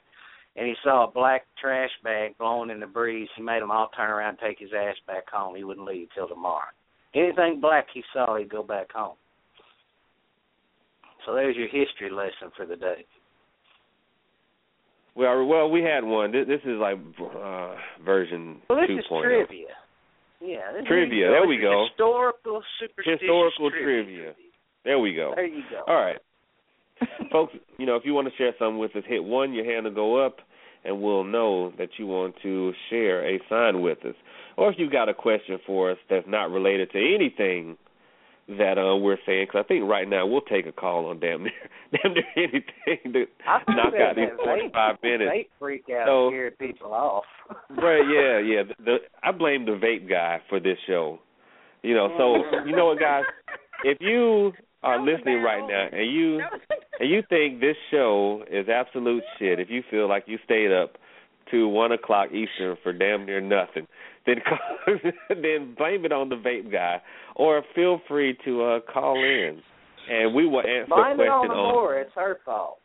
And 0.57 0.65
he 0.67 0.73
saw 0.83 1.05
a 1.07 1.11
black 1.11 1.45
trash 1.61 1.89
bag 2.03 2.37
blowing 2.37 2.69
in 2.69 2.79
the 2.79 2.87
breeze. 2.87 3.27
He 3.35 3.41
made 3.41 3.61
them 3.61 3.71
all 3.71 3.89
turn 3.95 4.09
around 4.09 4.29
and 4.29 4.39
take 4.39 4.59
his 4.59 4.69
ass 4.73 4.95
back 5.05 5.29
home. 5.29 5.55
He 5.55 5.63
wouldn't 5.65 5.85
leave 5.85 6.07
till 6.15 6.27
tomorrow. 6.29 6.67
Anything 7.13 7.59
black 7.61 7.87
he 7.93 8.03
saw, 8.13 8.37
he'd 8.37 8.49
go 8.49 8.63
back 8.63 8.91
home. 8.93 9.15
So 11.25 11.33
there's 11.33 11.55
your 11.55 11.67
history 11.67 12.09
lesson 12.11 12.51
for 12.55 12.65
the 12.65 12.75
day. 12.75 13.05
well 15.15 15.45
well 15.45 15.69
we 15.69 15.81
had 15.81 16.03
one. 16.03 16.31
This, 16.31 16.47
this 16.47 16.61
is 16.65 16.77
like 16.79 16.97
uh 17.19 17.75
version 18.03 18.61
Well, 18.69 18.79
this 18.79 18.89
2.0. 18.89 18.99
is 18.99 19.05
trivia. 19.23 19.67
Yeah, 20.41 20.71
this 20.73 20.83
Trivia, 20.85 21.27
is 21.27 21.31
there 21.31 21.47
we 21.47 21.57
go. 21.57 21.87
Historical 21.89 22.61
superstitious 22.79 23.21
Historical 23.21 23.71
trivia. 23.71 24.05
trivia. 24.05 24.33
There 24.83 24.99
we 24.99 25.15
go. 25.15 25.31
There 25.35 25.47
you 25.47 25.63
go. 25.71 25.81
All 25.87 25.95
right. 25.99 26.17
Folks, 27.31 27.53
you 27.77 27.85
know, 27.85 27.95
if 27.95 28.03
you 28.05 28.13
want 28.13 28.27
to 28.27 28.33
share 28.37 28.53
something 28.57 28.77
with 28.79 28.95
us, 28.95 29.03
hit 29.07 29.23
one, 29.23 29.53
your 29.53 29.65
hand 29.65 29.85
will 29.85 29.93
go 29.93 30.25
up, 30.25 30.37
and 30.83 31.01
we'll 31.01 31.23
know 31.23 31.71
that 31.77 31.89
you 31.97 32.07
want 32.07 32.35
to 32.43 32.71
share 32.89 33.27
a 33.27 33.39
sign 33.49 33.81
with 33.81 33.99
us. 34.05 34.15
Or 34.57 34.71
if 34.71 34.75
you've 34.77 34.91
got 34.91 35.09
a 35.09 35.13
question 35.13 35.57
for 35.65 35.91
us 35.91 35.97
that's 36.09 36.27
not 36.27 36.51
related 36.51 36.91
to 36.91 36.97
anything 36.97 37.77
that 38.47 38.77
uh, 38.77 38.95
we're 38.95 39.17
saying, 39.25 39.47
because 39.47 39.65
I 39.65 39.67
think 39.67 39.89
right 39.89 40.07
now 40.07 40.27
we'll 40.27 40.41
take 40.41 40.67
a 40.67 40.71
call 40.71 41.07
on 41.07 41.19
damn 41.19 41.43
near, 41.43 41.51
damn 41.91 42.13
near 42.13 42.23
anything 42.37 43.13
to 43.13 43.25
knock 43.47 43.93
out 43.99 44.15
these 44.15 44.27
that 44.37 44.45
45 44.45 44.71
vape, 44.95 45.03
minutes. 45.03 45.31
Vape 45.33 45.47
freak 45.59 45.83
out 45.91 46.07
So- 46.07 46.29
scared 46.29 46.57
people 46.59 46.93
off. 46.93 47.23
Right, 47.69 48.01
yeah, 48.09 48.39
yeah. 48.39 48.63
The, 48.63 48.83
the 48.83 48.97
I 49.21 49.31
blame 49.31 49.65
the 49.65 49.73
vape 49.73 50.09
guy 50.09 50.39
for 50.49 50.59
this 50.59 50.77
show. 50.87 51.19
You 51.83 51.93
know, 51.93 52.09
so 52.17 52.65
you 52.67 52.75
know 52.75 52.87
what, 52.87 52.99
guys? 52.99 53.23
If 53.83 53.99
you 54.01 54.51
are 54.85 55.03
listening 55.03 55.41
right 55.41 55.67
now 55.67 55.87
and 55.91 56.11
you 56.11 56.39
and 56.99 57.09
you 57.09 57.23
think 57.27 57.59
this 57.59 57.75
show 57.91 58.43
is 58.49 58.67
absolute 58.69 59.23
shit, 59.39 59.59
if 59.59 59.69
you 59.69 59.83
feel 59.89 60.07
like 60.07 60.23
you 60.27 60.37
stayed 60.45 60.71
up 60.71 60.97
to 61.51 61.67
one 61.67 61.91
o'clock 61.91 62.29
Eastern 62.31 62.77
for 62.81 62.93
damn 62.93 63.25
near 63.25 63.41
nothing, 63.41 63.87
then 64.25 64.35
call, 64.47 64.97
then 65.29 65.75
blame 65.77 66.05
it 66.05 66.11
on 66.11 66.29
the 66.29 66.35
vape 66.35 66.71
guy, 66.71 67.01
or 67.35 67.63
feel 67.73 68.01
free 68.07 68.37
to 68.45 68.63
uh 68.63 68.79
call 68.91 69.17
in, 69.17 69.61
and 70.09 70.33
we 70.33 70.47
will 70.47 70.61
answer 70.61 70.87
Blame 70.89 71.19
a 71.19 71.23
it 71.23 71.27
on 71.27 71.47
question 71.47 71.49
the 71.49 71.55
on 71.55 71.73
more. 71.73 71.99
It's 71.99 72.11
her 72.15 72.39
fault. 72.45 72.77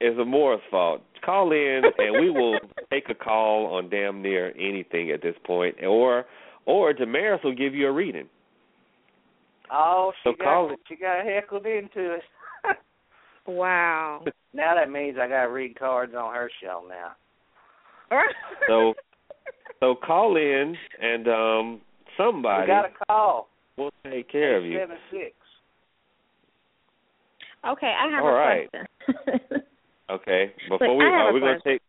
it's 0.00 0.18
Amora's 0.18 0.60
fault. 0.70 1.02
Call 1.24 1.52
in 1.52 1.82
and 1.98 2.20
we 2.20 2.30
will 2.30 2.58
take 2.90 3.08
a 3.08 3.14
call 3.14 3.66
on 3.66 3.88
damn 3.88 4.20
near 4.22 4.52
anything 4.58 5.10
at 5.10 5.22
this 5.22 5.36
point. 5.44 5.76
Or 5.84 6.24
or 6.66 6.92
Damaris 6.92 7.40
will 7.44 7.54
give 7.54 7.74
you 7.74 7.86
a 7.86 7.92
reading. 7.92 8.28
Oh, 9.72 10.12
she 10.22 10.30
So 10.30 10.36
got 10.36 10.44
call 10.44 10.72
it. 10.72 10.78
she 10.88 10.96
got 10.96 11.24
heckled 11.24 11.66
into 11.66 12.14
it. 12.14 12.22
Wow. 13.46 14.24
now 14.54 14.74
that 14.74 14.90
means 14.90 15.18
I 15.20 15.28
got 15.28 15.42
to 15.42 15.50
read 15.50 15.78
cards 15.78 16.14
on 16.16 16.32
her 16.34 16.50
show 16.62 16.82
now. 16.88 17.12
So 18.68 18.94
so 19.80 19.94
call 19.94 20.36
in 20.36 20.74
and 21.00 21.28
um 21.28 21.80
We 22.08 22.16
somebody 22.16 22.66
got 22.68 22.86
a 22.86 23.04
call. 23.06 23.48
We'll 23.76 23.90
take 24.04 24.30
care 24.30 24.56
of 24.56 24.64
you. 24.64 24.78
Seven 24.78 24.96
six. 25.10 25.32
Okay, 27.68 27.92
I 27.98 28.10
have 28.14 28.24
All 28.24 28.30
a 28.30 28.34
right. 28.34 28.70
question. 28.70 29.62
Okay. 30.10 30.52
Before 30.68 30.96
Wait, 30.96 30.98
we 30.98 31.04
are 31.04 31.32
we 31.32 31.40
gonna 31.40 31.58
take 31.64 31.80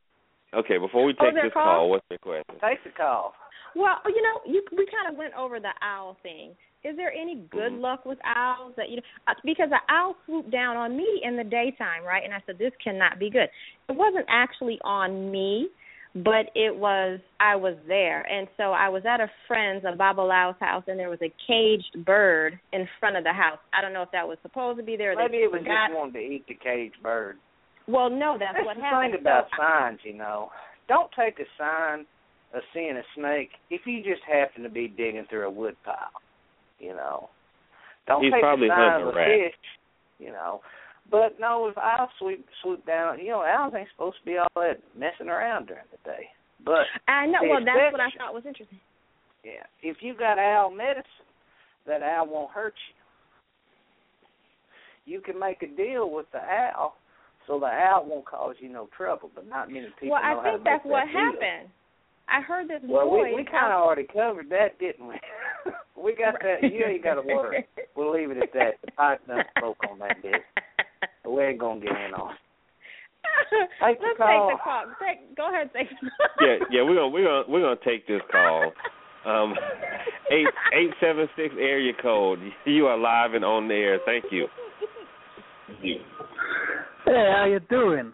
Okay, 0.53 0.77
before 0.77 1.03
we 1.03 1.13
Oh, 1.19 1.23
take 1.25 1.29
is 1.31 1.35
there 1.35 1.43
a 1.45 1.47
this 1.47 1.53
call? 1.53 1.63
call, 1.63 1.89
what's 1.89 2.05
your 2.09 2.19
question? 2.19 2.55
Take 2.61 2.83
the 2.83 2.91
call. 2.91 3.33
well, 3.75 3.97
you 4.07 4.21
know, 4.21 4.39
you 4.45 4.63
we 4.71 4.87
kind 4.87 5.11
of 5.11 5.17
went 5.17 5.33
over 5.35 5.59
the 5.59 5.71
owl 5.81 6.17
thing. 6.23 6.55
Is 6.85 6.95
there 6.95 7.11
any 7.11 7.35
good 7.49 7.73
Mhm. 7.73 7.81
luck 7.81 8.05
with 8.05 8.19
owls 8.23 8.75
that 8.75 8.89
you 8.89 8.97
know? 8.97 9.01
Uh, 9.27 9.33
because 9.43 9.69
the 9.71 9.81
owl 9.89 10.15
swooped 10.25 10.51
down 10.51 10.77
on 10.77 10.95
me 10.95 11.21
in 11.23 11.35
the 11.35 11.43
daytime, 11.43 12.03
right? 12.03 12.23
And 12.23 12.31
I 12.33 12.41
said 12.45 12.59
this 12.59 12.75
cannot 12.77 13.17
be 13.17 13.31
good. 13.31 13.49
It 13.89 13.95
wasn't 13.95 14.25
actually 14.29 14.79
on 14.83 15.31
me, 15.31 15.67
but 16.13 16.51
it 16.53 16.75
was 16.75 17.19
I 17.39 17.55
was 17.55 17.75
there, 17.87 18.21
and 18.31 18.47
so 18.55 18.71
I 18.71 18.87
was 18.89 19.03
at 19.05 19.19
a 19.19 19.27
friend's, 19.47 19.83
a 19.83 19.93
Babalawo's 19.93 20.59
house, 20.59 20.83
and 20.87 20.99
there 20.99 21.09
was 21.09 21.21
a 21.23 21.29
caged 21.47 22.05
bird 22.05 22.59
in 22.71 22.87
front 22.99 23.17
of 23.17 23.23
the 23.23 23.33
house. 23.33 23.59
I 23.73 23.81
don't 23.81 23.91
know 23.91 24.03
if 24.03 24.11
that 24.11 24.27
was 24.27 24.37
supposed 24.43 24.77
to 24.77 24.83
be 24.83 24.95
there. 24.95 25.13
Or 25.13 25.15
Maybe 25.15 25.37
it 25.37 25.51
was 25.51 25.61
forgot. 25.61 25.87
just 25.87 25.97
wanting 25.97 26.13
to 26.13 26.19
eat 26.19 26.45
the 26.47 26.53
caged 26.53 27.01
bird. 27.01 27.39
Well, 27.87 28.09
no, 28.11 28.37
that's, 28.37 28.53
That's 28.53 28.65
what 28.65 28.77
the 28.77 28.83
happened. 28.83 29.13
thing 29.13 29.21
about 29.21 29.49
So- 29.51 29.57
signs, 29.57 29.99
you 30.05 30.13
know. 30.13 30.51
Don't 30.87 31.11
take 31.13 31.39
a 31.39 31.45
sign 31.57 32.05
of 32.53 32.63
seeing 32.73 32.95
a 32.95 33.03
snake 33.15 33.51
if 33.71 33.85
you 33.87 34.01
just 34.03 34.23
happen 34.23 34.61
to 34.63 34.69
be 34.69 34.87
digging 34.87 35.25
through 35.25 35.47
a 35.47 35.49
wood 35.49 35.75
pile. 35.83 36.21
You 36.85 36.93
know. 36.93 37.29
Don't 38.05 38.21
He's 38.23 38.31
take 38.31 38.41
probably 38.45 38.67
a 38.67 38.69
sign 38.69 39.01
hunting 39.01 39.07
of 39.09 39.15
a 39.15 39.17
a 39.17 39.19
rat. 39.19 39.29
fish. 39.49 39.61
You 40.19 40.31
know. 40.31 40.61
But 41.09 41.39
no, 41.39 41.67
if 41.67 41.77
owls 41.77 42.09
swoop 42.19 42.45
swoop 42.61 42.85
down, 42.85 43.19
you 43.19 43.29
know, 43.29 43.41
owls 43.41 43.73
ain't 43.77 43.89
supposed 43.93 44.17
to 44.21 44.25
be 44.25 44.37
all 44.37 44.49
that 44.61 44.81
messing 44.97 45.29
around 45.29 45.67
during 45.67 45.85
the 45.91 45.97
day. 46.09 46.29
But 46.63 46.85
I 47.07 47.25
know. 47.25 47.41
Well, 47.41 47.65
that's 47.65 47.91
what 47.91 48.01
I 48.01 48.09
thought 48.17 48.33
was 48.33 48.45
interesting. 48.45 48.79
yeah, 49.43 49.65
if 49.81 49.97
you 50.01 50.13
got 50.17 50.37
owl 50.39 50.69
medicine, 50.71 51.25
that 51.85 52.01
owl 52.01 52.27
won't 52.27 52.51
hurt 52.51 52.73
you. 55.05 55.13
You 55.13 55.21
can 55.21 55.39
make 55.39 55.61
a 55.61 55.67
deal 55.67 56.09
with 56.09 56.25
the 56.31 56.39
owl 56.41 56.95
so 57.45 57.59
the 57.59 57.67
owl 57.67 58.05
won't 58.09 58.25
cause 58.25 58.55
you 58.59 58.69
no 58.69 58.89
trouble, 58.97 59.29
but 59.35 59.47
not 59.47 59.69
many 59.69 59.85
people 59.99 60.17
well, 60.17 60.23
know 60.23 60.27
I 60.27 60.33
how 60.33 60.41
think 60.43 60.57
to 60.57 60.63
that's 60.63 60.83
make 60.85 60.91
what 60.91 61.05
that 61.05 61.13
deal. 61.13 61.21
happened. 61.21 61.69
I 62.27 62.41
heard 62.41 62.67
this 62.67 62.81
Well, 62.89 63.05
noise. 63.05 63.29
we 63.29 63.35
we 63.35 63.45
kind 63.45 63.69
of 63.71 63.77
already 63.85 64.07
covered 64.11 64.49
that, 64.49 64.79
didn't 64.79 65.05
we? 65.07 65.13
we 66.01 66.15
got 66.15 66.35
that. 66.41 66.63
You 66.63 66.85
ain't 66.85 67.03
got 67.03 67.15
to 67.15 67.21
worry. 67.21 67.65
We'll 67.95 68.13
leave 68.13 68.31
it 68.31 68.37
at 68.37 68.53
that. 68.53 68.71
The 68.85 68.91
pipe 68.91 69.25
done 69.27 69.43
spoke 69.57 69.77
on 69.89 69.99
that 69.99 70.21
bit. 70.21 70.41
But 71.23 71.31
we 71.31 71.43
ain't 71.43 71.59
gonna 71.59 71.79
get 71.81 71.89
in 71.91 72.13
on. 72.13 72.31
it. 72.31 72.37
Take 73.83 73.99
the 73.99 74.05
Let's 74.05 74.17
call. 74.17 74.49
take 74.49 74.57
the 74.57 74.63
call. 74.63 74.85
Take, 75.01 75.35
go 75.35 75.49
ahead, 75.49 75.69
take. 75.73 75.87
yeah, 76.41 76.55
yeah, 76.71 76.83
we're 76.83 76.95
gonna 76.95 77.09
we're 77.09 77.25
gonna 77.25 77.43
we're 77.49 77.61
gonna 77.61 77.79
take 77.85 78.07
this 78.07 78.21
call. 78.31 78.71
Um, 79.25 79.55
eight 80.31 80.47
eight 80.73 80.91
seven 81.01 81.27
six 81.35 81.53
area 81.59 81.93
code. 82.01 82.39
You 82.65 82.85
are 82.87 82.97
live 82.97 83.33
and 83.33 83.43
on 83.43 83.67
the 83.67 83.73
air. 83.73 83.99
Thank 84.05 84.25
you. 84.31 84.47
Hey, 85.81 87.33
how 87.35 87.45
you 87.45 87.59
doing? 87.69 88.13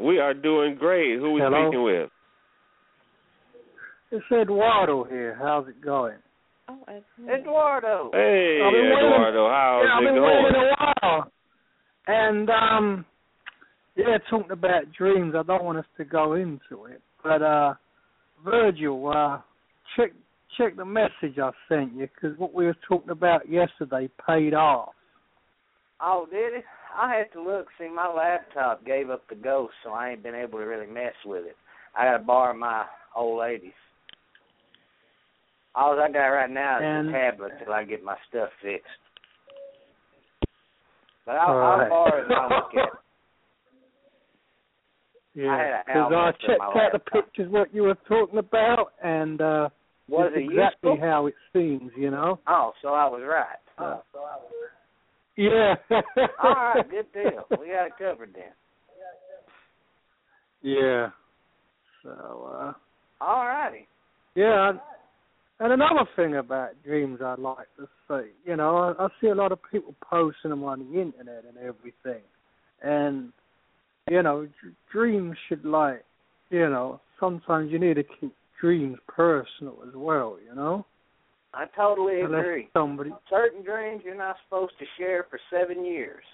We 0.00 0.18
are 0.18 0.34
doing 0.34 0.76
great. 0.76 1.18
Who 1.18 1.26
are 1.26 1.32
we 1.32 1.40
Hello? 1.40 1.68
speaking 1.68 1.82
with? 1.84 2.10
It's 4.12 4.24
Eduardo 4.30 5.04
here. 5.04 5.36
How's 5.40 5.66
it 5.68 5.80
going? 5.82 6.16
Oh, 6.68 6.78
I- 6.86 7.02
Eduardo. 7.32 8.10
Hey, 8.12 8.60
I've 8.62 8.72
been 8.72 8.90
waiting- 8.90 8.98
Eduardo. 9.08 9.48
How's 9.48 9.84
yeah, 9.86 9.94
I've 9.96 10.02
it 10.02 10.06
been 10.06 10.14
going? 10.16 10.44
waiting 10.44 10.60
a 10.60 10.74
while. 11.02 11.32
And 12.06 12.50
um 12.50 13.06
yeah, 13.96 14.18
talking 14.28 14.50
about 14.50 14.92
dreams, 14.92 15.34
I 15.34 15.42
don't 15.42 15.64
want 15.64 15.78
us 15.78 15.86
to 15.96 16.04
go 16.04 16.34
into 16.34 16.84
it. 16.90 17.00
But 17.22 17.42
uh 17.42 17.74
Virgil, 18.44 19.08
uh 19.08 19.38
check 19.96 20.12
check 20.58 20.76
the 20.76 20.84
message 20.84 21.38
I 21.38 21.50
sent 21.68 21.94
you 21.94 22.06
because 22.14 22.36
what 22.38 22.52
we 22.52 22.66
were 22.66 22.76
talking 22.86 23.10
about 23.10 23.48
yesterday 23.48 24.10
paid 24.26 24.52
off. 24.52 24.90
Oh, 26.02 26.26
did 26.30 26.52
it? 26.54 26.64
I 26.94 27.14
had 27.16 27.32
to 27.32 27.40
look. 27.42 27.68
See, 27.78 27.88
my 27.88 28.08
laptop 28.08 28.84
gave 28.84 29.08
up 29.08 29.26
the 29.28 29.36
ghost, 29.36 29.72
so 29.82 29.92
I 29.92 30.10
ain't 30.10 30.22
been 30.22 30.34
able 30.34 30.58
to 30.58 30.66
really 30.66 30.86
mess 30.86 31.14
with 31.24 31.46
it. 31.46 31.56
I 31.96 32.04
got 32.04 32.18
to 32.18 32.24
borrow 32.24 32.52
my 32.54 32.84
old 33.16 33.38
lady's. 33.40 33.72
All 35.74 35.98
I 35.98 36.10
got 36.10 36.26
right 36.26 36.50
now 36.50 36.78
is 36.78 36.84
And- 36.84 37.08
the 37.08 37.12
tablet 37.12 37.52
till 37.64 37.72
I 37.72 37.84
get 37.84 38.04
my 38.04 38.16
stuff 38.28 38.50
fixed. 38.60 38.86
But 41.24 41.36
I'll, 41.36 41.56
I'll 41.56 41.78
right. 41.78 41.88
borrow 41.88 42.18
it 42.18 42.24
and 42.24 42.34
I'll 42.34 42.48
look 42.48 42.74
at 42.74 42.84
it. 42.88 42.92
Yeah, 45.34 45.80
because 45.86 46.12
I 46.12 46.28
in 46.28 46.34
checked 46.46 46.60
out 46.60 46.92
the 46.92 46.98
pictures 46.98 47.50
what 47.50 47.72
you 47.74 47.84
were 47.84 47.96
talking 48.06 48.38
about, 48.38 48.92
and 49.02 49.40
uh 49.40 49.70
Was 50.06 50.30
it 50.36 50.40
exactly 50.40 50.90
useful? 50.90 51.08
how 51.08 51.26
it 51.26 51.34
seems, 51.54 51.90
you 51.96 52.10
know. 52.10 52.38
Oh, 52.46 52.74
so 52.82 52.88
I 52.88 53.06
was 53.06 53.22
right. 53.24 53.56
Uh, 53.78 54.00
yeah. 55.38 55.74
All 56.42 56.52
right, 56.52 56.84
good 56.90 57.10
deal. 57.14 57.46
We 57.58 57.68
got 57.68 57.86
it 57.86 57.92
covered 57.98 58.34
then. 58.34 58.52
Yeah. 60.60 61.08
So, 62.02 62.10
uh, 62.54 62.72
All 63.24 63.46
righty. 63.46 63.88
yeah. 64.34 64.72
And 65.62 65.72
another 65.72 66.08
thing 66.16 66.34
about 66.34 66.70
dreams 66.82 67.20
I'd 67.24 67.38
like 67.38 67.68
to 67.76 67.86
say, 68.08 68.30
you 68.44 68.56
know, 68.56 68.78
I, 68.98 69.04
I 69.04 69.08
see 69.20 69.28
a 69.28 69.34
lot 69.34 69.52
of 69.52 69.60
people 69.70 69.94
posting 70.02 70.50
them 70.50 70.64
on 70.64 70.80
the 70.80 71.00
internet 71.00 71.44
and 71.48 71.56
everything. 71.56 72.22
And, 72.82 73.32
you 74.10 74.24
know, 74.24 74.46
d- 74.46 74.70
dreams 74.90 75.36
should 75.48 75.64
like, 75.64 76.04
you 76.50 76.68
know, 76.68 77.00
sometimes 77.20 77.70
you 77.70 77.78
need 77.78 77.94
to 77.94 78.02
keep 78.02 78.34
dreams 78.60 78.98
personal 79.06 79.78
as 79.86 79.94
well, 79.94 80.36
you 80.44 80.52
know? 80.52 80.84
I 81.54 81.66
totally 81.76 82.22
Unless 82.22 82.40
agree. 82.40 82.68
somebody, 82.72 83.12
Certain 83.30 83.62
dreams 83.62 84.02
you're 84.04 84.16
not 84.16 84.34
supposed 84.44 84.72
to 84.80 84.84
share 84.98 85.26
for 85.30 85.38
seven 85.48 85.84
years. 85.84 86.24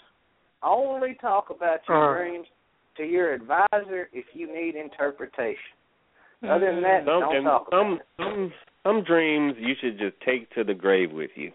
Only 0.62 1.18
talk 1.20 1.50
about 1.50 1.80
your 1.86 2.14
Uh. 2.14 2.16
dreams 2.16 2.46
to 2.96 3.04
your 3.04 3.34
advisor 3.34 4.08
if 4.14 4.24
you 4.32 4.46
need 4.46 4.74
interpretation. 4.74 5.76
Other 6.44 6.72
than 6.72 6.82
that, 6.82 7.00
Some 7.00 7.20
don't 7.20 7.36
and 7.36 7.44
talk 7.44 7.68
about 7.68 7.78
some 7.78 7.92
it. 7.94 8.06
some 8.16 8.52
some 8.82 9.04
dreams 9.04 9.54
you 9.58 9.74
should 9.80 9.98
just 9.98 10.14
take 10.24 10.50
to 10.54 10.64
the 10.64 10.74
grave 10.74 11.12
with 11.12 11.30
you. 11.34 11.52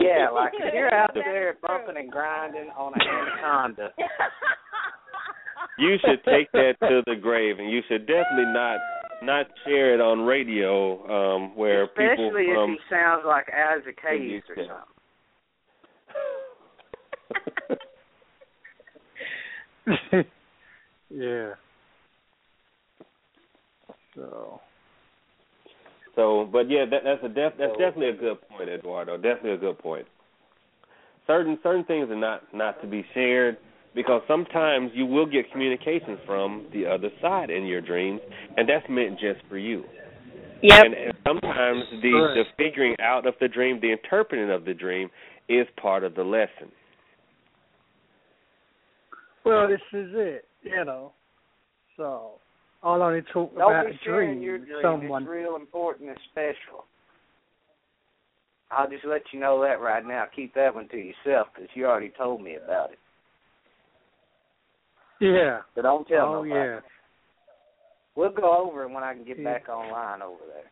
Yeah, 0.00 0.30
like 0.32 0.52
if 0.54 0.72
you're 0.72 0.94
out 0.94 1.10
there 1.14 1.56
bumping 1.60 1.96
and 1.96 2.10
grinding 2.10 2.70
on 2.76 2.92
an 2.94 3.00
anaconda, 3.00 3.88
You 5.78 5.96
should 6.04 6.22
take 6.24 6.52
that 6.52 6.74
to 6.80 7.02
the 7.06 7.16
grave, 7.20 7.58
and 7.58 7.70
you 7.70 7.80
should 7.88 8.06
definitely 8.06 8.52
not 8.52 8.78
not 9.22 9.46
share 9.64 9.94
it 9.94 10.00
on 10.00 10.20
radio 10.20 11.36
um 11.36 11.56
where 11.56 11.86
people 11.86 12.12
especially 12.12 12.46
if 12.46 12.54
from 12.54 12.70
he 12.70 12.78
sounds 12.90 13.22
like 13.24 13.46
Isaac 13.48 13.98
Hayes 14.02 14.42
or 14.48 14.56
something. 19.86 20.24
yeah. 21.10 21.54
So, 24.14 24.60
So, 26.14 26.48
but 26.50 26.70
yeah, 26.70 26.84
that, 26.90 27.02
that's 27.04 27.24
a 27.24 27.28
def, 27.28 27.54
that's 27.58 27.72
definitely 27.72 28.10
a 28.10 28.16
good 28.16 28.36
point, 28.48 28.68
Eduardo. 28.68 29.16
Definitely 29.16 29.52
a 29.52 29.58
good 29.58 29.78
point. 29.78 30.06
Certain 31.26 31.58
certain 31.62 31.84
things 31.84 32.10
are 32.10 32.16
not 32.16 32.42
not 32.52 32.80
to 32.82 32.88
be 32.88 33.04
shared 33.14 33.56
because 33.94 34.22
sometimes 34.26 34.90
you 34.94 35.06
will 35.06 35.26
get 35.26 35.50
communications 35.52 36.18
from 36.26 36.66
the 36.72 36.86
other 36.86 37.08
side 37.20 37.50
in 37.50 37.64
your 37.64 37.80
dreams, 37.80 38.20
and 38.56 38.68
that's 38.68 38.86
meant 38.88 39.18
just 39.20 39.40
for 39.48 39.58
you. 39.58 39.84
Yep. 40.62 40.84
And, 40.84 40.94
and 40.94 41.14
sometimes 41.26 41.84
the 42.02 42.10
Correct. 42.10 42.48
the 42.58 42.64
figuring 42.64 42.94
out 43.00 43.26
of 43.26 43.34
the 43.40 43.48
dream, 43.48 43.80
the 43.80 43.92
interpreting 43.92 44.50
of 44.50 44.64
the 44.64 44.74
dream, 44.74 45.10
is 45.48 45.66
part 45.80 46.04
of 46.04 46.14
the 46.14 46.22
lesson. 46.22 46.70
well, 49.44 49.68
this 49.68 49.80
is 49.92 50.10
it, 50.14 50.44
you 50.62 50.84
know. 50.84 51.12
So, 51.96 52.38
I'll 52.82 53.02
only 53.02 53.22
talk 53.32 53.54
Don't 53.54 53.70
about 53.70 53.86
be 53.86 53.98
sharing 54.04 54.40
dreams 54.40 54.44
your 54.44 54.58
dream. 54.58 54.82
someone. 54.82 55.22
It's 55.22 55.30
real 55.30 55.56
important 55.56 56.08
and 56.08 56.18
special. 56.30 56.84
I'll 58.70 58.88
just 58.88 59.04
let 59.04 59.22
you 59.32 59.38
know 59.40 59.60
that 59.62 59.80
right 59.80 60.04
now. 60.04 60.24
Keep 60.34 60.54
that 60.54 60.74
one 60.74 60.88
to 60.88 60.96
yourself 60.96 61.48
because 61.54 61.68
you 61.74 61.86
already 61.86 62.12
told 62.16 62.42
me 62.42 62.56
about 62.56 62.90
it. 62.90 62.98
Yeah. 65.20 65.60
But 65.76 65.82
don't 65.82 66.08
tell 66.08 66.26
oh, 66.26 66.42
nobody. 66.42 66.50
yeah. 66.54 66.80
We'll 68.16 68.32
go 68.32 68.66
over 68.66 68.82
it 68.84 68.90
when 68.90 69.04
I 69.04 69.14
can 69.14 69.24
get 69.24 69.38
Yeah. 69.38 69.44
back 69.44 69.68
online 69.68 70.22
over 70.22 70.40
there. 70.46 70.70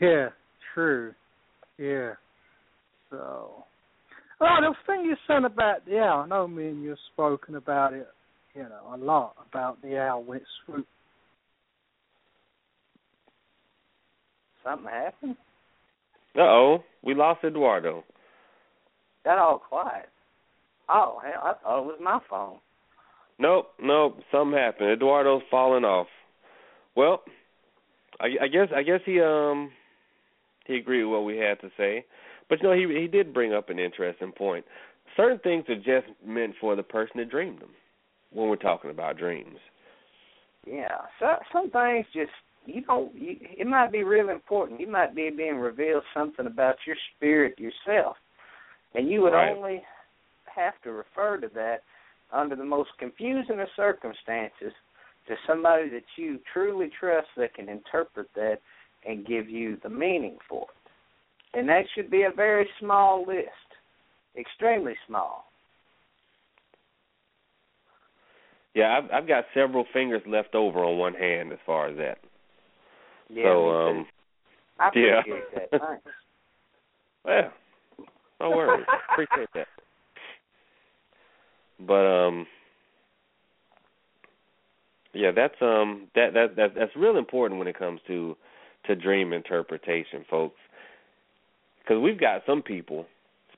Yeah, 0.00 0.28
true. 0.74 1.14
Yeah. 1.78 2.12
So, 3.08 3.64
oh, 4.40 4.56
the 4.60 4.74
thing 4.86 5.04
you 5.06 5.16
said 5.26 5.44
about 5.44 5.86
yeah, 5.86 6.12
I 6.14 6.26
know 6.26 6.46
me 6.46 6.68
and 6.68 6.82
you've 6.82 6.98
spoken 7.12 7.54
about 7.56 7.94
it, 7.94 8.06
you 8.54 8.62
know, 8.62 8.94
a 8.94 8.96
lot 8.96 9.34
about 9.50 9.80
the 9.82 9.98
owl 9.98 10.22
when 10.24 10.38
it 10.38 10.44
swooped. 10.64 10.88
Something 14.64 14.88
happened? 14.88 15.36
Uh 16.36 16.42
oh, 16.42 16.84
we 17.02 17.14
lost 17.14 17.44
Eduardo. 17.44 18.04
Got 19.24 19.38
all 19.38 19.58
quiet. 19.58 20.08
Oh, 20.88 21.20
hell, 21.22 21.42
I 21.42 21.52
thought 21.62 21.78
it 21.80 21.86
was 21.86 21.98
my 22.02 22.18
phone. 22.28 22.58
Nope, 23.38 23.68
nope, 23.80 24.18
something 24.30 24.58
happened. 24.58 24.90
Eduardo's 24.90 25.42
falling 25.50 25.84
off. 25.84 26.08
Well, 26.94 27.22
I, 28.20 28.44
I 28.44 28.48
guess 28.48 28.68
I 28.74 28.82
guess 28.82 29.00
he 29.06 29.20
um 29.20 29.70
he 30.66 30.76
agreed 30.76 31.04
with 31.04 31.12
what 31.12 31.24
we 31.24 31.38
had 31.38 31.60
to 31.60 31.70
say, 31.76 32.04
but 32.48 32.60
you 32.60 32.68
know 32.68 32.74
he 32.74 33.00
he 33.00 33.06
did 33.06 33.32
bring 33.32 33.54
up 33.54 33.70
an 33.70 33.78
interesting 33.78 34.32
point. 34.32 34.64
Certain 35.16 35.38
things 35.38 35.64
are 35.68 35.76
just 35.76 36.12
meant 36.24 36.54
for 36.60 36.76
the 36.76 36.82
person 36.82 37.14
that 37.16 37.30
dreamed 37.30 37.60
them. 37.60 37.70
When 38.32 38.48
we're 38.48 38.56
talking 38.56 38.90
about 38.90 39.18
dreams, 39.18 39.58
Yeah, 40.66 40.98
so, 41.18 41.36
some 41.52 41.70
things 41.70 42.06
just 42.12 42.30
you 42.66 42.82
don't. 42.82 43.14
You, 43.14 43.36
it 43.40 43.66
might 43.66 43.90
be 43.90 44.02
real 44.02 44.28
important. 44.28 44.80
You 44.80 44.86
might 44.86 45.14
be 45.14 45.30
being 45.30 45.56
revealed 45.56 46.04
something 46.14 46.46
about 46.46 46.76
your 46.86 46.96
spirit 47.16 47.58
yourself, 47.58 48.16
and 48.94 49.08
you 49.08 49.22
would 49.22 49.32
Right. 49.32 49.56
only 49.56 49.82
have 50.54 50.74
to 50.82 50.92
refer 50.92 51.38
to 51.38 51.48
that 51.54 51.82
under 52.32 52.54
the 52.56 52.64
most 52.64 52.90
confusing 52.98 53.60
of 53.60 53.68
circumstances 53.76 54.72
to 55.26 55.34
somebody 55.46 55.88
that 55.90 56.04
you 56.16 56.38
truly 56.52 56.90
trust 56.98 57.28
that 57.36 57.54
can 57.54 57.68
interpret 57.68 58.28
that 58.34 58.58
and 59.06 59.26
give 59.26 59.48
you 59.48 59.76
the 59.82 59.88
meaning 59.88 60.36
for 60.48 60.62
it. 60.62 61.58
And 61.58 61.68
that 61.68 61.84
should 61.94 62.10
be 62.10 62.22
a 62.22 62.30
very 62.34 62.68
small 62.78 63.26
list, 63.26 63.48
extremely 64.38 64.94
small. 65.06 65.49
Yeah, 68.74 68.98
I've 68.98 69.10
I've 69.10 69.28
got 69.28 69.44
several 69.54 69.84
fingers 69.92 70.22
left 70.26 70.54
over 70.54 70.84
on 70.84 70.98
one 70.98 71.14
hand 71.14 71.52
as 71.52 71.58
far 71.66 71.88
as 71.88 71.96
that. 71.96 72.18
Yeah, 73.28 73.44
so 73.44 73.70
um, 73.70 74.06
I 74.78 74.90
yeah. 74.94 75.20
appreciate 75.20 75.54
that. 75.54 75.70
Thanks. 75.80 76.04
Yeah. 77.26 77.48
No 78.40 78.50
worries. 78.50 78.86
Appreciate 79.12 79.48
that. 79.54 79.68
But 81.86 82.06
um 82.06 82.46
yeah, 85.12 85.30
that's 85.34 85.54
um 85.60 86.08
that 86.14 86.32
that 86.34 86.56
that 86.56 86.74
that's 86.74 86.96
real 86.96 87.16
important 87.16 87.58
when 87.58 87.68
it 87.68 87.78
comes 87.78 88.00
to 88.06 88.36
to 88.86 88.96
dream 88.96 89.32
interpretation, 89.32 90.24
folks. 90.28 90.58
Cuz 91.86 91.98
we've 91.98 92.20
got 92.20 92.42
some 92.46 92.62
people 92.62 93.06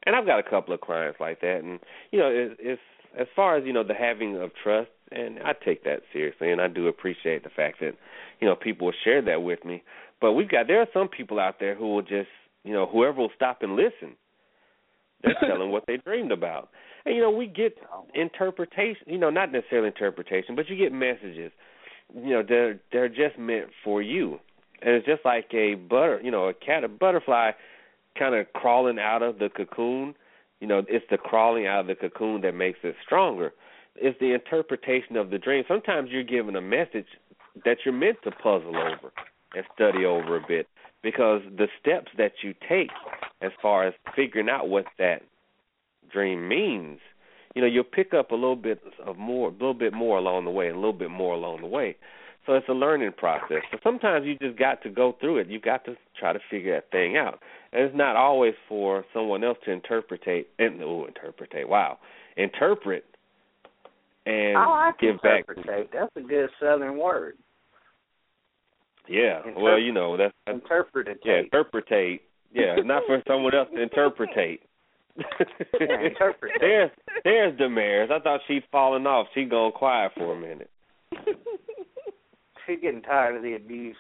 and 0.05 0.17
I've 0.17 0.27
got 0.27 0.41
a 0.41 0.43
couple 0.43 0.75
of 0.75 0.81
clients 0.81 1.21
like 1.21 1.41
that 1.41 1.61
and 1.63 1.79
you 2.11 2.19
know, 2.19 2.31
it, 2.31 2.57
it's 2.59 2.83
as 3.19 3.27
far 3.35 3.57
as, 3.57 3.65
you 3.65 3.73
know, 3.73 3.85
the 3.85 3.95
having 3.95 4.37
of 4.37 4.51
trust 4.63 4.91
and 5.11 5.39
I 5.41 5.53
take 5.53 5.85
that 5.85 6.03
seriously 6.13 6.51
and 6.51 6.61
I 6.61 6.69
do 6.69 6.89
appreciate 6.89 7.45
the 7.45 7.51
fact 7.51 7.81
that 7.81 7.93
you 8.41 8.49
know, 8.49 8.57
people 8.57 8.87
will 8.87 8.95
share 9.05 9.23
that 9.23 9.43
with 9.43 9.65
me. 9.65 9.83
But 10.21 10.33
we've 10.33 10.49
got 10.49 10.67
there 10.67 10.81
are 10.81 10.89
some 10.93 11.09
people 11.09 11.39
out 11.39 11.57
there 11.61 11.75
who 11.75 11.95
will 11.95 12.03
just, 12.03 12.29
you 12.65 12.73
know, 12.73 12.87
whoever 12.87 13.19
will 13.21 13.31
stop 13.37 13.63
and 13.63 13.77
listen 13.77 14.17
they're 15.23 15.37
telling 15.49 15.71
what 15.71 15.85
they 15.87 15.97
dreamed 15.97 16.33
about. 16.33 16.69
And 17.05 17.15
you 17.17 17.23
know, 17.23 17.31
we 17.31 17.47
get 17.47 17.77
interpretation, 18.15 19.03
you 19.07 19.19
know, 19.19 19.31
not 19.31 19.53
necessarily 19.53 19.89
interpretation, 19.89 20.55
but 20.55 20.69
you 20.69 20.77
get 20.77 20.93
messages. 20.93 21.53
You 22.15 22.31
know, 22.31 22.43
they're 22.47 22.81
they're 22.93 23.09
just 23.09 23.39
meant 23.39 23.69
for 23.83 24.03
you. 24.03 24.39
And 24.83 24.95
it's 24.95 25.07
just 25.07 25.25
like 25.25 25.47
a 25.55 25.75
butter, 25.75 26.21
you 26.23 26.31
know, 26.31 26.49
a 26.49 26.55
cat 26.55 26.85
a 26.85 26.89
butterfly 26.89 27.53
kind 28.19 28.35
of 28.35 28.53
crawling 28.53 28.99
out 28.99 29.23
of 29.23 29.39
the 29.39 29.49
cocoon. 29.49 30.15
You 30.63 30.69
know, 30.69 30.85
it's 30.89 31.05
the 31.11 31.19
crawling 31.19 31.67
out 31.67 31.81
of 31.81 31.87
the 31.89 31.97
cocoon 31.97 32.43
that 32.43 32.55
makes 32.55 32.79
it 32.85 32.95
stronger. 33.05 33.53
is 34.01 34.15
the 34.21 34.33
interpretation 34.33 35.17
of 35.17 35.31
the 35.31 35.37
dream. 35.37 35.65
Sometimes 35.67 36.11
you're 36.13 36.23
given 36.23 36.55
a 36.55 36.61
message 36.61 37.09
that 37.65 37.79
you're 37.85 37.93
meant 37.93 38.19
to 38.23 38.31
puzzle 38.31 38.77
over 38.77 39.13
and 39.57 39.65
study 39.75 40.05
over 40.05 40.37
a 40.37 40.47
bit 40.47 40.69
because 41.03 41.43
the 41.59 41.67
steps 41.81 42.13
that 42.17 42.35
you 42.45 42.55
take 42.69 42.91
as 43.43 43.51
far 43.61 43.89
as 43.89 43.93
figuring 44.15 44.49
out 44.49 44.69
what 44.69 44.85
that 45.01 45.23
dream 46.13 46.47
means, 46.49 47.01
you 47.57 47.61
know, 47.61 47.67
you'll 47.67 47.83
pick 47.83 48.15
up 48.15 48.31
a 48.31 48.37
little 48.37 48.55
bit 48.55 48.81
of 49.05 49.19
more, 49.19 49.49
a 49.49 49.53
little 49.53 49.75
bit 49.75 49.93
more 49.93 50.17
along 50.17 50.45
the 50.45 50.53
way, 50.53 50.69
a 50.69 50.77
little 50.77 50.93
bit 50.93 51.11
more 51.11 51.35
along 51.35 51.63
the 51.63 51.67
way. 51.67 51.97
So 52.47 52.55
it's 52.55 52.69
a 52.69 52.73
learning 52.73 53.13
process. 53.17 53.63
So 53.71 53.79
sometimes 53.85 54.27
you 54.27 54.37
just 54.39 54.59
got 54.59 54.83
to 54.83 54.91
go 54.91 55.17
through 55.21 55.39
it. 55.39 55.49
You've 55.49 55.63
got 55.63 55.85
to 55.85 55.95
try 56.19 56.33
to 56.33 56.41
figure 56.51 56.75
that 56.75 56.91
thing 56.91 57.17
out. 57.17 57.39
And 57.73 57.83
it's 57.85 57.97
not 57.97 58.17
always 58.17 58.55
for 58.69 59.05
someone 59.15 59.45
else 59.45 59.59
to 59.65 59.71
interpretate 59.71 60.49
and 60.59 60.83
oh, 60.83 61.07
interpretate. 61.07 61.69
Wow, 61.69 61.99
interpret 62.37 63.05
and 64.27 64.57
oh, 64.57 64.61
I 64.61 64.87
like 64.87 64.99
give 64.99 65.21
back. 65.23 65.45
That's 65.93 66.11
a 66.17 66.21
good 66.21 66.49
Southern 66.61 66.99
word. 66.99 67.35
Yeah. 69.09 69.39
Interpret- 69.39 69.63
well, 69.63 69.79
you 69.79 69.93
know 69.93 70.17
that's, 70.17 70.35
that's 70.47 70.61
Interpretate. 70.61 71.19
yeah, 71.25 71.41
interpretate. 71.41 72.23
Yeah, 72.55 72.77
not 72.85 73.03
for 73.07 73.23
someone 73.29 73.55
else 73.55 73.69
to 73.75 73.83
interpretate. 73.83 74.61
interpretate. 75.17 76.57
there's 76.61 76.91
there's 77.25 77.59
Damaris. 77.59 78.11
I 78.13 78.21
thought 78.21 78.41
she'd 78.47 78.65
fallen 78.71 79.07
off. 79.07 79.27
She 79.35 79.45
gone 79.45 79.73
quiet 79.73 80.13
for 80.17 80.37
a 80.37 80.41
minute. 80.41 80.71
She's 82.73 82.81
getting 82.81 83.03
tired 83.03 83.37
of 83.37 83.43
the 83.43 83.55
abuse. 83.55 83.97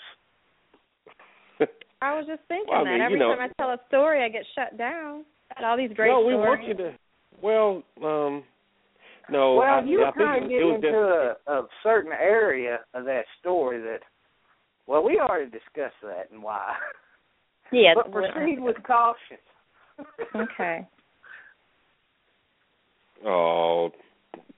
I 2.00 2.16
was 2.16 2.26
just 2.26 2.40
thinking 2.48 2.66
Well, 2.68 2.80
I 2.80 2.84
mean, 2.84 2.98
that 2.98 2.98
you 2.98 3.04
every 3.04 3.18
know- 3.18 3.34
time 3.36 3.48
I 3.50 3.62
tell 3.62 3.70
a 3.70 3.78
story, 3.88 4.24
I 4.24 4.28
get 4.28 4.42
shut 4.56 4.76
down. 4.76 5.24
Had 5.54 5.64
all 5.64 5.76
these 5.76 5.92
great 5.94 6.08
no, 6.08 6.20
we 6.20 6.32
stories. 6.32 6.48
want 6.48 6.64
you 6.66 6.74
to. 6.74 6.92
Well, 7.42 7.82
um, 8.02 8.42
no. 9.30 9.54
well, 9.56 9.80
I, 9.80 9.82
you 9.82 10.02
I 10.02 10.06
were 10.06 10.12
think 10.12 10.26
kind 10.26 10.44
of 10.44 10.50
it 10.50 10.54
getting 10.54 10.74
into 10.76 10.88
just, 10.88 11.48
a, 11.48 11.52
a 11.52 11.66
certain 11.82 12.12
area 12.12 12.78
of 12.94 13.04
that 13.04 13.24
story 13.40 13.80
that. 13.82 14.00
Well, 14.86 15.04
we 15.04 15.20
already 15.20 15.50
discussed 15.50 15.94
that 16.02 16.28
and 16.32 16.42
why. 16.42 16.74
yeah, 17.72 17.92
but 17.94 18.10
proceed 18.10 18.58
with 18.60 18.76
caution. 18.84 19.38
Okay. 20.34 20.88
Oh, 23.24 23.90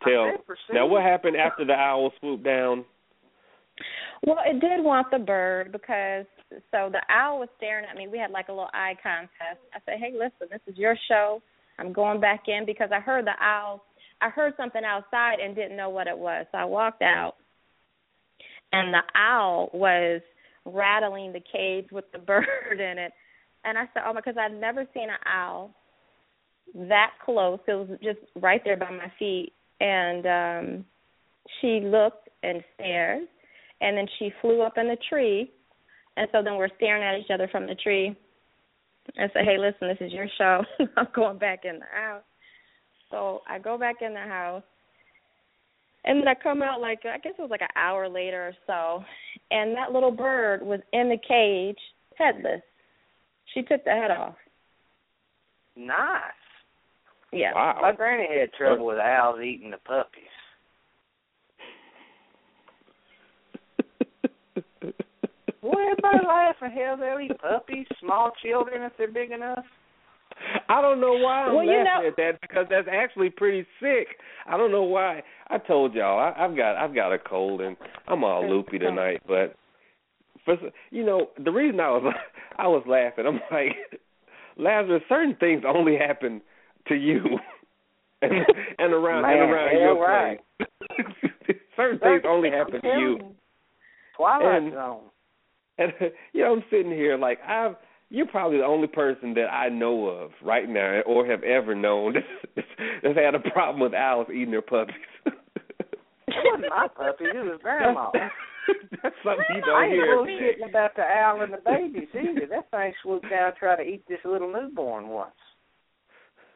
tell. 0.02 0.32
Now, 0.72 0.86
what 0.86 1.02
happened 1.02 1.36
after 1.36 1.64
the 1.66 1.74
owl 1.74 2.12
swooped 2.20 2.44
down? 2.44 2.84
Well, 4.26 4.38
it 4.46 4.60
did 4.60 4.82
want 4.82 5.10
the 5.10 5.18
bird 5.18 5.72
because 5.72 6.26
so 6.70 6.88
the 6.90 7.02
owl 7.10 7.40
was 7.40 7.48
staring 7.56 7.84
at 7.90 7.96
me. 7.96 8.08
We 8.08 8.18
had 8.18 8.30
like 8.30 8.48
a 8.48 8.52
little 8.52 8.70
eye 8.72 8.94
contest. 9.02 9.60
I 9.74 9.78
said, 9.84 9.98
"Hey, 9.98 10.12
listen, 10.12 10.48
this 10.50 10.60
is 10.66 10.78
your 10.78 10.96
show. 11.08 11.42
I'm 11.78 11.92
going 11.92 12.20
back 12.20 12.44
in 12.46 12.64
because 12.64 12.90
I 12.92 13.00
heard 13.00 13.26
the 13.26 13.34
owl. 13.40 13.84
I 14.20 14.28
heard 14.30 14.54
something 14.56 14.82
outside 14.84 15.40
and 15.40 15.54
didn't 15.54 15.76
know 15.76 15.90
what 15.90 16.06
it 16.06 16.16
was. 16.16 16.46
So 16.52 16.58
I 16.58 16.64
walked 16.64 17.02
out, 17.02 17.34
and 18.72 18.94
the 18.94 19.02
owl 19.14 19.70
was 19.74 20.22
rattling 20.64 21.32
the 21.32 21.40
cage 21.52 21.88
with 21.90 22.10
the 22.12 22.18
bird 22.30 22.46
in 22.72 22.98
it. 22.98 23.12
And 23.64 23.76
I 23.76 23.84
said, 23.92 24.04
"Oh 24.06 24.12
my!" 24.12 24.20
Because 24.20 24.36
I'd 24.38 24.58
never 24.58 24.86
seen 24.94 25.10
an 25.10 25.18
owl 25.26 25.74
that 26.74 27.10
close. 27.24 27.58
It 27.66 27.72
was 27.74 27.98
just 28.02 28.20
right 28.36 28.62
there 28.64 28.76
by 28.76 28.90
my 28.90 29.12
feet, 29.18 29.52
and 29.80 30.26
um 30.26 30.84
she 31.60 31.80
looked 31.80 32.28
and 32.42 32.62
stared 32.74 33.28
and 33.84 33.98
then 33.98 34.06
she 34.18 34.32
flew 34.40 34.62
up 34.62 34.78
in 34.78 34.88
the 34.88 34.96
tree. 35.10 35.50
And 36.16 36.26
so 36.32 36.42
then 36.42 36.56
we're 36.56 36.74
staring 36.76 37.02
at 37.02 37.20
each 37.20 37.30
other 37.32 37.48
from 37.48 37.66
the 37.66 37.74
tree 37.74 38.16
and 39.16 39.30
said, 39.32 39.44
hey 39.44 39.58
listen 39.58 39.88
this 39.88 39.98
is 40.00 40.12
your 40.12 40.26
show. 40.38 40.62
I'm 40.96 41.08
going 41.14 41.38
back 41.38 41.64
in 41.64 41.78
the 41.78 41.84
house. 41.94 42.22
So 43.10 43.42
i 43.46 43.58
go 43.58 43.76
back 43.76 43.96
in 44.00 44.14
the 44.14 44.20
house. 44.20 44.62
And 46.04 46.20
then 46.20 46.28
i 46.28 46.34
come 46.34 46.62
out 46.62 46.80
like 46.80 47.00
i 47.04 47.18
guess 47.18 47.34
it 47.38 47.42
was 47.42 47.50
like 47.50 47.60
an 47.60 47.68
hour 47.76 48.08
later 48.08 48.48
or 48.48 48.54
so. 48.66 49.04
And 49.50 49.76
that 49.76 49.92
little 49.92 50.10
bird 50.10 50.62
was 50.62 50.80
in 50.94 51.10
the 51.10 51.18
cage 51.28 51.78
headless. 52.16 52.62
She 53.52 53.62
took 53.62 53.84
the 53.84 53.90
head 53.90 54.10
off. 54.10 54.36
Nice. 55.76 56.22
yeah. 57.32 57.52
Wow. 57.54 57.80
My 57.82 57.92
granny 57.92 58.28
had 58.40 58.52
trouble 58.52 58.86
with 58.86 58.98
owls 58.98 59.40
eating 59.42 59.72
the 59.72 59.76
puppies. 59.78 60.22
Well, 65.64 65.78
everybody 65.80 66.18
laughing. 66.26 66.70
Hell, 66.78 66.96
they'll 66.98 67.20
eat 67.20 67.38
puppies, 67.40 67.86
small 67.98 68.30
children 68.44 68.82
if 68.82 68.92
they're 68.98 69.10
big 69.10 69.30
enough. 69.30 69.64
I 70.68 70.82
don't 70.82 71.00
know 71.00 71.14
why 71.14 71.44
I'm 71.46 71.54
Well, 71.54 71.64
you 71.64 71.70
laughing 71.70 71.84
know- 72.02 72.08
at 72.08 72.16
that 72.16 72.40
because 72.42 72.66
that's 72.68 72.88
actually 72.90 73.30
pretty 73.30 73.66
sick. 73.80 74.08
I 74.46 74.56
don't 74.58 74.70
know 74.72 74.82
why. 74.82 75.22
I 75.48 75.56
told 75.58 75.94
y'all 75.94 76.18
I, 76.18 76.44
I've 76.44 76.54
got 76.56 76.76
I've 76.76 76.94
got 76.94 77.12
a 77.12 77.18
cold 77.18 77.60
and 77.62 77.76
I'm 78.08 78.24
all 78.24 78.46
loopy 78.48 78.78
tonight. 78.78 79.22
But 79.26 79.54
for 80.44 80.56
you 80.90 81.04
know 81.06 81.28
the 81.42 81.50
reason 81.50 81.80
I 81.80 81.88
was 81.90 82.14
I 82.58 82.66
was 82.66 82.82
laughing. 82.86 83.26
I'm 83.26 83.40
like 83.50 83.76
Lazarus. 84.58 85.02
Certain 85.08 85.36
things 85.40 85.62
only 85.66 85.96
happen 85.96 86.42
to 86.88 86.94
you 86.94 87.20
and 88.22 88.32
and 88.78 88.92
around 88.92 89.22
Man, 89.22 89.32
and 89.40 89.50
around 89.50 89.78
your 89.80 90.00
right. 90.00 90.40
place. 90.58 91.56
Certain 91.76 91.98
things 92.00 92.22
only 92.26 92.50
happen 92.50 92.80
to 92.82 92.88
you. 92.88 93.18
Twilight 94.16 94.62
And- 94.62 94.72
Zone. 94.72 95.00
And 95.78 95.92
you 96.32 96.42
know, 96.44 96.52
I'm 96.54 96.64
sitting 96.70 96.92
here 96.92 97.16
like 97.16 97.38
I've 97.46 97.76
you're 98.10 98.26
probably 98.26 98.58
the 98.58 98.64
only 98.64 98.86
person 98.86 99.34
that 99.34 99.46
I 99.52 99.68
know 99.70 100.06
of 100.06 100.30
right 100.42 100.68
now 100.68 101.00
or 101.06 101.26
have 101.26 101.42
ever 101.42 101.74
known 101.74 102.14
that's, 102.54 102.66
that's 103.02 103.16
had 103.18 103.34
a 103.34 103.40
problem 103.50 103.80
with 103.80 103.94
owls 103.94 104.28
eating 104.30 104.50
their 104.52 104.62
puppies. 104.62 104.94
It 105.26 106.34
wasn't 106.52 106.70
my 106.70 106.86
puppies. 106.94 107.28
It 107.34 107.44
was 107.44 107.58
grandma. 107.62 108.10
that's 109.02 109.14
something 109.24 109.44
you 109.56 109.62
I 109.62 109.66
don't 109.66 109.84
ain't 109.84 109.92
hear. 109.92 110.16
bullshitting 110.16 110.68
about 110.68 110.94
the 110.96 111.02
owl 111.02 111.42
and 111.42 111.52
the 111.52 111.58
babies 111.64 112.08
either. 112.14 112.46
That 112.48 112.70
thing 112.70 112.92
swooped 113.02 113.28
down 113.30 113.48
and 113.48 113.56
tried 113.56 113.76
to 113.76 113.82
eat 113.82 114.04
this 114.08 114.20
little 114.24 114.52
newborn 114.52 115.08
once. 115.08 115.32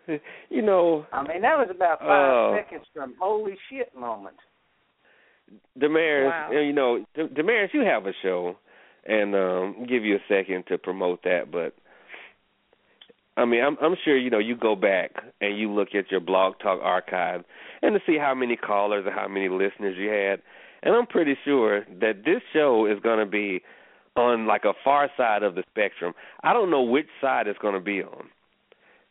You 0.49 0.63
know, 0.63 1.05
I 1.13 1.23
mean, 1.27 1.43
that 1.43 1.59
was 1.59 1.69
about 1.71 1.99
five 1.99 2.09
Oh. 2.09 2.57
seconds 2.57 2.87
from 2.95 3.15
holy 3.21 3.57
shit 3.71 3.95
moment. 3.95 4.37
Damaris, 5.79 6.29
Wow. 6.31 6.51
you 6.53 6.73
know, 6.73 7.05
D- 7.15 7.29
Damaris, 7.35 7.71
you 7.75 7.81
have 7.83 8.07
a 8.07 8.13
show, 8.23 8.57
and 9.09 9.35
um 9.35 9.87
give 9.89 10.05
you 10.05 10.17
a 10.17 10.25
second 10.29 10.67
to 10.69 10.79
promote 10.79 11.23
that. 11.25 11.51
But 11.51 11.75
I 13.37 13.45
mean, 13.45 13.63
I'm 13.65 13.77
I'm 13.81 13.97
sure 14.05 14.17
you 14.17 14.31
know 14.31 14.39
you 14.39 14.57
go 14.57 14.77
back 14.77 15.13
and 15.41 15.59
you 15.59 15.73
look 15.73 15.89
at 15.95 16.11
your 16.11 16.21
Blog 16.21 16.55
Talk 16.61 16.81
archive 16.83 17.45
and 17.83 17.95
to 17.95 18.01
see 18.07 18.19
how 18.19 18.35
many 18.35 18.57
callers 18.57 19.05
and 19.07 19.15
how 19.15 19.29
many 19.29 19.49
listeners 19.49 19.97
you 19.99 20.11
had, 20.11 20.43
and 20.83 20.95
I'm 20.95 21.07
pretty 21.07 21.37
sure 21.45 21.85
that 22.01 22.25
this 22.25 22.43
show 22.53 22.87
is 22.87 23.01
going 23.03 23.19
to 23.19 23.31
be 23.31 23.63
on 24.17 24.47
like 24.47 24.65
a 24.65 24.73
far 24.85 25.09
side 25.17 25.43
of 25.43 25.55
the 25.55 25.63
spectrum. 25.71 26.13
I 26.43 26.53
don't 26.53 26.71
know 26.71 26.83
which 26.83 27.07
side 27.21 27.47
it's 27.47 27.59
going 27.61 27.75
to 27.75 27.81
be 27.81 28.03
on. 28.03 28.29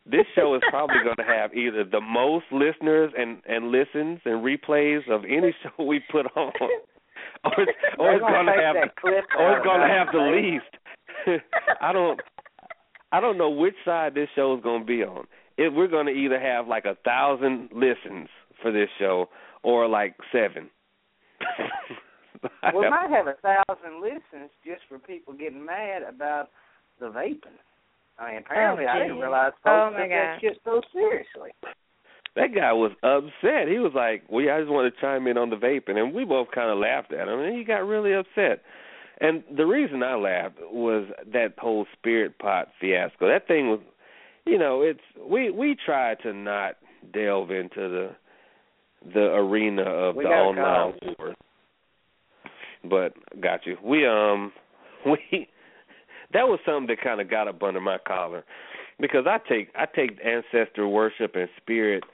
This 0.04 0.24
show 0.34 0.54
is 0.54 0.62
probably 0.70 1.02
going 1.04 1.16
to 1.16 1.24
have 1.24 1.54
either 1.54 1.84
the 1.84 2.00
most 2.00 2.46
listeners 2.52 3.12
and 3.18 3.38
and 3.46 3.70
listens 3.70 4.20
and 4.24 4.44
replays 4.44 5.08
of 5.10 5.24
any 5.24 5.54
show 5.62 5.84
we 5.84 6.00
put 6.10 6.26
on, 6.36 6.52
or 7.44 7.52
it's, 7.62 7.72
or 7.98 8.10
They're 8.10 8.18
going 8.20 8.46
gonna 8.46 8.62
have 8.62 8.74
that 8.76 8.96
clip 8.96 9.24
or 9.38 9.56
it's 9.56 9.64
going 9.64 9.80
to 9.80 9.86
of 9.86 9.90
have 9.90 10.08
the 10.12 10.20
least. 10.20 11.42
I 11.80 11.92
don't 11.92 12.20
I 13.12 13.20
don't 13.20 13.38
know 13.38 13.50
which 13.50 13.74
side 13.84 14.14
this 14.14 14.28
show 14.34 14.56
is 14.56 14.62
going 14.62 14.80
to 14.82 14.86
be 14.86 15.02
on. 15.02 15.26
If 15.56 15.72
we're 15.74 15.88
going 15.88 16.06
to 16.06 16.12
either 16.12 16.38
have 16.38 16.68
like 16.68 16.84
a 16.84 16.96
thousand 17.04 17.70
listens 17.74 18.28
for 18.62 18.70
this 18.70 18.88
show 18.98 19.28
or 19.62 19.88
like 19.88 20.14
seven. 20.32 20.68
We 22.74 22.88
might 22.88 23.10
have 23.14 23.26
a 23.26 23.34
thousand 23.42 24.00
listens 24.02 24.50
just 24.64 24.82
for 24.88 24.98
people 24.98 25.32
getting 25.34 25.64
mad 25.64 26.02
about 26.02 26.50
the 27.00 27.06
vaping. 27.06 27.58
I 28.18 28.32
mean, 28.32 28.38
apparently 28.44 28.86
I 28.86 28.98
didn't 28.98 29.14
geez. 29.16 29.22
realize 29.22 29.52
Oh, 29.64 29.90
folks 29.90 29.94
my 29.96 30.02
took 30.02 30.10
that 30.10 30.34
God. 30.34 30.40
shit 30.40 30.58
so 30.64 30.80
seriously. 30.92 31.50
That 32.38 32.54
guy 32.54 32.72
was 32.72 32.92
upset. 33.02 33.68
He 33.68 33.78
was 33.78 33.92
like, 33.94 34.22
"Well, 34.28 34.44
yeah, 34.44 34.56
I 34.56 34.60
just 34.60 34.70
want 34.70 34.92
to 34.92 35.00
chime 35.00 35.26
in 35.26 35.36
on 35.36 35.50
the 35.50 35.56
vaping," 35.56 35.96
and 35.96 36.14
we 36.14 36.24
both 36.24 36.48
kind 36.54 36.70
of 36.70 36.78
laughed 36.78 37.12
at 37.12 37.28
him, 37.28 37.40
and 37.40 37.56
he 37.56 37.64
got 37.64 37.86
really 37.86 38.14
upset. 38.14 38.62
And 39.20 39.42
the 39.54 39.66
reason 39.66 40.02
I 40.02 40.14
laughed 40.14 40.58
was 40.60 41.08
that 41.32 41.54
whole 41.58 41.86
spirit 41.92 42.38
pot 42.38 42.68
fiasco. 42.80 43.28
That 43.28 43.48
thing 43.48 43.68
was, 43.68 43.80
you 44.46 44.58
know, 44.58 44.82
it's 44.82 45.00
we 45.20 45.50
we 45.50 45.76
try 45.84 46.14
to 46.22 46.32
not 46.32 46.76
delve 47.12 47.50
into 47.50 47.76
the 47.88 48.10
the 49.12 49.34
arena 49.34 49.82
of 49.82 50.16
We 50.16 50.24
the 50.24 50.30
online 50.30 50.94
wars. 51.18 51.36
But 52.84 53.14
got 53.40 53.66
you. 53.66 53.76
We 53.82 54.06
um 54.06 54.52
we 55.06 55.48
that 56.32 56.46
was 56.46 56.60
something 56.64 56.86
that 56.88 57.02
kind 57.02 57.20
of 57.20 57.28
got 57.28 57.48
up 57.48 57.62
under 57.62 57.80
my 57.80 57.98
collar 58.06 58.44
because 59.00 59.26
I 59.26 59.38
take 59.48 59.68
I 59.76 59.86
take 59.86 60.18
ancestor 60.24 60.86
worship 60.88 61.34
and 61.34 61.48
spirit 61.60 62.04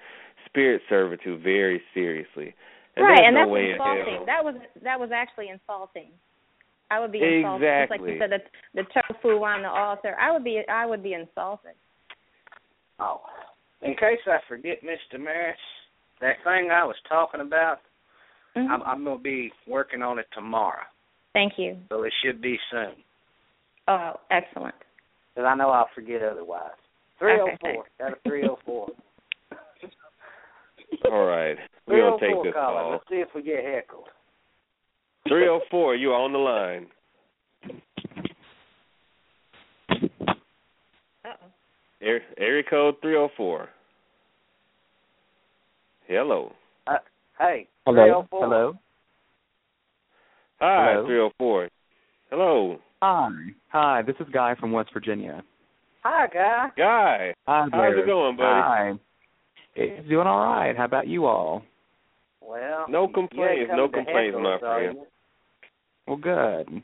spirit 0.46 0.82
servitude 0.88 1.42
very 1.42 1.82
seriously. 1.92 2.54
And 2.96 3.04
right, 3.04 3.24
and 3.24 3.34
no 3.34 3.46
that's 3.46 3.72
insulting. 3.72 4.26
That 4.26 4.44
was 4.44 4.54
that 4.82 5.00
was 5.00 5.10
actually 5.12 5.48
insulting. 5.48 6.10
I 6.90 7.00
would 7.00 7.12
be 7.12 7.18
insulted. 7.18 7.88
Just 7.88 7.90
like 7.90 8.00
you 8.08 8.18
said, 8.20 8.30
the, 8.30 8.82
the 8.82 8.86
tofu 8.94 9.42
on 9.42 9.62
the 9.62 9.68
altar. 9.68 10.16
I 10.20 10.30
would 10.30 10.44
be 10.44 10.62
I 10.68 10.86
would 10.86 11.02
be 11.02 11.14
insulted. 11.14 11.74
Oh. 13.00 13.22
In 13.82 13.94
case 13.94 14.20
I 14.26 14.38
forget, 14.48 14.82
Mister 14.82 15.18
Damaris, 15.18 15.56
that 16.20 16.36
thing 16.44 16.70
I 16.70 16.84
was 16.84 16.96
talking 17.08 17.40
about, 17.40 17.80
Mhm. 18.56 18.70
I'm, 18.70 18.82
I'm 18.82 19.04
gonna 19.04 19.18
be 19.18 19.52
working 19.66 20.00
on 20.00 20.18
it 20.18 20.26
tomorrow, 20.32 20.84
Thank 21.32 21.58
you. 21.58 21.76
so 21.88 22.04
it 22.04 22.12
should 22.22 22.40
be 22.40 22.58
soon. 22.70 22.94
Oh, 23.88 24.20
excellent. 24.30 24.74
Because 25.34 25.48
I 25.48 25.54
know 25.56 25.70
I'll 25.70 25.88
forget 25.94 26.22
otherwise. 26.22 26.70
Three 27.18 27.32
oh 27.40 27.46
four. 27.46 27.70
Okay, 27.70 27.74
four. 27.74 27.84
Got 27.98 28.12
a 28.12 28.16
three 28.28 28.44
oh 28.48 28.58
four. 28.64 28.88
All 31.10 31.24
right. 31.26 31.56
We're 31.86 31.94
Three 31.94 32.00
gonna 32.00 32.14
oh 32.14 32.18
take 32.18 32.42
this 32.44 32.54
caller. 32.54 32.80
call. 32.82 32.90
Let's 32.92 33.04
see 33.10 33.16
if 33.16 33.28
we 33.34 33.42
get 33.42 33.64
heckled. 33.64 34.08
Three 35.28 35.48
oh 35.48 35.60
four, 35.70 35.96
you 35.96 36.12
are 36.12 36.20
on 36.20 36.32
the 36.32 36.38
line. 36.38 36.86
Uh-oh. 41.24 41.46
Area, 42.02 42.20
area 42.38 42.62
code 42.68 42.96
three 43.02 43.16
oh 43.16 43.28
four. 43.36 43.68
Hello. 46.06 46.52
Uh, 46.86 46.98
Hey, 47.38 47.66
Hello. 47.84 48.24
304. 48.30 48.40
Hello. 48.44 48.74
Hi, 50.60 50.92
Hello. 50.92 51.06
three 51.06 51.18
oh 51.20 51.30
four. 51.38 51.68
Hello. 52.30 52.78
Hi. 53.04 53.28
Hi. 53.68 54.00
This 54.02 54.16
is 54.18 54.26
Guy 54.32 54.54
from 54.58 54.72
West 54.72 54.88
Virginia. 54.94 55.42
Hi, 56.04 56.26
guy. 56.32 56.68
Guy. 56.74 57.34
Hi 57.46 57.68
How's 57.70 57.92
it 57.98 58.06
going, 58.06 58.34
buddy? 58.36 58.48
Hi. 58.48 58.92
It's 59.76 60.08
doing 60.08 60.26
all 60.26 60.38
right. 60.46 60.74
How 60.74 60.86
about 60.86 61.06
you 61.06 61.26
all? 61.26 61.62
Well, 62.40 62.86
No 62.88 63.06
complaints, 63.08 63.70
no 63.74 63.88
complaints, 63.88 64.38
my 64.40 64.54
us, 64.54 64.60
friend. 64.60 64.98
Well, 66.06 66.16
good. 66.16 66.66
Thank, 66.68 66.82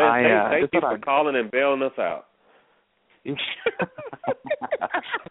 I, 0.00 0.22
thank- 0.22 0.32
uh, 0.32 0.48
thank 0.50 0.70
you 0.74 0.80
for 0.80 0.92
I'd- 0.92 1.02
calling 1.02 1.34
and 1.34 1.50
bailing 1.50 1.82
us 1.82 1.98
out. 1.98 2.26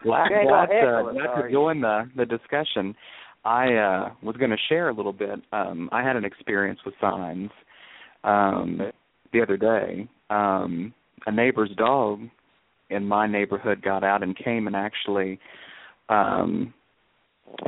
glad 0.04 0.30
glad, 0.30 0.30
gonna 0.30 0.68
to, 0.68 1.14
glad 1.14 1.42
to 1.42 1.52
join 1.52 1.80
the 1.82 2.10
the 2.18 2.26
discussion. 2.26 2.96
I 3.46 3.74
uh 3.76 4.10
was 4.24 4.36
going 4.38 4.52
to 4.52 4.58
share 4.70 4.88
a 4.90 4.94
little 4.94 5.12
bit. 5.14 5.40
Um 5.54 5.90
I 5.92 6.02
had 6.04 6.16
an 6.18 6.24
experience 6.26 6.80
with 6.86 6.96
signs 7.02 7.50
um 8.24 8.78
Okay. 8.82 8.92
The 9.34 9.42
other 9.42 9.58
day. 9.58 10.08
Um 10.30 10.94
a 11.28 11.32
neighbor's 11.32 11.72
dog 11.78 12.22
in 12.90 13.06
my 13.08 13.28
neighborhood 13.28 13.82
got 13.82 14.04
out 14.04 14.24
and 14.24 14.36
came 14.36 14.68
and 14.68 14.76
actually 14.76 15.40
um 16.10 16.74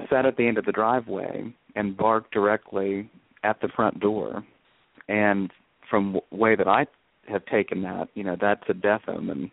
sat 0.10 0.26
at 0.26 0.38
the 0.38 0.48
end 0.48 0.58
of 0.58 0.66
the 0.66 0.72
driveway 0.72 1.54
and 1.76 1.98
barked 1.98 2.32
directly 2.32 3.10
at 3.44 3.60
the 3.62 3.68
front 3.70 4.00
door. 4.00 4.44
And 5.10 5.52
from 5.90 6.14
w- 6.14 6.26
way 6.42 6.56
that 6.56 6.68
I 6.68 6.86
have 7.28 7.46
taken 7.46 7.82
that, 7.84 8.08
you 8.16 8.24
know, 8.24 8.38
that's 8.40 8.64
a 8.70 8.74
death 8.74 9.02
omen. 9.08 9.52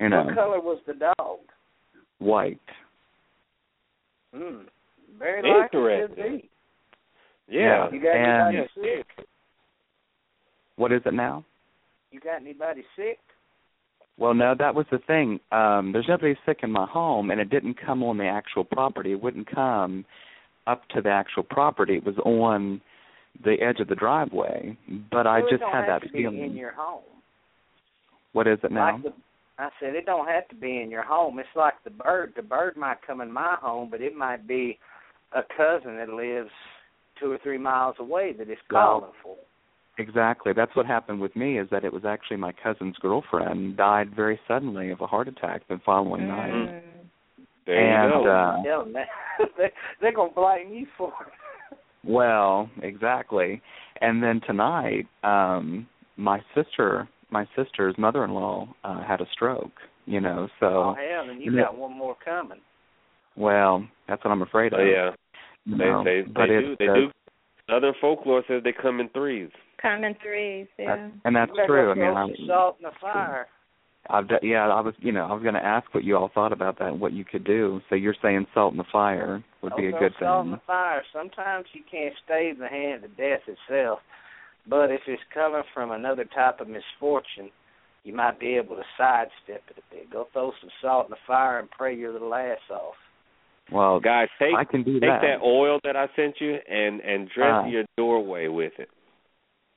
You 0.00 0.08
know, 0.10 0.24
What 0.24 0.34
color 0.34 0.60
was 0.60 0.78
the 0.86 0.94
dog? 0.94 1.38
white. 2.18 2.58
Hmm. 4.34 4.62
Very 5.18 5.42
likely 5.42 5.70
could 5.80 6.00
Interesting. 6.10 6.36
be. 6.38 6.50
Yeah. 7.48 7.90
You 7.90 8.00
got 8.02 8.16
And- 8.16 8.56
anybody 8.56 8.68
sick? 9.16 9.26
What 10.76 10.92
is 10.92 11.02
it 11.04 11.14
now? 11.14 11.44
You 12.10 12.20
got 12.20 12.40
anybody 12.40 12.84
sick? 12.96 13.18
Well, 14.16 14.34
no, 14.34 14.54
that 14.58 14.74
was 14.74 14.86
the 14.92 14.98
thing. 14.98 15.40
Um, 15.50 15.90
there's 15.92 16.06
nobody 16.08 16.36
sick 16.46 16.58
in 16.62 16.70
my 16.70 16.86
home, 16.86 17.30
and 17.30 17.40
it 17.40 17.50
didn't 17.50 17.76
come 17.84 18.02
on 18.02 18.18
the 18.18 18.26
actual 18.26 18.64
property. 18.64 19.12
It 19.12 19.20
wouldn't 19.22 19.52
come 19.52 20.04
up 20.66 20.82
to 20.90 21.00
the 21.00 21.10
actual 21.10 21.42
property. 21.42 21.96
It 21.96 22.04
was 22.04 22.16
on 22.18 22.80
the 23.42 23.56
edge 23.60 23.80
of 23.80 23.88
the 23.88 23.96
driveway. 23.96 24.76
But 25.10 25.26
I 25.26 25.38
Well, 25.40 25.48
it 25.48 25.50
just 25.50 25.62
had 25.64 25.74
have 25.74 25.86
that 25.86 26.06
to 26.06 26.12
be 26.12 26.22
feeling. 26.22 26.44
in 26.44 26.56
your 26.56 26.72
home. 26.72 27.02
What 28.32 28.46
is 28.46 28.58
it 28.62 28.70
now? 28.70 28.92
Like 28.94 29.02
the, 29.02 29.12
I 29.58 29.68
said 29.80 29.94
it 29.94 30.06
don't 30.06 30.28
have 30.28 30.48
to 30.48 30.54
be 30.54 30.80
in 30.80 30.90
your 30.90 31.02
home. 31.04 31.38
It's 31.38 31.48
like 31.56 31.74
the 31.84 31.90
bird. 31.90 32.34
The 32.36 32.42
bird 32.42 32.76
might 32.76 33.02
come 33.06 33.20
in 33.20 33.32
my 33.32 33.56
home, 33.60 33.88
but 33.90 34.00
it 34.00 34.14
might 34.16 34.46
be 34.46 34.78
a 35.32 35.42
cousin 35.56 35.96
that 35.96 36.08
lives 36.08 36.50
two 37.20 37.32
or 37.32 37.38
three 37.42 37.58
miles 37.58 37.96
away 37.98 38.32
that 38.38 38.48
is 38.48 38.58
Well, 38.70 39.00
calling 39.00 39.12
for. 39.22 39.36
Exactly. 39.98 40.52
That's 40.54 40.74
what 40.74 40.86
happened 40.86 41.20
with 41.20 41.36
me. 41.36 41.58
Is 41.58 41.68
that 41.70 41.84
it 41.84 41.92
was 41.92 42.04
actually 42.04 42.38
my 42.38 42.52
cousin's 42.52 42.96
girlfriend 43.00 43.76
died 43.76 44.14
very 44.14 44.40
suddenly 44.48 44.90
of 44.90 45.00
a 45.00 45.06
heart 45.06 45.28
attack 45.28 45.62
the 45.68 45.80
following 45.86 46.26
night. 46.28 46.52
Mm. 46.52 46.80
There 47.66 47.76
and 48.04 48.12
you 48.12 48.24
go. 48.24 48.30
uh 48.30 48.62
Tell 48.64 48.84
they, 49.58 49.70
they're 50.00 50.12
gonna 50.12 50.32
blame 50.32 50.72
you 50.72 50.86
for 50.98 51.12
it. 51.26 51.78
Well, 52.04 52.68
exactly. 52.82 53.62
And 54.00 54.22
then 54.22 54.40
tonight, 54.46 55.06
um 55.22 55.86
my 56.16 56.40
sister, 56.54 57.08
my 57.30 57.46
sister's 57.56 57.94
mother-in-law 57.96 58.68
uh 58.84 59.02
had 59.04 59.20
a 59.20 59.26
stroke, 59.32 59.72
you 60.06 60.20
know. 60.20 60.48
So, 60.60 60.66
oh 60.66 60.94
hell, 60.94 61.30
and 61.30 61.40
you 61.40 61.52
Yeah. 61.52 61.62
got 61.66 61.78
one 61.78 61.96
more 61.96 62.16
coming. 62.24 62.58
well, 63.36 63.86
that's 64.08 64.24
what 64.24 64.30
I'm 64.32 64.42
afraid 64.42 64.72
of. 64.72 64.80
Oh, 64.80 64.84
yeah. 64.84 65.10
you 65.64 65.78
They 65.78 65.84
know. 65.84 66.04
they 66.04 66.22
but 66.22 66.46
they 66.48 66.54
it's, 66.54 66.66
do 66.66 66.76
they 66.80 66.88
uh, 66.88 66.94
do. 66.94 67.10
Southern 67.70 67.94
folklore 68.00 68.42
says 68.46 68.62
they 68.62 68.72
come 68.72 69.00
in 69.00 69.08
threes. 69.10 69.48
Come 69.84 70.02
in 70.04 70.14
threes, 70.22 70.66
yeah. 70.78 70.86
that's- 70.96 71.10
and 71.26 71.36
that's 71.36 71.52
true. 71.66 71.90
I 71.90 71.94
mean, 71.94 72.16
I'm, 72.16 72.30
salt 72.46 72.76
in 72.80 72.84
the 72.84 72.92
fire. 73.00 73.46
I've 74.08 74.28
d- 74.28 74.36
yeah, 74.42 74.68
I 74.68 74.80
was, 74.80 74.94
you 74.98 75.12
know, 75.12 75.24
I 75.26 75.32
was 75.34 75.42
going 75.42 75.54
to 75.54 75.64
ask 75.64 75.92
what 75.94 76.04
you 76.04 76.16
all 76.16 76.28
thought 76.34 76.52
about 76.52 76.78
that 76.78 76.88
and 76.88 77.00
what 77.00 77.12
you 77.12 77.24
could 77.24 77.44
do. 77.44 77.80
So 77.88 77.94
you're 77.94 78.16
saying 78.22 78.46
salt 78.54 78.72
in 78.72 78.78
the 78.78 78.84
fire 78.92 79.42
would 79.62 79.76
be 79.76 79.86
a 79.86 79.90
Don't 79.92 80.00
good 80.00 80.12
throw 80.18 80.26
salt 80.28 80.44
in 80.46 80.52
the 80.52 80.60
fire. 80.66 81.02
Sometimes 81.12 81.66
you 81.74 81.82
can't 81.90 82.14
stay 82.24 82.52
the 82.58 82.66
hand 82.68 83.04
of 83.04 83.16
death 83.16 83.40
itself, 83.46 84.00
but 84.66 84.90
if 84.90 85.00
it's 85.06 85.22
coming 85.32 85.62
from 85.74 85.90
another 85.90 86.24
type 86.34 86.60
of 86.60 86.68
misfortune, 86.68 87.50
you 88.04 88.14
might 88.14 88.38
be 88.40 88.56
able 88.56 88.76
to 88.76 88.82
sidestep 88.98 89.62
it 89.70 89.76
a 89.78 89.94
bit. 89.94 90.10
Go 90.10 90.28
throw 90.34 90.52
some 90.60 90.70
salt 90.82 91.06
in 91.06 91.10
the 91.10 91.16
fire 91.26 91.58
and 91.58 91.70
pray 91.70 91.94
your 91.96 92.12
little 92.12 92.34
ass 92.34 92.58
off. 92.70 92.94
Well, 93.72 93.98
Guys, 94.00 94.28
take 94.38 94.54
I 94.54 94.64
can 94.64 94.82
do 94.82 94.94
take 95.00 95.08
that. 95.08 95.22
that 95.22 95.42
oil 95.42 95.78
that 95.84 95.96
I 95.96 96.06
sent 96.14 96.34
you 96.40 96.56
and 96.70 97.00
and 97.00 97.28
dress 97.34 97.62
Ah. 97.64 97.66
your 97.66 97.84
doorway 97.96 98.48
with 98.48 98.72
it. 98.78 98.90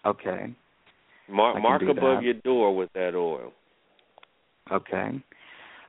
Okay. 0.08 0.56
Mark 1.30 1.62
mark 1.62 1.82
above 1.82 1.96
that. 1.96 2.24
your 2.24 2.36
door 2.36 2.76
with 2.76 2.90
that 2.94 3.14
oil. 3.14 3.52
Okay. 4.72 5.22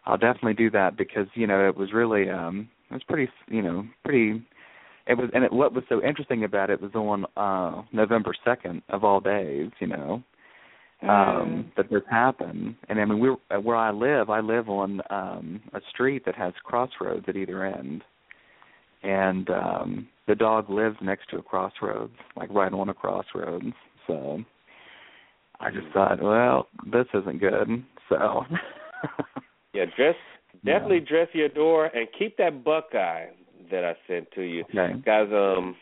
I'll 0.04 0.16
definitely 0.16 0.54
do 0.54 0.70
that 0.70 0.96
because, 0.96 1.26
you 1.34 1.46
know, 1.46 1.68
it 1.68 1.76
was 1.76 1.92
really 1.92 2.28
um 2.28 2.68
it 2.90 2.94
was 2.94 3.02
pretty, 3.08 3.30
you 3.48 3.62
know, 3.62 3.86
pretty 4.04 4.42
it 5.06 5.14
was 5.14 5.30
and 5.32 5.44
it, 5.44 5.52
what 5.52 5.74
was 5.74 5.84
so 5.88 6.02
interesting 6.02 6.44
about 6.44 6.70
it 6.70 6.80
was 6.80 6.94
on 6.94 7.24
uh 7.36 7.82
November 7.92 8.34
2nd 8.46 8.82
of 8.88 9.04
all 9.04 9.20
days, 9.20 9.70
you 9.80 9.86
know. 9.86 10.22
Mm. 11.04 11.08
Um 11.08 11.72
that 11.76 11.90
this 11.90 12.02
happened. 12.10 12.74
And 12.88 13.00
I 13.00 13.04
mean 13.04 13.20
we 13.20 13.28
where 13.60 13.76
I 13.76 13.92
live, 13.92 14.30
I 14.30 14.40
live 14.40 14.68
on 14.68 15.00
um 15.10 15.60
a 15.72 15.80
street 15.90 16.24
that 16.26 16.34
has 16.34 16.52
crossroads 16.64 17.26
at 17.28 17.36
either 17.36 17.64
end. 17.64 18.02
And 19.04 19.48
um 19.50 20.08
the 20.26 20.34
dog 20.34 20.68
lives 20.68 20.96
next 21.00 21.30
to 21.30 21.38
a 21.38 21.42
crossroads, 21.42 22.12
like 22.36 22.50
right 22.50 22.72
on 22.72 22.88
a 22.88 22.94
crossroads. 22.94 23.74
So 24.08 24.42
I 25.60 25.70
just 25.70 25.86
thought, 25.92 26.20
well, 26.20 26.66
this 26.90 27.06
isn't 27.14 27.38
good. 27.38 27.84
So 28.08 28.44
Yeah, 29.74 29.84
dress 29.96 30.14
Yeah. 30.64 30.72
definitely 30.72 31.00
dress 31.00 31.28
your 31.32 31.48
door 31.48 31.86
and 31.86 32.08
keep 32.18 32.36
that 32.38 32.64
Buckeye 32.64 33.26
that 33.70 33.84
I 33.84 33.94
sent 34.08 34.30
to 34.32 34.42
you. 34.42 34.64
Okay. 34.64 34.94
Guys, 35.04 35.28
um 35.32 35.76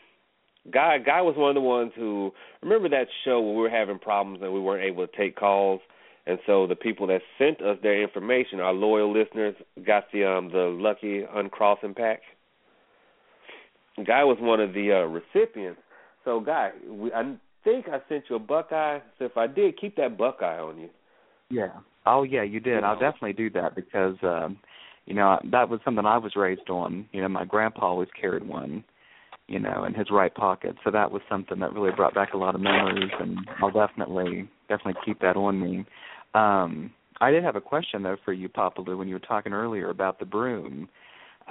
Guy 0.71 0.97
Guy 0.99 1.21
was 1.21 1.35
one 1.37 1.49
of 1.49 1.55
the 1.55 1.61
ones 1.61 1.93
who 1.95 2.31
remember 2.61 2.89
that 2.89 3.07
show 3.23 3.39
when 3.41 3.55
we 3.55 3.61
were 3.61 3.69
having 3.69 3.97
problems 3.97 4.41
and 4.43 4.53
we 4.53 4.59
weren't 4.59 4.83
able 4.83 5.07
to 5.07 5.17
take 5.17 5.35
calls 5.35 5.79
and 6.27 6.37
so 6.45 6.67
the 6.67 6.75
people 6.75 7.07
that 7.07 7.21
sent 7.37 7.61
us 7.61 7.77
their 7.81 8.01
information, 8.03 8.59
our 8.59 8.73
loyal 8.73 9.11
listeners, 9.13 9.55
got 9.85 10.11
the 10.11 10.25
um 10.29 10.49
the 10.51 10.65
lucky 10.79 11.23
uncrossing 11.33 11.93
pack. 11.93 12.21
Guy 14.05 14.23
was 14.25 14.37
one 14.39 14.59
of 14.59 14.73
the 14.73 14.91
uh 14.91 15.05
recipients. 15.05 15.81
So 16.25 16.41
Guy, 16.41 16.71
we, 16.87 17.11
I 17.13 17.35
think 17.67 17.89
I 17.89 17.99
sent 18.07 18.25
you 18.29 18.37
a 18.37 18.39
Buckeye. 18.39 18.99
So 19.19 19.25
if 19.25 19.35
I 19.35 19.45
did, 19.47 19.79
keep 19.79 19.97
that 19.97 20.17
Buckeye 20.17 20.59
on 20.59 20.79
you. 20.79 20.89
Yeah. 21.49 21.71
Oh 22.05 22.23
yeah, 22.23 22.43
you 22.43 22.59
did. 22.59 22.79
You 22.79 22.85
I'll 22.85 22.99
definitely 22.99 23.33
do 23.33 23.49
that 23.51 23.75
because 23.75 24.15
um 24.23 24.57
you 25.05 25.13
know, 25.13 25.39
that 25.51 25.69
was 25.69 25.79
something 25.85 26.05
I 26.05 26.17
was 26.17 26.35
raised 26.35 26.69
on. 26.69 27.07
You 27.11 27.21
know, 27.21 27.29
my 27.29 27.45
grandpa 27.45 27.85
always 27.85 28.09
carried 28.19 28.45
one, 28.45 28.83
you 29.47 29.57
know, 29.57 29.85
in 29.85 29.93
his 29.93 30.07
right 30.11 30.33
pocket. 30.33 30.75
So 30.83 30.91
that 30.91 31.11
was 31.11 31.21
something 31.29 31.59
that 31.59 31.71
really 31.73 31.91
brought 31.95 32.13
back 32.13 32.33
a 32.33 32.37
lot 32.37 32.55
of 32.55 32.61
memories 32.61 33.11
and 33.19 33.39
I'll 33.61 33.71
definitely 33.71 34.49
definitely 34.69 35.01
keep 35.05 35.19
that 35.21 35.35
on 35.35 35.59
me. 35.59 35.85
Um 36.33 36.91
I 37.19 37.31
did 37.31 37.43
have 37.43 37.55
a 37.55 37.61
question 37.61 38.03
though 38.03 38.17
for 38.23 38.31
you, 38.31 38.47
Papa 38.47 38.81
Lou, 38.81 38.97
when 38.97 39.07
you 39.07 39.15
were 39.15 39.19
talking 39.19 39.53
earlier 39.53 39.89
about 39.89 40.19
the 40.19 40.25
broom. 40.25 40.87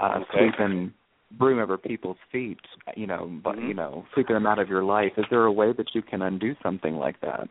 Uh 0.01 0.21
Okay. 0.21 0.49
sweeping 0.51 0.93
broom 1.33 1.59
over 1.59 1.77
people's 1.77 2.17
feet, 2.31 2.61
you 2.97 3.07
know, 3.07 3.27
but 3.43 3.57
Mhm. 3.57 3.69
you 3.69 3.75
know, 3.75 4.07
sweeping 4.13 4.35
them 4.35 4.47
out 4.47 4.59
of 4.59 4.69
your 4.69 4.83
life. 4.85 5.13
Is 5.19 5.25
there 5.29 5.45
a 5.45 5.53
way 5.53 5.73
that 5.73 5.95
you 5.95 6.03
can 6.03 6.23
undo 6.23 6.55
something 6.63 6.97
like 6.97 7.19
that? 7.21 7.49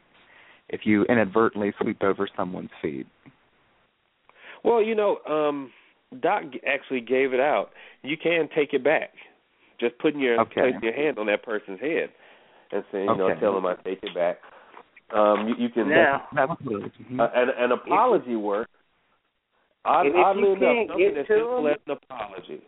If 0.69 0.85
you 0.85 1.03
inadvertently 1.05 1.73
sweep 1.81 2.01
over 2.03 2.27
someone's 2.35 2.71
feet. 2.81 3.05
Well, 4.63 4.81
you 4.81 4.95
know, 4.95 5.19
um 5.27 5.71
Doc 6.21 6.43
actually 6.65 7.01
gave 7.01 7.33
it 7.33 7.39
out. 7.39 7.71
You 8.03 8.15
can 8.17 8.47
take 8.55 8.73
it 8.73 8.83
back. 8.83 9.13
Just 9.79 9.97
putting 9.97 10.21
your 10.21 10.39
Okay. 10.41 10.61
placing 10.61 10.81
your 10.83 10.93
hand 10.93 11.19
on 11.19 11.25
that 11.27 11.43
person's 11.43 11.79
head 11.79 12.11
and 12.71 12.83
saying, 12.91 13.09
you 13.09 13.15
know, 13.17 13.29
Okay. 13.31 13.39
tell 13.41 13.53
them 13.53 13.65
I 13.65 13.75
take 13.75 14.01
it 14.03 14.13
back. 14.13 14.39
Um, 15.11 15.47
you, 15.49 15.55
you 15.55 15.69
can 15.69 15.89
Now, 15.89 16.27
mm-hmm. 16.33 17.19
uh, 17.19 17.27
an, 17.35 17.49
an 17.49 17.71
apology 17.73 18.35
works. 18.35 18.71
Odd, 19.83 20.07
And 20.07 20.15
if 20.15 20.25
oddly 20.25 20.41
you 20.43 20.51
enough, 20.53 20.61
can't 20.61 20.87
something 20.89 21.07
get 21.13 21.17
as 21.17 21.27
to 21.27 21.33
simple 21.37 21.63
them- 21.63 21.73
as 21.73 21.79
an 21.85 21.91
apology. 21.91 22.61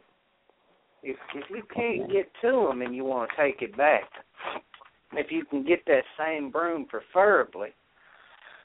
If 1.03 1.17
if 1.35 1.49
you 1.49 1.63
can't 1.73 2.11
get 2.11 2.29
to 2.41 2.67
them 2.67 2.81
and 2.81 2.95
you 2.95 3.05
want 3.05 3.29
to 3.29 3.35
take 3.37 3.61
it 3.61 3.75
back, 3.77 4.03
if 5.13 5.31
you 5.31 5.45
can 5.45 5.65
get 5.65 5.85
that 5.87 6.03
same 6.17 6.49
broom, 6.51 6.85
preferably, 6.85 7.69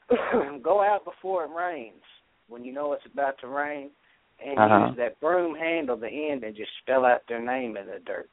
go 0.63 0.81
out 0.81 1.05
before 1.05 1.45
it 1.45 1.51
rains. 1.51 2.01
When 2.49 2.63
you 2.65 2.73
know 2.73 2.93
it's 2.93 3.05
about 3.11 3.39
to 3.39 3.47
rain, 3.47 3.89
and 4.43 4.59
Uh-huh. 4.59 4.87
use 4.87 4.97
that 4.97 5.19
broom 5.19 5.55
handle, 5.55 5.95
the 5.95 6.09
end, 6.09 6.43
and 6.43 6.55
just 6.55 6.71
spell 6.81 7.05
out 7.05 7.21
their 7.27 7.41
name 7.41 7.77
in 7.77 7.85
the 7.87 7.99
dirt. 8.05 8.29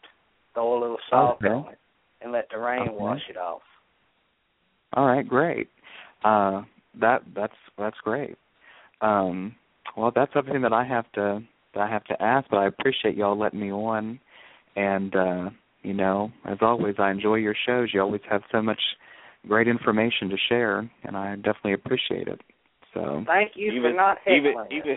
Throw 0.54 0.78
a 0.78 0.80
little 0.80 0.98
salt 1.08 1.38
Okay. 1.44 1.52
on 1.54 1.72
it, 1.72 1.78
and 2.20 2.32
let 2.32 2.48
the 2.50 2.58
rain 2.58 2.88
Okay. 2.88 2.96
wash 2.96 3.28
it 3.28 3.36
off. 3.36 3.62
All 4.94 5.06
right, 5.06 5.26
great. 5.26 5.68
Uh, 6.24 6.62
that 6.94 7.22
that's 7.34 7.56
that's 7.78 7.98
great. 8.00 8.36
Um, 9.00 9.54
well, 9.96 10.10
that's 10.10 10.32
everything 10.34 10.62
that 10.62 10.72
I 10.72 10.84
have 10.84 11.10
to 11.12 11.42
that 11.74 11.80
I 11.80 11.88
have 11.90 12.04
to 12.04 12.22
ask. 12.22 12.48
But 12.50 12.58
I 12.58 12.66
appreciate 12.66 13.16
y'all 13.16 13.38
letting 13.38 13.60
me 13.60 13.70
on, 13.72 14.18
and 14.76 15.14
uh, 15.14 15.50
you 15.82 15.94
know, 15.94 16.30
as 16.46 16.58
always, 16.60 16.96
I 16.98 17.10
enjoy 17.10 17.36
your 17.36 17.54
shows. 17.66 17.90
You 17.92 18.00
always 18.00 18.20
have 18.30 18.42
so 18.52 18.60
much 18.62 18.80
great 19.48 19.68
information 19.68 20.28
to 20.30 20.36
share, 20.48 20.90
and 21.04 21.16
I 21.16 21.36
definitely 21.36 21.74
appreciate 21.74 22.28
it. 22.28 22.40
So 22.94 23.22
Thank 23.26 23.52
you 23.54 23.72
even 23.72 23.92
for 23.92 23.96
not 23.96 24.18
even 24.26 24.54
heckling. 24.58 24.66
even 24.72 24.96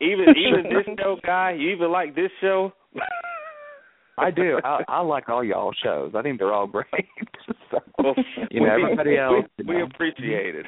even 0.00 0.34
even 0.36 0.62
this 0.64 0.96
show, 0.98 1.16
guy. 1.24 1.52
You 1.58 1.70
even 1.70 1.90
like 1.90 2.14
this 2.14 2.30
show? 2.40 2.72
I 4.18 4.30
do. 4.30 4.60
I, 4.62 4.82
I 4.86 5.00
like 5.00 5.28
all 5.28 5.42
y'all 5.42 5.72
shows. 5.82 6.12
I 6.14 6.22
think 6.22 6.38
they're 6.38 6.52
all 6.52 6.68
great. 6.68 6.86
so, 7.70 7.78
Well, 7.98 8.14
you 8.50 8.60
know, 8.60 8.76
we- 8.76 8.82
everybody 8.84 9.10
we- 9.10 9.18
else. 9.18 9.44
you 9.58 9.64
We 9.66 9.78
know. 9.78 9.84
appreciate 9.86 10.54
it. 10.54 10.66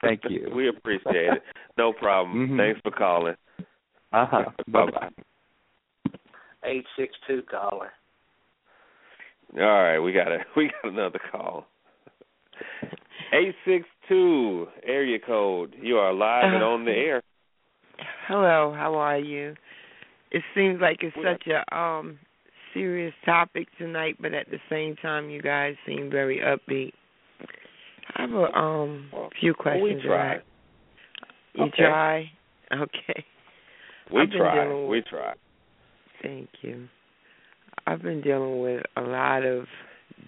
Thank 0.00 0.20
you. 0.28 0.50
We 0.54 0.68
appreciate 0.68 1.32
it. 1.32 1.42
No 1.76 1.92
problem. 1.92 2.50
Mhm. 2.50 2.56
Thanks 2.56 2.80
for 2.82 2.90
calling. 2.92 3.34
Uh 4.12 4.26
huh. 4.30 4.44
Bye 4.68 4.86
bye. 4.90 5.10
Eight 6.64 6.84
six 6.98 7.14
two 7.26 7.42
caller. 7.50 7.90
All 9.54 9.60
right, 9.62 9.98
we 9.98 10.12
got 10.12 10.28
a 10.32 10.38
we 10.56 10.70
got 10.82 10.92
another 10.92 11.20
call. 11.30 11.66
Eight 13.32 13.54
six 13.64 13.86
two 14.08 14.66
area 14.84 15.18
code. 15.24 15.74
You 15.80 15.98
are 15.98 16.12
live 16.12 16.52
and 16.52 16.62
on 16.62 16.84
the 16.84 16.92
air. 16.92 17.22
Hello, 18.28 18.74
how 18.76 18.94
are 18.94 19.18
you? 19.18 19.54
It 20.30 20.42
seems 20.54 20.80
like 20.80 20.98
it's 21.02 21.16
Well- 21.16 21.34
such 21.34 21.46
a 21.48 21.76
um 21.76 22.18
serious 22.74 23.14
topic 23.24 23.68
tonight, 23.78 24.16
but 24.20 24.34
at 24.34 24.50
the 24.50 24.58
same 24.68 24.96
time, 24.96 25.30
you 25.30 25.40
guys 25.40 25.74
seem 25.86 26.10
very 26.10 26.38
upbeat. 26.40 26.92
I 28.16 28.22
have 28.22 28.32
a 28.32 28.56
um 28.56 29.10
few 29.40 29.54
questions. 29.54 30.02
we 30.02 30.08
try. 30.08 30.16
Rack. 30.34 30.42
You 31.54 31.64
Okay. 31.64 31.82
try? 31.82 32.30
Okay. 32.72 33.24
We 34.12 34.26
try. 34.26 34.64
dealing 34.64 34.88
We 34.88 35.02
try. 35.02 35.34
Thank 36.22 36.48
you. 36.62 36.88
I've 37.86 38.02
been 38.02 38.20
dealing 38.20 38.60
with 38.60 38.82
a 38.96 39.00
lot 39.00 39.44
of 39.44 39.66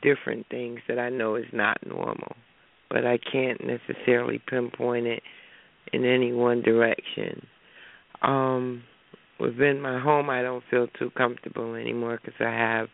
different 0.03 0.47
things 0.49 0.81
that 0.89 0.99
I 0.99 1.09
know 1.09 1.37
is 1.37 1.47
not 1.53 1.79
normal, 1.87 2.37
but 2.91 3.05
I 3.07 3.19
can't 3.19 3.61
necessarily 3.65 4.41
pinpoint 4.47 5.07
it 5.07 5.23
in 5.93 6.05
any 6.05 6.33
one 6.33 6.63
direction. 6.63 7.47
Um, 8.23 8.83
within 9.41 9.81
my 9.81 9.99
home, 9.99 10.31
I 10.31 10.43
don't 10.43 10.65
feel 10.71 10.89
too 10.99 11.11
comfortable 11.17 11.75
anymore 11.75 12.21
because 12.23 12.41
I 12.41 12.51
have 12.51 12.89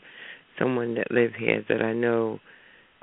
someone 0.59 0.95
that 0.95 1.11
lives 1.11 1.35
here 1.39 1.65
that 1.69 1.83
I 1.83 1.93
know. 1.93 2.39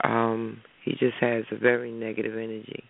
Um, 0.04 0.62
he 0.84 0.92
just 0.92 1.18
has 1.20 1.44
a 1.52 1.58
very 1.58 1.92
negative 1.92 2.34
energy, 2.34 2.84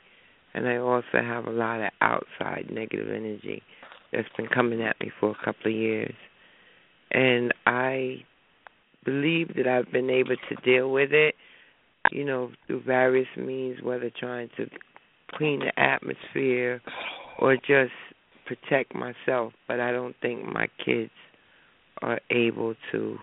and 0.53 0.67
I 0.67 0.77
also 0.77 1.03
have 1.13 1.45
a 1.45 1.51
lot 1.51 1.81
of 1.81 1.89
outside 1.99 2.69
negative 2.71 3.09
energy 3.09 3.63
that's 4.11 4.27
been 4.37 4.47
coming 4.47 4.81
at 4.81 4.99
me 4.99 5.11
for 5.19 5.31
a 5.31 5.45
couple 5.45 5.71
of 5.71 5.77
years, 5.77 6.13
and 7.11 7.53
I 7.65 8.23
believe 9.05 9.55
that 9.55 9.67
I've 9.67 9.91
been 9.91 10.09
able 10.09 10.35
to 10.49 10.55
deal 10.63 10.91
with 10.91 11.11
it, 11.11 11.35
you 12.11 12.23
know, 12.23 12.51
through 12.67 12.83
various 12.83 13.27
means, 13.37 13.81
whether 13.81 14.11
trying 14.19 14.49
to 14.57 14.67
clean 15.33 15.59
the 15.59 15.79
atmosphere 15.79 16.81
or 17.39 17.55
just 17.55 17.93
protect 18.45 18.93
myself. 18.95 19.53
But 19.67 19.79
I 19.79 19.91
don't 19.91 20.15
think 20.21 20.45
my 20.45 20.67
kids 20.83 21.11
are 22.01 22.19
able 22.29 22.75
to 22.91 23.17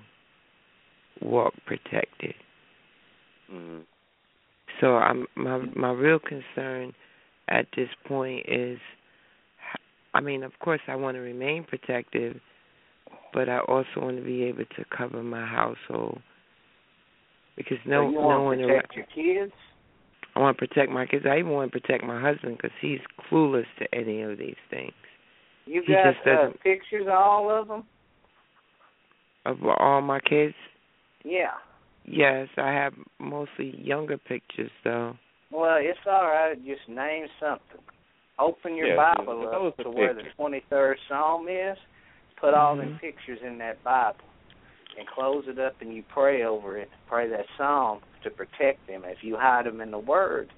walk 1.21 1.55
protected. 1.67 2.35
hmm 3.51 3.81
So 4.81 4.97
I'm 4.97 5.27
my 5.35 5.59
my 5.77 5.91
real 5.93 6.19
concern 6.19 6.93
at 7.49 7.67
this 7.77 7.89
point 8.07 8.47
is 8.49 8.79
I 10.15 10.21
mean, 10.21 10.43
of 10.43 10.53
course 10.61 10.81
I 10.89 10.97
want 10.97 11.17
to 11.17 11.21
remain 11.21 11.65
protective, 11.65 12.37
but 13.33 13.49
I 13.49 13.59
also 13.61 13.89
want 13.97 14.17
to 14.17 14.25
be 14.25 14.45
able 14.45 14.65
to 14.77 14.85
cover 14.97 15.23
my 15.23 15.47
household 15.47 16.21
because 17.57 17.79
no 17.87 18.07
so 18.07 18.11
you 18.11 18.21
no 18.21 18.27
want 18.27 18.45
one 18.45 18.59
to 18.59 18.65
around, 18.65 18.83
protect 18.89 19.17
your 19.17 19.45
kids? 19.47 19.53
I 20.35 20.41
want 20.41 20.57
to 20.57 20.67
protect 20.67 20.91
my 20.93 21.07
kids. 21.07 21.25
I 21.29 21.39
even 21.39 21.51
want 21.51 21.73
to 21.73 21.81
protect 21.81 22.05
my 22.05 22.21
husband 22.21 22.57
because 22.57 22.77
he's 22.81 23.01
clueless 23.31 23.67
to 23.81 23.95
any 23.95 24.23
of 24.23 24.39
these 24.39 24.57
things. 24.71 24.93
You 25.67 25.83
He 25.87 25.93
got 25.93 26.15
uh, 26.27 26.51
pictures 26.63 27.03
of 27.03 27.13
all 27.13 27.51
of 27.51 27.69
them? 27.69 27.85
Of 29.45 29.59
all 29.79 30.01
my 30.01 30.21
kids, 30.21 30.55
Yeah. 31.25 31.53
yes, 32.05 32.49
I 32.57 32.71
have 32.73 32.95
mostly 33.19 33.75
younger 33.77 34.19
pictures 34.19 34.71
though. 34.85 35.17
Well, 35.51 35.79
it's 35.81 35.99
all 36.07 36.25
right. 36.25 36.55
Just 36.65 36.89
name 36.89 37.27
something. 37.41 37.81
Open 38.39 38.77
your 38.77 38.89
Yeah, 38.89 39.15
Bible 39.15 39.41
those 39.41 39.73
up 39.73 39.81
are 39.81 39.85
to 39.85 39.91
where 39.91 40.15
the 40.15 40.23
23rd 40.39 40.95
Psalm 41.09 41.49
is. 41.49 41.77
Put 42.41 42.55
all 42.55 42.77
them 42.77 42.91
Mhm. 42.91 43.01
pictures 43.01 43.41
in 43.43 43.59
that 43.59 43.83
Bible 43.83 44.25
and 44.97 45.07
close 45.09 45.49
it 45.49 45.59
up 45.59 45.81
and 45.81 45.93
you 45.93 46.03
pray 46.05 46.45
over 46.45 46.79
it. 46.79 46.91
Pray 47.09 47.29
that 47.29 47.47
Psalm 47.57 48.01
to 48.23 48.31
protect 48.31 48.87
them. 48.87 49.05
If 49.05 49.25
you 49.25 49.37
hide 49.37 49.67
them 49.67 49.81
in 49.81 49.91
the 49.91 49.99
Word, 49.99 50.53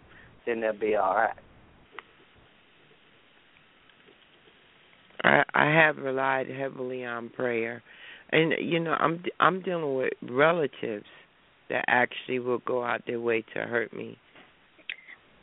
then 0.45 0.61
they'll 0.61 0.73
be 0.73 0.97
all 0.97 1.15
right. 1.15 1.35
I 5.23 5.45
I 5.55 5.67
have 5.67 5.99
relied 5.99 6.49
heavily 6.49 7.05
on 7.05 7.29
prayer, 7.31 7.83
and 8.31 8.55
you 8.59 8.81
know 8.81 8.97
I'm 8.99 9.25
I'm 9.39 9.61
dealing 9.63 9.95
with 9.95 10.13
relatives 10.23 11.07
that 11.69 11.85
actually 11.89 12.39
will 12.39 12.59
go 12.59 12.83
out 12.83 13.07
their 13.07 13.21
way 13.21 13.43
to 13.55 13.61
hurt 13.61 13.93
me. 13.93 14.19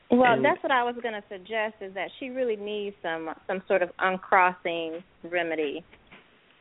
Well, 0.10 0.34
And- 0.34 0.46
that's 0.46 0.62
what 0.64 0.72
I 0.72 0.84
was 0.84 0.96
going 1.02 1.14
to 1.16 1.24
suggest 1.30 1.76
is 1.82 1.94
that 1.94 2.10
she 2.20 2.30
really 2.30 2.56
needs 2.56 2.96
some 3.02 3.30
some 3.46 3.62
sort 3.68 3.82
of 3.82 3.92
uncrossing 4.00 5.04
remedy. 5.24 5.84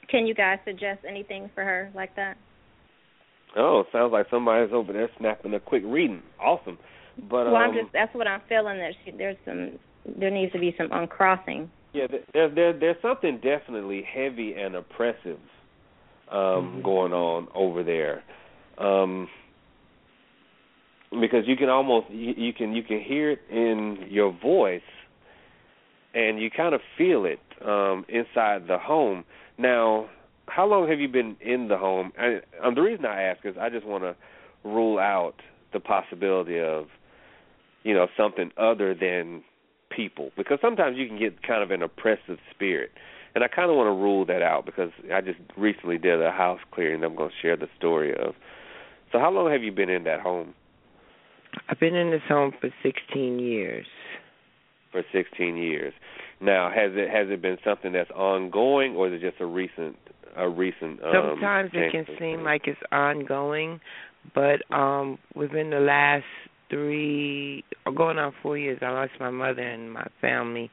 Can 0.09 0.27
you 0.27 0.35
guys 0.35 0.59
suggest 0.65 1.05
anything 1.07 1.49
for 1.55 1.63
her 1.65 1.91
like 1.95 2.15
that? 2.17 2.37
Oh, 3.57 3.85
sounds 3.93 4.13
like 4.13 4.27
somebody's 4.31 4.73
over 4.73 4.93
there 4.93 5.09
snapping 5.19 5.55
a 5.55 5.61
quick 5.61 5.83
reading. 5.87 6.23
Awesome. 6.41 6.79
But 7.19 7.47
well, 7.47 7.57
um, 7.57 7.63
I'm 7.71 7.73
just 7.75 7.93
that's 7.93 8.15
what 8.15 8.27
I'm 8.27 8.43
feeling 8.49 8.79
that 8.79 8.93
she, 9.05 9.11
there's 9.13 9.37
some 9.45 9.79
there 10.19 10.31
needs 10.31 10.53
to 10.53 10.59
be 10.59 10.75
some 10.77 10.89
uncrossing. 10.93 11.71
Yeah, 11.93 12.09
th- 12.09 12.25
there, 12.35 12.49
there, 12.51 12.73
there's 12.79 13.01
something 13.01 13.37
definitely 13.43 14.03
heavy 14.03 14.55
and 14.55 14.75
oppressive 14.75 15.39
um, 16.31 16.81
Mhm. 16.81 16.83
going 16.83 17.13
on 17.13 17.49
over 17.55 17.83
there, 17.83 18.23
um, 18.79 19.29
because 21.11 21.45
you 21.47 21.57
can 21.57 21.69
almost 21.69 22.11
you, 22.11 22.35
you 22.37 22.53
can 22.53 22.73
you 22.73 22.83
can 22.83 23.01
hear 23.01 23.31
it 23.31 23.41
in 23.51 24.07
your 24.09 24.33
voice, 24.33 24.81
and 26.15 26.41
you 26.41 26.51
kind 26.51 26.75
of 26.75 26.81
feel 26.97 27.25
it 27.25 27.41
um, 27.65 28.05
inside 28.09 28.69
the 28.69 28.79
home. 28.79 29.25
Now, 29.59 30.09
how 30.49 30.67
long 30.67 30.89
have 30.89 31.01
you 31.01 31.09
been 31.09 31.37
in 31.41 31.69
the 31.69 31.77
home? 31.77 32.13
And 32.19 32.43
um, 32.63 32.75
the 32.75 32.83
reason 32.83 33.07
I 33.07 33.23
ask 33.23 33.45
is 33.45 33.55
I 33.61 33.69
just 33.71 33.87
want 33.87 34.05
to 34.05 34.17
rule 34.65 34.99
out 34.99 35.35
the 35.73 35.81
possibility 35.81 36.61
of, 36.61 36.87
you 37.83 37.95
know, 37.95 38.07
something 38.17 38.51
other 38.57 38.95
than 38.95 39.43
people 39.91 40.31
because 40.37 40.59
sometimes 40.61 40.97
you 40.97 41.07
can 41.07 41.19
get 41.19 41.43
kind 41.43 41.63
of 41.63 41.71
an 41.71 41.83
oppressive 41.83 42.39
spirit. 42.55 42.91
And 43.35 43.45
I 43.45 43.49
kind 43.49 43.71
of 43.71 43.77
want 43.77 43.89
to 43.89 43.93
rule 43.93 44.25
that 44.27 44.41
out 44.41 44.65
because 44.65 44.91
I 45.13 45.21
just 45.21 45.39
recently 45.59 45.99
did 45.99 46.23
a 46.23 46.31
house 46.31 46.61
clearing 46.73 46.97
and 46.97 47.05
I'm 47.05 47.17
going 47.17 47.29
to 47.29 47.37
share 47.41 47.57
the 47.57 47.69
story 47.77 48.13
of. 48.13 48.35
So 49.13 49.19
how 49.19 49.31
long 49.31 49.53
have 49.53 49.63
you 49.63 49.73
been 49.73 49.91
in 49.91 50.05
that 50.05 50.21
home? 50.21 50.55
I've 51.69 51.81
been 51.81 51.95
in 51.95 52.11
this 52.11 52.23
home 52.29 52.53
for 52.61 52.71
16 52.83 53.39
years. 53.39 53.87
For 54.93 55.03
16 55.13 55.57
years. 55.57 55.93
Now, 56.41 56.71
has 56.71 56.93
it 56.95 57.11
has 57.11 57.29
it 57.31 57.41
been 57.41 57.59
something 57.65 57.93
that's 57.93 58.11
ongoing 58.11 58.95
or 58.95 59.09
is 59.09 59.15
it 59.15 59.21
just 59.21 59.41
a 59.41 59.47
recent 59.47 59.97
a 60.37 60.49
recent 60.49 61.03
um 61.03 61.13
Sometimes 61.33 61.71
it 61.73 61.93
can 61.93 62.07
seem 62.19 62.45
like 62.45 62.63
it's 62.67 62.81
ongoing, 62.93 63.81
but 64.35 64.61
um 64.75 65.19
within 65.35 65.71
the 65.71 65.81
last 65.81 66.25
three 66.69 67.65
or 67.87 67.93
going 67.93 68.19
on 68.19 68.33
four 68.43 68.59
years, 68.59 68.79
I 68.83 68.91
lost 68.91 69.13
my 69.19 69.31
mother 69.31 69.63
and 69.63 69.93
my 69.93 70.07
family 70.21 70.71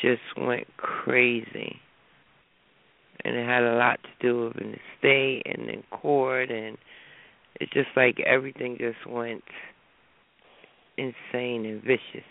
just 0.00 0.22
went 0.38 0.66
crazy. 0.76 1.76
And 3.22 3.36
it 3.36 3.46
had 3.46 3.62
a 3.62 3.74
lot 3.74 4.00
to 4.02 4.26
do 4.26 4.44
with 4.44 4.56
in 4.56 4.72
the 4.72 4.78
state 4.98 5.42
and 5.44 5.68
in 5.68 5.82
court 5.90 6.50
and 6.50 6.78
it's 7.60 7.72
just 7.72 7.88
like 7.96 8.18
everything 8.20 8.78
just 8.78 9.06
went 9.06 9.44
insane 11.00 11.64
and 11.66 11.82
vicious. 11.82 12.26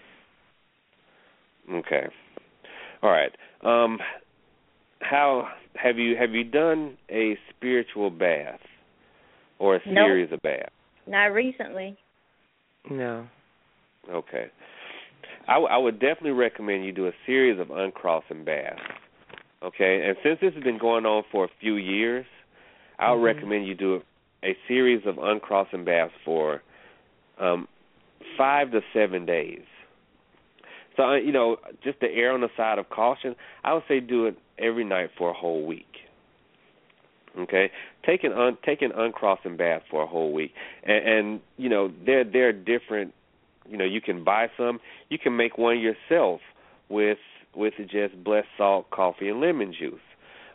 Okay. 1.72 2.08
All 3.02 3.10
right. 3.12 3.32
Um 3.64 4.00
how 5.02 5.48
have 5.76 5.98
you 5.98 6.16
have 6.18 6.32
you 6.32 6.44
done 6.44 6.98
a 7.10 7.38
spiritual 7.56 8.10
bath 8.10 8.60
or 9.60 9.76
a 9.76 9.80
Nope. 9.86 9.96
series 10.06 10.32
of 10.32 10.41
baths? 10.41 10.72
Not 11.08 11.28
recently. 11.28 11.98
No. 12.90 13.28
Okay. 14.10 14.48
I, 15.48 15.54
w- 15.54 15.70
I 15.70 15.78
would 15.78 16.00
definitely 16.00 16.32
recommend 16.32 16.86
you 16.86 16.91
do 16.91 17.08
a 17.08 17.12
series 17.26 17.60
of 17.60 17.72
uncrossing 17.72 18.46
baths. 18.46 18.80
Okay, 19.64 20.06
and 20.08 20.16
since 20.24 20.40
this 20.41 20.54
has 20.54 20.64
been 20.64 20.78
going 20.78 21.06
on 21.06 21.24
for 21.32 21.46
a 21.46 21.50
few 21.60 21.76
years, 21.76 22.26
I 23.00 23.12
would 23.12 23.20
Mhm. 23.20 23.24
recommend 23.36 23.68
you 23.68 23.76
do 23.76 24.02
a 24.44 24.56
series 24.68 25.06
of 25.06 25.18
uncrossing 25.18 25.84
baths 25.86 26.14
for 26.24 26.62
um, 27.40 27.68
five 28.38 28.72
to 28.72 28.82
seven 28.94 29.26
days. 29.26 29.62
So 30.96 31.04
uh, 31.04 31.16
you 31.16 31.32
know, 31.32 31.58
just 31.84 32.00
to 32.02 32.08
err 32.08 32.34
on 32.34 32.42
the 32.42 32.50
side 32.58 32.78
of 32.78 32.90
caution, 32.90 33.36
I 33.64 33.74
would 33.74 33.84
say 33.88 34.00
do 34.00 34.26
it 34.26 34.38
every 34.58 34.84
night 34.84 35.12
for 35.18 35.30
a 35.30 35.34
whole 35.34 35.66
week. 35.66 35.86
Okay, 37.38 37.72
take 38.06 38.24
an 38.24 38.34
un, 38.34 38.58
take 38.66 38.82
an 38.82 38.92
uncrossing 38.96 39.56
bath 39.56 39.84
for 39.90 40.04
a 40.04 40.08
whole 40.08 40.34
week, 40.34 40.52
and, 40.84 41.08
and 41.08 41.42
you 41.58 41.70
know 41.70 41.92
they're 42.06 42.24
they're 42.24 42.52
different. 42.52 43.14
You 43.70 43.78
know, 43.78 43.86
you 43.86 44.02
can 44.02 44.24
buy 44.24 44.48
some. 44.58 44.80
You 45.10 45.20
can 45.20 45.38
make 45.38 45.58
one 45.58 45.80
yourself 45.80 46.42
with 46.90 47.20
with 47.56 47.76
just 47.90 48.22
blessed 48.24 48.48
salt, 48.58 48.90
coffee, 48.90 49.30
and 49.30 49.40
lemon 49.40 49.74
juice. 49.78 50.00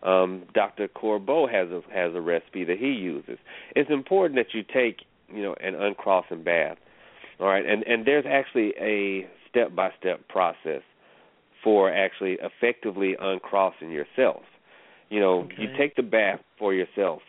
Um, 0.03 0.43
Dr. 0.53 0.89
Corbeaux 0.89 1.51
has 1.51 1.69
a 1.71 1.81
has 1.93 2.15
a 2.15 2.21
recipe 2.21 2.65
that 2.65 2.77
he 2.79 2.89
uses. 2.89 3.39
It's 3.75 3.91
important 3.91 4.37
that 4.37 4.53
you 4.53 4.63
take 4.63 5.07
you 5.33 5.43
know 5.43 5.55
an 5.61 5.75
uncrossing 5.75 6.43
bath. 6.43 6.77
All 7.41 7.49
right, 7.49 7.65
and 7.67 7.83
and 7.85 8.07
there's 8.07 8.25
actually 8.29 8.75
a 8.81 9.27
step 9.51 9.75
by 9.75 9.91
step 9.99 10.27
process 10.29 10.83
for 11.63 11.93
actually 11.93 12.39
effectively 12.43 13.17
uncrossing 13.21 13.91
yourself. 13.91 14.43
You 15.09 15.21
know, 15.21 15.49
you 15.59 15.69
take 15.79 15.97
the 15.97 16.03
bath 16.03 16.41
for 16.59 16.75
yourself. 16.75 17.23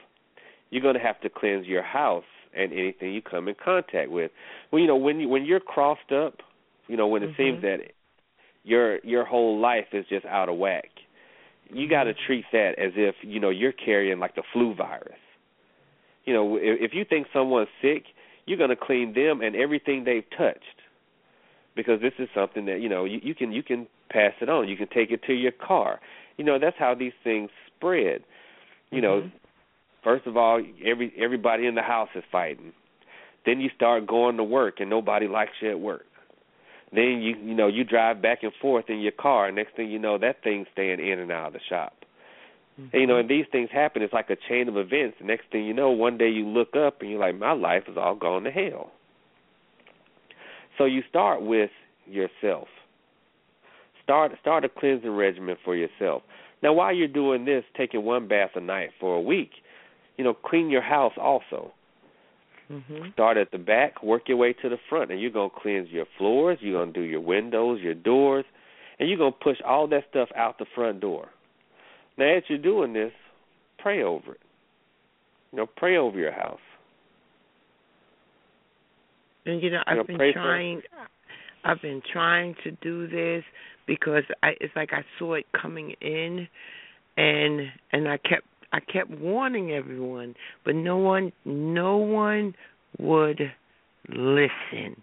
You're 0.70 0.82
going 0.82 0.96
to 0.96 1.00
have 1.00 1.20
to 1.22 1.30
cleanse 1.30 1.68
your 1.68 1.84
house 1.84 2.24
and 2.56 2.72
anything 2.74 3.14
you 3.14 3.22
come 3.22 3.48
in 3.48 3.56
contact 3.64 4.10
with. 4.10 4.32
Well, 4.72 4.82
you 4.82 4.88
know, 4.88 4.96
when 4.96 5.20
you 5.20 5.30
when 5.30 5.46
you're 5.46 5.60
crossed 5.60 6.12
up, 6.12 6.36
you 6.88 6.98
know, 6.98 7.08
when 7.08 7.24
it 7.24 7.36
seems 7.38 7.60
Mhm. 7.60 7.62
that 7.62 7.92
your 8.64 9.00
your 9.04 9.26
whole 9.26 9.60
life 9.60 9.94
is 9.94 10.06
just 10.08 10.26
out 10.26 10.50
of 10.50 10.58
whack, 10.58 10.90
you 11.70 11.88
got 11.88 12.04
to 12.04 12.14
treat 12.14 12.46
that 12.52 12.78
as 12.78 12.94
if 12.96 13.16
you 13.22 13.40
know 13.40 13.50
you're 13.50 13.72
carrying 13.72 14.20
like 14.20 14.36
the 14.36 14.44
flu 14.54 14.74
virus. 14.74 15.20
You 16.26 16.34
know, 16.34 16.56
if, 16.58 16.82
if 16.82 16.94
you 16.94 17.06
think 17.06 17.28
someone's 17.32 17.70
sick, 17.82 18.04
you're 18.46 18.58
going 18.58 18.70
to 18.70 18.76
clean 18.76 19.14
them 19.14 19.42
and 19.42 19.56
everything 19.56 20.04
they've 20.04 20.30
touched, 20.38 20.82
because 21.76 22.02
this 22.02 22.14
is 22.20 22.30
something 22.34 22.66
that 22.66 22.80
you 22.82 22.90
know 22.90 23.06
you, 23.06 23.20
you 23.24 23.36
can 23.36 23.52
you 23.52 23.64
can 23.64 23.88
pass 24.10 24.34
it 24.42 24.50
on. 24.50 24.68
You 24.68 24.78
can 24.78 24.88
take 24.88 25.12
it 25.12 25.24
to 25.24 25.34
your 25.34 25.52
car. 25.52 26.00
You 26.38 26.46
know, 26.46 26.60
that's 26.60 26.78
how 26.78 26.94
these 26.96 27.14
things 27.24 27.50
spread. 27.76 28.24
You 28.92 29.02
know, 29.02 29.22
Mhm. 29.22 29.32
first 30.04 30.28
of 30.28 30.38
all, 30.38 30.62
every 30.84 31.12
everybody 31.18 31.66
in 31.66 31.76
the 31.76 31.82
house 31.82 32.10
is 32.16 32.24
fighting. 32.32 32.74
Then 33.46 33.60
you 33.60 33.70
start 33.70 34.08
going 34.08 34.38
to 34.38 34.44
work 34.44 34.80
and 34.80 34.90
nobody 34.90 35.28
likes 35.28 35.54
you 35.62 35.70
at 35.70 35.80
work. 35.80 36.08
Then 36.92 37.22
you 37.22 37.36
you 37.36 37.56
know 37.56 37.68
you 37.68 37.84
drive 37.84 38.22
back 38.22 38.44
and 38.44 38.54
forth 38.62 38.90
in 38.90 39.00
your 39.00 39.12
car. 39.12 39.52
Next 39.52 39.76
thing 39.76 39.90
you 39.90 40.00
know, 40.00 40.18
that 40.20 40.44
thing's 40.44 40.68
staying 40.72 41.00
in 41.00 41.20
and 41.20 41.32
out 41.32 41.48
of 41.48 41.54
the 41.54 41.60
shop. 41.68 42.05
And, 42.78 42.90
you 42.94 43.08
know, 43.08 43.18
and 43.18 43.30
these 43.30 43.46
things 43.52 43.70
happen. 43.72 44.02
It's 44.02 44.14
like 44.14 44.30
a 44.30 44.36
chain 44.50 44.68
of 44.68 44.78
events. 44.78 45.18
The 45.20 45.26
next 45.26 45.50
thing 45.52 45.66
you 45.66 45.74
know, 45.74 45.92
one 45.92 46.18
day 46.18 46.30
you 46.30 46.46
look 46.46 46.76
up 46.76 47.02
and 47.02 47.10
you're 47.10 47.20
like, 47.20 47.38
my 47.38 47.54
life 47.54 47.84
is 47.88 47.98
all 47.98 48.16
gone 48.16 48.44
to 48.44 48.52
hell. 48.52 48.92
So 50.78 50.86
you 50.86 51.02
start 51.10 51.42
with 51.42 51.72
yourself. 52.06 52.68
Start 54.04 54.34
start 54.42 54.66
a 54.66 54.70
cleansing 54.70 55.10
regimen 55.10 55.56
for 55.64 55.76
yourself. 55.76 56.24
Now, 56.62 56.74
while 56.74 56.94
you're 56.94 57.08
doing 57.08 57.46
this, 57.46 57.64
taking 57.78 58.04
one 58.04 58.28
bath 58.28 58.52
a 58.56 58.62
night 58.62 58.92
for 59.00 59.16
a 59.16 59.22
week, 59.22 59.52
you 60.18 60.24
know, 60.24 60.34
clean 60.34 60.70
your 60.70 60.82
house 60.82 61.14
also. 61.18 61.72
Mhm. 62.72 63.14
Start 63.14 63.38
at 63.38 63.52
the 63.52 63.58
back, 63.58 64.02
work 64.04 64.28
your 64.28 64.38
way 64.38 64.54
to 64.54 64.70
the 64.70 64.78
front, 64.90 65.12
and 65.12 65.22
you're 65.22 65.32
gonna 65.32 65.50
cleanse 65.50 65.92
your 65.92 66.06
floors. 66.18 66.62
You're 66.62 66.80
gonna 66.80 66.92
do 66.92 67.02
your 67.02 67.22
windows, 67.22 67.82
your 67.82 67.94
doors, 67.94 68.46
and 69.00 69.08
you're 69.08 69.18
gonna 69.18 69.32
push 69.32 69.62
all 69.62 69.88
that 69.88 70.08
stuff 70.10 70.32
out 70.36 70.58
the 70.58 70.66
front 70.66 71.00
door. 71.00 71.30
Now, 72.18 72.36
as 72.38 72.44
you're 72.48 72.58
doing 72.58 72.94
this, 72.94 73.12
pray 73.80 74.04
over 74.04 74.34
it. 74.34 74.40
You 75.52 75.58
know, 75.60 75.66
pray 75.78 75.98
over 75.98 76.18
your 76.18 76.32
house. 76.32 76.60
And 79.46 79.62
you 79.62 79.70
know, 79.70 79.82
You 79.88 79.96
know, 79.96 80.02
I've 80.02 80.08
been 80.08 80.18
pray 80.18 80.34
for- 80.34 80.40
trying. 80.40 80.82
I've 81.64 81.82
been 81.82 82.02
trying 82.12 82.56
to 82.64 82.72
do 82.72 83.08
this 83.08 83.44
because 83.88 84.24
I 84.44 84.56
it's 84.62 84.76
like 84.76 84.94
I 84.94 85.04
saw 85.18 85.34
it 85.34 85.46
coming 85.60 85.92
in, 86.02 86.48
and 87.18 87.72
and 87.92 88.08
I 88.08 88.18
kept 88.18 88.46
I 88.72 88.80
kept 88.80 89.10
warning 89.10 89.72
everyone, 89.72 90.36
but 90.64 90.76
no 90.76 90.98
one 90.98 91.32
no 91.44 91.98
one 91.98 92.56
would 93.00 93.52
listen. 94.10 95.02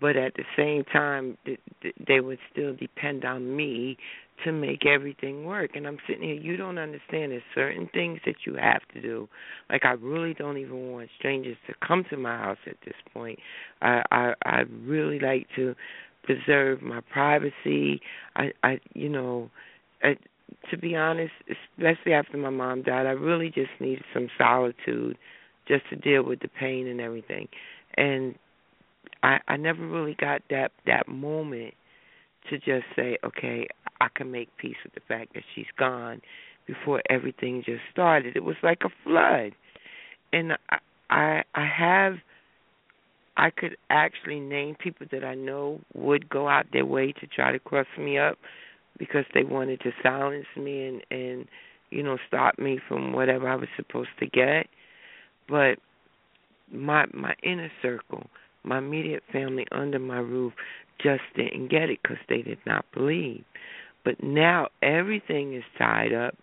But 0.00 0.16
at 0.16 0.32
the 0.34 0.44
same 0.56 0.84
time, 0.84 1.36
th- 1.44 1.60
th- 1.82 1.94
they 2.06 2.20
would 2.20 2.38
still 2.50 2.74
depend 2.74 3.26
on 3.26 3.54
me 3.54 3.98
to 4.44 4.52
make 4.52 4.86
everything 4.86 5.44
work. 5.44 5.72
And 5.74 5.86
I'm 5.86 5.98
sitting 6.08 6.22
here, 6.22 6.34
you 6.34 6.56
don't 6.56 6.78
understand. 6.78 7.32
There's 7.32 7.42
certain 7.54 7.88
things 7.92 8.20
that 8.26 8.36
you 8.46 8.54
have 8.54 8.82
to 8.94 9.00
do. 9.00 9.28
Like 9.70 9.84
I 9.84 9.92
really 9.92 10.34
don't 10.34 10.58
even 10.58 10.92
want 10.92 11.08
strangers 11.18 11.56
to 11.66 11.74
come 11.86 12.04
to 12.10 12.16
my 12.16 12.36
house 12.36 12.58
at 12.66 12.76
this 12.84 12.94
point. 13.12 13.38
I 13.82 14.02
I 14.10 14.34
I 14.44 14.60
really 14.84 15.18
like 15.18 15.46
to 15.56 15.74
preserve 16.24 16.82
my 16.82 17.00
privacy. 17.12 18.00
I 18.36 18.52
I 18.62 18.80
you 18.94 19.08
know, 19.08 19.50
I, 20.02 20.16
to 20.70 20.78
be 20.78 20.96
honest, 20.96 21.32
especially 21.78 22.12
after 22.12 22.36
my 22.36 22.50
mom 22.50 22.82
died, 22.82 23.06
I 23.06 23.10
really 23.10 23.50
just 23.50 23.70
needed 23.80 24.04
some 24.12 24.28
solitude 24.38 25.16
just 25.68 25.88
to 25.90 25.96
deal 25.96 26.22
with 26.24 26.40
the 26.40 26.48
pain 26.48 26.86
and 26.86 27.00
everything. 27.00 27.48
And 27.96 28.34
I 29.22 29.38
I 29.48 29.56
never 29.56 29.86
really 29.86 30.16
got 30.18 30.42
that 30.50 30.72
that 30.86 31.08
moment 31.08 31.74
to 32.48 32.58
just 32.58 32.84
say, 32.96 33.18
okay, 33.24 33.66
I 34.00 34.08
can 34.14 34.30
make 34.30 34.48
peace 34.56 34.76
with 34.84 34.94
the 34.94 35.00
fact 35.06 35.34
that 35.34 35.42
she's 35.54 35.66
gone 35.78 36.20
before 36.66 37.02
everything 37.10 37.62
just 37.64 37.82
started. 37.90 38.36
It 38.36 38.44
was 38.44 38.56
like 38.62 38.82
a 38.84 38.90
flood. 39.04 39.52
And 40.32 40.52
I 40.70 40.78
I 41.10 41.42
I 41.54 41.66
have 41.66 42.14
I 43.36 43.50
could 43.50 43.76
actually 43.88 44.40
name 44.40 44.76
people 44.78 45.06
that 45.12 45.24
I 45.24 45.34
know 45.34 45.80
would 45.94 46.28
go 46.28 46.48
out 46.48 46.66
their 46.72 46.86
way 46.86 47.12
to 47.12 47.26
try 47.26 47.52
to 47.52 47.58
cross 47.58 47.86
me 47.98 48.18
up 48.18 48.38
because 48.98 49.24
they 49.34 49.44
wanted 49.44 49.80
to 49.80 49.92
silence 50.02 50.46
me 50.56 50.86
and 50.86 51.02
and 51.10 51.46
you 51.90 52.02
know 52.02 52.18
stop 52.28 52.58
me 52.58 52.78
from 52.88 53.12
whatever 53.12 53.48
I 53.48 53.56
was 53.56 53.68
supposed 53.76 54.10
to 54.20 54.26
get. 54.26 54.66
But 55.48 55.78
my 56.72 57.06
my 57.12 57.34
inner 57.42 57.70
circle, 57.82 58.26
my 58.62 58.78
immediate 58.78 59.22
family 59.32 59.66
under 59.72 59.98
my 59.98 60.18
roof 60.18 60.52
just 61.02 61.22
didn't 61.34 61.68
get 61.68 61.90
it 61.90 61.98
because 62.02 62.18
they 62.28 62.42
did 62.42 62.58
not 62.66 62.84
believe. 62.92 63.44
But 64.10 64.26
now 64.26 64.70
everything 64.82 65.54
is 65.54 65.62
tied 65.78 66.12
up 66.12 66.34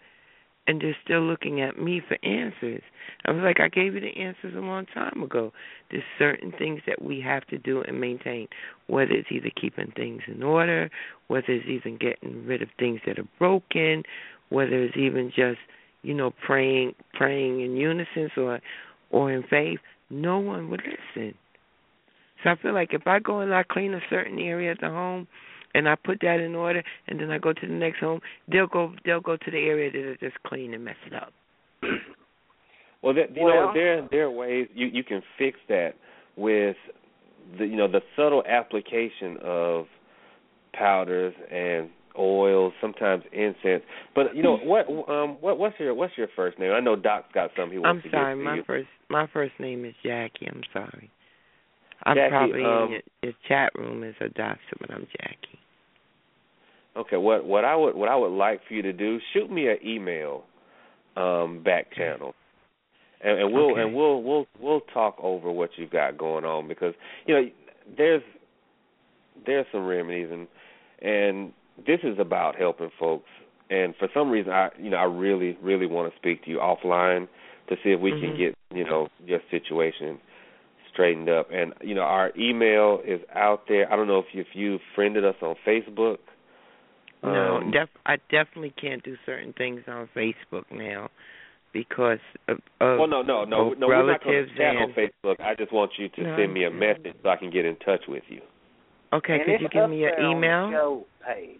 and 0.68 0.80
they're 0.80 0.95
still 1.03 1.22
looking 1.22 1.60
at 1.60 1.77
me 1.77 2.02
for 2.07 2.18
answers. 2.26 2.81
I 3.26 3.31
was 3.31 3.41
like, 3.44 3.60
I 3.60 3.68
gave 3.68 3.94
you 3.94 3.99
the 3.99 4.18
answers 4.18 4.56
a 4.56 4.60
long 4.60 4.85
time 4.85 5.22
ago. 5.22 5.52
There's 5.91 6.03
certain 6.18 6.53
things 6.57 6.80
that 6.88 7.02
we 7.02 7.19
have 7.19 7.45
to 7.48 7.57
do 7.57 7.81
and 7.81 7.99
maintain, 7.99 8.48
whether 8.88 9.11
it's 9.11 9.27
either 9.31 9.52
keeping 9.60 9.91
things 9.98 10.22
in 10.27 10.44
order, 10.44 10.89
whether 11.27 11.48
it's 11.49 11.68
even 11.68 11.98
getting 11.98 12.45
rid 12.45 12.61
of 12.61 12.69
things 12.80 13.02
that 13.06 13.19
are 13.19 13.27
broken, 13.38 14.03
whether 14.48 14.81
it's 14.81 14.95
even 14.95 15.27
just, 15.27 15.60
you 16.03 16.14
know, 16.14 16.31
praying 16.45 16.95
praying 17.15 17.60
in 17.60 17.76
unison 17.76 18.30
or 18.38 18.61
or 19.10 19.30
in 19.30 19.44
faith. 19.44 19.80
No 20.10 20.39
one 20.39 20.69
would 20.69 20.84
listen. 20.84 21.34
So 22.44 22.52
I 22.52 22.56
feel 22.61 22.73
like 22.73 22.94
if 22.94 23.07
I 23.07 23.19
go 23.19 23.41
and 23.41 23.53
I 23.53 23.64
clean 23.64 23.94
a 23.94 23.99
certain 24.10 24.39
area 24.39 24.72
at 24.72 24.80
the 24.80 24.88
home 24.88 25.27
and 25.73 25.88
I 25.88 25.95
put 25.95 26.19
that 26.22 26.39
in 26.39 26.56
order 26.56 26.84
and 27.07 27.19
then 27.19 27.30
I 27.31 27.38
go 27.38 27.53
to 27.53 27.68
the 27.68 27.73
next 27.73 27.99
home, 27.99 28.22
they'll 28.52 28.68
go 28.68 28.94
they'll 29.06 29.22
go 29.22 29.38
to 29.38 29.52
the 29.52 29.57
area 29.57 29.91
that 29.91 29.99
are 29.99 30.18
just 30.18 30.41
clean 30.44 30.73
and 30.73 30.84
mess 30.85 30.95
it 31.06 31.14
up. 31.14 31.34
Well, 33.03 33.14
there, 33.14 33.27
you 33.31 33.44
Well- 33.44 33.68
know, 33.68 33.73
there 33.73 34.07
there 34.10 34.23
are 34.26 34.31
ways 34.31 34.68
you 34.73 34.88
you 34.88 35.03
can 35.03 35.22
fix 35.38 35.60
that 35.69 35.91
with 36.35 36.76
the 37.57 37.65
you 37.65 37.76
know 37.77 37.88
the 37.88 38.02
subtle 38.15 38.44
application 38.48 39.38
of 39.44 39.85
powders 40.73 41.34
and 41.52 41.89
oils, 42.18 42.73
sometimes 42.81 43.23
incense. 43.31 43.84
But 44.15 44.35
you 44.35 44.41
know 44.41 44.57
what 44.57 44.88
um 45.10 45.38
what 45.41 45.60
what's 45.60 45.80
your 45.80 45.94
what's 45.94 46.18
your 46.18 46.27
first 46.35 46.57
name? 46.60 46.72
I 46.72 46.80
know 46.80 46.95
Doc's 46.95 47.31
got 47.34 47.52
something 47.56 47.72
he 47.72 47.77
I'm 47.77 47.84
wants 47.98 48.03
to 48.06 48.10
sorry, 48.11 48.35
get 48.35 48.39
to 48.39 48.44
my 48.44 48.56
you. 48.56 48.64
first 48.65 48.88
my 49.10 49.27
first 49.31 49.53
name 49.60 49.85
is 49.85 49.94
Jackie. 50.03 50.48
I'm 50.48 50.64
sorry. 50.73 51.11
I'm 52.03 52.15
Jackie, 52.15 52.30
probably 52.30 52.64
um, 52.64 52.84
in 52.86 52.91
your, 52.91 53.02
your 53.24 53.34
chat 53.48 53.72
room 53.76 54.03
as 54.03 54.15
a 54.22 54.30
doctor, 54.30 54.76
but 54.80 54.91
I'm 54.91 55.07
Jackie. 55.19 55.60
Okay, 56.95 57.18
what 57.18 57.45
what 57.45 57.64
I 57.64 57.76
would 57.76 57.95
what 57.95 58.10
I 58.10 58.15
would 58.15 58.32
like 58.32 58.61
for 58.68 58.74
you 58.74 58.82
to 58.82 58.94
do, 58.94 59.19
shoot 59.34 59.52
me 59.52 59.68
an 59.68 59.78
email 59.86 60.44
um 61.15 61.61
back 61.64 61.94
channel. 61.95 62.34
And, 63.24 63.40
and 63.40 63.53
we'll 63.53 63.72
Okay. 63.72 63.82
and 63.82 63.94
we'll 63.95 64.22
we'll 64.24 64.48
we'll 64.60 64.82
talk 64.94 65.15
over 65.22 65.52
what 65.52 65.72
you've 65.78 65.91
got 65.91 66.18
going 66.18 66.45
on 66.45 66.68
because 66.68 66.94
you 67.26 67.34
know 67.36 67.49
there's 67.98 68.24
there's 69.45 69.65
some 69.72 69.86
remedies 69.86 70.30
and 70.32 70.48
and 71.02 71.53
this 71.86 71.99
is 72.03 72.18
about 72.19 72.56
helping 72.56 72.90
folks 72.99 73.30
and 73.69 73.94
for 73.98 74.07
some 74.14 74.30
reason, 74.30 74.52
I 74.52 74.69
you 74.80 74.90
know 74.90 74.98
I 74.98 75.03
really 75.03 75.57
really 75.61 75.88
want 75.88 76.11
to 76.11 76.18
speak 76.19 76.44
to 76.45 76.49
you 76.49 76.57
offline 76.57 77.28
to 77.69 77.76
see 77.84 77.91
if 77.91 77.99
we 77.99 78.11
Mhm. 78.11 78.19
can 78.19 78.38
get 78.38 78.56
you 78.74 78.86
know 78.86 79.07
your 79.26 79.41
situation 79.52 80.19
straightened 80.98 81.30
up. 81.30 81.49
And 81.52 81.74
you 81.82 81.94
know 81.94 82.02
our 82.02 82.32
email 82.38 82.99
is 83.06 83.22
out 83.36 83.64
there. 83.68 83.91
I 83.91 83.95
don't 83.95 84.07
know 84.07 84.19
if 84.19 84.26
you, 84.34 84.41
if 84.41 84.48
you 84.53 84.80
friended 84.95 85.24
us 85.24 85.36
on 85.41 85.56
Facebook. 85.65 86.18
No, 87.24 87.57
Um, 87.57 87.72
def- 87.72 87.90
I 88.06 88.18
definitely 88.32 88.74
can't 88.80 89.03
do 89.03 89.15
certain 89.26 89.53
things 89.53 89.82
on 89.88 90.07
Facebook 90.15 90.65
now 90.72 91.10
because 91.74 92.19
of, 92.48 92.57
of 92.80 92.99
well, 92.99 93.07
no, 93.07 93.22
no, 93.22 93.44
no, 93.44 93.74
no. 93.74 93.88
We're 93.88 94.06
not 94.06 94.24
going 94.24 94.36
relatives 94.36 94.52
to 94.52 94.57
chat 94.57 94.76
on 94.76 94.84
and 94.84 94.94
Facebook. 94.94 95.40
I 95.40 95.56
just 95.56 95.74
want 95.74 95.91
you 95.98 96.10
to 96.10 96.22
No. 96.24 96.38
send 96.38 96.53
me 96.53 96.65
a 96.65 96.72
message 96.72 97.15
so 97.24 97.30
I 97.30 97.36
can 97.38 97.49
get 97.49 97.65
in 97.65 97.76
touch 97.78 98.02
with 98.07 98.24
you. 98.30 98.41
okay. 99.14 99.34
and 99.36 99.45
could 99.45 99.61
you 99.61 99.69
give 99.69 99.90
me 99.90 99.99
your 100.02 100.11
there 100.11 100.26
on 100.26 100.32
the 100.41 100.48
email? 100.48 100.72
show 100.72 101.06
page. 101.28 101.60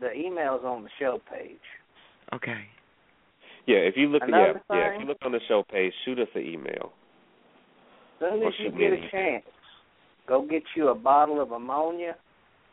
The 0.00 0.12
email's 0.12 0.64
on 0.64 0.82
the 0.84 0.90
show 0.98 1.20
page. 1.32 1.56
Okay. 2.34 2.64
Yeah, 3.66 3.76
if 3.78 3.94
you 3.96 4.08
look, 4.08 4.22
yeah, 4.28 4.34
Another 4.36 4.62
yeah, 4.70 4.94
if 4.94 5.00
you 5.00 5.06
look 5.06 5.16
on 5.24 5.32
the 5.32 5.40
show 5.48 5.62
page, 5.70 5.92
shoot 6.04 6.18
us 6.18 6.28
an 6.34 6.42
email. 6.42 6.92
As 8.20 8.30
soon 8.30 8.42
Or 8.42 8.48
as 8.48 8.54
you 8.58 8.70
get 8.70 8.92
an 8.92 9.04
a 9.04 9.10
chance, 9.10 9.44
go 10.28 10.46
get 10.46 10.62
you 10.76 10.88
a 10.88 10.94
bottle 10.94 11.40
of 11.40 11.52
ammonia 11.52 12.16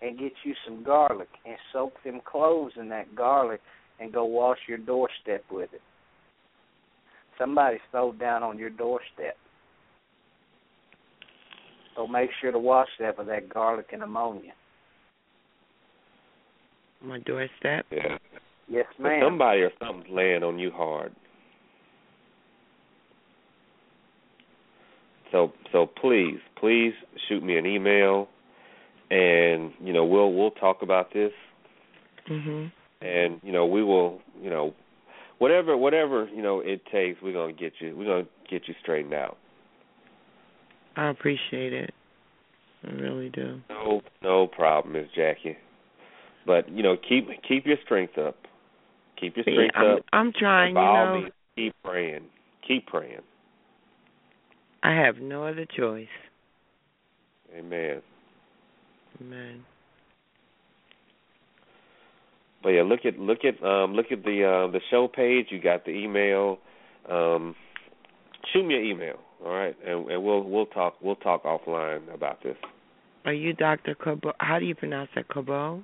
and 0.02 0.18
get 0.18 0.32
you 0.44 0.54
some 0.66 0.84
garlic 0.84 1.30
and 1.46 1.56
soak 1.74 1.94
them 2.04 2.22
clothes 2.26 2.72
in 2.80 2.90
that 2.90 3.16
garlic 3.16 3.62
and 4.00 4.12
go 4.12 4.26
wash 4.26 4.58
your 4.68 4.78
doorstep 4.78 5.44
with 5.52 5.74
it. 5.74 5.82
Somebody 7.38 7.78
stole 7.90 8.14
down 8.14 8.44
on 8.44 8.58
your 8.58 8.70
doorstep. 8.70 9.36
So 11.96 12.08
make 12.08 12.30
sure 12.40 12.52
to 12.52 12.60
wash 12.60 12.88
that 13.00 13.18
with 13.18 13.28
that 13.28 13.50
garlic 13.50 13.88
and 13.94 14.04
ammonia. 14.04 14.54
My 17.04 17.20
doorstep. 17.20 17.86
Yeah. 17.92 18.18
Yes, 18.68 18.86
But 18.98 19.04
ma'am. 19.10 19.22
somebody 19.26 19.62
or 19.62 19.72
something's 19.80 20.14
laying 20.14 20.44
on 20.44 20.58
you 20.58 20.72
hard. 20.72 21.14
So 25.32 25.54
so 25.72 25.86
please, 25.86 26.40
please 26.60 26.94
shoot 27.28 27.44
me 27.44 27.58
an 27.58 27.66
email 27.66 28.28
and 29.10 29.72
you 29.82 29.94
know, 29.94 30.06
we'll 30.06 30.34
we'll 30.34 30.52
talk 30.52 30.82
about 30.82 31.14
this 31.14 31.32
Mhm. 32.30 32.72
and 33.02 33.40
you 33.44 33.52
know, 33.52 33.66
we 33.66 33.84
will, 33.84 34.22
you 34.42 34.50
know, 34.50 34.74
whatever 35.40 35.78
whatever, 35.78 36.28
you 36.34 36.42
know, 36.42 36.60
it 36.60 36.86
takes, 36.92 37.22
we're 37.22 37.34
going 37.34 37.56
to 37.56 37.60
get 37.62 37.74
you 37.80 37.96
we're 37.96 38.06
going 38.06 38.26
to 38.26 38.30
get 38.50 38.68
you 38.68 38.74
straightened 38.82 39.14
out. 39.14 39.38
I 40.96 41.10
appreciate 41.10 41.74
it. 41.74 41.94
I 42.84 42.92
really 42.92 43.30
do. 43.30 43.62
No 43.70 44.02
no 44.22 44.48
problem, 44.48 44.94
Miss 44.94 45.08
Jackie. 45.16 45.58
But, 46.46 46.70
you 46.70 46.84
know, 46.84 46.96
keep 46.98 47.28
keep 47.48 47.66
your 47.66 47.78
strength 47.86 48.18
up. 48.18 48.36
Keep 49.20 49.38
your 49.38 49.46
Yeah, 49.48 49.54
strength 49.54 49.76
I'm, 49.78 49.98
up. 49.98 50.06
I'm 50.12 50.34
trying. 50.34 50.74
by 50.74 50.82
You 50.82 50.88
all 50.88 51.06
know, 51.06 51.22
means, 51.22 51.34
keep 51.56 51.76
praying. 51.84 52.26
Keep 52.68 52.88
praying. 52.88 53.22
I 54.84 54.94
have 54.96 55.18
no 55.18 55.46
other 55.46 55.66
choice. 55.66 56.08
Amen. 57.56 58.02
Amen. 59.20 59.66
But 62.64 62.70
yeah, 62.70 62.84
look 62.84 63.02
at 63.06 63.20
look 63.20 63.40
at 63.44 63.64
um 63.66 63.94
look 63.94 64.08
at 64.12 64.24
the 64.24 64.44
uh 64.46 64.72
the 64.72 64.80
show 64.90 65.08
page. 65.08 65.48
You 65.50 65.62
got 65.62 65.86
the 65.86 65.92
email. 65.92 66.60
Um 67.10 67.56
shoot 68.54 68.66
me 68.66 68.76
an 68.76 68.86
email, 68.86 69.20
all 69.44 69.52
right? 69.52 69.76
And 69.86 70.10
and 70.10 70.24
we'll 70.24 70.44
we'll 70.44 70.68
talk 70.68 70.96
we'll 71.02 71.16
talk 71.16 71.44
offline 71.44 72.14
about 72.14 72.44
this. 72.44 72.58
Are 73.26 73.34
you 73.34 73.54
Dr. 73.54 73.94
Corbo? 73.96 74.34
How 74.40 74.58
do 74.58 74.66
you 74.66 74.74
pronounce 74.74 75.10
that? 75.16 75.28
Corbo? 75.28 75.84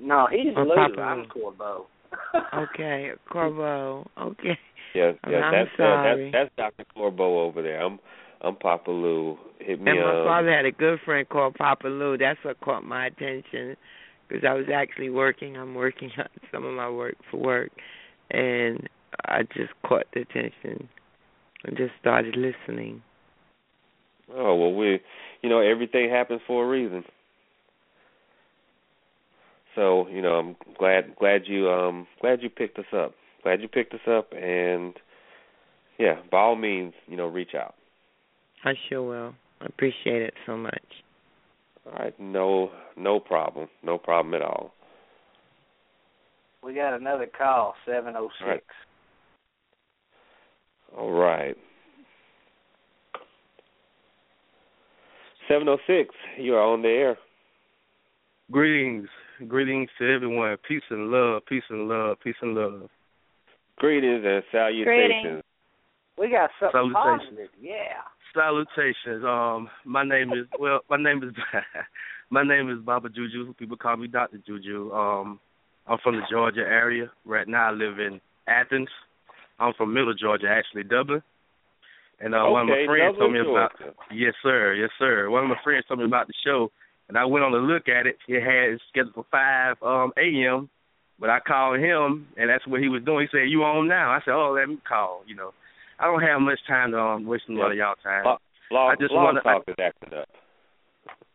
No, 0.00 0.26
he's 0.30 0.54
Or 0.56 0.64
Lou. 0.64 0.74
Papa 0.74 1.00
I'm 1.00 1.18
Lou. 1.20 1.26
Corbo. 1.26 1.86
Okay, 2.54 3.10
Corbo. 3.28 4.08
Okay. 4.18 4.58
Yeah, 4.94 5.12
I'm- 5.24 5.34
I'm 5.34 5.52
that's 5.52 5.80
uh, 5.80 6.02
that's 6.02 6.32
that's 6.32 6.50
Dr. 6.56 6.84
Corbeaux 6.96 7.40
over 7.46 7.62
there. 7.62 7.80
I'm 7.82 7.98
I'm 8.40 8.56
Papa 8.56 8.90
Lou. 8.90 9.38
Hit 9.58 9.80
me 9.80 9.90
And 9.90 10.00
my 10.00 10.20
um, 10.20 10.24
father 10.24 10.52
had 10.52 10.66
a 10.66 10.70
good 10.70 11.00
friend 11.04 11.28
called 11.28 11.54
Papa 11.54 11.88
Lou. 11.88 12.16
That's 12.16 12.38
what 12.44 12.60
caught 12.60 12.84
my 12.84 13.06
attention 13.06 13.76
because 14.28 14.44
I 14.44 14.54
was 14.54 14.66
actually 14.72 15.10
working. 15.10 15.56
I'm 15.56 15.74
working 15.74 16.10
on 16.18 16.28
some 16.52 16.64
of 16.64 16.74
my 16.74 16.88
work 16.88 17.16
for 17.30 17.38
work, 17.38 17.70
and 18.30 18.88
I 19.24 19.42
just 19.42 19.72
caught 19.86 20.06
the 20.14 20.20
attention 20.20 20.88
and 21.64 21.76
just 21.76 21.92
started 22.00 22.36
listening. 22.36 23.02
Oh 24.32 24.54
well, 24.54 24.74
we, 24.74 25.00
you 25.42 25.48
know, 25.48 25.60
everything 25.60 26.08
happens 26.10 26.40
for 26.46 26.64
a 26.64 26.68
reason. 26.68 27.04
So 29.74 30.06
you 30.08 30.22
know, 30.22 30.34
I'm 30.34 30.56
glad 30.78 31.16
glad 31.16 31.42
you 31.46 31.68
um 31.68 32.06
glad 32.20 32.42
you 32.42 32.50
picked 32.50 32.78
us 32.78 32.92
up. 32.92 33.14
Glad 33.44 33.60
you 33.60 33.68
picked 33.68 33.92
us 33.92 34.00
up, 34.08 34.32
and 34.32 34.94
yeah, 35.98 36.14
by 36.30 36.38
all 36.38 36.56
means, 36.56 36.94
you 37.06 37.16
know, 37.16 37.26
reach 37.26 37.54
out. 37.54 37.74
I 38.64 38.72
sure 38.88 39.02
will. 39.02 39.34
I 39.60 39.66
appreciate 39.66 40.22
it 40.22 40.32
so 40.46 40.56
much. 40.56 40.82
All 41.86 41.92
right, 41.92 42.18
no 42.18 42.70
no 42.96 43.20
problem, 43.20 43.68
no 43.82 43.98
problem 43.98 44.34
at 44.34 44.40
all. 44.40 44.72
We 46.62 46.74
got 46.74 46.94
another 46.94 47.26
call, 47.26 47.74
706 47.84 48.34
all 48.40 48.48
right, 48.48 48.62
all 50.96 51.12
right. 51.12 51.56
706 55.48 56.14
you 56.38 56.54
are 56.54 56.62
on 56.62 56.80
the 56.80 56.88
air. 56.88 57.18
Greetings, 58.50 59.08
greetings 59.46 59.90
to 59.98 60.10
everyone. 60.10 60.56
Peace 60.66 60.82
and 60.88 61.10
love, 61.10 61.42
peace 61.46 61.62
and 61.68 61.88
love, 61.90 62.16
peace 62.24 62.36
and 62.40 62.54
love. 62.54 62.88
Greetings 63.84 64.24
and 64.24 64.42
salutations. 64.50 64.84
Greetings. 64.86 65.42
We 66.16 66.30
got 66.30 66.48
something 66.58 66.94
Salutations. 66.94 67.28
positive. 67.28 67.50
Yeah. 67.60 68.00
Salutations. 68.32 69.22
Um, 69.26 69.68
my 69.84 70.02
name 70.02 70.32
is 70.32 70.46
well, 70.58 70.80
my 70.88 70.96
name 70.96 71.22
is 71.22 71.34
my 72.30 72.42
name 72.42 72.70
is 72.70 72.78
Baba 72.82 73.10
Juju. 73.10 73.52
People 73.58 73.76
call 73.76 73.98
me 73.98 74.06
Doctor 74.06 74.38
Juju. 74.46 74.90
Um, 74.90 75.38
I'm 75.86 75.98
from 76.02 76.16
the 76.16 76.22
Georgia 76.30 76.60
area. 76.62 77.10
Right 77.26 77.46
now, 77.46 77.68
I 77.68 77.72
live 77.72 77.98
in 77.98 78.22
Athens. 78.48 78.88
I'm 79.60 79.74
from 79.76 79.92
Middle 79.92 80.14
Georgia, 80.14 80.46
actually 80.48 80.84
Dublin. 80.84 81.22
And 82.20 82.34
uh, 82.34 82.44
one 82.48 82.62
of 82.62 82.68
my 82.68 82.74
Okay, 82.74 82.86
friends 82.86 83.18
told 83.18 83.32
me 83.32 83.38
Dublin, 83.40 83.54
about. 83.56 83.78
Georgia. 83.78 83.94
Yes, 84.14 84.32
sir. 84.42 84.72
Yes, 84.74 84.90
sir. 84.98 85.28
One 85.28 85.42
of 85.44 85.50
my 85.50 85.58
friends 85.62 85.84
told 85.86 86.00
me 86.00 86.06
about 86.06 86.26
the 86.26 86.32
show, 86.42 86.72
and 87.10 87.18
I 87.18 87.26
went 87.26 87.44
on 87.44 87.52
to 87.52 87.58
look 87.58 87.86
at 87.88 88.06
it. 88.06 88.16
It 88.28 88.40
had 88.40 88.72
it 88.72 88.80
scheduled 88.88 89.12
for 89.14 89.26
five 89.30 89.76
um 89.82 90.12
a.m. 90.16 90.70
But 91.20 91.30
I 91.30 91.38
called 91.40 91.78
him, 91.78 92.26
and 92.36 92.50
that's 92.50 92.66
what 92.66 92.80
he 92.80 92.88
was 92.88 93.02
doing. 93.04 93.26
He 93.30 93.36
said, 93.36 93.48
"You 93.48 93.62
on 93.62 93.86
now?" 93.86 94.10
I 94.10 94.20
said, 94.24 94.34
"Oh, 94.34 94.52
let 94.52 94.68
me 94.68 94.78
call." 94.86 95.22
You 95.26 95.36
know, 95.36 95.54
I 95.98 96.06
don't 96.06 96.22
have 96.22 96.40
much 96.40 96.58
time 96.66 96.90
to 96.92 96.98
um 96.98 97.26
waste 97.26 97.44
a 97.48 97.52
lot 97.52 97.70
of 97.70 97.76
y'all 97.76 97.94
time. 98.02 98.24
Blog, 98.70 98.92
I 98.92 98.96
just 98.96 99.14
wanna- 99.14 99.40
talk 99.42 99.62
is 99.68 99.74
acting 99.78 100.14
up. 100.18 100.28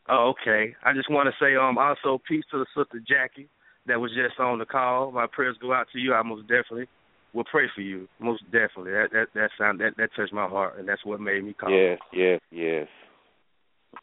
Oh, 0.09 0.29
okay. 0.29 0.75
I 0.83 0.93
just 0.93 1.09
want 1.09 1.29
to 1.29 1.35
say 1.43 1.55
um 1.55 1.77
also 1.77 2.19
peace 2.27 2.43
to 2.51 2.57
the 2.57 2.65
sister 2.75 2.99
Jackie 2.99 3.47
that 3.85 4.01
was 4.01 4.11
just 4.11 4.39
on 4.39 4.59
the 4.59 4.65
call. 4.65 5.11
My 5.11 5.27
prayers 5.27 5.57
go 5.61 5.71
out 5.73 5.87
to 5.93 5.99
you. 5.99 6.13
I 6.13 6.21
most 6.23 6.41
definitely 6.47 6.87
will 7.33 7.43
pray 7.45 7.67
for 7.73 7.81
you. 7.81 8.07
Most 8.19 8.43
definitely. 8.45 8.91
That 8.91 9.09
that 9.13 9.27
that 9.35 9.51
sound 9.57 9.79
that 9.79 9.95
that 9.97 10.09
touched 10.15 10.33
my 10.33 10.47
heart, 10.47 10.77
and 10.77 10.87
that's 10.89 11.05
what 11.05 11.21
made 11.21 11.43
me 11.43 11.53
call. 11.53 11.71
Yes, 11.71 11.99
yes, 12.11 12.41
yes. 12.51 12.87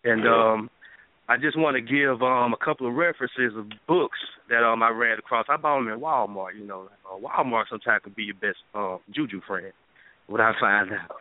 And 0.04 0.26
um, 0.26 0.70
I 1.28 1.36
just 1.36 1.58
want 1.58 1.74
to 1.74 1.80
give 1.80 2.22
um 2.22 2.52
a 2.54 2.64
couple 2.64 2.86
of 2.86 2.94
references 2.94 3.56
of 3.56 3.66
books 3.88 4.18
that 4.48 4.62
um 4.64 4.82
I 4.82 4.90
read 4.90 5.18
across. 5.18 5.46
I 5.48 5.56
bought 5.56 5.78
them 5.78 5.88
in 5.88 6.00
Walmart. 6.00 6.56
You 6.58 6.66
know, 6.66 6.88
uh, 7.04 7.18
Walmart 7.18 7.64
sometimes 7.68 8.02
can 8.04 8.12
be 8.16 8.24
your 8.24 8.34
best 8.36 8.58
um 8.74 8.98
juju 9.14 9.40
friend. 9.46 9.72
What 10.28 10.40
I 10.40 10.52
find 10.60 10.92
out. 10.92 11.16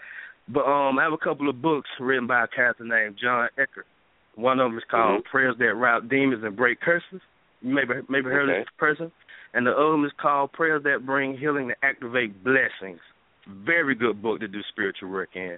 But 0.48 0.66
um, 0.66 1.00
I 1.00 1.04
have 1.04 1.14
a 1.14 1.18
couple 1.18 1.50
of 1.50 1.62
books 1.62 1.90
written 2.00 2.28
by 2.28 2.44
a 2.44 2.48
character 2.48 2.84
named 2.84 3.18
John 3.22 3.50
Eckhardt. 3.58 3.88
One 4.36 4.60
of 4.60 4.70
them 4.70 4.78
is 4.78 4.84
called 4.90 5.22
Mhm. 5.22 5.26
Prayers 5.26 5.56
That 5.58 5.74
Rout 5.76 6.08
Demons 6.10 6.44
and 6.44 6.56
Break 6.56 6.82
Curses. 6.82 7.22
You 7.62 7.74
maybe 7.74 7.94
maybe 8.10 8.30
heard 8.30 8.50
Okay. 8.50 8.60
of 8.60 8.66
this 8.66 8.74
person. 8.78 9.12
And 9.54 9.66
the 9.66 9.72
other 9.72 9.92
one 9.96 10.06
is 10.06 10.12
called 10.18 10.52
Prayers 10.54 10.84
That 10.84 11.06
Bring 11.06 11.38
Healing 11.38 11.70
to 11.70 11.76
Activate 11.86 12.44
Blessings. 12.44 13.00
Very 13.48 13.96
good 13.96 14.22
book 14.22 14.40
to 14.42 14.48
do 14.48 14.62
spiritual 14.70 15.10
work 15.10 15.36
in. 15.36 15.58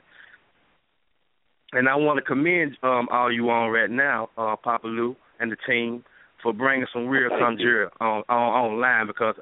And 1.77 1.87
I 1.87 1.95
want 1.95 2.17
to 2.17 2.23
commend 2.23 2.75
um, 2.81 3.07
all 3.11 3.31
you 3.31 3.51
on 3.51 3.69
right 3.69 3.89
now, 3.89 4.29
uh, 4.35 4.55
Papa 4.55 4.87
Lou 4.87 5.15
and 5.39 5.51
the 5.51 5.57
team, 5.67 6.03
for 6.41 6.51
bringing 6.51 6.87
some 6.91 7.07
real 7.07 7.29
conjure 7.37 7.91
on, 8.01 8.23
on 8.29 8.71
online 8.73 9.05
because 9.05 9.35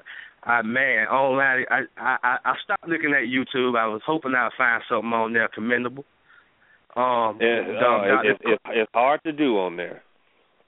I 0.44 0.62
man 0.62 1.08
online 1.08 1.66
I, 1.70 1.84
I 1.98 2.38
I 2.44 2.54
stopped 2.66 2.88
looking 2.90 3.14
at 3.14 3.24
YouTube. 3.32 3.80
I 3.80 3.88
was 3.88 4.02
hoping 4.06 4.34
I'd 4.36 4.50
find 4.58 4.84
something 4.90 5.14
on 5.14 5.32
there 5.32 5.48
commendable. 5.48 6.04
Um, 6.98 7.40
Yeah, 7.40 7.60
um, 7.60 7.76
uh, 7.76 7.80
Dr. 7.80 8.30
it, 8.32 8.38
it, 8.44 8.60
it's 8.68 8.92
hard 8.94 9.22
to 9.24 9.32
do 9.32 9.58
on 9.58 9.78
there. 9.78 10.04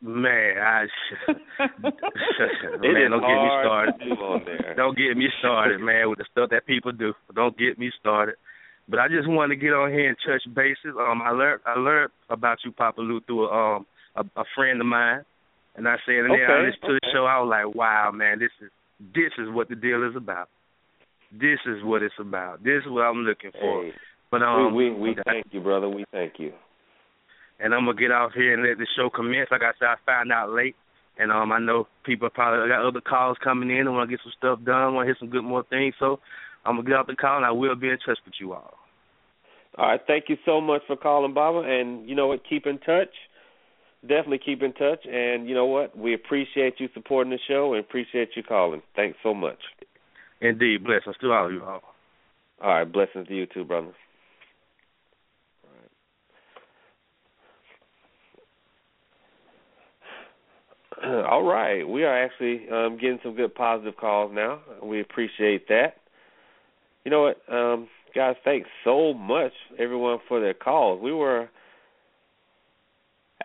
Man, 0.01 0.57
I 0.57 0.85
It 1.27 2.93
man, 2.93 3.11
don't 3.11 3.21
get 3.21 3.43
me 3.43 3.49
started. 3.61 3.93
to 3.99 4.05
do 4.05 4.11
on 4.21 4.45
there. 4.45 4.73
Don't 4.75 4.97
get 4.97 5.17
me 5.17 5.27
started, 5.39 5.81
man, 5.81 6.09
with 6.09 6.19
the 6.19 6.25
stuff 6.31 6.49
that 6.51 6.65
people 6.65 6.93
do. 6.93 7.13
Don't 7.35 7.57
get 7.57 7.77
me 7.77 7.91
started. 7.99 8.35
But 8.89 8.99
I 8.99 9.07
just 9.07 9.27
wanted 9.27 9.55
to 9.55 9.61
get 9.61 9.73
on 9.73 9.91
here 9.91 10.07
and 10.07 10.17
touch 10.25 10.43
bases. 10.53 10.95
Um, 10.97 11.21
I 11.21 11.31
learned 11.31 11.61
I 11.65 11.77
learned 11.77 12.11
about 12.29 12.59
you, 12.63 12.71
Papa 12.71 13.01
Lou, 13.01 13.19
through 13.21 13.47
a, 13.47 13.75
um 13.75 13.85
a, 14.15 14.23
a 14.39 14.43
friend 14.55 14.79
of 14.79 14.87
mine, 14.87 15.23
and 15.75 15.87
I 15.87 15.95
said, 16.05 16.15
and 16.15 16.33
then 16.33 16.47
I 16.47 16.57
Okay, 16.57 16.67
listened 16.67 16.87
to 16.87 16.93
the 16.93 17.09
show. 17.13 17.25
I 17.25 17.39
was 17.39 17.49
like, 17.49 17.75
wow, 17.75 18.11
man, 18.13 18.39
this 18.39 18.51
is 18.61 18.71
this 19.13 19.31
is 19.37 19.49
what 19.51 19.69
the 19.69 19.75
deal 19.75 20.07
is 20.07 20.15
about. 20.15 20.49
This 21.31 21.59
is 21.65 21.83
what 21.83 22.01
it's 22.01 22.15
about. 22.19 22.63
This 22.63 22.83
is 22.85 22.89
what 22.89 23.01
I'm 23.01 23.27
looking 23.27 23.51
for. 23.51 23.83
Hey, 23.83 23.91
but 24.31 24.41
um, 24.41 24.73
we 24.73 24.89
we, 24.89 25.11
we 25.11 25.15
thank 25.25 25.45
you, 25.51 25.59
brother. 25.59 25.89
We 25.89 26.05
thank 26.11 26.33
you. 26.39 26.53
And 27.59 27.73
I'm 27.73 27.85
gonna 27.85 27.99
get 27.99 28.11
off 28.11 28.31
here 28.33 28.53
and 28.53 28.63
let 28.63 28.77
the 28.77 28.87
show 28.95 29.09
commence. 29.09 29.49
Like 29.51 29.61
I 29.63 29.71
said, 29.79 29.87
I 29.87 29.95
found 30.05 30.31
out 30.31 30.51
late, 30.51 30.75
and 31.19 31.31
um, 31.31 31.51
I 31.51 31.59
know 31.59 31.87
people 32.05 32.29
probably 32.29 32.69
got 32.69 32.87
other 32.87 33.01
calls 33.01 33.37
coming 33.43 33.69
in 33.69 33.87
and 33.87 33.93
want 33.93 34.09
to 34.09 34.15
get 34.15 34.23
some 34.23 34.33
stuff 34.37 34.59
done. 34.63 34.93
Want 34.93 35.07
to 35.07 35.13
hear 35.13 35.17
some 35.19 35.29
good 35.29 35.43
more 35.43 35.63
things. 35.69 35.95
So 35.99 36.19
I'm 36.67 36.75
gonna 36.75 36.87
get 36.87 36.97
off 36.97 37.07
the 37.07 37.15
call, 37.15 37.37
and 37.37 37.45
I 37.45 37.51
will 37.51 37.75
be 37.75 37.87
in 37.87 37.97
touch 37.99 38.19
with 38.25 38.35
you 38.39 38.53
all. 38.53 38.73
All 39.77 39.87
right, 39.87 40.01
thank 40.05 40.25
you 40.27 40.37
so 40.45 40.59
much 40.59 40.81
for 40.85 40.97
calling, 40.97 41.33
Baba. 41.33 41.59
And 41.59 42.07
you 42.09 42.15
know 42.15 42.27
what? 42.27 42.41
Keep 42.47 42.65
in 42.67 42.77
touch. 42.79 43.13
Definitely 44.01 44.39
keep 44.39 44.61
in 44.61 44.73
touch. 44.73 45.05
And 45.05 45.47
you 45.47 45.55
know 45.55 45.65
what? 45.65 45.97
We 45.97 46.13
appreciate 46.13 46.75
you 46.79 46.89
supporting 46.93 47.31
the 47.31 47.39
show 47.47 47.73
and 47.73 47.83
appreciate 47.83 48.29
you 48.35 48.43
calling. 48.43 48.81
Thanks 48.95 49.17
so 49.23 49.33
much. 49.33 49.59
Indeed, 50.41 50.83
blessings 50.83 51.15
to 51.21 51.31
all 51.31 51.45
of 51.45 51.51
you 51.51 51.63
all. 51.63 51.81
All 52.61 52.69
right, 52.69 52.91
blessings 52.91 53.27
to 53.27 53.35
you 53.35 53.45
too, 53.45 53.63
brother. 53.63 53.93
All 61.03 61.43
right, 61.43 61.87
we 61.87 62.03
are 62.03 62.23
actually 62.23 62.67
um, 62.69 62.97
getting 62.99 63.19
some 63.21 63.35
good 63.35 63.53
positive 63.53 63.95
calls 63.97 64.31
now. 64.33 64.61
We 64.81 64.99
appreciate 64.99 65.67
that. 65.67 65.97
You 67.07 67.11
know 67.11 67.21
what, 67.21 67.55
um, 67.55 67.87
guys? 68.13 68.35
Thanks 68.43 68.67
so 68.83 69.13
much, 69.13 69.53
everyone, 69.79 70.17
for 70.27 70.41
their 70.41 70.53
calls. 70.53 71.01
We 71.01 71.13
were 71.13 71.47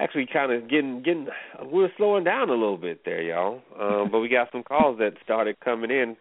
actually 0.01 0.27
kind 0.33 0.51
of 0.51 0.69
getting 0.69 1.01
getting 1.05 1.29
we 1.73 1.83
were 1.83 1.93
slowing 1.97 2.25
down 2.25 2.49
a 2.49 2.55
little 2.55 2.77
bit 2.77 3.05
there, 3.05 3.23
y'all. 3.23 3.63
Um, 3.81 4.09
but 4.11 4.19
we 4.19 4.29
got 4.29 4.49
some 4.51 4.65
calls 4.65 4.99
that 4.99 5.13
started 5.23 5.61
coming 5.61 5.93
in, 5.93 6.17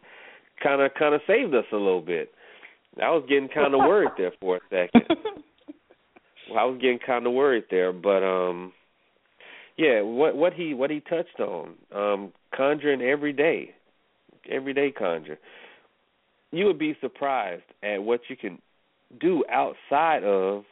kind 0.62 0.84
of 0.84 0.92
kind 0.94 1.16
of 1.16 1.22
saved 1.26 1.56
us 1.56 1.66
a 1.74 1.78
little 1.78 2.04
bit. 2.04 2.30
I 3.02 3.10
was 3.10 3.26
getting 3.28 3.50
kind 3.50 3.74
of 3.74 3.80
worried 3.80 4.12
there 4.20 4.34
for 4.40 4.58
a 4.58 4.60
second. 4.70 5.18
well, 6.48 6.60
I 6.60 6.66
was 6.66 6.78
getting 6.80 7.00
kind 7.04 7.26
of 7.26 7.34
worried 7.34 7.66
there, 7.72 7.92
but 7.92 8.22
um 8.24 8.72
yeah, 9.78 10.02
what 10.02 10.38
what 10.38 10.54
he 10.54 10.76
what 10.76 10.92
he 10.92 11.00
touched 11.00 11.40
on, 11.40 11.74
um, 11.92 12.34
conjuring 12.56 13.02
every 13.02 13.34
day, 13.34 13.72
everyday 14.48 14.92
conjure. 14.92 15.40
You 16.52 16.66
would 16.66 16.80
be 16.80 16.96
surprised 17.02 17.64
at 17.84 18.04
what 18.04 18.22
you 18.30 18.36
can 18.36 18.60
do 19.20 19.44
outside 19.50 20.24
of 20.24 20.64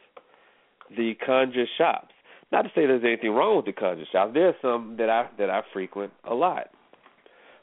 the 0.96 1.14
conjure 1.24 1.66
shops. 1.78 2.12
Not 2.52 2.62
to 2.62 2.68
say 2.68 2.86
there's 2.86 3.04
anything 3.04 3.30
wrong 3.30 3.56
with 3.56 3.66
the 3.66 3.72
conjure 3.72 4.04
shops. 4.10 4.32
There's 4.34 4.54
some 4.60 4.96
that 4.98 5.08
I 5.08 5.28
that 5.38 5.50
I 5.50 5.62
frequent 5.72 6.12
a 6.24 6.34
lot, 6.34 6.68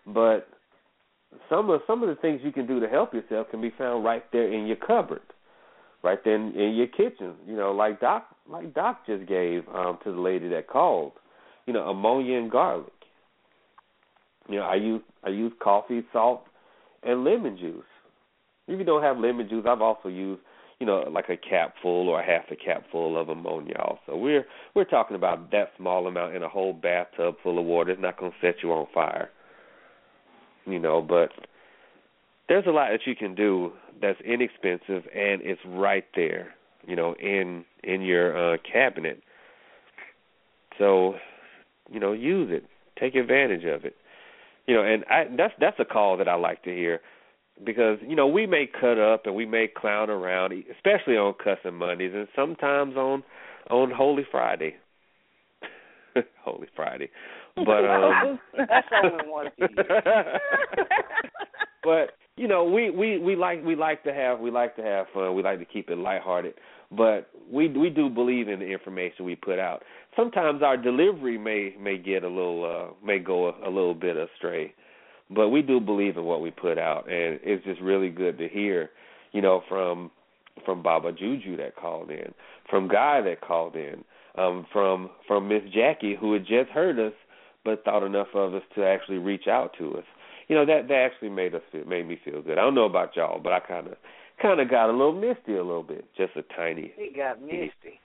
but 0.06 0.48
some 1.49 1.69
of 1.69 1.81
some 1.85 2.03
of 2.03 2.10
the 2.10 2.15
things 2.15 2.41
you 2.44 2.52
can 2.52 2.65
do 2.65 2.80
to 2.80 2.88
help 2.88 3.14
yourself 3.14 3.48
can 3.52 3.61
be 3.61 3.72
found 3.77 4.03
right 4.03 4.23
there 4.31 4.52
in 4.52 4.65
your 4.65 4.77
cupboard, 4.77 5.22
right 6.03 6.19
there 6.23 6.35
in, 6.35 6.53
in 6.56 6.76
your 6.76 6.88
kitchen. 6.88 7.35
You 7.45 7.57
know, 7.57 7.72
like 7.72 7.99
Doc 7.99 8.27
like 8.49 8.73
Doc 8.73 9.06
just 9.06 9.27
gave 9.27 9.68
um, 9.68 9.99
to 10.06 10.11
the 10.11 10.19
lady 10.19 10.48
that 10.49 10.68
called 10.68 11.11
you 11.68 11.73
know, 11.73 11.89
ammonia 11.89 12.38
and 12.39 12.49
garlic. 12.49 12.91
You 14.49 14.56
know, 14.56 14.64
I 14.64 14.76
use 14.76 15.02
I 15.23 15.30
use 15.30 15.52
coffee, 15.61 16.02
salt, 16.11 16.44
and 17.03 17.23
lemon 17.23 17.57
juice. 17.57 17.84
If 18.68 18.77
you 18.80 18.85
don't 18.85 19.03
have 19.03 19.18
lemon 19.18 19.48
juice, 19.49 19.65
I've 19.68 19.81
also 19.81 20.10
used, 20.10 20.41
you 20.80 20.85
know, 20.85 21.03
like 21.11 21.30
a 21.30 21.38
capful 21.38 22.10
or 22.10 22.19
a 22.22 22.26
half 22.26 22.45
a 22.52 22.56
capful 22.56 23.19
of 23.19 23.30
ammonia. 23.30 23.77
Also, 23.80 24.18
we're 24.18 24.45
we're 24.76 24.84
talking 24.84 25.15
about 25.15 25.52
that 25.52 25.72
small 25.77 26.07
amount 26.07 26.35
in 26.35 26.44
a 26.44 26.49
whole 26.49 26.73
bathtub 26.73 27.35
full 27.41 27.57
of 27.60 27.65
water. 27.65 27.91
It's 27.91 28.02
not 28.02 28.19
going 28.19 28.31
to 28.31 28.38
set 28.41 28.61
you 28.61 28.72
on 28.73 28.88
fire. 28.94 29.30
You 30.65 30.80
know, 30.80 31.02
but 31.02 31.30
there's 32.49 32.65
a 32.68 32.72
lot 32.72 32.89
that 32.91 33.02
you 33.06 33.15
can 33.15 33.35
do 33.35 33.72
that's 34.02 34.19
inexpensive 34.22 35.03
and 35.15 35.41
it's 35.41 35.61
right 35.65 36.06
there. 36.15 36.53
You 36.85 36.95
know, 36.95 37.15
in 37.19 37.65
in 37.84 38.02
your 38.02 38.53
uh, 38.53 38.57
cabinet. 38.72 39.22
So 40.77 41.15
you 41.89 41.99
know, 41.99 42.11
use 42.11 42.49
it. 42.52 42.65
Take 42.99 43.15
advantage 43.15 43.64
of 43.64 43.85
it. 43.85 43.95
You 44.68 44.76
know, 44.76 44.84
and 44.84 45.06
I 45.06 45.26
that's 45.35 45.53
that's 45.60 45.80
a 45.80 45.85
call 45.85 46.18
that 46.18 46.27
I 46.27 46.35
like 46.35 46.64
to 46.64 46.69
hear 46.69 46.99
because 47.66 47.98
you 48.08 48.16
know 48.16 48.28
we 48.28 48.46
may 48.46 48.68
cut 48.68 49.00
up 49.00 49.26
and 49.26 49.36
we 49.36 49.46
may 49.46 49.68
clown 49.68 50.10
around, 50.10 50.54
especially 50.76 51.16
on 51.16 51.34
cussing 51.34 51.76
Mondays 51.76 52.14
and 52.14 52.28
sometimes 52.36 52.96
on 52.96 53.24
on 53.70 53.92
Holy 53.92 54.24
Friday. 54.30 54.76
Holy 56.44 56.68
Friday, 56.76 57.10
but 57.56 57.86
um, 57.86 58.40
that's 58.58 58.88
only 59.04 59.28
one. 59.28 59.48
but 61.84 62.12
you 62.36 62.48
know 62.48 62.64
we 62.64 62.90
we 62.90 63.18
we 63.20 63.36
like 63.36 63.64
we 63.64 63.76
like 63.76 64.04
to 64.04 64.14
have 64.14 64.40
we 64.40 64.52
like 64.52 64.76
to 64.76 64.84
have 64.84 65.08
fun. 65.14 65.36
We 65.36 65.44
like 65.44 65.60
to 65.60 65.66
keep 65.66 65.90
it 65.90 65.98
lighthearted 65.98 66.56
but 66.92 67.30
we 67.52 67.68
we 67.70 67.90
do 67.90 68.10
believe 68.10 68.48
in 68.48 68.60
the 68.60 68.66
information 68.66 69.26
we 69.26 69.36
put 69.36 69.60
out. 69.60 69.84
Sometimes 70.16 70.62
our 70.64 70.78
delivery 70.78 71.38
may 71.38 71.76
may 71.80 71.98
get 71.98 72.24
a 72.24 72.30
little 72.30 72.64
uh, 72.64 73.06
may 73.06 73.20
go 73.20 73.50
a, 73.50 73.68
a 73.68 73.70
little 73.70 73.94
bit 73.94 74.16
astray, 74.16 74.74
but 75.30 75.49
we 75.49 75.62
do 75.62 75.80
believe 75.80 76.18
in 76.18 76.24
what 76.24 76.41
we 76.41 76.52
put 76.52 76.78
out, 76.78 77.10
and 77.12 77.40
it's 77.44 77.64
just 77.66 77.82
really 77.82 78.10
good 78.10 78.38
to 78.38 78.48
hear, 78.48 78.90
you 79.32 79.41
know, 79.41 79.62
from 79.68 80.12
from 80.66 80.82
Baba 80.82 81.12
Juju 81.12 81.58
that 81.58 81.76
called 81.76 82.10
in, 82.10 82.34
from 82.70 82.88
Guy 82.88 83.22
that 83.22 83.41
called 83.41 83.76
in, 83.76 84.04
um, 84.38 84.66
from 84.72 85.10
from 85.28 85.48
Miss 85.48 85.64
Jackie 85.74 86.16
who 86.20 86.34
had 86.34 86.45
just 86.45 86.70
heard 86.70 86.99
us 86.99 87.14
but 87.66 87.84
thought 87.84 88.04
enough 88.04 88.28
of 88.34 88.54
us 88.54 88.64
to 88.76 88.86
actually 88.86 89.18
reach 89.18 89.48
out 89.48 89.72
to 89.78 89.98
us. 89.98 90.06
You 90.48 90.56
know 90.56 90.66
that 90.66 90.88
that 90.88 91.10
actually 91.12 91.30
made 91.30 91.54
us 91.54 91.62
feel, 91.72 91.86
made 91.86 92.08
me 92.08 92.20
feel 92.24 92.41
good. 92.41 92.58
I 92.58 92.62
don't 92.62 92.76
know 92.76 92.86
about 92.86 93.16
y'all, 93.16 93.40
but 93.40 93.52
I 93.52 93.60
kind 93.60 93.88
of 93.88 93.98
kind 94.41 94.60
of 94.62 94.70
got 94.70 94.90
a 94.90 94.94
little 94.94 95.14
misty 95.14 95.56
a 95.56 95.64
little 95.64 95.84
bit, 95.84 96.06
just 96.16 96.32
a 96.36 96.44
tiny. 96.56 96.94
He 96.95 97.12
got 97.16 97.41
misty. 97.41 97.99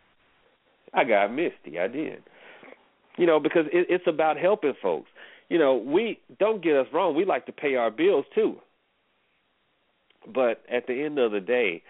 I 0.92 1.04
got 1.04 1.32
misty. 1.32 1.78
I 1.78 1.88
did. 1.88 2.22
You 3.16 3.26
know, 3.26 3.38
because 3.38 3.66
it, 3.72 3.86
it's 3.88 4.06
about 4.06 4.36
helping 4.36 4.74
folks. 4.82 5.08
You 5.52 5.58
know, 5.58 5.74
we 5.76 6.18
don't 6.38 6.64
get 6.64 6.76
us 6.76 6.86
wrong. 6.94 7.14
We 7.14 7.26
like 7.26 7.44
to 7.44 7.52
pay 7.52 7.74
our 7.74 7.90
bills 7.90 8.24
too. 8.34 8.56
But 10.34 10.62
at 10.72 10.86
the 10.86 11.04
end 11.04 11.18
of 11.18 11.30
the 11.30 11.40
day, 11.40 11.82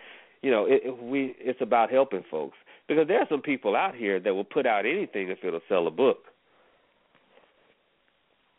you 0.43 0.51
know, 0.51 0.65
it, 0.65 0.83
it, 0.85 1.01
we 1.01 1.37
it's 1.39 1.61
about 1.61 1.89
helping 1.89 2.25
folks 2.29 2.57
because 2.89 3.07
there 3.07 3.21
are 3.21 3.27
some 3.31 3.41
people 3.41 3.77
out 3.77 3.95
here 3.95 4.19
that 4.19 4.35
will 4.35 4.43
put 4.43 4.67
out 4.67 4.85
anything 4.85 5.29
if 5.29 5.45
it'll 5.45 5.61
sell 5.69 5.87
a 5.87 5.93
book 5.93 6.25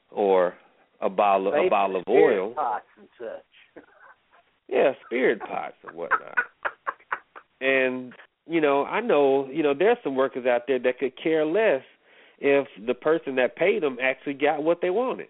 or 0.10 0.54
a 1.02 1.10
bottle 1.10 1.48
a 1.54 1.70
bottle 1.70 1.98
of 1.98 2.04
oil. 2.08 2.54
Pots 2.54 2.86
and 2.98 3.10
such. 3.20 3.84
Yeah, 4.70 4.94
spirit 5.06 5.42
pots 5.42 5.76
and 5.86 5.98
whatnot. 5.98 6.38
and 7.60 8.14
you 8.48 8.62
know, 8.62 8.86
I 8.86 9.02
know, 9.02 9.50
you 9.52 9.64
know, 9.64 9.74
there's 9.78 9.98
some 10.02 10.16
workers 10.16 10.46
out 10.46 10.62
there 10.66 10.80
that 10.80 10.98
could 10.98 11.22
care 11.22 11.46
less 11.46 11.84
if 12.44 12.68
the 12.86 12.94
person 12.94 13.36
that 13.36 13.56
paid 13.56 13.82
them 13.82 13.98
actually 14.00 14.36
got 14.36 14.62
what 14.62 14.82
they 14.82 14.92
wanted. 14.92 15.30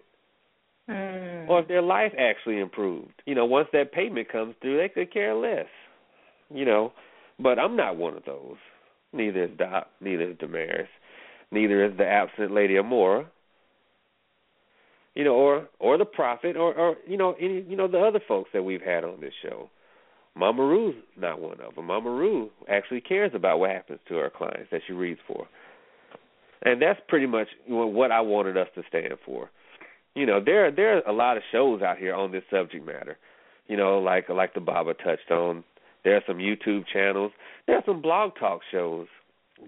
Mm. 0.90 1.48
Or 1.48 1.60
if 1.60 1.68
their 1.68 1.80
life 1.80 2.12
actually 2.18 2.60
improved. 2.60 3.22
You 3.24 3.34
know, 3.34 3.46
once 3.46 3.68
that 3.72 3.92
payment 3.92 4.30
comes 4.30 4.54
through, 4.60 4.76
they 4.76 4.90
could 4.90 5.12
care 5.12 5.34
less. 5.34 5.66
You 6.52 6.66
know, 6.66 6.92
but 7.38 7.58
I'm 7.58 7.76
not 7.76 7.96
one 7.96 8.16
of 8.16 8.24
those. 8.26 8.56
Neither 9.14 9.44
is 9.44 9.50
Doc, 9.56 9.86
neither 10.00 10.30
is 10.30 10.38
Damaris, 10.38 10.88
neither 11.50 11.84
is 11.84 11.96
the 11.96 12.04
absent 12.04 12.52
Lady 12.52 12.74
Amora 12.74 13.26
you 15.14 15.22
know, 15.24 15.34
or 15.34 15.68
or 15.78 15.96
the 15.96 16.04
prophet, 16.04 16.56
or 16.56 16.74
or 16.74 16.96
you 17.06 17.16
know, 17.16 17.34
any 17.40 17.64
you 17.68 17.76
know 17.76 17.88
the 17.88 18.00
other 18.00 18.20
folks 18.26 18.50
that 18.52 18.62
we've 18.62 18.82
had 18.82 19.04
on 19.04 19.20
this 19.20 19.32
show. 19.42 19.70
Mama 20.36 20.62
Rue's 20.62 20.96
not 21.16 21.40
one 21.40 21.60
of 21.60 21.76
them. 21.76 21.86
Mama 21.86 22.10
Rue 22.10 22.50
actually 22.68 23.00
cares 23.00 23.30
about 23.34 23.60
what 23.60 23.70
happens 23.70 24.00
to 24.08 24.14
her 24.14 24.30
clients 24.36 24.68
that 24.72 24.80
she 24.86 24.92
reads 24.92 25.20
for, 25.28 25.46
and 26.64 26.80
that's 26.80 27.00
pretty 27.08 27.26
much 27.26 27.48
what 27.68 28.10
I 28.10 28.20
wanted 28.20 28.56
us 28.56 28.68
to 28.74 28.82
stand 28.88 29.14
for. 29.24 29.50
You 30.14 30.26
know, 30.26 30.40
there 30.44 30.70
there 30.70 30.98
are 30.98 31.02
a 31.02 31.12
lot 31.12 31.36
of 31.36 31.42
shows 31.52 31.82
out 31.82 31.98
here 31.98 32.14
on 32.14 32.32
this 32.32 32.44
subject 32.50 32.86
matter. 32.86 33.18
You 33.66 33.76
know, 33.76 33.98
like 33.98 34.28
like 34.28 34.54
the 34.54 34.60
Baba 34.60 34.94
touched 34.94 35.30
on. 35.30 35.64
There 36.04 36.16
are 36.16 36.22
some 36.26 36.36
YouTube 36.36 36.84
channels. 36.92 37.32
There 37.66 37.76
are 37.76 37.82
some 37.86 38.02
blog 38.02 38.32
talk 38.38 38.60
shows 38.70 39.06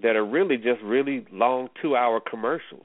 that 0.03 0.17
are 0.17 0.25
really 0.25 0.57
just 0.57 0.83
really 0.83 1.27
long 1.33 1.69
two 1.81 1.97
hour 1.97 2.21
commercials 2.21 2.85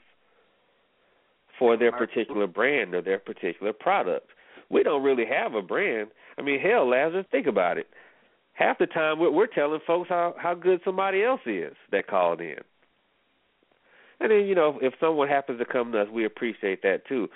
for 1.59 1.77
their 1.77 1.91
particular 1.91 2.47
brand 2.47 2.95
or 2.95 3.01
their 3.01 3.19
particular 3.19 3.73
product. 3.73 4.27
We 4.69 4.83
don't 4.83 5.03
really 5.03 5.25
have 5.25 5.53
a 5.53 5.61
brand. 5.61 6.09
I 6.37 6.41
mean, 6.41 6.59
hell, 6.59 6.89
Lazarus, 6.89 7.25
think 7.29 7.45
about 7.45 7.77
it. 7.77 7.87
Half 8.53 8.79
the 8.79 8.87
time 8.87 9.19
we're, 9.19 9.31
we're 9.31 9.47
telling 9.47 9.79
folks 9.85 10.09
how 10.09 10.33
how 10.37 10.55
good 10.55 10.81
somebody 10.83 11.23
else 11.23 11.41
is 11.45 11.73
that 11.91 12.07
called 12.07 12.41
in. 12.41 12.57
And 14.21 14.31
then 14.31 14.45
you 14.45 14.55
know, 14.55 14.77
if 14.81 14.93
someone 14.99 15.27
happens 15.27 15.59
to 15.59 15.65
come 15.65 15.91
to 15.91 16.01
us, 16.01 16.07
we 16.13 16.25
appreciate 16.25 16.83
that 16.83 17.05
too. 17.09 17.27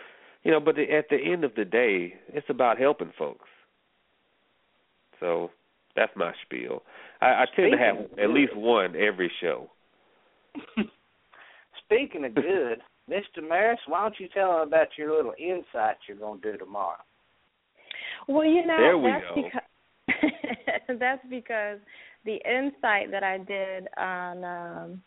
You 0.43 0.51
know, 0.51 0.59
but 0.59 0.77
at 0.77 1.09
the 1.09 1.17
end 1.17 1.43
of 1.43 1.55
the 1.55 1.65
day, 1.65 2.13
it's 2.29 2.45
about 2.49 2.77
helping 2.77 3.11
folks. 3.17 3.49
So 5.19 5.49
that's 5.95 6.11
my 6.15 6.33
spiel. 6.45 6.83
I, 7.21 7.25
I 7.25 7.45
tend 7.55 7.71
to 7.71 7.77
have 7.77 8.19
at 8.19 8.29
least 8.29 8.55
one 8.55 8.95
every 8.95 9.31
show. 9.41 9.71
Speaking 11.85 12.25
of 12.25 12.35
good, 12.35 12.79
Mr. 13.09 13.47
Maris, 13.47 13.79
why 13.87 14.01
don't 14.01 14.19
you 14.19 14.27
tell 14.33 14.59
them 14.59 14.67
about 14.67 14.87
your 14.97 15.15
little 15.15 15.33
insight 15.39 15.95
you're 16.07 16.17
going 16.17 16.41
to 16.41 16.51
do 16.51 16.57
tomorrow? 16.59 16.97
Well, 18.27 18.45
you 18.45 18.65
know, 18.65 18.77
There 18.77 18.97
we 18.97 19.11
that's 19.11 19.25
go. 19.35 19.41
because 19.43 20.97
that's 20.99 21.25
because 21.29 21.79
the 22.25 22.35
insight 22.45 23.09
that 23.11 23.23
I 23.23 23.39
did 23.39 23.87
on 23.97 24.43
um 24.43 25.01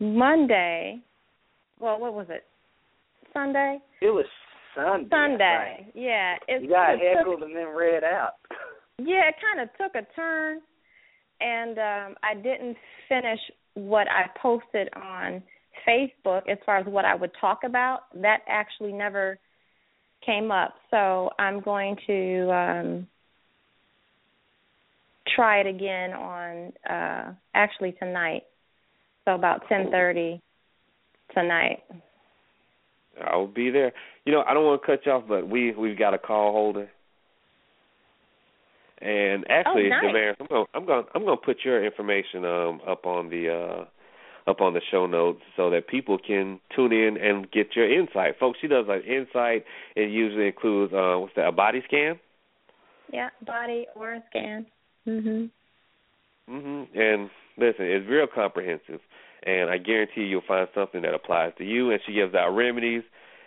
Monday. 0.00 0.98
Well, 1.78 2.00
what 2.00 2.14
was 2.14 2.26
it? 2.30 2.44
Sunday. 3.32 3.78
It 4.02 4.10
was 4.10 4.26
Sunday. 4.74 5.08
Sunday. 5.10 5.92
Yeah. 5.94 6.36
It, 6.48 6.62
You 6.62 6.68
got 6.68 6.94
it 6.94 7.22
took- 7.24 7.40
and 7.42 7.54
then 7.54 7.68
read 7.68 8.04
out. 8.04 8.34
Yeah, 9.02 9.28
it 9.30 9.36
kind 9.40 9.66
of 9.66 9.74
took 9.78 9.94
a 9.94 10.06
turn, 10.14 10.60
and 11.40 11.78
um 11.78 12.16
I 12.22 12.34
didn't 12.34 12.76
finish 13.08 13.38
what 13.72 14.06
I 14.10 14.26
posted 14.42 14.90
on 14.94 15.42
Facebook 15.88 16.42
as 16.50 16.58
far 16.66 16.76
as 16.76 16.86
what 16.86 17.06
I 17.06 17.14
would 17.14 17.30
talk 17.40 17.60
about. 17.64 18.00
That 18.20 18.40
actually 18.46 18.92
never 18.92 19.38
came 20.26 20.50
up. 20.50 20.74
So 20.90 21.30
I'm 21.38 21.60
going 21.60 21.96
to 22.08 22.50
um 22.52 23.06
try 25.34 25.60
it 25.60 25.66
again 25.66 26.12
on 26.12 26.72
uh 26.88 27.32
actually 27.54 27.92
tonight. 27.92 28.42
So 29.26 29.34
about 29.34 29.66
10:30 29.68 30.40
tonight. 31.34 31.82
I 33.22 33.36
will 33.36 33.46
be 33.46 33.70
there. 33.70 33.92
You 34.24 34.32
know, 34.32 34.42
I 34.46 34.54
don't 34.54 34.64
want 34.64 34.80
to 34.80 34.86
cut 34.86 35.04
you 35.04 35.12
off, 35.12 35.24
but 35.28 35.48
we 35.48 35.72
we've 35.72 35.98
got 35.98 36.14
a 36.14 36.18
call 36.18 36.52
holder. 36.52 36.90
And 39.02 39.46
actually, 39.50 39.86
Oh, 39.86 39.88
nice. 39.88 40.02
Damaris, 40.02 40.36
I'm 40.40 40.46
going 40.46 40.66
I'm 40.74 40.86
going 40.86 41.04
I'm 41.14 41.24
going 41.24 41.38
to 41.38 41.44
put 41.44 41.58
your 41.64 41.84
information 41.84 42.44
um 42.44 42.80
up 42.86 43.06
on 43.06 43.30
the 43.30 43.48
uh 43.48 44.50
up 44.50 44.60
on 44.60 44.74
the 44.74 44.80
show 44.90 45.06
notes 45.06 45.40
so 45.56 45.70
that 45.70 45.86
people 45.86 46.18
can 46.18 46.60
tune 46.74 46.92
in 46.92 47.16
and 47.16 47.50
get 47.50 47.76
your 47.76 47.90
insight. 47.90 48.38
Folks, 48.38 48.58
she 48.60 48.68
does 48.68 48.86
like 48.88 49.04
insight. 49.04 49.64
It 49.96 50.10
usually 50.10 50.46
includes 50.46 50.92
uh 50.92 51.16
what's 51.18 51.34
that? 51.36 51.48
A 51.48 51.52
body 51.52 51.82
scan. 51.86 52.18
Yeah, 53.12 53.30
body 53.46 53.86
or 53.94 54.14
a 54.14 54.22
scan. 54.30 54.66
Mhm. 55.06 55.50
Mhm. 56.48 56.88
And 56.94 57.30
listen, 57.56 57.86
it's 57.86 58.06
real 58.08 58.26
comprehensive, 58.26 59.00
and 59.44 59.70
I 59.70 59.78
guarantee 59.78 60.22
you'll 60.22 60.42
find 60.46 60.68
something 60.74 61.02
that 61.02 61.14
applies 61.14 61.52
to 61.58 61.64
you. 61.64 61.90
And 61.90 62.00
she 62.06 62.12
gives 62.12 62.34
out 62.34 62.50
remedies, 62.54 63.02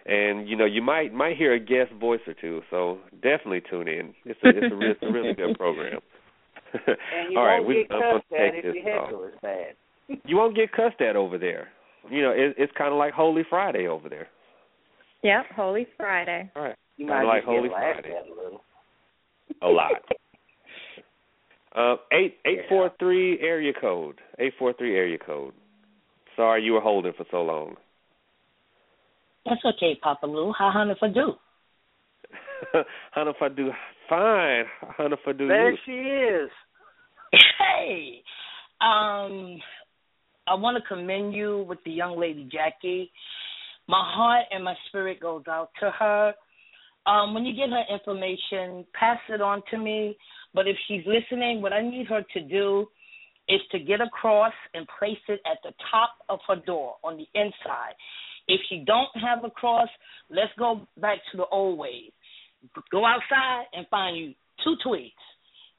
and 0.05 0.47
you 0.47 0.55
know 0.55 0.65
you 0.65 0.81
might 0.81 1.13
might 1.13 1.37
hear 1.37 1.53
a 1.53 1.59
guest 1.59 1.91
voice 1.99 2.21
or 2.27 2.33
two. 2.33 2.61
So 2.69 2.99
definitely 3.21 3.61
tune 3.69 3.87
in. 3.87 4.13
It's 4.25 4.39
a 4.43 4.49
it's 4.49 4.71
a, 4.71 4.75
re- 4.75 4.91
it's 4.91 5.03
a 5.03 5.11
really 5.11 5.33
good 5.33 5.57
program. 5.57 5.99
And 6.73 7.31
you 7.31 7.37
All 7.37 7.45
right, 7.45 7.57
won't 7.59 7.67
we, 7.67 7.85
get 7.87 7.91
I'm 7.91 8.01
gonna 8.01 8.19
cussed 8.19 8.33
at 8.33 8.51
take 8.55 8.65
if 8.65 8.73
this 8.73 8.83
your 8.83 8.99
off. 8.99 9.05
heckle 9.05 9.23
is 9.25 9.33
bad. 9.43 9.75
You 10.25 10.37
won't 10.37 10.55
get 10.55 10.71
cussed 10.71 11.01
at 11.01 11.15
over 11.15 11.37
there. 11.37 11.67
You 12.09 12.23
know, 12.23 12.31
it, 12.31 12.55
it's 12.57 12.73
kind 12.75 12.91
of 12.91 12.97
like 12.97 13.13
Holy 13.13 13.43
Friday 13.47 13.87
over 13.87 14.09
there. 14.09 14.27
Yep, 15.21 15.45
Holy 15.55 15.85
Friday. 15.97 16.51
All 16.55 16.63
right, 16.63 16.75
You 16.97 17.05
Kinda 17.05 17.13
might 17.13 17.27
like 17.27 17.41
just 17.43 17.47
get 17.47 17.55
Holy 17.55 17.69
Friday. 17.69 18.09
at 18.17 18.25
a 18.27 18.33
little. 18.43 18.61
a 19.61 19.67
lot. 19.69 19.91
Uh, 21.75 21.95
eight 22.11 22.37
eight 22.45 22.59
four 22.69 22.91
three 22.99 23.39
area 23.39 23.73
code. 23.79 24.19
Eight 24.37 24.53
four 24.59 24.73
three 24.73 24.95
area 24.95 25.17
code. 25.17 25.53
Sorry 26.35 26.63
you 26.63 26.73
were 26.73 26.81
holding 26.81 27.13
for 27.13 27.25
so 27.31 27.41
long. 27.41 27.75
That's 29.45 29.61
okay, 29.65 29.97
Papa 30.01 30.25
Lou. 30.25 30.53
How 30.57 30.71
honey 30.71 30.95
for 30.99 31.09
do? 31.09 31.33
Hannah 33.11 33.33
Fadu, 33.41 33.69
fine. 34.09 34.65
Hannah 34.97 35.17
Fadu, 35.25 35.47
There 35.47 35.71
you. 35.71 35.77
she 35.85 35.91
is. 35.91 36.49
Hey, 37.59 38.21
um, 38.81 39.59
I 40.47 40.53
want 40.55 40.77
to 40.81 40.87
commend 40.87 41.33
you 41.33 41.65
with 41.67 41.79
the 41.83 41.91
young 41.91 42.19
lady 42.19 42.47
Jackie. 42.51 43.11
My 43.87 44.01
heart 44.15 44.45
and 44.51 44.63
my 44.63 44.75
spirit 44.87 45.19
goes 45.19 45.43
out 45.49 45.69
to 45.81 45.91
her. 45.91 46.33
Um, 47.05 47.33
when 47.33 47.43
you 47.43 47.53
get 47.53 47.69
her 47.69 47.83
information, 47.93 48.85
pass 48.97 49.17
it 49.29 49.41
on 49.41 49.61
to 49.71 49.77
me. 49.77 50.15
But 50.53 50.67
if 50.67 50.77
she's 50.87 51.01
listening, 51.05 51.61
what 51.61 51.73
I 51.73 51.81
need 51.81 52.07
her 52.07 52.23
to 52.33 52.41
do 52.41 52.87
is 53.49 53.61
to 53.71 53.79
get 53.79 54.01
a 54.01 54.09
cross 54.09 54.53
and 54.73 54.87
place 54.99 55.17
it 55.27 55.41
at 55.49 55.57
the 55.63 55.73
top 55.91 56.11
of 56.29 56.39
her 56.47 56.55
door 56.65 56.95
on 57.03 57.17
the 57.17 57.27
inside. 57.33 57.93
If 58.47 58.61
she 58.69 58.83
don't 58.85 59.09
have 59.15 59.43
a 59.43 59.49
cross, 59.49 59.89
let's 60.29 60.51
go 60.57 60.87
back 60.97 61.19
to 61.31 61.37
the 61.37 61.45
old 61.45 61.77
ways. 61.77 62.11
Go 62.91 63.05
outside 63.05 63.65
and 63.73 63.85
find 63.89 64.17
you 64.17 64.33
two 64.63 64.75
twigs. 64.83 65.11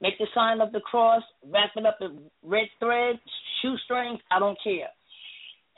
Make 0.00 0.18
the 0.18 0.26
sign 0.34 0.60
of 0.60 0.72
the 0.72 0.80
cross, 0.80 1.22
wrap 1.50 1.70
it 1.76 1.86
up 1.86 1.98
in 2.00 2.18
red 2.42 2.66
thread, 2.78 3.18
shoestrings, 3.62 4.20
I 4.30 4.38
don't 4.38 4.58
care. 4.62 4.88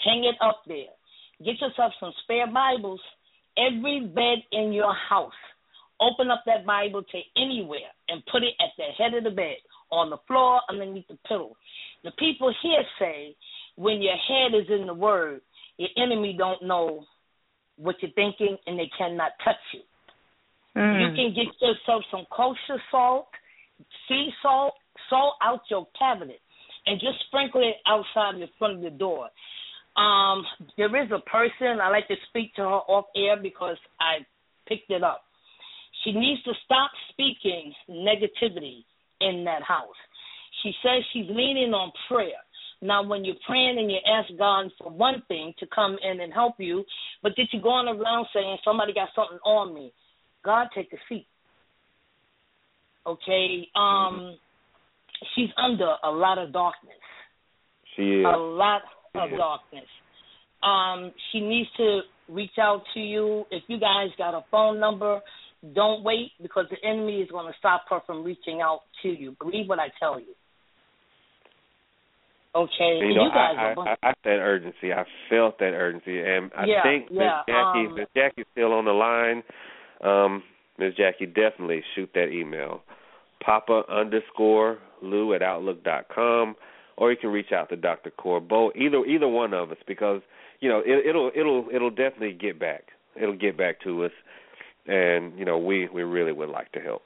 Hang 0.04 0.24
it 0.24 0.34
up 0.40 0.62
there. 0.66 0.94
Get 1.44 1.60
yourself 1.60 1.92
some 2.00 2.12
spare 2.22 2.46
Bibles. 2.52 3.00
Every 3.56 4.00
bed 4.00 4.38
in 4.52 4.72
your 4.72 4.94
house, 4.94 5.32
open 6.00 6.30
up 6.30 6.42
that 6.46 6.66
Bible 6.66 7.02
to 7.02 7.20
anywhere 7.36 7.92
and 8.08 8.22
put 8.30 8.42
it 8.42 8.54
at 8.60 8.70
the 8.76 8.84
head 8.98 9.14
of 9.14 9.24
the 9.24 9.30
bed, 9.30 9.56
on 9.90 10.10
the 10.10 10.18
floor, 10.26 10.60
underneath 10.68 11.08
the 11.08 11.18
pillow. 11.28 11.56
The 12.04 12.10
people 12.12 12.52
here 12.62 12.82
say 12.98 13.36
when 13.76 14.02
your 14.02 14.16
head 14.16 14.54
is 14.54 14.66
in 14.68 14.86
the 14.86 14.94
Word, 14.94 15.40
your 15.78 15.90
enemy 15.96 16.34
don't 16.38 16.62
know 16.62 17.04
what 17.76 17.96
you're 18.00 18.12
thinking 18.12 18.56
and 18.66 18.78
they 18.78 18.90
cannot 18.96 19.32
touch 19.44 19.56
you. 19.72 19.80
You 20.76 21.08
can 21.14 21.34
get 21.34 21.54
yourself 21.60 22.04
some 22.10 22.26
kosher 22.30 22.80
salt, 22.90 23.28
sea 24.08 24.28
salt, 24.42 24.74
salt 25.08 25.34
out 25.42 25.60
your 25.70 25.86
cabinet, 25.98 26.40
and 26.86 27.00
just 27.00 27.16
sprinkle 27.28 27.62
it 27.62 27.76
outside 27.86 28.40
the 28.40 28.48
front 28.58 28.76
of 28.76 28.82
the 28.82 28.90
door. 28.90 29.28
Um, 29.96 30.44
there 30.76 30.94
is 31.02 31.10
a 31.10 31.20
person 31.20 31.80
I 31.80 31.88
like 31.88 32.08
to 32.08 32.16
speak 32.28 32.54
to 32.56 32.62
her 32.62 32.82
off 32.88 33.06
air 33.16 33.36
because 33.42 33.76
I 34.00 34.18
picked 34.68 34.90
it 34.90 35.02
up. 35.02 35.22
She 36.04 36.12
needs 36.12 36.42
to 36.44 36.52
stop 36.64 36.90
speaking 37.10 37.72
negativity 37.88 38.84
in 39.20 39.44
that 39.44 39.62
house. 39.62 39.96
She 40.62 40.72
says 40.82 41.02
she's 41.12 41.26
leaning 41.28 41.72
on 41.74 41.92
prayer. 42.08 42.40
Now, 42.82 43.02
when 43.02 43.24
you're 43.24 43.36
praying 43.46 43.78
and 43.78 43.90
you 43.90 43.98
ask 44.06 44.28
God 44.38 44.70
for 44.78 44.90
one 44.90 45.22
thing 45.28 45.54
to 45.60 45.66
come 45.74 45.96
in 46.02 46.20
and 46.20 46.32
help 46.32 46.54
you, 46.58 46.84
but 47.22 47.32
that 47.36 47.46
you're 47.52 47.62
going 47.62 47.88
around 47.88 48.26
saying 48.34 48.58
somebody 48.64 48.92
got 48.92 49.08
something 49.14 49.38
on 49.44 49.74
me, 49.74 49.92
God 50.44 50.68
take 50.74 50.92
a 50.92 50.96
seat. 51.08 51.26
Okay, 53.06 53.68
um, 53.76 54.36
she's 55.34 55.48
under 55.56 55.94
a 56.04 56.10
lot 56.10 56.38
of 56.38 56.52
darkness 56.52 56.96
She 57.94 58.02
is. 58.02 58.26
a 58.26 58.36
lot 58.36 58.82
of 59.14 59.30
darkness. 59.30 59.86
Um, 60.62 61.12
she 61.30 61.40
needs 61.40 61.68
to 61.76 62.00
reach 62.28 62.58
out 62.60 62.82
to 62.94 63.00
you. 63.00 63.44
If 63.50 63.62
you 63.68 63.78
guys 63.78 64.08
got 64.18 64.34
a 64.34 64.44
phone 64.50 64.80
number, 64.80 65.20
don't 65.74 66.02
wait 66.04 66.32
because 66.40 66.66
the 66.70 66.88
enemy 66.88 67.20
is 67.20 67.30
going 67.30 67.46
to 67.46 67.58
stop 67.58 67.84
her 67.90 68.00
from 68.06 68.24
reaching 68.24 68.60
out 68.60 68.80
to 69.02 69.08
you. 69.08 69.36
Believe 69.40 69.68
what 69.68 69.78
I 69.78 69.88
tell 69.98 70.18
you. 70.20 70.34
Okay, 72.54 73.00
you 73.00 73.14
know, 73.14 73.24
you 73.24 73.30
guys 73.30 73.54
I, 73.58 73.62
are 73.62 73.78
I, 73.78 73.90
I, 73.90 74.08
I 74.08 74.12
that 74.24 74.38
urgency. 74.40 74.90
I 74.90 75.04
felt 75.28 75.58
that 75.58 75.74
urgency, 75.74 76.20
and 76.20 76.50
I 76.56 76.64
Yeah, 76.64 76.82
think 76.82 77.10
Miss 77.10 77.20
yeah, 77.20 77.42
Jackie, 77.46 77.86
um, 77.86 77.94
Miss 77.94 78.06
Jackie's 78.16 78.46
still 78.52 78.72
on 78.72 78.86
the 78.86 78.92
line. 78.92 79.42
Um, 80.02 80.42
Miss 80.78 80.94
Jackie, 80.94 81.26
definitely 81.26 81.82
shoot 81.94 82.08
that 82.14 82.28
email, 82.32 82.80
Papa 83.44 83.82
underscore 83.90 84.78
Lou 85.02 85.34
at 85.34 85.42
outlook 85.42 85.84
dot 85.84 86.06
com, 86.14 86.56
or 86.96 87.10
you 87.10 87.18
can 87.18 87.28
reach 87.28 87.52
out 87.52 87.68
to 87.68 87.76
Doctor 87.76 88.10
Corbeaux. 88.10 88.70
Either 88.74 89.04
either 89.04 89.28
one 89.28 89.52
of 89.52 89.70
us, 89.70 89.78
because 89.86 90.22
you 90.60 90.70
know 90.70 90.80
it, 90.84 91.06
it'll 91.06 91.30
it'll 91.36 91.66
it'll 91.70 91.90
definitely 91.90 92.32
get 92.32 92.58
back. 92.58 92.84
It'll 93.20 93.36
get 93.36 93.58
back 93.58 93.82
to 93.82 94.04
us, 94.04 94.12
and 94.88 95.38
you 95.38 95.44
know 95.44 95.58
we 95.58 95.88
we 95.88 96.02
really 96.02 96.32
would 96.32 96.48
like 96.48 96.70
to 96.72 96.80
help. 96.80 97.02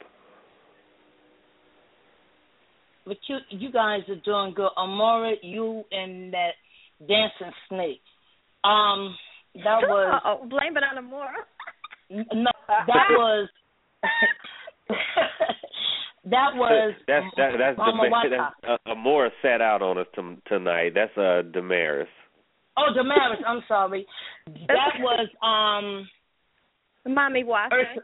but 3.07 3.17
you 3.29 3.39
you 3.51 3.73
guys 3.73 4.01
are 4.09 4.21
doing 4.25 4.55
good. 4.55 4.71
Amora, 4.79 5.35
you 5.43 5.83
and 5.91 6.33
that 6.33 6.53
dancing 7.01 7.53
snake. 7.69 8.03
Um, 8.63 9.17
that 9.55 9.81
was 9.83 10.21
Oh, 10.25 10.47
blame 10.49 10.77
it 10.77 10.85
on 10.85 11.03
Amora. 11.03 11.43
No, 12.35 12.51
that 12.69 13.07
was 13.11 13.49
that 16.25 16.55
was 16.55 16.95
that's 17.09 17.27
that, 17.37 17.53
that's 17.59 17.79
Mama 17.79 18.03
Dama- 18.11 18.55
that's 18.63 18.81
uh, 18.87 18.91
Amora 18.95 19.31
sat 19.43 19.61
out 19.61 19.83
on 19.83 19.99
us 19.99 20.07
t- 20.15 20.37
tonight. 20.47 20.93
That's 20.95 21.17
uh 21.17 21.43
Damaris. 21.53 22.09
Oh, 22.77 22.93
Damaris, 22.95 23.41
I'm 23.47 23.63
sorry. 23.67 24.07
That 24.69 25.01
was 25.01 25.29
um 25.43 26.09
Mami 27.07 27.45
Wata. 27.45 27.73
Urs- 27.73 28.03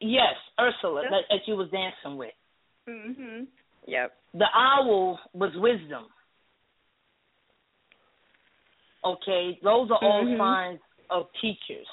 yes, 0.00 0.34
Ursula 0.60 1.02
that, 1.10 1.22
that 1.30 1.40
you 1.46 1.56
was 1.56 1.68
dancing 1.70 2.16
with. 2.16 2.34
Mhm. 2.88 3.46
Yep. 3.86 4.16
The 4.34 4.46
owl 4.54 5.18
was 5.32 5.50
wisdom. 5.56 6.06
Okay, 9.04 9.58
those 9.62 9.90
are 9.90 9.98
all 10.02 10.24
Mhm. 10.24 10.38
signs 10.38 10.80
of 11.10 11.28
teachers. 11.40 11.86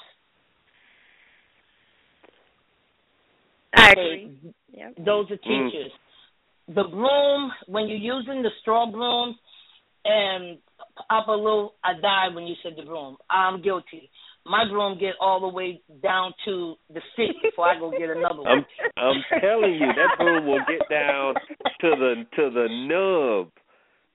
I 3.72 3.90
Okay, 3.92 4.00
agree. 4.00 4.54
Yep. 4.72 4.94
Those 4.98 5.30
are 5.30 5.36
Mm. 5.36 5.70
teachers. 5.70 5.92
The 6.68 6.84
broom, 6.84 7.52
when 7.66 7.88
you're 7.88 7.98
using 7.98 8.42
the 8.42 8.50
straw 8.60 8.86
broom, 8.86 9.38
and 10.04 10.58
Papa 11.08 11.32
Lou, 11.32 11.72
I 11.82 11.94
died 11.94 12.34
when 12.34 12.46
you 12.46 12.54
said 12.62 12.76
the 12.76 12.82
broom. 12.82 13.16
I'm 13.30 13.60
guilty. 13.60 14.10
My 14.48 14.64
broom 14.68 14.98
get 14.98 15.14
all 15.20 15.40
the 15.40 15.48
way 15.48 15.80
down 16.02 16.32
to 16.44 16.74
the 16.92 17.00
stick 17.12 17.36
before 17.42 17.68
I 17.68 17.78
go 17.78 17.90
get 17.90 18.10
another 18.10 18.42
one. 18.42 18.46
I'm 18.48 18.64
I'm 18.96 19.40
telling 19.40 19.74
you, 19.74 19.86
that 19.86 20.16
broom 20.18 20.46
will 20.46 20.64
get 20.68 20.88
down 20.88 21.34
to 21.80 21.90
the 21.90 22.14
to 22.36 22.50
the 22.50 22.66
nub. 22.86 23.52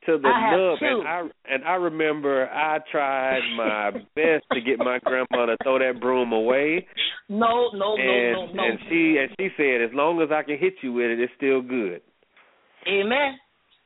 To 0.08 0.18
the 0.18 0.28
I 0.28 0.56
nub 0.56 0.80
two. 0.80 0.86
and 0.86 1.08
I 1.08 1.22
and 1.46 1.64
I 1.64 1.76
remember 1.76 2.50
I 2.50 2.80
tried 2.92 3.42
my 3.56 3.92
best 4.16 4.46
to 4.54 4.62
get 4.62 4.80
my 4.80 5.00
grandma 5.04 5.46
to 5.46 5.58
throw 5.64 5.78
that 5.80 6.00
broom 6.02 6.32
away. 6.32 6.88
No, 7.30 7.70
no, 7.74 7.96
and 7.96 8.34
no, 8.34 8.46
no, 8.48 8.54
no. 8.54 8.64
and 8.64 8.80
she 8.90 9.18
and 9.20 9.30
she 9.38 9.50
said 9.58 9.82
as 9.82 9.94
long 9.94 10.22
as 10.22 10.30
I 10.32 10.44
can 10.44 10.58
hit 10.58 10.74
you 10.82 10.94
with 10.94 11.12
it, 11.12 11.20
it's 11.20 11.34
still 11.38 11.62
good. 11.62 12.02
Amen. 12.88 13.38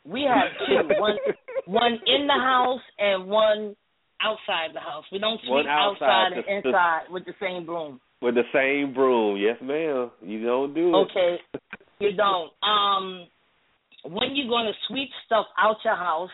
We 0.05 0.21
have 0.23 0.67
two. 0.67 1.01
One 1.01 1.17
one 1.65 1.99
in 2.05 2.27
the 2.27 2.33
house 2.33 2.81
and 2.99 3.27
one 3.27 3.75
outside 4.21 4.73
the 4.73 4.79
house. 4.79 5.05
We 5.11 5.19
don't 5.19 5.39
sweep 5.41 5.65
outside, 5.67 6.33
and 6.33 6.35
the- 6.35 6.41
the- 6.41 6.55
inside 6.57 7.09
with 7.09 7.25
the 7.25 7.33
same 7.39 7.65
broom. 7.65 7.99
With 8.21 8.35
the 8.35 8.47
same 8.53 8.93
broom, 8.93 9.37
yes, 9.37 9.59
ma'am. 9.61 10.11
You 10.21 10.43
don't 10.43 10.73
do 10.73 10.89
it. 10.89 10.97
Okay. 11.01 11.41
You 11.99 12.13
don't. 12.13 12.51
Um 12.63 13.27
when 14.03 14.35
you're 14.35 14.49
gonna 14.49 14.73
sweep 14.87 15.09
stuff 15.25 15.47
out 15.57 15.83
your 15.83 15.95
house 15.95 16.31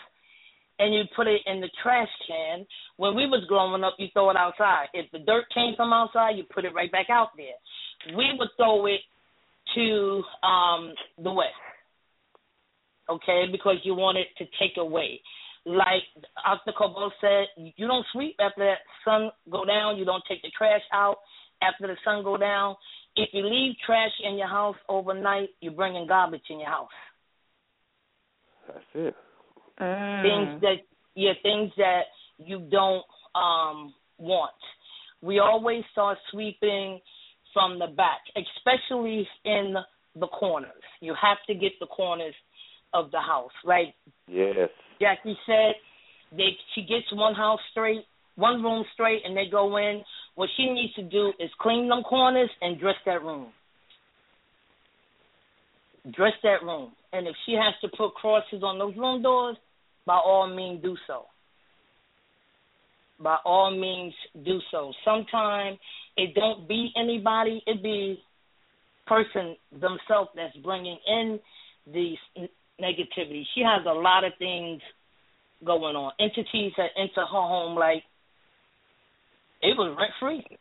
and 0.80 0.94
you 0.94 1.04
put 1.16 1.28
it 1.28 1.42
in 1.46 1.62
the 1.62 1.70
trash 1.82 2.10
can, 2.28 2.66
when 2.98 3.16
we 3.16 3.26
was 3.26 3.46
growing 3.46 3.84
up 3.84 3.96
you 3.98 4.08
throw 4.14 4.30
it 4.30 4.38
outside. 4.38 4.90
If 4.94 5.10
the 5.12 5.20
dirt 5.20 5.46
came 5.54 5.76
from 5.76 5.92
outside, 5.94 6.38
you 6.38 6.44
put 6.44 6.66
it 6.66 6.74
right 6.74 6.92
back 6.92 7.10
out 7.10 7.36
there. 7.36 8.16
We 8.16 8.34
would 8.38 8.50
throw 8.58 8.86
it 8.86 9.02
to 9.76 10.24
um 10.44 10.94
the 11.18 11.32
west. 11.32 11.54
Okay, 13.10 13.48
because 13.52 13.78
you 13.84 13.96
want 13.96 14.18
it 14.18 14.28
to 14.38 14.46
take 14.60 14.78
away. 14.78 15.22
Like 15.66 16.04
Dr. 16.44 16.74
Cobo 16.78 17.12
said, 17.22 17.46
you 17.56 17.88
don't 17.88 18.06
sweep 18.14 18.36
after 18.40 18.66
that 18.66 18.80
sun 19.06 19.30
go 19.50 19.64
down. 19.64 19.98
You 19.98 20.06
don't 20.06 20.24
take 20.28 20.42
the 20.42 20.50
trash 20.58 20.82
out 20.92 21.18
after 21.62 21.88
the 21.88 21.96
sun 22.04 22.24
go 22.24 22.38
down. 22.38 22.76
If 23.16 23.30
you 23.34 23.46
leave 23.46 23.76
trash 23.86 24.12
in 24.24 24.38
your 24.38 24.48
house 24.48 24.78
overnight, 24.90 25.50
you're 25.60 25.74
bringing 25.74 26.08
garbage 26.08 26.42
in 26.50 26.60
your 26.60 26.70
house. 26.70 26.90
That's 28.68 28.80
it. 28.96 29.16
Things 29.78 30.62
that 30.62 30.78
yeah, 31.16 31.34
things 31.44 31.72
that 31.78 32.04
you 32.38 32.68
don't 32.72 33.04
um 33.36 33.94
want. 34.18 34.52
We 35.22 35.40
always 35.40 35.84
start 35.92 36.18
sweeping 36.32 37.00
from 37.54 37.80
the 37.80 37.88
back, 37.88 38.22
especially 38.36 39.28
in 39.46 39.76
the 40.16 40.28
corners. 40.28 40.72
You 41.00 41.16
have 41.22 41.38
to 41.48 41.54
get 41.54 41.74
the 41.80 41.88
corners 41.88 42.34
of 42.94 43.12
the 43.12 43.20
house, 43.20 43.52
right? 43.66 43.94
Yes. 44.28 44.70
Jackie 45.00 45.38
said 45.46 45.74
they 46.32 46.50
she 46.76 46.82
gets 46.82 47.12
one 47.12 47.34
house 47.34 47.60
straight, 47.72 48.06
one 48.36 48.62
room 48.64 48.86
straight, 48.94 49.22
and 49.26 49.36
they 49.36 49.48
go 49.50 49.78
in. 49.78 50.04
What 50.36 50.50
she 50.56 50.70
needs 50.70 50.94
to 50.96 51.04
do 51.04 51.34
is 51.40 51.50
clean 51.60 51.90
them 51.90 52.04
corners 52.04 52.50
and 52.62 52.80
dress 52.80 52.96
that 53.06 53.22
room. 53.22 53.52
Dress 56.12 56.34
that 56.44 56.64
room, 56.64 56.92
and 57.14 57.28
if 57.28 57.36
she 57.46 57.54
has 57.54 57.74
to 57.82 57.96
put 57.96 58.14
crosses 58.16 58.64
on 58.64 58.80
those 58.80 58.96
room 58.96 59.22
doors, 59.22 59.58
by 60.06 60.16
all 60.16 60.48
means 60.48 60.82
do 60.82 60.96
so. 61.06 61.26
By 63.20 63.38
all 63.46 63.70
means 63.78 64.14
do 64.44 64.60
so. 64.72 64.94
Sometimes 65.06 65.78
it 66.18 66.34
don't 66.34 66.68
be 66.68 66.92
anybody; 66.98 67.62
it 67.68 67.84
be 67.84 68.20
person 69.06 69.56
themselves 69.72 70.30
that's 70.36 70.56
bringing 70.64 70.98
in 71.06 71.40
these 71.92 72.18
negativity. 72.82 73.44
She 73.56 73.62
has 73.62 73.86
a 73.86 73.94
lot 73.94 74.24
of 74.24 74.34
things 74.40 74.82
going 75.64 75.96
on. 75.96 76.12
Entities 76.20 76.74
that 76.78 76.90
enter 76.98 77.22
her 77.22 77.26
home 77.26 77.78
like 77.78 78.04
it 79.62 79.78
was 79.78 79.96
rent 79.98 80.12
free. 80.20 80.58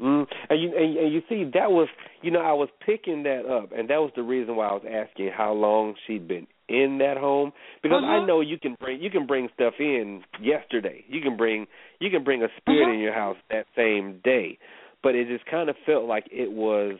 Mm, 0.00 0.26
and 0.50 0.60
you 0.60 0.76
and, 0.76 0.96
and 0.98 1.12
you 1.12 1.22
see 1.28 1.44
that 1.54 1.70
was 1.70 1.88
you 2.20 2.30
know 2.30 2.40
I 2.40 2.52
was 2.52 2.68
picking 2.84 3.22
that 3.22 3.46
up, 3.46 3.70
and 3.72 3.88
that 3.88 3.96
was 3.96 4.10
the 4.14 4.22
reason 4.22 4.56
why 4.56 4.68
I 4.68 4.72
was 4.72 4.84
asking 4.84 5.30
how 5.34 5.54
long 5.54 5.94
she'd 6.06 6.28
been 6.28 6.46
in 6.68 6.98
that 6.98 7.16
home 7.16 7.52
because 7.82 8.02
I 8.04 8.18
Mhm. 8.18 8.26
know 8.26 8.40
you 8.40 8.58
can 8.58 8.74
bring 8.74 9.00
you 9.00 9.08
can 9.08 9.24
bring 9.24 9.48
stuff 9.54 9.74
in 9.78 10.22
yesterday. 10.38 11.04
You 11.08 11.22
can 11.22 11.36
bring 11.36 11.66
you 12.00 12.10
can 12.10 12.24
bring 12.24 12.42
a 12.42 12.50
spirit 12.56 12.88
Mhm. 12.88 12.94
in 12.94 13.00
your 13.00 13.14
house 13.14 13.38
that 13.48 13.66
same 13.74 14.18
day, 14.18 14.58
but 15.02 15.14
it 15.14 15.28
just 15.28 15.46
kind 15.46 15.70
of 15.70 15.76
felt 15.86 16.04
like 16.04 16.28
it 16.30 16.50
was 16.52 16.98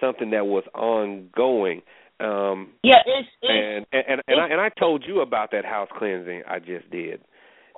something 0.00 0.30
that 0.30 0.46
was 0.46 0.64
ongoing. 0.74 1.82
Um, 2.20 2.72
Yeah, 2.82 3.02
it's, 3.06 3.28
it's 3.42 3.50
and 3.50 3.86
and 3.92 4.04
and, 4.08 4.22
and 4.28 4.40
I 4.40 4.46
and 4.48 4.60
I 4.60 4.68
told 4.78 5.04
you 5.06 5.20
about 5.20 5.50
that 5.52 5.64
house 5.64 5.88
cleansing 5.98 6.42
I 6.48 6.58
just 6.58 6.90
did, 6.90 7.20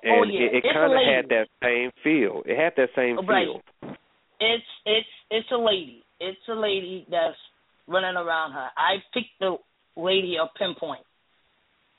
and 0.02 0.12
Oh, 0.12 0.24
yeah. 0.24 0.40
it, 0.52 0.64
it 0.64 0.74
kind 0.74 0.92
of 0.92 1.00
had 1.00 1.28
that 1.30 1.48
same 1.62 1.90
feel. 2.04 2.42
It 2.44 2.56
had 2.58 2.74
that 2.76 2.90
same 2.94 3.16
Right. 3.26 3.46
feel. 3.46 3.96
it's 4.40 4.64
it's 4.84 5.08
it's 5.30 5.50
a 5.52 5.56
lady. 5.56 6.04
It's 6.20 6.48
a 6.48 6.54
lady 6.54 7.06
that's 7.10 7.36
running 7.88 8.16
around 8.16 8.52
her. 8.52 8.68
I 8.76 8.96
picked 9.14 9.38
the 9.40 9.56
lady 9.96 10.36
a 10.36 10.46
pinpoint, 10.58 11.04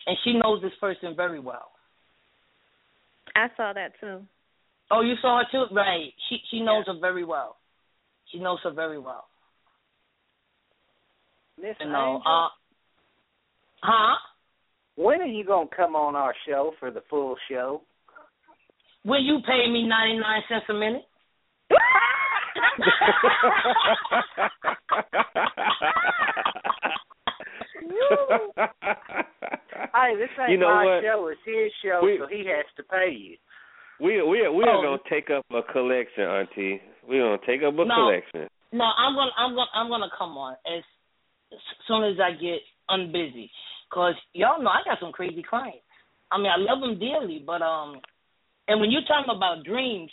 and 0.05 0.15
she 0.23 0.33
knows 0.33 0.61
this 0.61 0.73
person 0.79 1.15
very 1.15 1.39
well. 1.39 1.71
I 3.35 3.47
saw 3.57 3.73
that 3.73 3.93
too. 3.99 4.21
Oh, 4.89 5.01
you 5.01 5.15
saw 5.21 5.39
her 5.39 5.45
too, 5.51 5.73
right? 5.75 6.13
She 6.29 6.37
she 6.49 6.61
knows 6.61 6.85
her 6.87 6.99
very 6.99 7.25
well. 7.25 7.57
She 8.31 8.39
knows 8.39 8.59
her 8.63 8.71
very 8.71 8.99
well. 8.99 9.25
Miss 11.59 11.75
You 11.79 11.89
know, 11.89 12.21
uh, 12.25 12.47
huh? 13.81 14.15
when 14.95 15.21
are 15.21 15.25
you 15.25 15.43
gonna 15.43 15.67
come 15.75 15.95
on 15.95 16.15
our 16.15 16.33
show 16.47 16.73
for 16.79 16.91
the 16.91 17.01
full 17.09 17.35
show? 17.49 17.81
Will 19.05 19.21
you 19.21 19.39
pay 19.45 19.69
me 19.71 19.87
ninety 19.87 20.19
nine 20.19 20.41
cents 20.49 20.65
a 20.69 20.73
minute? 20.73 21.03
Hey, 29.93 30.15
this 30.17 30.29
ain't 30.39 30.51
You 30.51 30.57
know 30.57 30.73
my 30.73 30.85
what? 30.85 31.03
show; 31.03 31.27
it's 31.27 31.39
his 31.45 31.71
show, 31.83 32.01
We- 32.03 32.17
so 32.17 32.27
he 32.27 32.45
has 32.47 32.65
to 32.77 32.83
pay 32.83 33.09
you. 33.11 33.37
We 33.99 34.21
we 34.21 34.47
we 34.47 34.63
are 34.63 34.77
Oh. 34.77 34.81
gonna 34.81 34.99
take 35.09 35.29
up 35.31 35.43
a 35.51 35.63
collection, 35.63 36.23
Auntie. 36.23 36.81
We're 37.03 37.23
gonna 37.23 37.45
take 37.47 37.63
up 37.63 37.73
a 37.73 37.85
No. 37.85 37.95
collection. 37.95 38.47
No, 38.71 38.85
I'm 38.85 39.15
gonna 39.15 39.31
I'm 39.37 39.55
gonna 39.55 39.69
I'm 39.73 39.89
gonna 39.89 40.09
come 40.15 40.37
on 40.37 40.55
as, 40.67 40.83
as 41.51 41.59
soon 41.87 42.03
as 42.03 42.17
I 42.19 42.31
get 42.31 42.59
unbusy, 42.89 43.49
cause 43.91 44.15
y'all 44.33 44.61
know 44.61 44.69
I 44.69 44.81
got 44.85 44.99
some 44.99 45.11
crazy 45.11 45.43
clients. 45.47 45.83
I 46.31 46.37
mean, 46.37 46.47
I 46.51 46.57
love 46.57 46.81
them 46.81 46.99
dearly, 46.99 47.41
but 47.45 47.61
um, 47.61 48.01
and 48.67 48.79
when 48.81 48.91
you're 48.91 49.07
talking 49.07 49.33
about 49.35 49.63
dreams, 49.63 50.11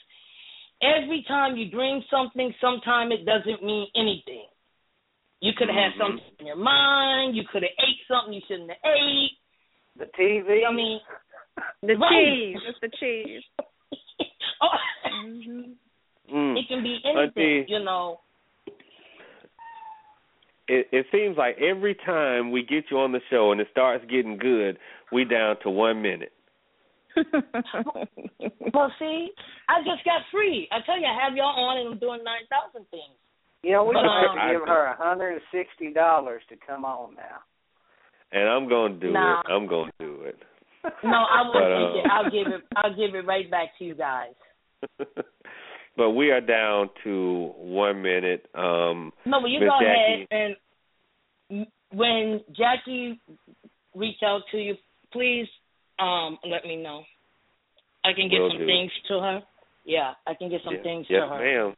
every 0.82 1.24
time 1.26 1.56
you 1.56 1.70
dream 1.70 2.02
something, 2.10 2.52
sometime 2.60 3.10
it 3.12 3.24
doesn't 3.26 3.64
mean 3.64 3.88
anything. 3.96 4.46
You 5.40 5.52
could 5.58 5.68
have 5.68 5.76
Mhm. 5.76 5.82
had 5.90 5.98
something 5.98 6.24
in 6.38 6.46
your 6.46 6.56
mind. 6.56 7.36
You 7.36 7.44
could 7.44 7.62
have 7.62 7.72
ate 7.78 8.00
something 8.08 8.32
you 8.32 8.40
shouldn't 8.46 8.70
have 8.70 8.78
ate. 8.84 9.32
The 9.96 10.06
TV. 10.16 10.64
I 10.64 10.72
mean, 10.72 11.00
The 11.82 11.96
Right. 11.96 12.10
cheese. 12.10 12.62
It's 12.66 12.80
the 12.80 12.88
cheese. 12.98 13.44
oh, 14.60 14.78
hmm 15.10 15.72
Mm. 16.32 16.56
it 16.56 16.66
can 16.68 16.82
be 16.82 16.98
anything, 17.04 17.18
Auntie. 17.44 17.64
you 17.68 17.78
know. 17.80 18.20
It 20.68 20.88
it 20.92 21.06
seems 21.12 21.36
like 21.36 21.56
every 21.60 21.94
time 21.94 22.50
we 22.50 22.62
get 22.62 22.84
you 22.90 22.98
on 22.98 23.12
the 23.12 23.20
show 23.30 23.52
and 23.52 23.60
it 23.60 23.68
starts 23.70 24.04
getting 24.10 24.38
good, 24.38 24.78
we 25.12 25.24
down 25.24 25.56
to 25.62 25.70
one 25.70 26.00
minute. 26.02 26.32
Well, 28.74 28.92
see, 28.98 29.30
I 29.68 29.78
just 29.84 30.04
got 30.04 30.22
free. 30.32 30.68
I 30.72 30.78
tell 30.84 30.98
you, 30.98 31.06
I 31.06 31.24
have 31.24 31.36
y'all 31.36 31.46
on 31.54 31.78
and 31.78 31.88
I'm 31.94 31.98
doing 31.98 32.24
nine 32.24 32.42
thousand 32.50 32.86
things. 32.90 33.14
You 33.62 33.72
know, 33.72 33.84
we 33.84 33.94
But, 33.94 34.02
have 34.02 34.30
um, 34.30 34.36
to 34.36 34.52
give 34.52 34.66
her 34.68 34.86
a 34.86 34.96
hundred 34.96 35.32
and 35.34 35.40
sixty 35.52 35.92
dollars 35.92 36.42
to 36.48 36.56
come 36.66 36.84
on 36.84 37.14
now. 37.14 37.38
And 38.32 38.48
I'm 38.48 38.68
gonna 38.68 38.94
do 38.94 39.12
Nah. 39.12 39.40
it. 39.40 39.46
I'm 39.48 39.66
gonna 39.68 39.92
do 40.00 40.22
it. 40.22 40.38
No, 41.04 41.16
I 41.24 41.42
won't 41.42 41.54
But, 41.54 41.68
take 41.70 42.04
it. 42.04 42.10
I'll 42.10 42.30
give 42.30 42.52
it. 42.52 42.62
I'll 42.76 42.94
give 42.96 43.14
it 43.14 43.26
right 43.26 43.48
back 43.50 43.78
to 43.78 43.84
you 43.84 43.94
guys. 43.94 44.34
but 45.96 46.10
we 46.10 46.30
are 46.30 46.40
down 46.40 46.90
to 47.04 47.52
one 47.56 48.02
minute. 48.02 48.46
Um 48.54 49.12
No, 49.26 49.40
but 49.40 49.50
you 49.50 49.60
Miss 49.60 49.68
go 49.68 49.78
Jackie. 49.80 50.26
ahead 50.30 50.56
and 51.50 51.66
when 51.92 52.40
Jackie 52.56 53.20
reach 53.94 54.22
out 54.24 54.42
to 54.50 54.58
you, 54.58 54.74
please 55.12 55.46
um 55.98 56.38
let 56.44 56.64
me 56.64 56.76
know. 56.76 57.02
I 58.04 58.12
can 58.12 58.28
get 58.28 58.40
Will 58.40 58.50
some 58.50 58.58
do. 58.58 58.66
things 58.66 58.90
to 59.08 59.14
her. 59.20 59.40
Yeah, 59.84 60.12
I 60.26 60.34
can 60.34 60.50
get 60.50 60.60
some 60.64 60.74
yes, 60.74 60.82
things 60.82 61.06
yes, 61.08 61.22
to 61.22 61.28
her. 61.28 61.38
ma'am. 61.38 61.74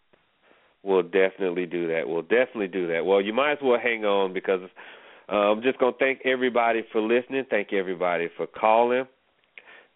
We'll 0.82 1.02
definitely 1.02 1.66
do 1.66 1.88
that. 1.88 2.02
We'll 2.06 2.22
definitely 2.22 2.68
do 2.68 2.86
that. 2.88 3.04
Well, 3.04 3.20
you 3.20 3.32
might 3.32 3.52
as 3.52 3.58
well 3.62 3.78
hang 3.82 4.04
on 4.04 4.32
because 4.32 4.60
uh, 5.28 5.34
I'm 5.34 5.62
just 5.62 5.78
gonna 5.78 5.96
thank 5.98 6.20
everybody 6.24 6.82
for 6.92 7.00
listening. 7.00 7.44
Thank 7.50 7.72
everybody 7.72 8.28
for 8.36 8.46
calling. 8.46 9.06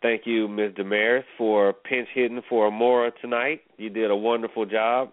Thank 0.02 0.22
you, 0.24 0.48
Ms. 0.48 0.72
Damaris, 0.76 1.24
for 1.36 1.72
pinch 1.72 2.08
hitting 2.14 2.40
for 2.48 2.70
Amora 2.70 3.10
tonight. 3.20 3.60
You 3.76 3.90
did 3.90 4.10
a 4.10 4.16
wonderful 4.16 4.64
job, 4.64 5.10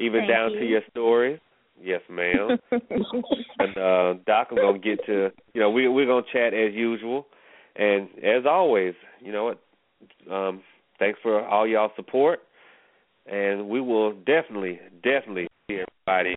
even 0.00 0.20
Thank 0.20 0.30
down 0.30 0.52
to 0.52 0.64
your 0.64 0.82
stories. 0.90 1.40
Yes, 1.82 2.00
ma'am. 2.08 2.58
and 2.70 3.76
uh, 3.76 4.14
Doc, 4.26 4.48
I'm 4.50 4.56
gonna 4.56 4.78
get 4.78 5.04
to 5.06 5.30
you 5.54 5.60
know 5.60 5.70
we 5.70 5.88
we're 5.88 6.06
gonna 6.06 6.26
chat 6.32 6.54
as 6.54 6.74
usual, 6.74 7.26
and 7.74 8.08
as 8.18 8.44
always, 8.48 8.94
you 9.20 9.32
know 9.32 9.44
what? 9.44 10.32
Um, 10.32 10.62
thanks 10.98 11.18
for 11.22 11.44
all 11.46 11.66
y'all 11.66 11.90
support. 11.96 12.40
and 13.26 13.68
we 13.68 13.80
will 13.80 14.12
definitely, 14.12 14.80
definitely 15.02 15.48
see 15.68 15.82
everybody 16.06 16.36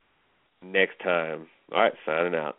next 0.63 0.99
time. 1.03 1.47
All 1.71 1.81
right, 1.81 1.93
signing 2.05 2.35
out. 2.35 2.57